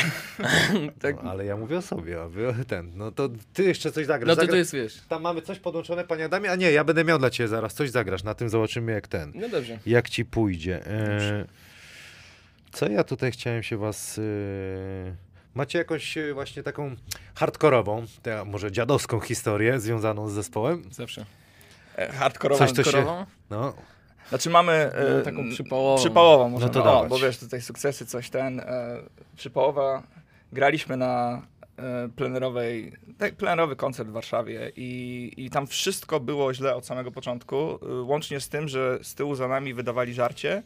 tak, 1.01 1.23
No, 1.23 1.31
ale 1.31 1.45
ja 1.45 1.57
mówię 1.57 1.77
o 1.77 1.81
sobie, 1.81 2.21
a 2.21 2.27
wy 2.27 2.53
ten, 2.67 2.91
no 2.95 3.11
to 3.11 3.29
ty 3.53 3.63
jeszcze 3.63 3.91
coś 3.91 4.05
zagrasz. 4.05 4.27
no 4.27 4.35
to 4.35 4.41
Zagra- 4.41 4.49
to 4.51 4.55
jest, 4.57 4.73
wiesz... 4.73 4.97
Tam 5.09 5.21
mamy 5.21 5.41
coś 5.41 5.59
podłączone, 5.59 6.03
panie 6.03 6.25
Adamie, 6.25 6.51
a 6.51 6.55
nie, 6.55 6.71
ja 6.71 6.83
będę 6.83 7.03
miał 7.03 7.19
dla 7.19 7.29
ciebie 7.29 7.47
zaraz, 7.47 7.73
coś 7.73 7.89
zagrasz, 7.89 8.23
na 8.23 8.33
tym 8.33 8.49
zobaczymy 8.49 8.91
jak 8.91 9.07
ten. 9.07 9.31
No 9.35 9.49
dobrze. 9.49 9.79
Jak 9.85 10.09
ci 10.09 10.25
pójdzie. 10.25 10.85
E, 10.87 11.45
co 12.71 12.89
ja 12.89 13.03
tutaj 13.03 13.31
chciałem 13.31 13.63
się 13.63 13.77
was... 13.77 14.19
E, 14.19 15.26
macie 15.57 15.79
jakąś 15.79 16.17
e, 16.17 16.33
właśnie 16.33 16.63
taką 16.63 16.95
hardkorową, 17.35 18.05
może 18.45 18.71
dziadowską 18.71 19.19
historię 19.19 19.79
związaną 19.79 20.29
z 20.29 20.33
zespołem? 20.33 20.83
Zawsze. 20.91 21.25
E, 21.95 22.11
Hardkorową. 22.11 22.67
Coś 22.67 22.73
to 22.73 22.91
się-? 22.91 23.25
No, 23.49 23.73
Znaczy 24.29 24.49
mamy... 24.49 24.73
E, 24.73 25.17
No, 25.17 25.21
taką 25.23 25.49
przypałową. 25.49 26.01
Przypałową 26.01 26.49
może. 26.49 26.65
No 26.65 26.71
to 26.71 26.83
dawać. 26.83 27.09
bo 27.09 27.19
wiesz, 27.19 27.37
tutaj 27.37 27.61
sukcesy, 27.61 28.05
coś 28.05 28.29
ten. 28.29 28.59
E, 28.59 28.97
przypałowa. 29.35 30.03
Graliśmy 30.53 30.97
na 30.97 31.41
e, 31.77 32.09
plenerowej, 32.15 32.93
tak, 33.17 33.35
plenerowy 33.35 33.75
koncert 33.75 34.09
w 34.09 34.11
Warszawie 34.11 34.71
i, 34.75 35.33
i 35.37 35.49
tam 35.49 35.67
wszystko 35.67 36.19
było 36.19 36.53
źle 36.53 36.75
od 36.75 36.85
samego 36.85 37.11
początku, 37.11 37.55
e, 37.55 38.01
łącznie 38.01 38.39
z 38.39 38.49
tym, 38.49 38.67
że 38.67 38.99
z 39.01 39.15
tyłu 39.15 39.35
za 39.35 39.47
nami 39.47 39.73
wydawali 39.73 40.13
żarcie 40.13 40.63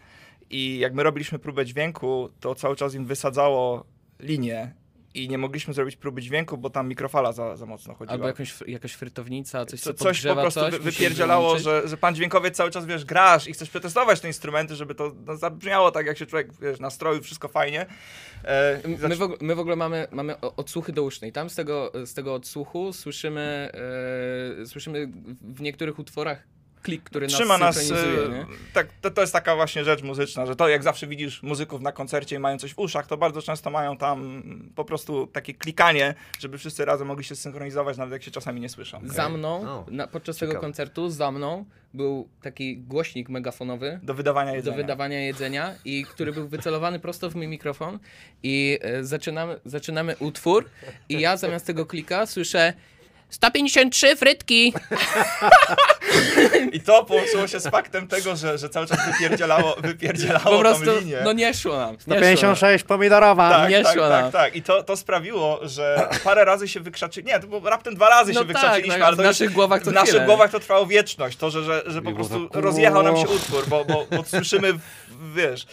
I 0.49 0.79
jak 0.79 0.93
my 0.93 1.03
robiliśmy 1.03 1.39
próbę 1.39 1.65
dźwięku, 1.65 2.29
to 2.39 2.55
cały 2.55 2.75
czas 2.75 2.95
im 2.95 3.05
wysadzało 3.05 3.85
linię 4.19 4.80
i 5.13 5.29
nie 5.29 5.37
mogliśmy 5.37 5.73
zrobić 5.73 5.95
próby 5.95 6.21
dźwięku, 6.21 6.57
bo 6.57 6.69
tam 6.69 6.87
mikrofala 6.87 7.31
za, 7.31 7.57
za 7.57 7.65
mocno 7.65 7.93
chodziła. 7.93 8.13
Albo 8.13 8.27
jakąś, 8.27 8.53
jakaś 8.67 8.93
frytownica, 8.93 9.65
coś, 9.65 9.81
Co, 9.81 9.93
co 9.93 10.03
coś 10.03 10.23
po 10.23 10.35
prostu 10.35 10.59
coś, 10.59 10.75
wypierdzielało, 10.75 11.59
że, 11.59 11.87
że 11.87 11.97
pan 11.97 12.15
dźwiękowiec 12.15 12.55
cały 12.55 12.71
czas, 12.71 12.85
wiesz, 12.85 13.05
grasz 13.05 13.47
i 13.47 13.53
chcesz 13.53 13.69
przetestować 13.69 14.19
te 14.19 14.27
instrumenty, 14.27 14.75
żeby 14.75 14.95
to 14.95 15.11
no, 15.25 15.37
zabrzmiało 15.37 15.91
tak, 15.91 16.05
jak 16.05 16.17
się 16.17 16.25
człowiek, 16.25 16.53
wiesz, 16.61 16.79
nastroił, 16.79 17.23
wszystko 17.23 17.47
fajnie. 17.47 17.85
E, 18.43 18.81
My 19.09 19.15
w, 19.15 19.21
ogóle, 19.21 19.37
my 19.41 19.55
w 19.55 19.59
ogóle 19.59 19.75
mamy, 19.75 20.07
mamy 20.11 20.39
odsłuchy 20.39 20.91
douszne 20.91 21.27
i 21.27 21.31
tam 21.31 21.49
z 21.49 21.55
tego, 21.55 21.91
z 22.05 22.13
tego 22.13 22.33
odsłuchu 22.33 22.93
słyszymy, 22.93 23.71
e, 24.61 24.65
słyszymy 24.65 25.09
w 25.41 25.61
niektórych 25.61 25.99
utworach 25.99 26.43
klik, 26.81 27.03
który 27.03 27.27
nas 27.27 27.33
Trzyma 27.35 27.57
nas, 27.57 27.75
synchronizuje, 27.75 28.25
e, 28.25 28.29
nie? 28.29 28.45
tak, 28.73 28.87
to, 29.01 29.11
to 29.11 29.21
jest 29.21 29.33
taka 29.33 29.55
właśnie 29.55 29.83
rzecz 29.83 30.03
muzyczna, 30.03 30.45
że 30.45 30.55
to 30.55 30.67
jak 30.69 30.83
zawsze 30.83 31.07
widzisz 31.07 31.43
muzyków 31.43 31.81
na 31.81 31.91
koncercie 31.91 32.35
i 32.35 32.39
mają 32.39 32.57
coś 32.57 32.73
w 32.73 32.79
uszach, 32.79 33.07
to 33.07 33.17
bardzo 33.17 33.41
często 33.41 33.69
mają 33.69 33.97
tam 33.97 34.43
po 34.75 34.85
prostu 34.85 35.27
takie 35.27 35.53
klikanie, 35.53 36.13
żeby 36.39 36.57
wszyscy 36.57 36.85
razem 36.85 37.07
mogli 37.07 37.23
się 37.23 37.35
synchronizować, 37.35 37.97
nawet 37.97 38.13
jak 38.13 38.23
się 38.23 38.31
czasami 38.31 38.61
nie 38.61 38.69
słyszą. 38.69 39.01
Za 39.05 39.29
mną, 39.29 39.85
na, 39.87 40.07
podczas 40.07 40.37
tego 40.37 40.51
ciekawe. 40.51 40.65
koncertu, 40.65 41.09
za 41.09 41.31
mną 41.31 41.65
był 41.93 42.29
taki 42.41 42.77
głośnik 42.77 43.29
megafonowy 43.29 43.99
Do 44.03 44.13
wydawania 44.13 44.51
do 44.51 44.55
jedzenia. 44.55 44.77
wydawania 44.77 45.19
jedzenia 45.19 45.75
i 45.85 46.05
który 46.05 46.31
był 46.31 46.47
wycelowany 46.47 46.99
prosto 46.99 47.29
w 47.29 47.35
mój 47.35 47.47
mikrofon 47.47 47.99
i 48.43 48.79
e, 48.81 49.03
zaczynamy, 49.03 49.59
zaczynamy 49.65 50.15
utwór 50.19 50.65
i 51.09 51.19
ja 51.19 51.37
zamiast 51.37 51.65
tego 51.67 51.85
klika 51.85 52.25
słyszę 52.25 52.73
153 53.31 54.15
frytki. 54.15 54.73
I 56.71 56.79
to 56.81 57.03
połączyło 57.03 57.47
się 57.47 57.59
z 57.59 57.67
faktem 57.67 58.07
tego, 58.07 58.35
że, 58.35 58.57
że 58.57 58.69
cały 58.69 58.87
czas 58.87 58.97
wypierdzielało, 59.11 59.75
wypierdzielało 59.81 60.43
Po 60.51 60.59
prostu, 60.59 60.85
tą 60.85 60.99
linię. 60.99 61.17
no 61.23 61.33
nie 61.33 61.53
szło 61.53 61.77
nam. 61.77 61.91
Nie 61.91 61.97
szło 61.99 62.07
nam. 62.07 62.17
156 62.17 62.83
pomidorowa. 62.83 63.49
Tak, 63.49 63.69
nie 63.69 63.83
tak, 63.83 63.93
szło 63.93 64.09
tak, 64.09 64.21
nam. 64.23 64.31
tak. 64.31 64.55
I 64.55 64.61
to, 64.63 64.83
to 64.83 64.97
sprawiło, 64.97 65.59
że 65.63 66.09
parę 66.23 66.45
razy 66.45 66.67
się 66.67 66.79
wykrzaczy. 66.79 67.23
Nie, 67.23 67.39
to 67.39 67.47
było 67.47 67.69
raptem 67.69 67.95
dwa 67.95 68.09
razy 68.09 68.33
No 68.33 68.39
się 68.41 68.45
tak, 68.45 68.47
wykrzaczyliśmy, 68.47 68.97
no, 68.99 69.05
ale 69.05 69.15
w 69.15 69.17
to 69.17 69.23
już 69.23 69.29
naszych 69.39 69.51
głowach 69.53 69.83
to 69.83 69.91
w 69.91 69.93
naszych 69.93 70.25
głowach 70.25 70.51
to 70.51 70.59
trwało 70.59 70.85
wieczność. 70.85 71.37
To, 71.37 71.51
że, 71.51 71.63
że, 71.63 71.83
że 71.85 72.01
po 72.01 72.11
prostu 72.11 72.49
tak, 72.49 72.63
rozjechał 72.63 73.03
nam 73.03 73.17
się 73.17 73.27
utwór, 73.27 73.67
bo, 73.67 73.85
bo, 73.85 74.05
bo 74.11 74.23
słyszymy, 74.23 74.73
wiesz, 75.35 75.65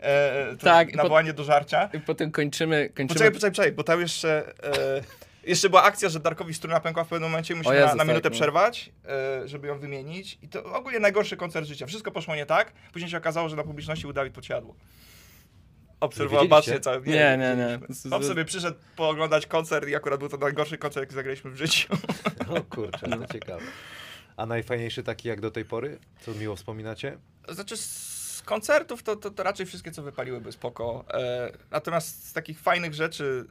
e, 0.00 0.56
Tak, 0.64 0.88
i 0.88 0.90
po- 0.92 0.96
nawołanie 0.96 1.32
do 1.32 1.44
żarcia. 1.44 1.88
I 1.94 2.00
potem 2.00 2.30
kończymy, 2.30 2.88
kończymy 2.88 3.08
Poczekaj, 3.08 3.30
poczekaj, 3.32 3.50
poczekaj, 3.50 3.72
bo 3.72 3.84
tam 3.84 4.00
jeszcze... 4.00 4.52
E, 4.62 5.19
jeszcze 5.50 5.68
była 5.68 5.82
akcja, 5.82 6.08
że 6.08 6.20
Darkowi 6.20 6.54
struna 6.54 6.80
pękła 6.80 7.04
w 7.04 7.08
pewnym 7.08 7.30
momencie 7.30 7.54
i 7.54 7.56
musimy 7.56 7.74
Jezus, 7.74 7.90
na, 7.90 7.96
na 7.96 8.04
minutę 8.04 8.22
tak, 8.22 8.32
no. 8.32 8.36
przerwać, 8.36 8.92
e, 9.04 9.48
żeby 9.48 9.68
ją 9.68 9.78
wymienić. 9.78 10.38
I 10.42 10.48
to 10.48 10.64
ogólnie 10.64 11.00
najgorszy 11.00 11.36
koncert 11.36 11.66
życia. 11.66 11.86
Wszystko 11.86 12.10
poszło 12.10 12.36
nie 12.36 12.46
tak. 12.46 12.72
Później 12.92 13.10
się 13.10 13.16
okazało, 13.16 13.48
że 13.48 13.56
na 13.56 13.62
publiczności 13.64 14.06
u 14.06 14.12
Dawid 14.12 14.34
podsiadło. 14.34 14.74
Obserwował 16.00 16.48
bacznie 16.48 16.80
cały 16.80 17.00
Nie, 17.06 17.38
nie, 17.38 17.56
nie. 17.56 17.78
widzieliśmy. 17.88 18.16
On 18.16 18.24
sobie 18.24 18.44
przyszedł 18.44 18.78
pooglądać 18.96 19.46
koncert 19.46 19.88
i 19.88 19.94
akurat 19.94 20.20
był 20.20 20.28
to 20.28 20.36
najgorszy 20.36 20.78
koncert, 20.78 21.02
jaki 21.02 21.14
zagraliśmy 21.14 21.50
w 21.50 21.56
życiu. 21.56 21.88
O 22.56 22.62
kurczę, 22.62 23.08
to 23.08 23.32
ciekawe. 23.32 23.62
A 24.36 24.46
najfajniejszy 24.46 25.02
taki 25.02 25.28
jak 25.28 25.40
do 25.40 25.50
tej 25.50 25.64
pory? 25.64 25.98
Co 26.20 26.34
miło 26.34 26.56
wspominacie? 26.56 27.18
Znaczy 27.48 27.76
z 27.76 28.42
koncertów 28.44 29.02
to, 29.02 29.16
to, 29.16 29.30
to 29.30 29.42
raczej 29.42 29.66
wszystkie, 29.66 29.90
co 29.90 30.02
wypaliłyby 30.02 30.52
spoko. 30.52 31.04
E, 31.14 31.52
natomiast 31.70 32.28
z 32.28 32.32
takich 32.32 32.60
fajnych 32.60 32.94
rzeczy, 32.94 33.46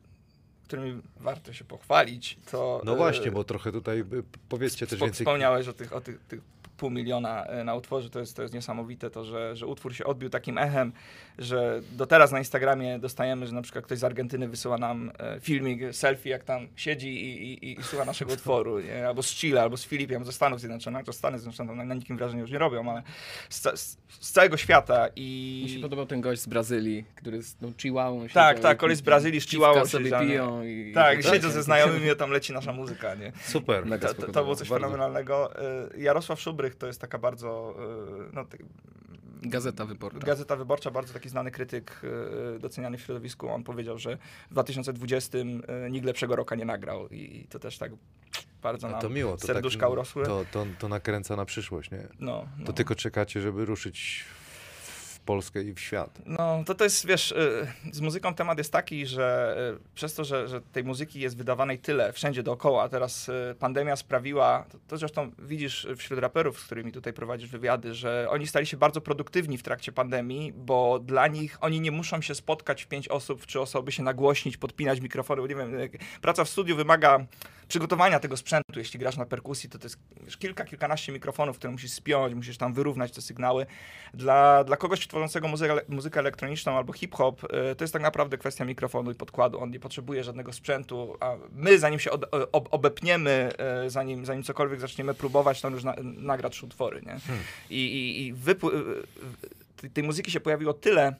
którymi 0.69 1.01
warto 1.19 1.53
się 1.53 1.65
pochwalić, 1.65 2.37
to... 2.51 2.81
No 2.85 2.93
e, 2.93 2.95
właśnie, 2.95 3.31
bo 3.31 3.43
trochę 3.43 3.71
tutaj 3.71 3.99
y, 3.99 4.05
powiedzcie 4.49 4.87
też 4.87 4.99
więcej. 4.99 5.25
Wspomniałeś 5.25 5.67
o 5.67 5.73
tych, 5.73 5.93
o 5.93 6.01
tych, 6.01 6.19
tych 6.19 6.41
pół 6.79 6.89
miliona 6.89 7.45
e, 7.45 7.63
na 7.63 7.75
utworze, 7.75 8.09
to 8.09 8.19
jest, 8.19 8.35
to 8.35 8.41
jest 8.41 8.53
niesamowite 8.53 9.09
to, 9.09 9.23
że, 9.23 9.55
że 9.55 9.67
utwór 9.67 9.95
się 9.95 10.05
odbił 10.05 10.29
takim 10.29 10.57
echem, 10.57 10.91
że 11.37 11.81
do 11.91 12.05
teraz 12.05 12.31
na 12.31 12.37
Instagramie 12.37 12.99
dostajemy, 12.99 13.47
że 13.47 13.53
na 13.53 13.61
przykład 13.61 13.85
ktoś 13.85 13.99
z 13.99 14.03
Argentyny 14.03 14.47
wysyła 14.47 14.77
nam 14.77 15.11
e, 15.19 15.39
filmik, 15.39 15.81
selfie, 15.91 16.29
jak 16.29 16.43
tam 16.43 16.67
siedzi 16.75 17.09
i, 17.09 17.53
i, 17.53 17.79
i 17.79 17.83
słucha 17.83 18.05
naszego 18.05 18.33
utworu, 18.33 18.79
nie? 18.79 19.07
albo 19.07 19.23
z 19.23 19.35
Chile, 19.35 19.61
albo 19.61 19.77
z 19.77 19.85
Filipian, 19.85 20.25
ze 20.25 20.31
Stanów 20.31 20.59
Zjednoczonych, 20.59 21.05
to 21.05 21.13
Stany 21.13 21.39
Zjednoczone 21.39 21.75
na, 21.75 21.85
na 21.85 21.95
nikim 21.95 22.17
wrażenia 22.17 22.41
już 22.41 22.51
nie 22.51 22.59
robią, 22.59 22.91
ale 22.91 23.03
z, 23.49 23.79
z, 23.79 23.97
całego 24.31 24.57
świata 24.57 25.07
i... 25.15 25.61
Mi 25.63 25.69
się 25.69 25.79
podobał 25.81 26.05
ten 26.05 26.21
gość 26.21 26.41
z 26.41 26.47
Brazylii, 26.47 27.05
który 27.15 27.43
z 27.43 27.55
tą 27.55 27.73
Chihuahua 27.81 28.27
się 28.27 28.33
Tak, 28.33 28.59
tak, 28.59 28.77
koleś 28.77 28.97
z 28.97 29.01
Brazylii 29.01 29.41
z 29.41 29.47
Chihuahua 29.47 29.85
sobie 29.85 30.19
piją 30.19 30.63
i... 30.63 30.91
Tak, 30.93 31.23
tak, 31.23 31.33
siedzą 31.33 31.49
ze 31.49 31.63
znajomymi, 31.63 32.09
a 32.13 32.15
tam 32.15 32.31
leci 32.31 32.53
nasza 32.53 32.73
muzyka, 32.73 33.15
nie? 33.15 33.31
Super. 33.43 33.83
To, 33.99 34.13
to, 34.13 34.31
to 34.31 34.43
było 34.43 34.55
coś 34.55 34.67
fenomenalnego. 34.67 35.55
E, 35.55 35.89
Jarosław 35.97 36.41
Szubry 36.41 36.68
90. 36.69 36.79
to 36.79 36.87
jest 36.87 37.01
taka 37.01 37.17
bardzo. 37.17 37.75
E, 38.29 38.35
no, 38.35 38.45
Gazeta 39.41 39.85
Wyborcza. 39.85 40.19
Gazeta 40.19 40.55
Wyborcza, 40.55 40.91
bardzo 40.91 41.13
taki 41.13 41.29
znany 41.29 41.51
krytyk 41.51 42.01
e, 42.55 42.59
doceniany 42.59 42.97
w 42.97 43.01
środowisku. 43.01 43.49
On 43.49 43.63
powiedział, 43.63 43.97
że 43.97 44.17
w 44.49 44.51
2020 44.51 45.37
e, 45.37 45.91
nikt 45.91 46.05
lepszego 46.05 46.35
roka 46.35 46.55
nie 46.55 46.65
nagrał. 46.65 47.09
I 47.09 47.47
to 47.49 47.59
też 47.59 47.77
tak 47.77 47.91
bardzo 48.61 48.89
nam 48.89 49.01
to 49.01 49.09
miło, 49.09 49.31
to 49.31 49.37
tak 49.37 49.47
serduszka 49.47 49.81
tak, 49.81 49.91
urosły. 49.91 50.25
To, 50.25 50.45
to, 50.51 50.65
to 50.79 50.89
nakręca 50.89 51.35
na 51.35 51.45
przyszłość, 51.45 51.91
nie? 51.91 52.07
No, 52.19 52.47
no. 52.57 52.65
To 52.65 52.73
tylko 52.73 52.95
czekacie, 52.95 53.41
żeby 53.41 53.65
ruszyć 53.65 54.25
Polskę 55.25 55.63
i 55.63 55.73
w 55.73 55.79
świat. 55.79 56.21
No, 56.25 56.63
to 56.65 56.75
to 56.75 56.83
jest, 56.83 57.05
wiesz, 57.05 57.31
y, 57.31 57.67
z 57.91 58.01
muzyką 58.01 58.33
temat 58.33 58.57
jest 58.57 58.71
taki, 58.71 59.05
że 59.05 59.57
y, 59.75 59.93
przez 59.95 60.13
to, 60.13 60.23
że, 60.23 60.47
że 60.47 60.61
tej 60.61 60.83
muzyki 60.83 61.19
jest 61.19 61.37
wydawanej 61.37 61.79
tyle, 61.79 62.13
wszędzie 62.13 62.43
dookoła, 62.43 62.83
a 62.83 62.89
teraz 62.89 63.29
y, 63.29 63.55
pandemia 63.59 63.95
sprawiła, 63.95 64.65
to, 64.71 64.77
to 64.87 64.97
zresztą 64.97 65.31
widzisz 65.39 65.87
wśród 65.97 66.19
raperów, 66.19 66.59
z 66.59 66.65
którymi 66.65 66.91
tutaj 66.91 67.13
prowadzisz 67.13 67.49
wywiady, 67.49 67.93
że 67.93 68.27
oni 68.29 68.47
stali 68.47 68.65
się 68.65 68.77
bardzo 68.77 69.01
produktywni 69.01 69.57
w 69.57 69.63
trakcie 69.63 69.91
pandemii, 69.91 70.53
bo 70.53 70.99
dla 70.99 71.27
nich 71.27 71.57
oni 71.61 71.81
nie 71.81 71.91
muszą 71.91 72.21
się 72.21 72.35
spotkać 72.35 72.83
w 72.83 72.87
pięć 72.87 73.07
osób, 73.07 73.45
trzy 73.45 73.61
osoby, 73.61 73.91
się 73.91 74.03
nagłośnić, 74.03 74.57
podpinać 74.57 75.01
mikrofony, 75.01 75.41
nie 75.41 75.55
wiem, 75.55 75.71
praca 76.21 76.43
w 76.43 76.49
studiu 76.49 76.75
wymaga 76.75 77.25
przygotowania 77.69 78.19
tego 78.19 78.37
sprzętu. 78.37 78.79
Jeśli 78.79 78.99
grasz 78.99 79.17
na 79.17 79.25
perkusji, 79.25 79.69
to 79.69 79.79
to 79.79 79.85
jest 79.85 79.97
wiesz, 80.23 80.37
kilka, 80.37 80.65
kilkanaście 80.65 81.11
mikrofonów, 81.11 81.57
które 81.57 81.71
musisz 81.71 81.91
spiąć, 81.91 82.35
musisz 82.35 82.57
tam 82.57 82.73
wyrównać 82.73 83.11
te 83.11 83.21
sygnały. 83.21 83.65
Dla, 84.13 84.63
dla 84.63 84.77
kogoś 84.77 85.07
tworzącego 85.07 85.47
muzykę, 85.47 85.75
muzykę 85.87 86.19
elektroniczną 86.19 86.77
albo 86.77 86.93
hip-hop, 86.93 87.43
y, 87.43 87.75
to 87.75 87.83
jest 87.83 87.93
tak 87.93 88.01
naprawdę 88.01 88.37
kwestia 88.37 88.65
mikrofonu 88.65 89.11
i 89.11 89.15
podkładu. 89.15 89.59
On 89.59 89.71
nie 89.71 89.79
potrzebuje 89.79 90.23
żadnego 90.23 90.53
sprzętu, 90.53 91.17
a 91.19 91.35
my 91.51 91.79
zanim 91.79 91.99
się 91.99 92.11
od, 92.11 92.25
ob, 92.51 92.67
obepniemy, 92.71 93.51
y, 93.85 93.89
zanim, 93.89 94.25
zanim 94.25 94.43
cokolwiek 94.43 94.79
zaczniemy 94.79 95.13
próbować, 95.13 95.61
to 95.61 95.67
on 95.67 95.73
już 95.73 95.83
na, 95.83 95.95
nagra 96.03 96.49
trzy 96.49 96.65
utwory, 96.65 97.01
nie? 97.05 97.17
I, 97.69 97.85
i, 97.85 98.27
i 98.27 98.33
wypły- 98.35 98.73
y, 99.83 99.89
tej 99.89 100.03
muzyki 100.03 100.31
się 100.31 100.39
pojawiło 100.39 100.73
tyle, 100.73 101.15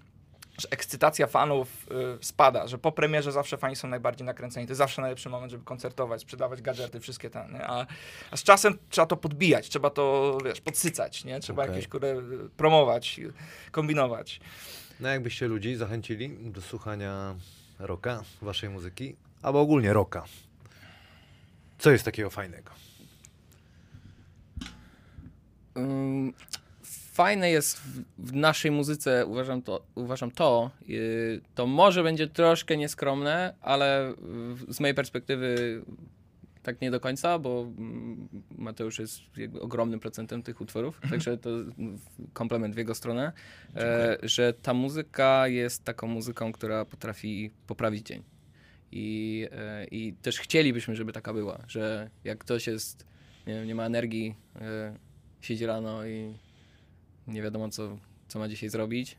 że 0.59 0.67
ekscytacja 0.71 1.27
fanów 1.27 1.87
y, 2.21 2.25
spada, 2.25 2.67
że 2.67 2.77
po 2.77 2.91
premierze 2.91 3.31
zawsze 3.31 3.57
fani 3.57 3.75
są 3.75 3.87
najbardziej 3.87 4.25
nakręceni. 4.25 4.67
To 4.67 4.71
jest 4.71 4.77
zawsze 4.77 5.01
najlepszy 5.01 5.29
moment, 5.29 5.51
żeby 5.51 5.63
koncertować, 5.63 6.21
sprzedawać 6.21 6.61
gadżety, 6.61 6.99
wszystkie 6.99 7.29
te, 7.29 7.47
nie? 7.53 7.67
A, 7.67 7.85
a 8.31 8.37
z 8.37 8.43
czasem 8.43 8.77
trzeba 8.89 9.05
to 9.05 9.17
podbijać, 9.17 9.69
trzeba 9.69 9.89
to, 9.89 10.37
wiesz, 10.45 10.61
podsycać, 10.61 11.25
nie? 11.25 11.39
Trzeba 11.39 11.63
Okej. 11.63 11.75
jakieś, 11.75 11.89
kurde, 11.89 12.17
y, 12.17 12.49
promować, 12.57 13.19
kombinować. 13.71 14.39
No 14.99 15.09
jakbyście 15.09 15.47
ludzi 15.47 15.75
zachęcili 15.75 16.51
do 16.51 16.61
słuchania 16.61 17.35
rocka, 17.79 18.23
waszej 18.41 18.69
muzyki, 18.69 19.15
albo 19.41 19.61
ogólnie 19.61 19.93
rocka. 19.93 20.25
Co 21.77 21.91
jest 21.91 22.05
takiego 22.05 22.29
fajnego? 22.29 22.71
Fajne 27.19 27.51
jest 27.51 27.81
w, 28.17 28.33
naszej 28.33 28.71
muzyce, 28.71 29.25
uważam 29.25 29.61
to, 29.61 29.83
uważam 29.95 30.31
to, 30.31 30.71
yy, 30.87 31.41
to 31.55 31.67
może 31.67 32.03
będzie 32.03 32.27
troszkę 32.27 32.77
nieskromne, 32.77 33.53
ale 33.61 34.13
w- 34.53 34.73
z 34.73 34.79
mojej 34.79 34.95
perspektywy 34.95 35.81
tak 36.63 36.81
nie 36.81 36.91
do 36.91 36.99
końca, 36.99 37.39
bo 37.39 37.61
mm, 37.77 38.27
Mateusz 38.57 38.99
jest 38.99 39.21
ogromnym 39.61 39.99
procentem 39.99 40.43
tych 40.43 40.61
utworów, 40.61 41.01
także 41.09 41.37
to 41.37 41.49
komplement 42.33 42.75
w 42.75 42.77
jego 42.77 42.95
stronę, 42.95 43.31
e, 43.75 44.17
że 44.23 44.53
ta 44.53 44.73
muzyka 44.73 45.47
jest 45.47 45.83
taką 45.83 46.07
muzyką, 46.07 46.51
która 46.51 46.85
potrafi 46.85 47.51
poprawić 47.67 48.07
dzień. 48.07 48.23
I, 48.91 49.47
e, 49.51 49.85
I 49.85 50.13
też 50.13 50.39
chcielibyśmy, 50.39 50.95
żeby 50.95 51.13
taka 51.13 51.33
była, 51.33 51.59
że 51.67 52.09
jak 52.23 52.37
ktoś 52.37 52.67
jest, 52.67 53.05
nie, 53.47 53.53
wiem, 53.53 53.67
nie 53.67 53.75
ma 53.75 53.85
energii, 53.85 54.35
e, 54.61 54.95
siedzi 55.41 55.65
rano 55.65 56.05
i 56.05 56.33
nie 57.29 57.41
wiadomo, 57.41 57.69
co, 57.69 57.97
co 58.27 58.39
ma 58.39 58.47
dzisiaj 58.47 58.69
zrobić, 58.69 59.17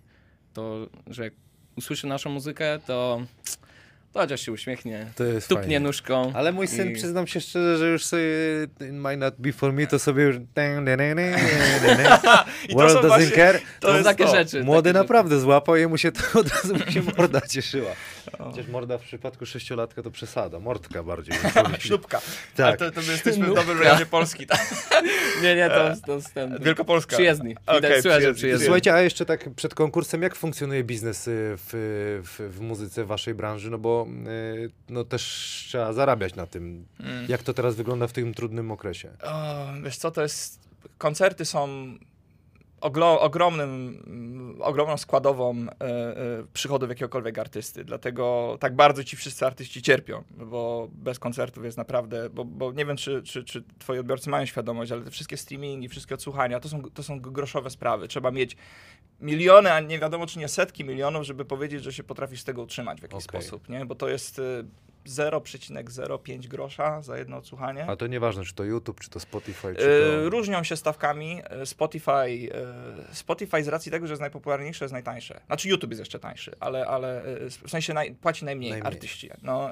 to 0.54 0.86
że 1.06 1.24
jak 1.24 1.32
usłyszy 1.76 2.06
naszą 2.06 2.30
muzykę, 2.30 2.78
to 2.86 3.20
To 4.12 4.20
chociaż 4.20 4.40
się 4.40 4.52
uśmiechnie, 4.52 5.06
To 5.16 5.24
jest 5.24 5.48
tupnie 5.48 5.62
fajnie. 5.62 5.80
nóżką. 5.80 6.32
Ale 6.34 6.52
mój 6.52 6.68
syn, 6.68 6.90
i- 6.90 6.94
przyznam 6.94 7.26
się 7.26 7.40
szczerze, 7.40 7.78
że 7.78 7.88
już 7.90 8.04
sobie 8.04 8.22
in 8.80 8.98
might 9.00 9.18
not 9.18 9.34
be 9.38 9.52
for 9.52 9.72
me, 9.72 9.86
to 9.86 9.98
sobie 9.98 10.22
już 10.24 10.36
to 12.68 12.74
World 12.74 12.92
są 12.92 12.98
doesn't 13.00 13.06
właśnie- 13.06 13.30
care. 13.36 13.60
to 13.80 13.88
są 13.88 13.94
jest 13.94 14.06
takie 14.06 14.24
to. 14.24 14.30
rzeczy. 14.30 14.64
Młody 14.64 14.92
takie 14.92 15.02
naprawdę 15.02 15.40
złapał 15.40 15.76
i 15.76 15.86
mu 15.86 15.98
się 15.98 16.12
to 16.12 16.20
od 16.40 16.48
razu 16.48 16.74
mu 16.74 16.92
się 16.92 17.02
morda 17.18 17.40
cieszyła. 17.40 17.90
Chociaż 18.38 18.68
morda 18.68 18.98
w 18.98 19.02
przypadku 19.02 19.46
sześciolatka 19.46 20.02
to 20.02 20.10
przesada, 20.10 20.58
mordka 20.58 21.02
bardziej. 21.02 21.34
Ślubka. 21.78 22.20
Tak. 22.56 22.66
Ale 22.66 22.76
to, 22.76 22.90
to 22.90 23.00
my 23.06 23.12
jesteśmy 23.12 23.46
w 23.46 23.54
dobrym 23.54 23.78
rejonie 23.82 24.06
Polski. 24.06 24.46
Tak? 24.46 24.74
rzeczy. 24.90 25.08
Nie, 25.42 25.56
nie, 25.56 25.68
to, 25.70 25.92
to 26.06 26.12
jest 26.14 26.34
ten... 26.34 26.58
Wielkopolska. 26.62 27.16
Przyjezdni. 27.16 27.54
Słychać, 28.02 28.02
że 28.02 28.10
przyjezdni. 28.10 28.34
przyjezdni. 28.34 28.64
Słuchajcie, 28.66 28.94
a 28.94 29.00
jeszcze 29.00 29.26
tak 29.26 29.50
przed 29.56 29.74
konkursem, 29.74 30.22
jak 30.22 30.34
funkcjonuje 30.34 30.84
biznes 30.84 31.28
y, 31.28 31.32
w, 31.56 31.70
w, 32.38 32.56
w 32.56 32.60
muzyce 32.60 33.04
waszej 33.04 33.34
branży? 33.34 33.70
No 33.70 33.78
bo 33.78 33.99
y, 34.04 34.70
no 34.88 35.04
też 35.04 35.22
trzeba 35.68 35.92
zarabiać 35.92 36.34
na 36.34 36.46
tym. 36.46 36.86
Mm. 37.00 37.26
Jak 37.28 37.42
to 37.42 37.54
teraz 37.54 37.74
wygląda 37.74 38.06
w 38.06 38.12
tym 38.12 38.34
trudnym 38.34 38.70
okresie? 38.70 39.10
O, 39.22 39.66
wiesz 39.84 39.96
co, 39.96 40.10
to 40.10 40.22
jest... 40.22 40.60
Koncerty 40.98 41.44
są 41.44 41.68
ogromnym, 42.80 44.02
ogromną 44.60 44.96
składową 44.96 45.56
e, 45.56 45.84
e, 45.84 46.16
przychodów 46.52 46.88
jakiegokolwiek 46.88 47.38
artysty. 47.38 47.84
Dlatego 47.84 48.56
tak 48.60 48.76
bardzo 48.76 49.04
ci 49.04 49.16
wszyscy 49.16 49.46
artyści 49.46 49.82
cierpią, 49.82 50.22
bo 50.30 50.88
bez 50.92 51.18
koncertów 51.18 51.64
jest 51.64 51.78
naprawdę... 51.78 52.30
Bo, 52.30 52.44
bo 52.44 52.72
nie 52.72 52.86
wiem, 52.86 52.96
czy, 52.96 53.22
czy, 53.22 53.44
czy 53.44 53.64
twoi 53.78 53.98
odbiorcy 53.98 54.30
mają 54.30 54.46
świadomość, 54.46 54.92
ale 54.92 55.02
te 55.02 55.10
wszystkie 55.10 55.36
streamingi, 55.36 55.88
wszystkie 55.88 56.14
odsłuchania, 56.14 56.60
to 56.60 56.68
są, 56.68 56.82
to 56.82 57.02
są 57.02 57.20
groszowe 57.20 57.70
sprawy. 57.70 58.08
Trzeba 58.08 58.30
mieć 58.30 58.56
miliony, 59.20 59.72
a 59.72 59.80
nie 59.80 59.98
wiadomo, 59.98 60.26
czy 60.26 60.38
nie 60.38 60.48
setki 60.48 60.84
milionów, 60.84 61.24
żeby 61.24 61.44
powiedzieć, 61.44 61.84
że 61.84 61.92
się 61.92 62.02
potrafisz 62.02 62.40
z 62.40 62.44
tego 62.44 62.62
utrzymać 62.62 63.00
w 63.00 63.02
jakiś 63.02 63.24
Okej. 63.24 63.42
sposób, 63.42 63.68
nie? 63.68 63.86
Bo 63.86 63.94
to 63.94 64.08
jest 64.08 64.38
y, 64.38 64.64
0,05 65.06 66.46
grosza 66.48 67.02
za 67.02 67.18
jedno 67.18 67.36
odsłuchanie. 67.36 67.86
A 67.86 67.96
to 67.96 68.06
nieważne, 68.06 68.44
czy 68.44 68.54
to 68.54 68.64
YouTube, 68.64 69.00
czy 69.00 69.10
to 69.10 69.20
Spotify, 69.20 69.74
czy 69.74 69.84
E, 69.84 70.22
to... 70.22 70.30
Różnią 70.30 70.62
się 70.64 70.76
stawkami. 70.76 71.40
E, 71.44 71.66
Spotify, 71.66 72.10
e, 72.10 73.14
Spotify 73.14 73.64
z 73.64 73.68
racji 73.68 73.92
tego, 73.92 74.06
że 74.06 74.12
jest 74.12 74.20
najpopularniejsze, 74.20 74.84
jest 74.84 74.92
najtańsze. 74.92 75.40
Znaczy 75.46 75.68
YouTube 75.68 75.90
jest 75.90 76.00
jeszcze 76.00 76.18
tańszy, 76.18 76.52
ale, 76.60 76.86
ale 76.86 77.22
w 77.64 77.70
sensie 77.70 77.94
naj, 77.94 78.14
płaci 78.14 78.44
najmniej, 78.44 78.70
Najmniej. 78.70 78.92
artyści. 78.94 79.30
No, 79.42 79.70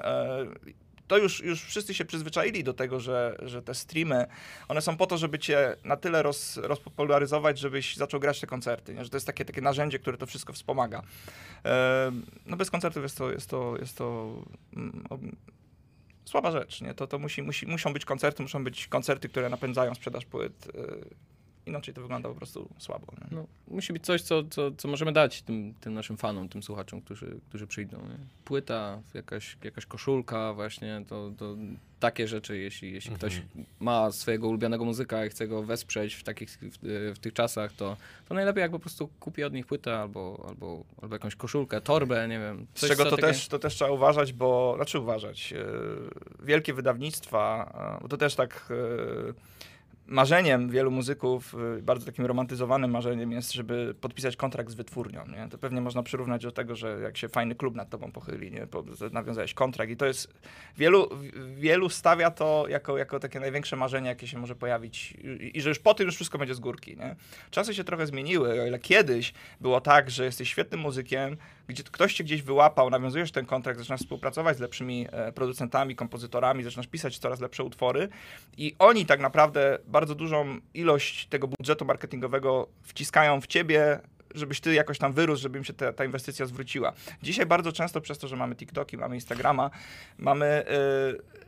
to 1.09 1.17
już, 1.17 1.43
już 1.43 1.61
wszyscy 1.61 1.93
się 1.93 2.05
przyzwyczaili 2.05 2.63
do 2.63 2.73
tego, 2.73 2.99
że, 2.99 3.37
że 3.41 3.61
te 3.61 3.73
streamy, 3.73 4.25
one 4.67 4.81
są 4.81 4.97
po 4.97 5.07
to, 5.07 5.17
żeby 5.17 5.39
cię 5.39 5.75
na 5.83 5.97
tyle 5.97 6.23
roz, 6.23 6.57
rozpopularyzować, 6.57 7.59
żebyś 7.59 7.95
zaczął 7.95 8.19
grać 8.19 8.39
te 8.39 8.47
koncerty. 8.47 8.93
Nie? 8.93 9.03
Że 9.03 9.09
to 9.09 9.17
jest 9.17 9.27
takie, 9.27 9.45
takie 9.45 9.61
narzędzie, 9.61 9.99
które 9.99 10.17
to 10.17 10.25
wszystko 10.25 10.53
wspomaga. 10.53 11.01
E, 11.65 12.11
no 12.45 12.57
bez 12.57 12.71
koncertów 12.71 13.03
jest 13.03 13.17
to, 13.17 13.31
jest 13.31 13.49
to, 13.49 13.77
jest 13.79 13.97
to 13.97 14.35
mm, 14.75 15.03
ob- 15.09 15.21
słaba 16.25 16.51
rzecz. 16.51 16.81
Nie? 16.81 16.93
To, 16.93 17.07
to 17.07 17.19
musi, 17.19 17.41
musi, 17.43 17.67
muszą 17.67 17.93
być 17.93 18.05
koncerty, 18.05 18.43
muszą 18.43 18.63
być 18.63 18.87
koncerty, 18.87 19.29
które 19.29 19.49
napędzają 19.49 19.95
sprzedaż 19.95 20.25
płyt. 20.25 20.67
e, 20.67 21.38
Inaczej 21.65 21.93
to 21.93 22.01
wygląda 22.01 22.29
po 22.29 22.35
prostu 22.35 22.69
słabo. 22.77 23.05
Nie? 23.21 23.37
No, 23.37 23.45
musi 23.67 23.93
być 23.93 24.05
coś, 24.05 24.21
co, 24.21 24.43
co, 24.43 24.71
co 24.71 24.87
możemy 24.87 25.11
dać 25.13 25.41
tym, 25.41 25.73
tym 25.81 25.93
naszym 25.93 26.17
fanom, 26.17 26.49
tym 26.49 26.63
słuchaczom, 26.63 27.01
którzy, 27.01 27.39
którzy 27.49 27.67
przyjdą. 27.67 27.97
Nie? 27.97 28.17
Płyta, 28.45 29.01
jakaś, 29.13 29.57
jakaś 29.63 29.85
koszulka 29.85 30.53
właśnie, 30.53 31.01
to, 31.07 31.31
to 31.37 31.55
takie 31.99 32.27
rzeczy, 32.27 32.57
jeśli, 32.57 32.91
jeśli 32.93 33.11
Mhm. 33.13 33.31
ktoś 33.31 33.41
ma 33.79 34.11
swojego 34.11 34.47
ulubionego 34.47 34.85
muzyka 34.85 35.25
i 35.25 35.29
chce 35.29 35.47
go 35.47 35.63
wesprzeć 35.63 36.13
w, 36.13 36.23
takich, 36.23 36.49
w, 36.49 37.13
w 37.15 37.19
tych 37.19 37.33
czasach, 37.33 37.73
to, 37.73 37.97
to 38.27 38.33
najlepiej 38.35 38.61
jak 38.61 38.71
po 38.71 38.79
prostu 38.79 39.09
kupi 39.19 39.43
od 39.43 39.53
nich 39.53 39.65
płytę 39.65 39.99
albo, 39.99 40.45
albo, 40.49 40.83
albo 41.01 41.15
jakąś 41.15 41.35
koszulkę, 41.35 41.81
torbę, 41.81 42.27
nie 42.27 42.39
wiem. 42.39 42.67
Z 42.73 42.79
coś, 42.79 42.89
czego 42.89 43.03
co 43.03 43.09
to 43.09 43.15
takie- 43.15 43.27
też, 43.27 43.47
to 43.47 43.59
też 43.59 43.75
trzeba 43.75 43.91
uważać, 43.91 44.33
bo, 44.33 44.73
znaczy 44.75 44.99
uważać, 44.99 45.53
e, 45.53 45.65
wielkie 46.45 46.73
wydawnictwa, 46.73 47.71
e, 47.97 48.01
bo 48.01 48.07
to 48.07 48.17
też 48.17 48.35
tak 48.35 48.69
e, 49.29 49.33
marzeniem 50.09 50.69
wielu 50.69 50.91
muzyków, 50.91 51.55
e, 51.77 51.81
bardzo 51.81 52.05
takim 52.05 52.25
romantyzowanym 52.25 52.91
marzeniem 52.91 53.31
jest, 53.31 53.53
żeby 53.53 53.95
podpisać 54.01 54.35
kontrakt 54.35 54.69
z 54.69 54.73
wytwórnią, 54.73 55.25
nie? 55.27 55.49
To 55.49 55.57
pewnie 55.57 55.81
można 55.81 56.03
przyrównać 56.03 56.43
do 56.43 56.51
tego, 56.51 56.75
że 56.75 56.99
jak 57.03 57.17
się 57.17 57.29
fajny 57.29 57.55
klub 57.55 57.75
nad 57.75 57.89
tobą 57.89 58.11
pochyli, 58.11 58.51
nie? 58.51 58.67
Nawiązałeś 59.11 59.53
kontrakt 59.53 59.91
i 59.91 59.97
to 59.97 60.05
jest, 60.05 60.33
wielu, 60.77 61.09
wielu 61.55 61.89
stawia 61.89 62.31
to 62.31 62.65
jako, 62.69 62.97
jako 62.97 63.19
takie 63.19 63.39
największe 63.39 63.75
marzenie, 63.75 64.09
jakie 64.09 64.27
się 64.27 64.37
może 64.37 64.55
pojawić 64.55 65.11
i, 65.11 65.57
i 65.57 65.61
że 65.61 65.69
już 65.69 65.79
po 65.79 65.93
tym 65.93 66.05
już 66.05 66.15
wszystko 66.15 66.37
będzie 66.37 66.55
z 66.55 66.59
górki, 66.59 66.97
nie? 66.97 67.15
Czasy 67.51 67.73
się 67.73 67.83
trochę 67.83 68.07
zmieniły, 68.07 68.61
o 68.61 68.65
ile 68.65 68.79
kiedyś 68.79 69.33
było 69.61 69.81
tak, 69.81 70.09
że 70.11 70.25
jesteś 70.25 70.49
świetnym 70.49 70.81
muzykiem, 70.81 71.37
gdzie 71.69 71.83
ktoś 71.83 72.13
cię 72.13 72.23
gdzieś 72.23 72.41
wyłapał, 72.41 72.89
nawiązujesz 72.89 73.31
ten 73.31 73.45
kontrakt, 73.45 73.79
zaczynasz 73.79 73.99
współpracować 73.99 74.57
z 74.57 74.59
lepszymi 74.59 75.07
e, 75.11 75.31
producentami, 75.31 75.95
kompozytorami, 75.95 76.63
zaczynasz 76.63 76.87
pisać 76.87 77.19
coraz 77.19 77.39
lepsze 77.39 77.63
utwory 77.63 78.09
i 78.57 78.75
oni 78.79 79.05
tak 79.05 79.19
naprawdę 79.19 79.79
bardzo 79.87 80.15
dużą 80.15 80.59
ilość 80.73 81.27
tego 81.27 81.47
budżetu 81.47 81.85
marketingowego 81.85 82.67
wciskają 82.83 83.41
w 83.41 83.47
ciebie, 83.47 83.99
żebyś 84.35 84.59
ty 84.59 84.73
jakoś 84.73 84.97
tam 84.97 85.13
wyrósł, 85.13 85.41
żeby 85.41 85.57
im 85.57 85.63
się 85.63 85.73
ta, 85.73 85.93
ta 85.93 86.05
inwestycja 86.05 86.45
zwróciła. 86.45 86.93
Dzisiaj 87.23 87.45
bardzo 87.45 87.71
często 87.71 88.01
przez 88.01 88.17
to, 88.17 88.27
że 88.27 88.35
mamy 88.35 88.55
TikToki, 88.55 88.97
mamy 88.97 89.15
Instagrama, 89.15 89.69
mamy... 90.17 90.45
e, 90.45 91.39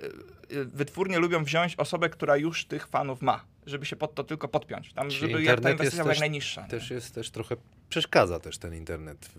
wytwórnie 0.65 1.19
lubią 1.19 1.43
wziąć 1.43 1.75
osobę, 1.75 2.09
która 2.09 2.37
już 2.37 2.65
tych 2.65 2.87
fanów 2.87 3.21
ma, 3.21 3.43
żeby 3.65 3.85
się 3.85 3.95
pod 3.95 4.15
to 4.15 4.23
tylko 4.23 4.47
podpiąć. 4.47 4.93
Tam, 4.93 5.09
Czyli 5.09 5.45
żeby 5.45 5.61
ta 5.61 5.71
inwestycja 5.71 6.03
była 6.03 6.11
jak 6.11 6.15
też- 6.15 6.19
najniższa. 6.19 6.61
nie? 6.61 6.67
Też 6.67 6.89
jest 6.89 7.15
też 7.15 7.31
trochę, 7.31 7.55
przeszkadza 7.91 8.39
też 8.39 8.57
ten 8.57 8.75
internet. 8.75 9.29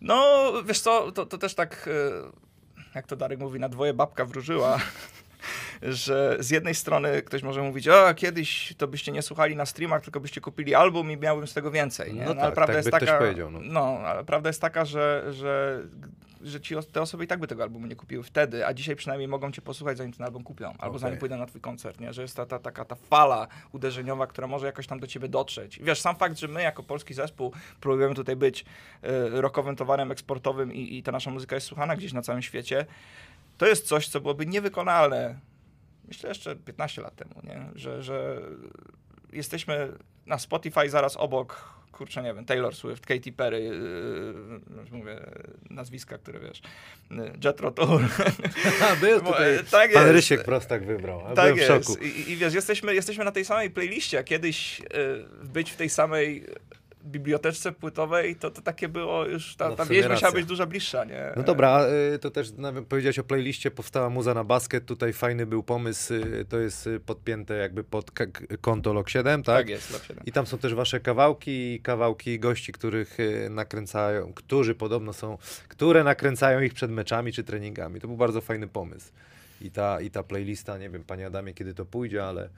No, 0.00 0.52
wiesz 0.66 0.80
co, 0.80 1.12
to, 1.12 1.26
to 1.26 1.38
też 1.38 1.54
tak, 1.54 1.88
e, 1.88 2.94
jak 2.94 3.06
to 3.06 3.16
Darek 3.16 3.40
mówi, 3.40 3.60
na 3.60 3.68
dwoje 3.68 3.94
babka 3.94 4.24
wróżyła, 4.24 4.78
że 5.82 6.36
z 6.40 6.50
jednej 6.50 6.74
strony 6.74 7.22
ktoś 7.22 7.42
może 7.42 7.62
mówić, 7.62 7.88
o, 7.88 8.14
kiedyś 8.14 8.74
to 8.78 8.88
byście 8.88 9.12
nie 9.12 9.22
słuchali 9.22 9.56
na 9.56 9.66
streamach, 9.66 10.02
tylko 10.02 10.20
byście 10.20 10.40
kupili 10.40 10.74
album 10.74 11.10
i 11.10 11.16
miałbym 11.16 11.46
z 11.46 11.54
tego 11.54 11.70
więcej, 11.70 12.14
nie? 12.14 12.24
No 12.24 12.30
ale 12.30 12.40
tak, 12.40 12.54
prawda 12.54 12.74
tak 12.74 12.76
jest 12.76 12.90
taka, 12.90 13.18
powiedział, 13.18 13.50
no. 13.50 13.60
no, 13.62 13.80
ale 13.80 14.24
prawda 14.24 14.48
jest 14.48 14.60
taka, 14.60 14.84
że, 14.84 15.24
że, 15.30 15.82
że 16.42 16.60
ci, 16.60 16.74
te 16.92 17.02
osoby 17.02 17.24
i 17.24 17.26
tak 17.26 17.40
by 17.40 17.46
tego 17.46 17.62
albumu 17.62 17.86
nie 17.86 17.96
kupiły 17.96 18.22
wtedy, 18.22 18.66
a 18.66 18.74
dzisiaj 18.74 18.96
przynajmniej 18.96 19.28
mogą 19.28 19.52
cię 19.52 19.62
posłuchać, 19.62 19.98
zanim 19.98 20.12
ten 20.12 20.26
album 20.26 20.44
kupią, 20.44 20.66
albo 20.68 20.86
Okej. 20.86 20.98
zanim 20.98 21.18
pójdą 21.18 21.36
na 21.36 21.46
twój 21.46 21.60
koncert, 21.60 22.00
nie? 22.00 22.12
Że 22.12 22.22
jest 22.22 22.36
ta, 22.36 22.46
ta, 22.46 22.58
taka 22.58 22.84
ta 22.84 22.94
fala 22.94 23.48
uderzeniowa, 23.72 24.26
która 24.26 24.46
może 24.46 24.66
jakoś 24.66 24.86
tam 24.86 25.00
do 25.00 25.06
ciebie 25.06 25.28
dotrzeć. 25.28 25.78
I 25.78 25.84
wiesz, 25.84 26.00
sam 26.00 26.16
fakt, 26.16 26.38
że 26.38 26.48
my 26.48 26.62
jako 26.62 26.82
polski 26.82 27.14
zespół 27.14 27.52
próbujemy 27.80 28.14
tutaj 28.14 28.36
być 28.36 28.64
e, 29.02 29.28
rockowym 29.40 29.76
towarem 29.76 30.10
eksportowym 30.10 30.72
i, 30.72 30.96
i 30.96 31.02
ta 31.02 31.12
nasza 31.12 31.30
muzyka 31.30 31.54
jest 31.54 31.66
słuchana 31.66 31.96
gdzieś 31.96 32.12
na 32.12 32.22
całym 32.22 32.42
świecie, 32.42 32.86
to 33.58 33.66
jest 33.66 33.86
coś, 33.86 34.08
co 34.08 34.20
byłoby 34.20 34.46
niewykonalne, 34.46 35.38
myślę 36.08 36.28
jeszcze 36.28 36.56
15 36.56 37.02
lat 37.02 37.16
temu, 37.16 37.34
nie? 37.44 37.66
Że, 37.74 38.02
że 38.02 38.40
jesteśmy 39.32 39.92
na 40.26 40.38
Spotify 40.38 40.90
zaraz 40.90 41.16
obok, 41.16 41.77
kurczę, 41.92 42.22
nie 42.22 42.34
wiem, 42.34 42.44
Taylor 42.44 42.76
Swift, 42.76 43.06
Katy 43.06 43.32
Perry, 43.32 43.60
yy, 43.60 44.80
już 44.80 44.90
mówię 44.90 45.20
nazwiska, 45.70 46.18
które 46.18 46.40
wiesz, 46.40 46.62
yy, 47.10 47.32
Jetro 47.44 47.70
Tour. 47.70 48.02
Był 49.00 49.20
tutaj 49.32 49.58
tak 49.70 49.92
pan 49.92 50.02
jest. 50.02 50.14
Rysiek 50.14 50.44
Prostak 50.44 50.86
wybrał, 50.86 51.22
Tak 51.34 51.54
byłem 51.54 51.56
w 51.56 51.62
szoku. 51.62 52.02
I, 52.02 52.30
I, 52.30 52.36
wiesz, 52.36 52.54
jesteśmy, 52.54 52.94
jesteśmy 52.94 53.24
na 53.24 53.32
tej 53.32 53.44
samej 53.44 53.70
playliście, 53.70 54.18
a 54.18 54.22
kiedyś 54.22 54.80
y, 54.80 54.84
być 55.44 55.70
w 55.70 55.76
tej 55.76 55.88
samej 55.90 56.44
biblioteczce 57.04 57.72
płytowej, 57.72 58.36
to, 58.36 58.50
to 58.50 58.62
takie 58.62 58.88
było 58.88 59.26
już, 59.26 59.56
ta, 59.56 59.68
No, 59.68 59.76
ta 59.76 59.84
wieś 59.84 60.08
musiała 60.08 60.32
być 60.32 60.46
dużo 60.46 60.66
bliższa, 60.66 61.04
nie? 61.04 61.32
No 61.36 61.42
dobra, 61.42 61.86
y, 62.14 62.18
to 62.18 62.30
też 62.30 62.52
powiedziałeś 62.88 63.18
o 63.18 63.24
playliście, 63.24 63.70
powstała 63.70 64.10
muza 64.10 64.34
na 64.34 64.44
basket, 64.44 64.84
tutaj 64.84 65.12
fajny 65.12 65.46
był 65.46 65.62
pomysł, 65.62 66.14
y, 66.14 66.44
to 66.48 66.58
jest 66.58 66.86
y, 66.86 67.00
podpięte 67.00 67.54
jakby 67.54 67.84
pod 67.84 68.10
konto 68.60 68.94
Lok7, 68.94 69.24
tak? 69.24 69.44
Tak 69.44 69.68
jest, 69.68 69.92
Lok 69.92 70.04
7. 70.04 70.24
I 70.26 70.32
tam 70.32 70.46
są 70.46 70.58
też 70.58 70.74
wasze 70.74 71.00
kawałki 71.00 71.74
i 71.74 71.80
kawałki 71.80 72.38
gości, 72.38 72.72
których 72.72 73.18
nakręcają, 73.50 74.32
którzy 74.32 74.74
podobno 74.74 75.12
są, 75.12 75.38
które 75.68 76.04
nakręcają 76.04 76.60
ich 76.60 76.74
przed 76.74 76.90
meczami 76.90 77.32
czy 77.32 77.44
treningami. 77.44 78.00
To 78.00 78.06
był 78.06 78.16
bardzo 78.16 78.40
fajny 78.40 78.68
pomysł. 78.68 79.12
I 79.60 79.70
ta, 79.70 80.00
i 80.00 80.10
ta 80.10 80.22
playlista, 80.22 80.78
nie 80.78 80.90
wiem, 80.90 81.04
panie 81.04 81.26
Adamie, 81.26 81.54
kiedy 81.54 81.74
to 81.74 81.84
pójdzie, 81.84 82.24
ale, 82.24 82.48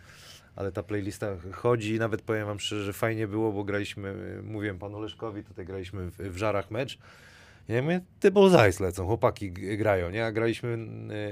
ale 0.61 0.73
ta 0.73 0.83
playlista 0.83 1.27
chodzi. 1.53 1.99
Nawet 1.99 2.23
powiem 2.23 2.47
wam 2.47 2.61
szczerze, 2.61 2.85
że 2.85 2.93
fajnie 2.93 3.29
było, 3.29 3.53
bo 3.53 3.65
graliśmy, 3.65 4.15
mówiłem 4.43 4.79
panu 4.79 5.01
Leszkowi, 5.01 5.45
tutaj 5.45 5.67
graliśmy 5.67 6.11
w, 6.11 6.17
w 6.17 6.37
Żarach 6.37 6.71
mecz. 6.71 6.99
Ja 7.69 7.83
mówię, 7.83 8.01
ty 8.21 8.31
Bullseyes 8.31 8.81
lecą, 8.81 9.07
chłopaki 9.07 9.51
grają, 9.53 10.11
nie? 10.11 10.27
A 10.27 10.33
graliśmy 10.33 10.79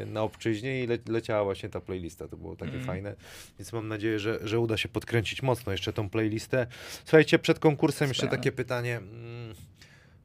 y, 0.02 0.06
na 0.06 0.22
obczyźnie 0.22 0.84
i 0.84 0.86
le, 0.86 0.98
leciała 1.08 1.44
właśnie 1.44 1.68
ta 1.68 1.80
playlista, 1.80 2.28
to 2.28 2.36
było 2.36 2.56
takie 2.56 2.72
Mhm. 2.72 2.86
fajne. 2.86 3.14
Więc 3.58 3.72
mam 3.72 3.88
nadzieję, 3.88 4.18
że, 4.18 4.38
że 4.42 4.58
uda 4.58 4.76
się 4.76 4.88
podkręcić 4.88 5.42
mocno 5.42 5.72
jeszcze 5.72 5.92
tą 5.92 6.10
playlistę. 6.10 6.66
Słuchajcie, 7.04 7.38
przed 7.38 7.58
konkursem 7.58 8.08
jeszcze 8.08 8.28
takie 8.28 8.52
pytanie. 8.52 8.96
Mm, 8.96 9.54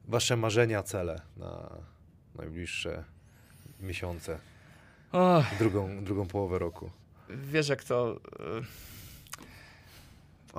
Wasze 0.08 0.36
marzenia, 0.36 0.82
cele 0.82 1.20
na 1.36 1.70
najbliższe 2.34 3.04
miesiące, 3.80 4.38
drugą, 5.58 6.04
drugą 6.04 6.26
połowę 6.26 6.58
roku. 6.58 6.90
wiesz 7.30 7.68
jak 7.68 7.84
to... 7.84 8.20
y, 8.60 8.93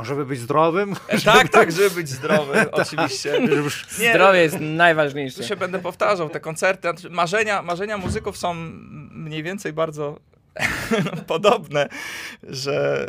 żeby 0.03 0.25
być 0.25 0.39
zdrowym? 0.39 0.95
Tak, 1.25 1.49
tak, 1.49 1.71
żeby 1.71 1.89
być 1.89 2.09
zdrowy, 2.09 2.65
oczywiście. 2.71 3.39
Nie, 3.99 4.11
Zdrowie 4.13 4.39
jest 4.39 4.57
najważniejsze. 4.59 5.41
Tu 5.41 5.47
się 5.47 5.55
będę 5.55 5.79
powtarzał, 5.79 6.29
te 6.29 6.39
koncerty, 6.39 6.81
znaczy 6.81 7.09
marzenia, 7.09 7.61
marzenia 7.61 7.97
muzyków 7.97 8.37
są 8.37 8.53
mniej 9.11 9.43
więcej 9.43 9.73
bardzo 9.73 10.19
podobne, 11.27 11.89
że 12.43 13.07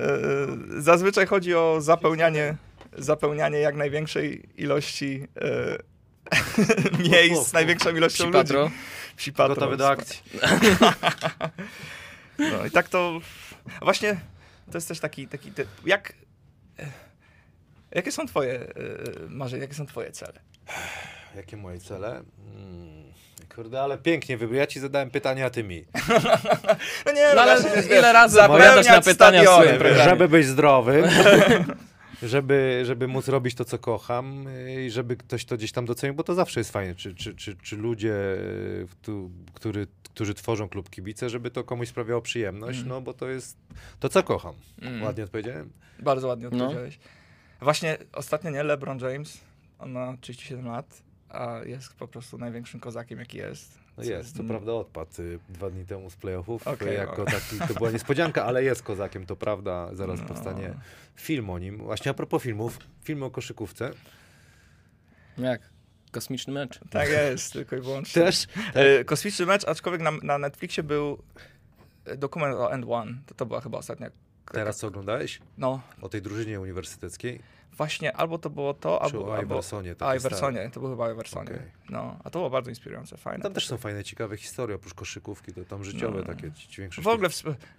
e, 0.78 0.82
zazwyczaj 0.82 1.26
chodzi 1.26 1.54
o 1.54 1.76
zapełnianie, 1.80 2.56
zapełnianie 2.98 3.58
jak 3.58 3.74
największej 3.74 4.48
ilości 4.56 5.26
e, 5.40 5.78
miejsc 7.10 7.48
z 7.48 7.52
największą 7.52 7.96
ilością 7.96 8.24
Psi 8.24 8.32
ludzi. 8.32 8.32
Patro. 8.32 8.70
Psi 9.16 9.32
patrol. 9.32 9.54
Gotowy 9.54 9.76
do 9.76 9.88
akcji. 9.88 10.22
No 12.38 12.66
i 12.66 12.70
tak 12.70 12.88
to 12.88 13.20
właśnie 13.82 14.16
to 14.70 14.78
jest 14.78 14.88
też 14.88 15.00
taki, 15.00 15.28
taki 15.28 15.52
te, 15.52 15.64
jak 15.86 16.10
e, 16.10 16.14
jakie 17.90 18.12
są 18.12 18.26
twoje 18.26 18.60
e, 18.60 18.66
marzenia, 19.28 19.62
jakie 19.62 19.74
są 19.74 19.86
twoje 19.86 20.12
cele? 20.12 20.40
Jakie 21.36 21.56
moje 21.56 21.80
cele? 21.80 22.22
Hmm. 22.52 23.06
Kurde, 23.54 23.82
ale 23.82 23.98
pięknie 23.98 24.36
wybrał. 24.36 24.58
Ja 24.58 24.66
ci 24.66 24.80
zadałem 24.80 25.10
pytania, 25.10 25.46
a 25.46 25.50
ty 25.50 25.64
mi. 25.64 25.84
No 27.06 27.12
nie, 27.12 27.34
No 27.34 27.42
ale 27.42 27.56
ile 27.86 28.12
razy 28.12 28.42
odpowiadasz 28.42 28.86
na 28.86 29.00
pytania 29.00 29.40
w 29.40 29.44
stadiony. 29.44 29.66
swoim 29.66 29.80
programie? 29.80 30.10
Żeby 30.10 30.28
być 30.28 30.46
zdrowym, 30.46 31.04
żeby, 32.22 32.82
żeby 32.84 33.08
móc 33.08 33.28
robić 33.28 33.54
to, 33.54 33.64
co 33.64 33.78
kocham 33.78 34.46
y, 34.48 34.84
i 34.86 34.90
żeby 34.90 35.16
ktoś 35.16 35.44
to 35.44 35.56
gdzieś 35.56 35.72
tam 35.72 35.84
docenił, 35.86 36.14
bo 36.14 36.22
to 36.24 36.34
zawsze 36.34 36.60
jest 36.60 36.72
fajne, 36.72 36.94
czy, 36.94 37.14
czy, 37.14 37.34
czy, 37.34 37.56
czy 37.56 37.76
ludzie, 37.76 38.14
y, 38.14 38.86
tu, 39.02 39.30
który, 39.54 39.86
którzy 40.14 40.34
tworzą 40.34 40.68
klub 40.68 40.90
kibice, 40.90 41.30
żeby 41.30 41.50
to 41.50 41.64
komuś 41.64 41.88
sprawiało 41.88 42.22
przyjemność, 42.22 42.78
Mhm. 42.78 42.88
no 42.88 43.00
bo 43.00 43.14
to 43.14 43.28
jest 43.28 43.56
to, 44.00 44.08
co 44.08 44.22
kocham. 44.22 44.54
Mm. 44.82 45.02
Ładnie 45.02 45.24
odpowiedziałem? 45.24 45.70
Bardzo 45.98 46.28
ładnie 46.28 46.48
No. 46.52 46.56
odpowiedziałeś. 46.56 46.98
Właśnie 47.60 47.98
ostatnio 48.12 48.50
nie, 48.50 48.62
LeBron 48.62 48.98
James, 48.98 49.40
on 49.78 49.92
ma 49.92 50.16
37 50.20 50.66
lat, 50.66 51.02
a 51.28 51.60
jest 51.64 51.94
po 51.94 52.08
prostu 52.08 52.38
największym 52.38 52.80
kozakiem, 52.80 53.18
jaki 53.18 53.38
jest. 53.38 53.78
No 53.98 54.04
jest, 54.04 54.32
co 54.32 54.40
mm, 54.40 54.48
prawda 54.48 54.72
odpadł 54.72 55.10
y, 55.22 55.38
dwa 55.48 55.70
dni 55.70 55.84
temu 55.86 56.10
z 56.10 56.16
playoffów, 56.16 56.68
Okej, 56.68 56.94
jako 56.96 57.22
o. 57.22 57.24
taki, 57.24 57.58
to 57.68 57.74
była 57.74 57.90
niespodzianka, 57.90 58.44
ale 58.44 58.64
jest 58.64 58.82
kozakiem, 58.82 59.26
to 59.26 59.36
prawda, 59.36 59.94
zaraz 59.94 60.20
No. 60.20 60.26
powstanie 60.26 60.74
film 61.16 61.50
o 61.50 61.58
nim. 61.58 61.78
Właśnie 61.78 62.10
a 62.10 62.14
propos 62.14 62.42
filmów, 62.42 62.78
film 63.04 63.22
o 63.22 63.30
koszykówce. 63.30 63.90
Jak? 65.38 65.60
Kosmiczny 66.12 66.52
mecz. 66.52 66.80
Tak 66.90 67.08
jest, 67.08 67.52
tylko 67.52 67.76
i 67.76 67.80
wyłącznie. 67.80 68.22
Też? 68.22 68.46
E, 68.74 69.04
Kosmiczny 69.04 69.46
mecz, 69.46 69.64
aczkolwiek 69.64 70.02
na, 70.02 70.10
na 70.22 70.38
Netflixie 70.38 70.82
był 70.82 71.18
e, 72.04 72.16
dokument 72.16 72.54
o 72.56 72.72
End 72.72 72.84
One. 72.88 73.12
To, 73.26 73.34
to 73.34 73.46
była 73.46 73.60
chyba 73.60 73.78
ostatnia. 73.78 74.10
Teraz 74.52 74.76
co 74.76 74.86
oglądałeś? 74.86 75.40
No, 75.58 75.80
O 76.00 76.08
tej 76.08 76.22
drużynie 76.22 76.60
uniwersyteckiej? 76.60 77.40
Właśnie 77.76 78.16
albo 78.16 78.38
to 78.38 78.50
było 78.50 78.74
to, 78.74 78.98
Czy 78.98 79.04
albo... 79.04 79.28
o 79.28 79.36
albo 79.36 79.54
Iversonie? 79.54 79.90
a, 79.90 79.94
takie 79.94 80.18
Iversonie, 80.18 80.70
to 80.72 80.80
było 80.80 80.92
chyba 80.92 81.12
Iversonie. 81.12 81.50
Okej. 81.50 81.58
No, 81.90 82.16
a 82.24 82.30
to 82.30 82.38
było 82.38 82.50
bardzo 82.50 82.70
inspirujące, 82.70 83.16
fajne. 83.16 83.42
Tam 83.42 83.52
też 83.52 83.66
są 83.66 83.76
fajne, 83.76 84.04
ciekawe 84.04 84.36
historie, 84.36 84.76
oprócz 84.76 84.94
koszykówki, 84.94 85.52
to 85.52 85.64
tam 85.64 85.84
życiowe 85.84 86.18
No. 86.18 86.24
takie 86.24 86.50
większość. 86.78 87.04
W 87.04 87.08
ogóle, 87.08 87.28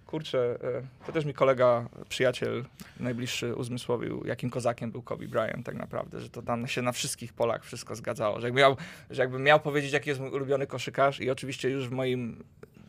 kurczę, 0.06 0.58
e, 0.64 1.06
to 1.06 1.12
też 1.12 1.26
mi 1.26 1.34
kolega, 1.34 1.90
przyjaciel 2.10 2.66
najbliższy 3.00 3.56
uzmysłowił, 3.56 4.26
jakim 4.26 4.50
kozakiem 4.50 4.92
był 4.92 5.02
Kobe 5.02 5.28
Bryant 5.28 5.66
tak 5.66 5.76
naprawdę, 5.76 6.22
że 6.22 6.30
to 6.30 6.42
tam 6.42 6.68
się 6.68 6.82
na 6.82 6.92
wszystkich 6.92 7.34
polach 7.34 7.64
wszystko 7.66 7.96
zgadzało, 7.96 8.42
że 8.42 8.48
jakby 8.48 8.60
miał, 8.60 8.78
że 9.10 9.22
jakby 9.22 9.40
miał 9.40 9.60
powiedzieć, 9.60 9.92
jaki 9.92 10.10
jest 10.10 10.22
mój 10.22 10.30
ulubiony 10.30 10.68
koszykarz 10.68 11.20
i 11.20 11.30
oczywiście 11.32 11.70
już 11.70 11.88
w 11.88 11.92
moim 11.92 12.44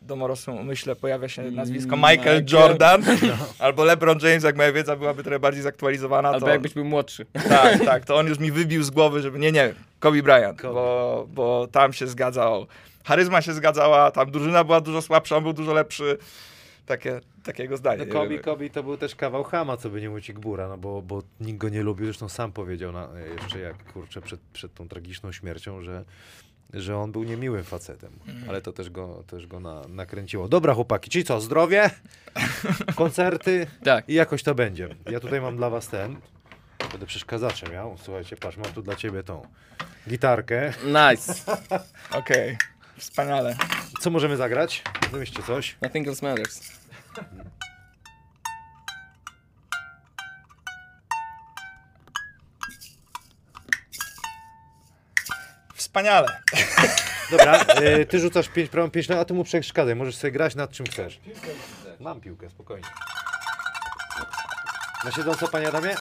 domorosłym 0.09 0.57
umyśle 0.57 0.95
pojawia 0.95 1.29
się 1.29 1.51
nazwisko 1.51 1.95
Mm, 1.95 2.11
Michael 2.11 2.41
Michael. 2.41 2.69
Jordan 2.69 3.03
albo 3.59 3.83
LeBron 3.83 4.19
James, 4.21 4.43
jak 4.43 4.57
moja 4.57 4.71
wiedza 4.71 4.95
byłaby 4.95 5.23
trochę 5.23 5.39
bardziej 5.39 5.63
zaktualizowana, 5.63 6.29
Albo 6.29 6.45
to, 6.45 6.51
jakbyś 6.51 6.73
był 6.73 6.85
młodszy. 6.85 7.25
tak, 7.49 7.85
tak, 7.85 8.05
to 8.05 8.15
on 8.17 8.27
już 8.27 8.39
mi 8.39 8.51
wybił 8.51 8.83
z 8.83 8.89
głowy, 8.89 9.21
żeby 9.21 9.39
nie, 9.39 9.51
nie, 9.51 9.73
Kobe 9.99 10.23
Bryant, 10.23 10.61
Kobe. 10.61 10.73
Bo, 10.73 11.27
bo 11.33 11.67
tam 11.71 11.93
się 11.93 12.07
zgadzało. 12.07 12.67
Charyzma 13.05 13.41
się 13.41 13.53
zgadzała, 13.53 14.11
tam 14.11 14.31
drużyna 14.31 14.63
była 14.63 14.81
dużo 14.81 15.01
słabsza, 15.01 15.37
on 15.37 15.43
był 15.43 15.53
dużo 15.53 15.73
lepszy. 15.73 16.17
Takie, 16.85 17.21
takiego 17.43 17.77
zdania. 17.77 18.05
No. 18.05 18.41
Kobe 18.43 18.69
to 18.69 18.83
był 18.83 18.97
też 18.97 19.15
kawał 19.15 19.43
chama, 19.43 19.77
co 19.77 19.89
by 19.89 20.01
nie 20.01 20.09
mówić 20.09 20.33
Gbura, 20.33 20.67
no 20.67 20.77
bo, 20.77 21.01
bo 21.01 21.21
nikt 21.39 21.57
go 21.57 21.69
nie 21.69 21.83
lubił, 21.83 22.05
zresztą 22.05 22.29
sam 22.29 22.51
powiedział 22.51 22.91
na, 22.91 23.07
jeszcze 23.41 23.59
jak, 23.59 23.93
kurczę, 23.93 24.21
przed, 24.21 24.39
przed 24.53 24.73
tą 24.73 24.87
tragiczną 24.87 25.31
śmiercią, 25.31 25.81
że, 25.81 26.03
że 26.73 26.97
on 26.97 27.11
był 27.11 27.23
niemiłym 27.23 27.63
facetem, 27.63 28.11
Mhm. 28.27 28.49
ale 28.49 28.61
to 28.61 28.73
też 28.73 28.89
go, 28.89 29.23
też 29.27 29.47
go 29.47 29.59
na, 29.59 29.81
nakręciło. 29.87 30.47
Dobra 30.47 30.73
chłopaki, 30.73 31.09
czyli 31.09 31.23
co, 31.23 31.41
zdrowie, 31.41 31.89
koncerty 32.95 33.67
Tak. 33.83 34.09
i 34.09 34.13
jakoś 34.13 34.43
to 34.43 34.55
będzie. 34.55 34.89
Ja 35.11 35.19
tutaj 35.19 35.41
mam 35.41 35.57
dla 35.57 35.69
was 35.69 35.87
ten, 35.87 36.15
będę 36.91 37.05
przeszkadzaczem 37.05 37.71
miał, 37.71 37.97
słuchajcie, 38.03 38.37
patrz, 38.37 38.57
mam 38.57 38.73
tu 38.73 38.81
dla 38.81 38.95
ciebie 38.95 39.23
tą 39.23 39.41
gitarkę. 40.09 40.73
Nice. 40.85 41.33
Okej, 42.19 42.57
wspaniale. 42.97 43.55
Co 44.01 44.09
możemy 44.09 44.37
zagrać? 44.37 44.83
Wymyślcie 45.11 45.43
coś. 45.43 45.75
Nothing 45.81 46.07
else 46.07 46.29
matters. 46.29 46.71
Wspaniale. 55.89 56.27
Dobra, 57.31 57.65
y, 57.99 58.05
ty 58.05 58.19
rzucasz 58.19 58.47
5 58.49 58.69
prawo, 58.69 58.89
5 58.89 59.09
lewo, 59.09 59.21
a 59.21 59.25
ty 59.25 59.33
mu 59.33 59.43
przeszkadzaj. 59.43 59.95
Możesz 59.95 60.15
sobie 60.15 60.31
grać 60.31 60.55
nad 60.55 60.71
czym 60.71 60.85
chcesz. 60.85 61.19
Mam 61.99 62.21
piłkę, 62.21 62.49
spokojnie. 62.49 62.87
Na 65.05 65.11
siedząco, 65.11 65.47
panie 65.47 65.67
Adamie? 65.67 65.95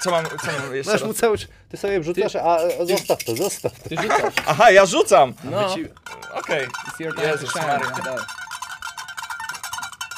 Co 0.00 0.10
mam, 0.10 0.24
co 0.26 0.52
mam 0.60 0.74
jeszcze 0.74 0.92
Masz 0.92 1.00
raz? 1.00 1.08
mu 1.08 1.14
cały 1.14 1.38
czas, 1.38 1.48
ty 1.68 1.76
sobie 1.76 2.00
wrzucasz, 2.00 2.36
a, 2.36 2.56
a 2.80 2.84
zostaw 2.84 3.24
to, 3.24 3.36
zostaw 3.36 3.72
to. 3.80 3.88
Ty 3.88 3.96
rzucasz. 4.02 4.34
Aha, 4.46 4.70
ja 4.70 4.86
rzucam. 4.86 5.34
No. 5.44 5.74
Ci- 5.74 5.88
Okej. 6.32 6.66
It's 6.66 7.00
your 7.04 7.14
time 7.14 7.28
Jezus 7.28 7.52
to 7.52 7.58
shine. 7.60 7.78
Maria. 7.78 8.16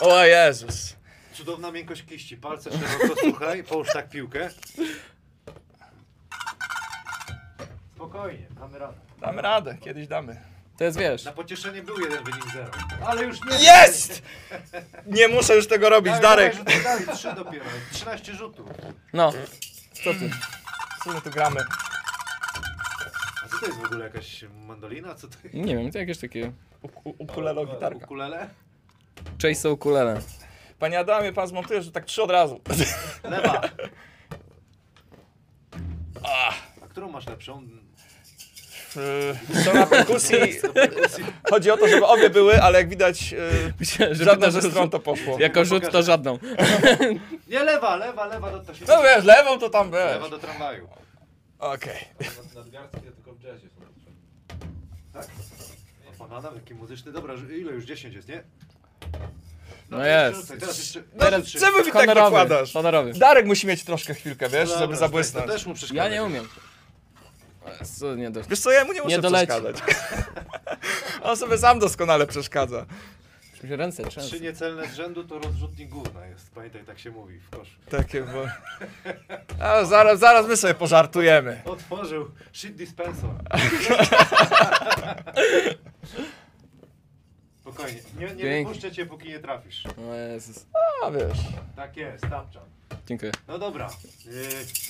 O 0.00 0.24
Jezus. 0.24 0.96
Cudowna 1.32 1.70
miękkość 1.72 2.04
kiści, 2.06 2.36
palce 2.36 2.70
szeroko, 2.70 3.20
słuchaj, 3.20 3.64
połóż 3.64 3.88
tak 3.92 4.08
piłkę. 4.08 4.50
Spokojnie, 8.10 8.46
damy 8.60 8.78
radę. 8.78 8.94
Damy 9.20 9.42
radę, 9.42 9.76
kiedyś 9.80 10.06
damy. 10.08 10.40
To 10.78 10.84
jest, 10.84 10.98
wiesz, 10.98 11.24
Na 11.24 11.32
pocieszenie 11.32 11.82
był 11.82 12.00
jeden 12.00 12.24
wynik 12.24 12.52
zero. 12.52 12.70
Ale 13.06 13.24
już 13.24 13.38
nie. 13.44 13.56
Jest! 13.64 14.22
Nie 15.06 15.28
muszę 15.28 15.56
już 15.56 15.68
tego 15.68 15.88
robić, 15.90 16.12
Dawaj, 16.12 16.22
Darek. 16.22 16.54
dawaj, 16.56 16.74
rzuty, 16.74 16.84
dawaj, 16.84 17.16
trzy 17.16 17.32
dopiero, 17.34 17.64
13 17.92 18.34
rzutów. 18.34 18.66
no. 19.12 19.32
Co 20.04 20.10
ty? 20.14 20.30
Co 21.04 21.12
my 21.12 21.20
tu 21.20 21.30
gramy? 21.30 21.60
A 23.44 23.48
co 23.48 23.58
to 23.58 23.66
jest 23.66 23.78
w 23.78 23.84
ogóle, 23.84 24.04
jakaś 24.04 24.44
mandolina? 24.66 25.14
Co 25.14 25.28
to 25.28 25.36
Nie 25.54 25.76
wiem, 25.76 25.90
to 25.92 25.98
jakieś 25.98 26.18
takie 26.18 26.52
U- 26.82 27.08
u- 27.10 27.14
Ukulelo 27.18 27.66
gitarka. 27.66 28.04
Ukulele? 28.04 28.48
chase 29.42 29.70
ukulele. 29.70 30.20
Panie 30.78 30.98
Adamie, 30.98 31.32
pan 31.32 31.46
zmontuje, 31.48 31.82
że 31.82 31.92
tak 31.92 32.04
trzy 32.04 32.22
od 32.22 32.30
razu. 32.30 32.60
Lewa. 33.24 33.60
A 36.82 36.86
którą 36.88 37.08
masz 37.10 37.26
lepszą? 37.26 37.68
Yy, 38.96 39.62
Co 39.64 39.74
na 39.74 39.86
perkusji. 39.86 40.36
Chodzi 41.50 41.70
o 41.70 41.76
to, 41.76 41.88
żeby 41.88 42.06
obie 42.06 42.30
były, 42.30 42.62
ale 42.62 42.78
jak 42.78 42.88
widać, 42.88 43.32
yy, 43.32 43.38
Myślałem, 43.80 44.14
że 44.14 44.24
żadna 44.24 44.50
ze 44.50 44.62
stron 44.62 44.90
to 44.90 45.00
poszło. 45.00 45.38
Jako 45.40 45.64
rzut 45.64 45.90
to 45.90 46.02
żadną. 46.02 46.38
Nie, 47.48 47.64
lewa, 47.64 47.96
lewa, 47.96 48.26
lewa 48.26 48.50
do 48.50 48.58
to 48.60 48.74
się. 48.74 48.84
No 48.88 49.02
wiesz, 49.02 49.24
lewą 49.24 49.58
to 49.58 49.70
tam 49.70 49.90
wiesz. 49.90 50.00
Lewa 50.00 50.28
do 50.28 50.38
tramwaju. 50.38 50.88
Okej. 51.58 52.08
Nad- 52.20 52.54
Nadgarstki 52.54 53.00
tylko 53.00 53.32
w 53.32 53.42
jazzie 53.42 53.68
są 53.68 53.80
potrzebne. 53.80 55.42
O, 56.10 56.18
Pan 56.18 56.32
Adam, 56.38 56.54
jaki 56.54 56.74
muzyczny. 56.74 57.12
Dobra, 57.12 57.34
ile 57.58 57.72
już? 57.72 57.84
10 57.84 58.14
jest, 58.14 58.28
nie? 58.28 58.42
No 59.90 59.98
to 59.98 60.04
jest. 60.04 60.36
jeszcze 60.36 60.40
rzucaj, 60.42 60.58
Teraz 60.58 60.78
jeszcze. 60.78 61.00
No, 61.14 61.24
teraz 61.24 61.46
czemu 61.46 61.84
mi 61.84 61.92
tak 61.92 62.06
nakładasz? 62.14 62.72
Honorowy. 62.72 63.12
Darek 63.12 63.46
musi 63.46 63.66
mieć 63.66 63.84
troszkę 63.84 64.14
chwilkę, 64.14 64.48
wiesz, 64.48 64.68
Dobra, 64.68 64.78
żeby 64.80 64.92
To 64.94 64.98
zabłysnąć. 65.00 65.46
też 65.46 65.66
mu 65.66 65.74
przeszkadza. 65.74 66.04
Ja 66.04 66.10
nie 66.10 66.24
umiem. 66.24 66.48
Co 67.98 68.14
nie 68.14 68.30
do... 68.30 68.42
Wiesz 68.42 68.60
co, 68.60 68.70
ja 68.70 68.84
mu 68.84 68.92
nie 68.92 69.02
muszę 69.02 69.18
doleci. 69.18 69.46
przeszkadzać. 69.46 69.76
On 71.22 71.36
sobie 71.36 71.58
sam 71.58 71.78
doskonale 71.78 72.26
przeszkadza. 72.26 72.86
Mi 73.62 73.68
się 73.68 73.76
ręce 73.76 74.02
Trzy 74.02 74.10
trzęsą. 74.10 74.36
niecelne 74.44 74.86
z 74.88 74.94
rzędu 74.94 75.24
to 75.24 75.38
rozrzutnik 75.38 75.88
gówna 75.88 76.26
jest. 76.26 76.50
Pamiętaj, 76.54 76.84
tak 76.84 76.98
się 76.98 77.10
mówi 77.10 77.40
w 77.40 77.50
koszu. 77.50 77.72
Takie, 77.90 78.22
bo... 78.22 78.46
A 79.64 79.84
zaraz, 79.84 80.18
zaraz 80.18 80.46
my 80.48 80.56
sobie 80.56 80.74
pożartujemy. 80.74 81.62
Otworzył 81.64 82.30
shit 82.52 82.76
dispenser. 82.76 83.30
Spokojnie. 87.60 88.00
Nie, 88.18 88.26
nie 88.26 88.36
Dzięki. 88.36 88.68
wypuszczę 88.68 88.92
cię, 88.92 89.06
póki 89.06 89.28
nie 89.28 89.38
trafisz. 89.38 89.84
O 89.86 90.14
Jezus. 90.14 90.66
A 91.04 91.10
wiesz. 91.10 91.38
Tak 91.76 91.96
jest, 91.96 92.22
tapczan. 92.30 92.62
Dziękuję. 93.06 93.32
No 93.48 93.58
dobra. 93.58 93.88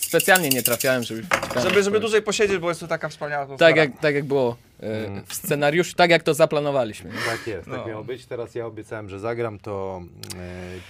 Specjalnie 0.01 0.49
nie 0.49 0.63
trafiałem, 0.63 1.03
żeby... 1.03 1.23
Żeby, 1.63 1.83
żeby 1.83 2.01
dłużej 2.01 2.23
posiedzieć, 2.23 2.59
bo 2.59 2.69
jest 2.69 2.81
tu 2.81 2.89
taka 2.89 3.09
wspaniała 3.09 3.43
atmosfera. 3.43 3.69
Tak 3.71 3.77
jak, 3.77 4.01
tak 4.01 4.15
jak 4.15 4.25
było 4.25 4.57
e, 4.81 5.23
w 5.27 5.35
scenariuszu, 5.35 5.95
tak 5.95 6.11
jak 6.11 6.23
to 6.23 6.35
zaplanowaliśmy. 6.35 7.11
nie? 7.11 7.17
Tak 7.19 7.47
jest, 7.47 7.69
tak 7.69 7.79
No. 7.79 7.87
miało 7.87 8.05
być. 8.05 8.27
Teraz 8.27 8.55
ja 8.55 8.67
obiecałem, 8.67 9.09
że 9.09 9.21
zagram, 9.21 9.59
to 9.59 10.03
e, 10.37 10.39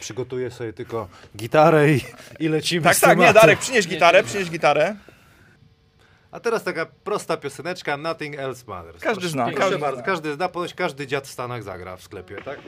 przygotuję 0.01 0.51
sobie 0.51 0.73
tylko 0.73 1.09
gitarę 1.37 1.93
i, 1.93 2.01
i 2.41 2.49
lecimy 2.49 2.85
Tak, 2.85 2.97
z 2.97 3.01
tak, 3.01 3.11
nie, 3.19 3.25
tematem. 3.25 3.43
Darek, 3.43 3.59
przynieś 3.59 3.89
gitarę, 3.89 4.23
przynieś 4.23 4.51
gitarę. 4.51 4.97
A 6.31 6.41
teraz 6.41 6.65
taka 6.65 6.87
prosta 6.87 7.37
pioseneczka, 7.37 7.97
Nothing 7.97 8.39
Else 8.39 8.65
Matters. 8.67 9.01
Każdy 9.03 9.29
zna, 9.29 9.45
Proszę 9.45 9.59
każdy 9.59 9.79
bardzo, 9.79 9.97
zna. 9.97 10.07
każdy 10.07 10.35
zna, 10.35 10.49
ponoć 10.49 10.75
każdy 10.75 11.07
dziad 11.07 11.27
w 11.27 11.31
Stanach 11.31 11.63
zagra 11.63 11.97
w 11.97 12.03
sklepie, 12.03 12.37
tak? 12.45 12.59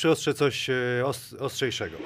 Przyostrzę 0.00 0.34
coś 0.34 0.70
e, 0.70 0.74
os, 1.04 1.34
ostrzejszego. 1.34 1.96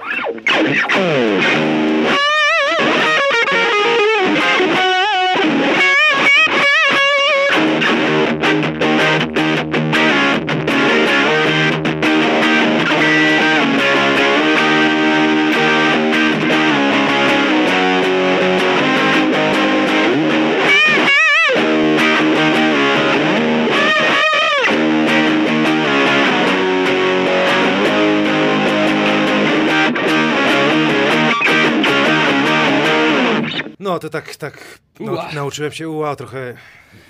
To 34.05 34.11
tak, 34.11 34.37
tak, 34.37 34.79
nau, 35.01 35.17
nauczyłem 35.35 35.73
się, 35.73 35.89
uła, 35.89 36.17
trochę 36.17 36.55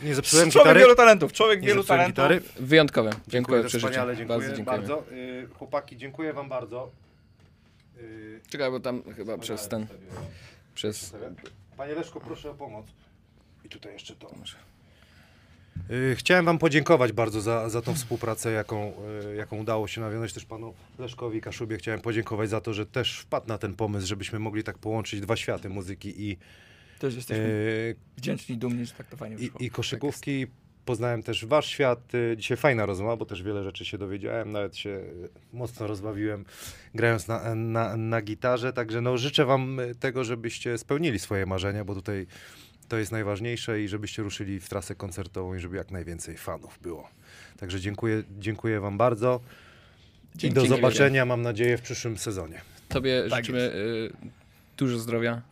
nie 0.02 0.14
zepsułem 0.14 0.50
Człowiek 0.50 0.64
gitary. 0.64 0.80
wielu 0.80 0.94
talentów, 0.94 1.32
człowiek 1.32 1.60
Nie 1.60 1.68
wielu 1.68 1.84
talentów. 1.84 2.12
gitary. 2.14 2.42
Wyjątkowe. 2.60 3.10
Dziękuję, 3.28 3.60
Dziękuję, 3.62 3.80
wspaniale, 3.80 4.16
dziękuję 4.16 4.38
bardzo. 4.38 4.56
dziękuję. 4.56 4.78
bardzo. 4.78 5.04
Y, 5.12 5.48
chłopaki, 5.58 5.96
dziękuję 5.96 6.32
wam 6.32 6.48
bardzo. 6.48 6.90
Y, 7.98 8.40
Czekaj, 8.48 8.70
bo 8.70 8.80
tam 8.80 9.02
chyba 9.16 9.38
przez 9.38 9.68
ten... 9.68 9.86
Przez... 10.74 11.14
Panie 11.76 11.94
Leszko, 11.94 12.20
proszę 12.20 12.50
o 12.50 12.54
pomoc. 12.54 12.86
I 13.64 13.68
tutaj 13.68 13.92
jeszcze 13.92 14.14
to. 14.16 14.30
Y, 15.90 16.16
Chciałem 16.16 16.44
Wam 16.44 16.58
podziękować 16.58 17.12
bardzo 17.12 17.40
za, 17.40 17.68
za 17.68 17.82
tą 17.82 17.94
współpracę, 17.94 18.52
jaką, 18.52 18.92
y, 19.32 19.36
jaką 19.36 19.58
udało 19.58 19.88
się 19.88 20.00
nawiązać 20.00 20.32
też 20.32 20.44
Panu 20.44 20.74
Leszkowi 20.98 21.40
Kaszubie. 21.40 21.76
Chciałem 21.76 22.00
podziękować 22.00 22.50
za 22.50 22.60
to, 22.60 22.74
że 22.74 22.86
też 22.86 23.18
wpadł 23.18 23.48
na 23.48 23.58
ten 23.58 23.74
pomysł, 23.74 24.06
żebyśmy 24.06 24.38
mogli 24.38 24.64
tak 24.64 24.78
połączyć 24.78 25.20
dwa 25.20 25.36
światy, 25.36 25.68
muzyki 25.68 26.22
i, 26.30 26.36
Też 27.04 27.16
jesteśmy 27.16 27.44
y, 27.44 27.96
wdzięczni, 28.16 28.56
dumni, 28.56 28.86
że 28.86 28.92
tak 28.92 29.06
to 29.06 29.16
fajnie 29.16 29.36
i, 29.36 29.38
wyszło. 29.38 29.60
i 29.60 29.70
koszykówki. 29.70 30.46
Poznałem 30.84 31.22
też 31.22 31.46
Wasz 31.46 31.66
świat. 31.66 32.14
Y, 32.14 32.36
Dzisiaj 32.36 32.56
fajna 32.56 32.86
rozmowa, 32.86 33.16
bo 33.16 33.26
też 33.26 33.42
wiele 33.42 33.64
rzeczy 33.64 33.84
się 33.84 33.98
dowiedziałem. 33.98 34.52
Nawet 34.52 34.76
się 34.76 34.90
y, 34.90 35.28
mocno 35.52 35.86
rozbawiłem 35.86 36.44
grając 36.94 37.28
na, 37.28 37.54
na, 37.54 37.96
na 37.96 38.22
gitarze. 38.22 38.72
Także 38.72 39.00
no, 39.00 39.18
życzę 39.18 39.44
Wam 39.44 39.80
tego, 40.00 40.24
żebyście 40.24 40.78
spełnili 40.78 41.18
swoje 41.18 41.46
marzenia, 41.46 41.84
bo 41.84 41.94
tutaj 41.94 42.26
to 42.88 42.96
jest 42.98 43.12
najważniejsze 43.12 43.80
i 43.82 43.88
żebyście 43.88 44.22
ruszyli 44.22 44.60
w 44.60 44.68
trasę 44.68 44.94
koncertową 44.94 45.54
i 45.54 45.60
żeby 45.60 45.76
jak 45.76 45.90
najwięcej 45.90 46.36
fanów 46.36 46.78
było. 46.82 47.08
Także 47.58 47.80
dziękuję, 47.80 48.22
dziękuję 48.38 48.80
Wam 48.80 48.98
bardzo. 48.98 49.40
I 50.34 50.38
Dzięki. 50.38 50.54
do 50.54 50.60
Dzięki 50.60 50.76
zobaczenia, 50.76 51.24
mam 51.24 51.42
nadzieję, 51.42 51.78
w 51.78 51.82
przyszłym 51.82 52.18
sezonie. 52.18 52.60
Tobie 52.88 53.24
Tak 53.30 53.44
życzymy 53.44 53.58
y, 53.60 54.10
dużo 54.76 54.98
zdrowia. 54.98 55.42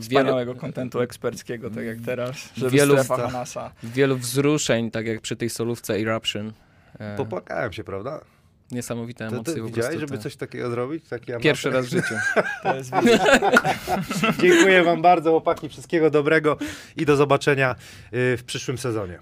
Wspaniałego 0.00 0.50
wielu, 0.50 0.60
kontentu 0.60 1.00
eksperckiego, 1.00 1.70
tak 1.70 1.84
jak 1.84 1.98
teraz, 2.00 2.36
żeby 2.56 2.70
wielu, 2.70 2.96
Hanasa. 3.04 3.72
Wielu 3.82 4.16
wzruszeń, 4.16 4.90
tak 4.90 5.06
jak 5.06 5.20
przy 5.20 5.36
tej 5.36 5.50
solówce 5.50 5.94
Eruption. 5.94 6.52
E, 6.98 7.16
Popłakałem 7.16 7.72
się, 7.72 7.84
prawda? 7.84 8.20
Niesamowite 8.70 9.28
to, 9.28 9.34
emocje. 9.34 9.54
Ty, 9.54 9.62
widziałeś, 9.62 10.00
żeby 10.00 10.16
to... 10.16 10.22
coś 10.22 10.36
takiego 10.36 10.70
zrobić? 10.70 11.08
Taki 11.08 11.32
Pierwszy 11.40 11.70
raz 11.70 11.86
w 11.86 11.90
życiu. 11.90 12.14
Dziękuję 14.42 14.84
wam 14.84 15.02
bardzo, 15.02 15.30
chłopaki. 15.30 15.68
Wszystkiego 15.68 16.10
dobrego 16.10 16.56
i 16.96 17.06
do 17.06 17.16
zobaczenia 17.16 17.74
y, 18.12 18.36
w 18.36 18.44
przyszłym 18.46 18.78
sezonie. 18.78 19.18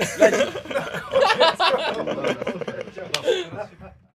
何 0.00 0.40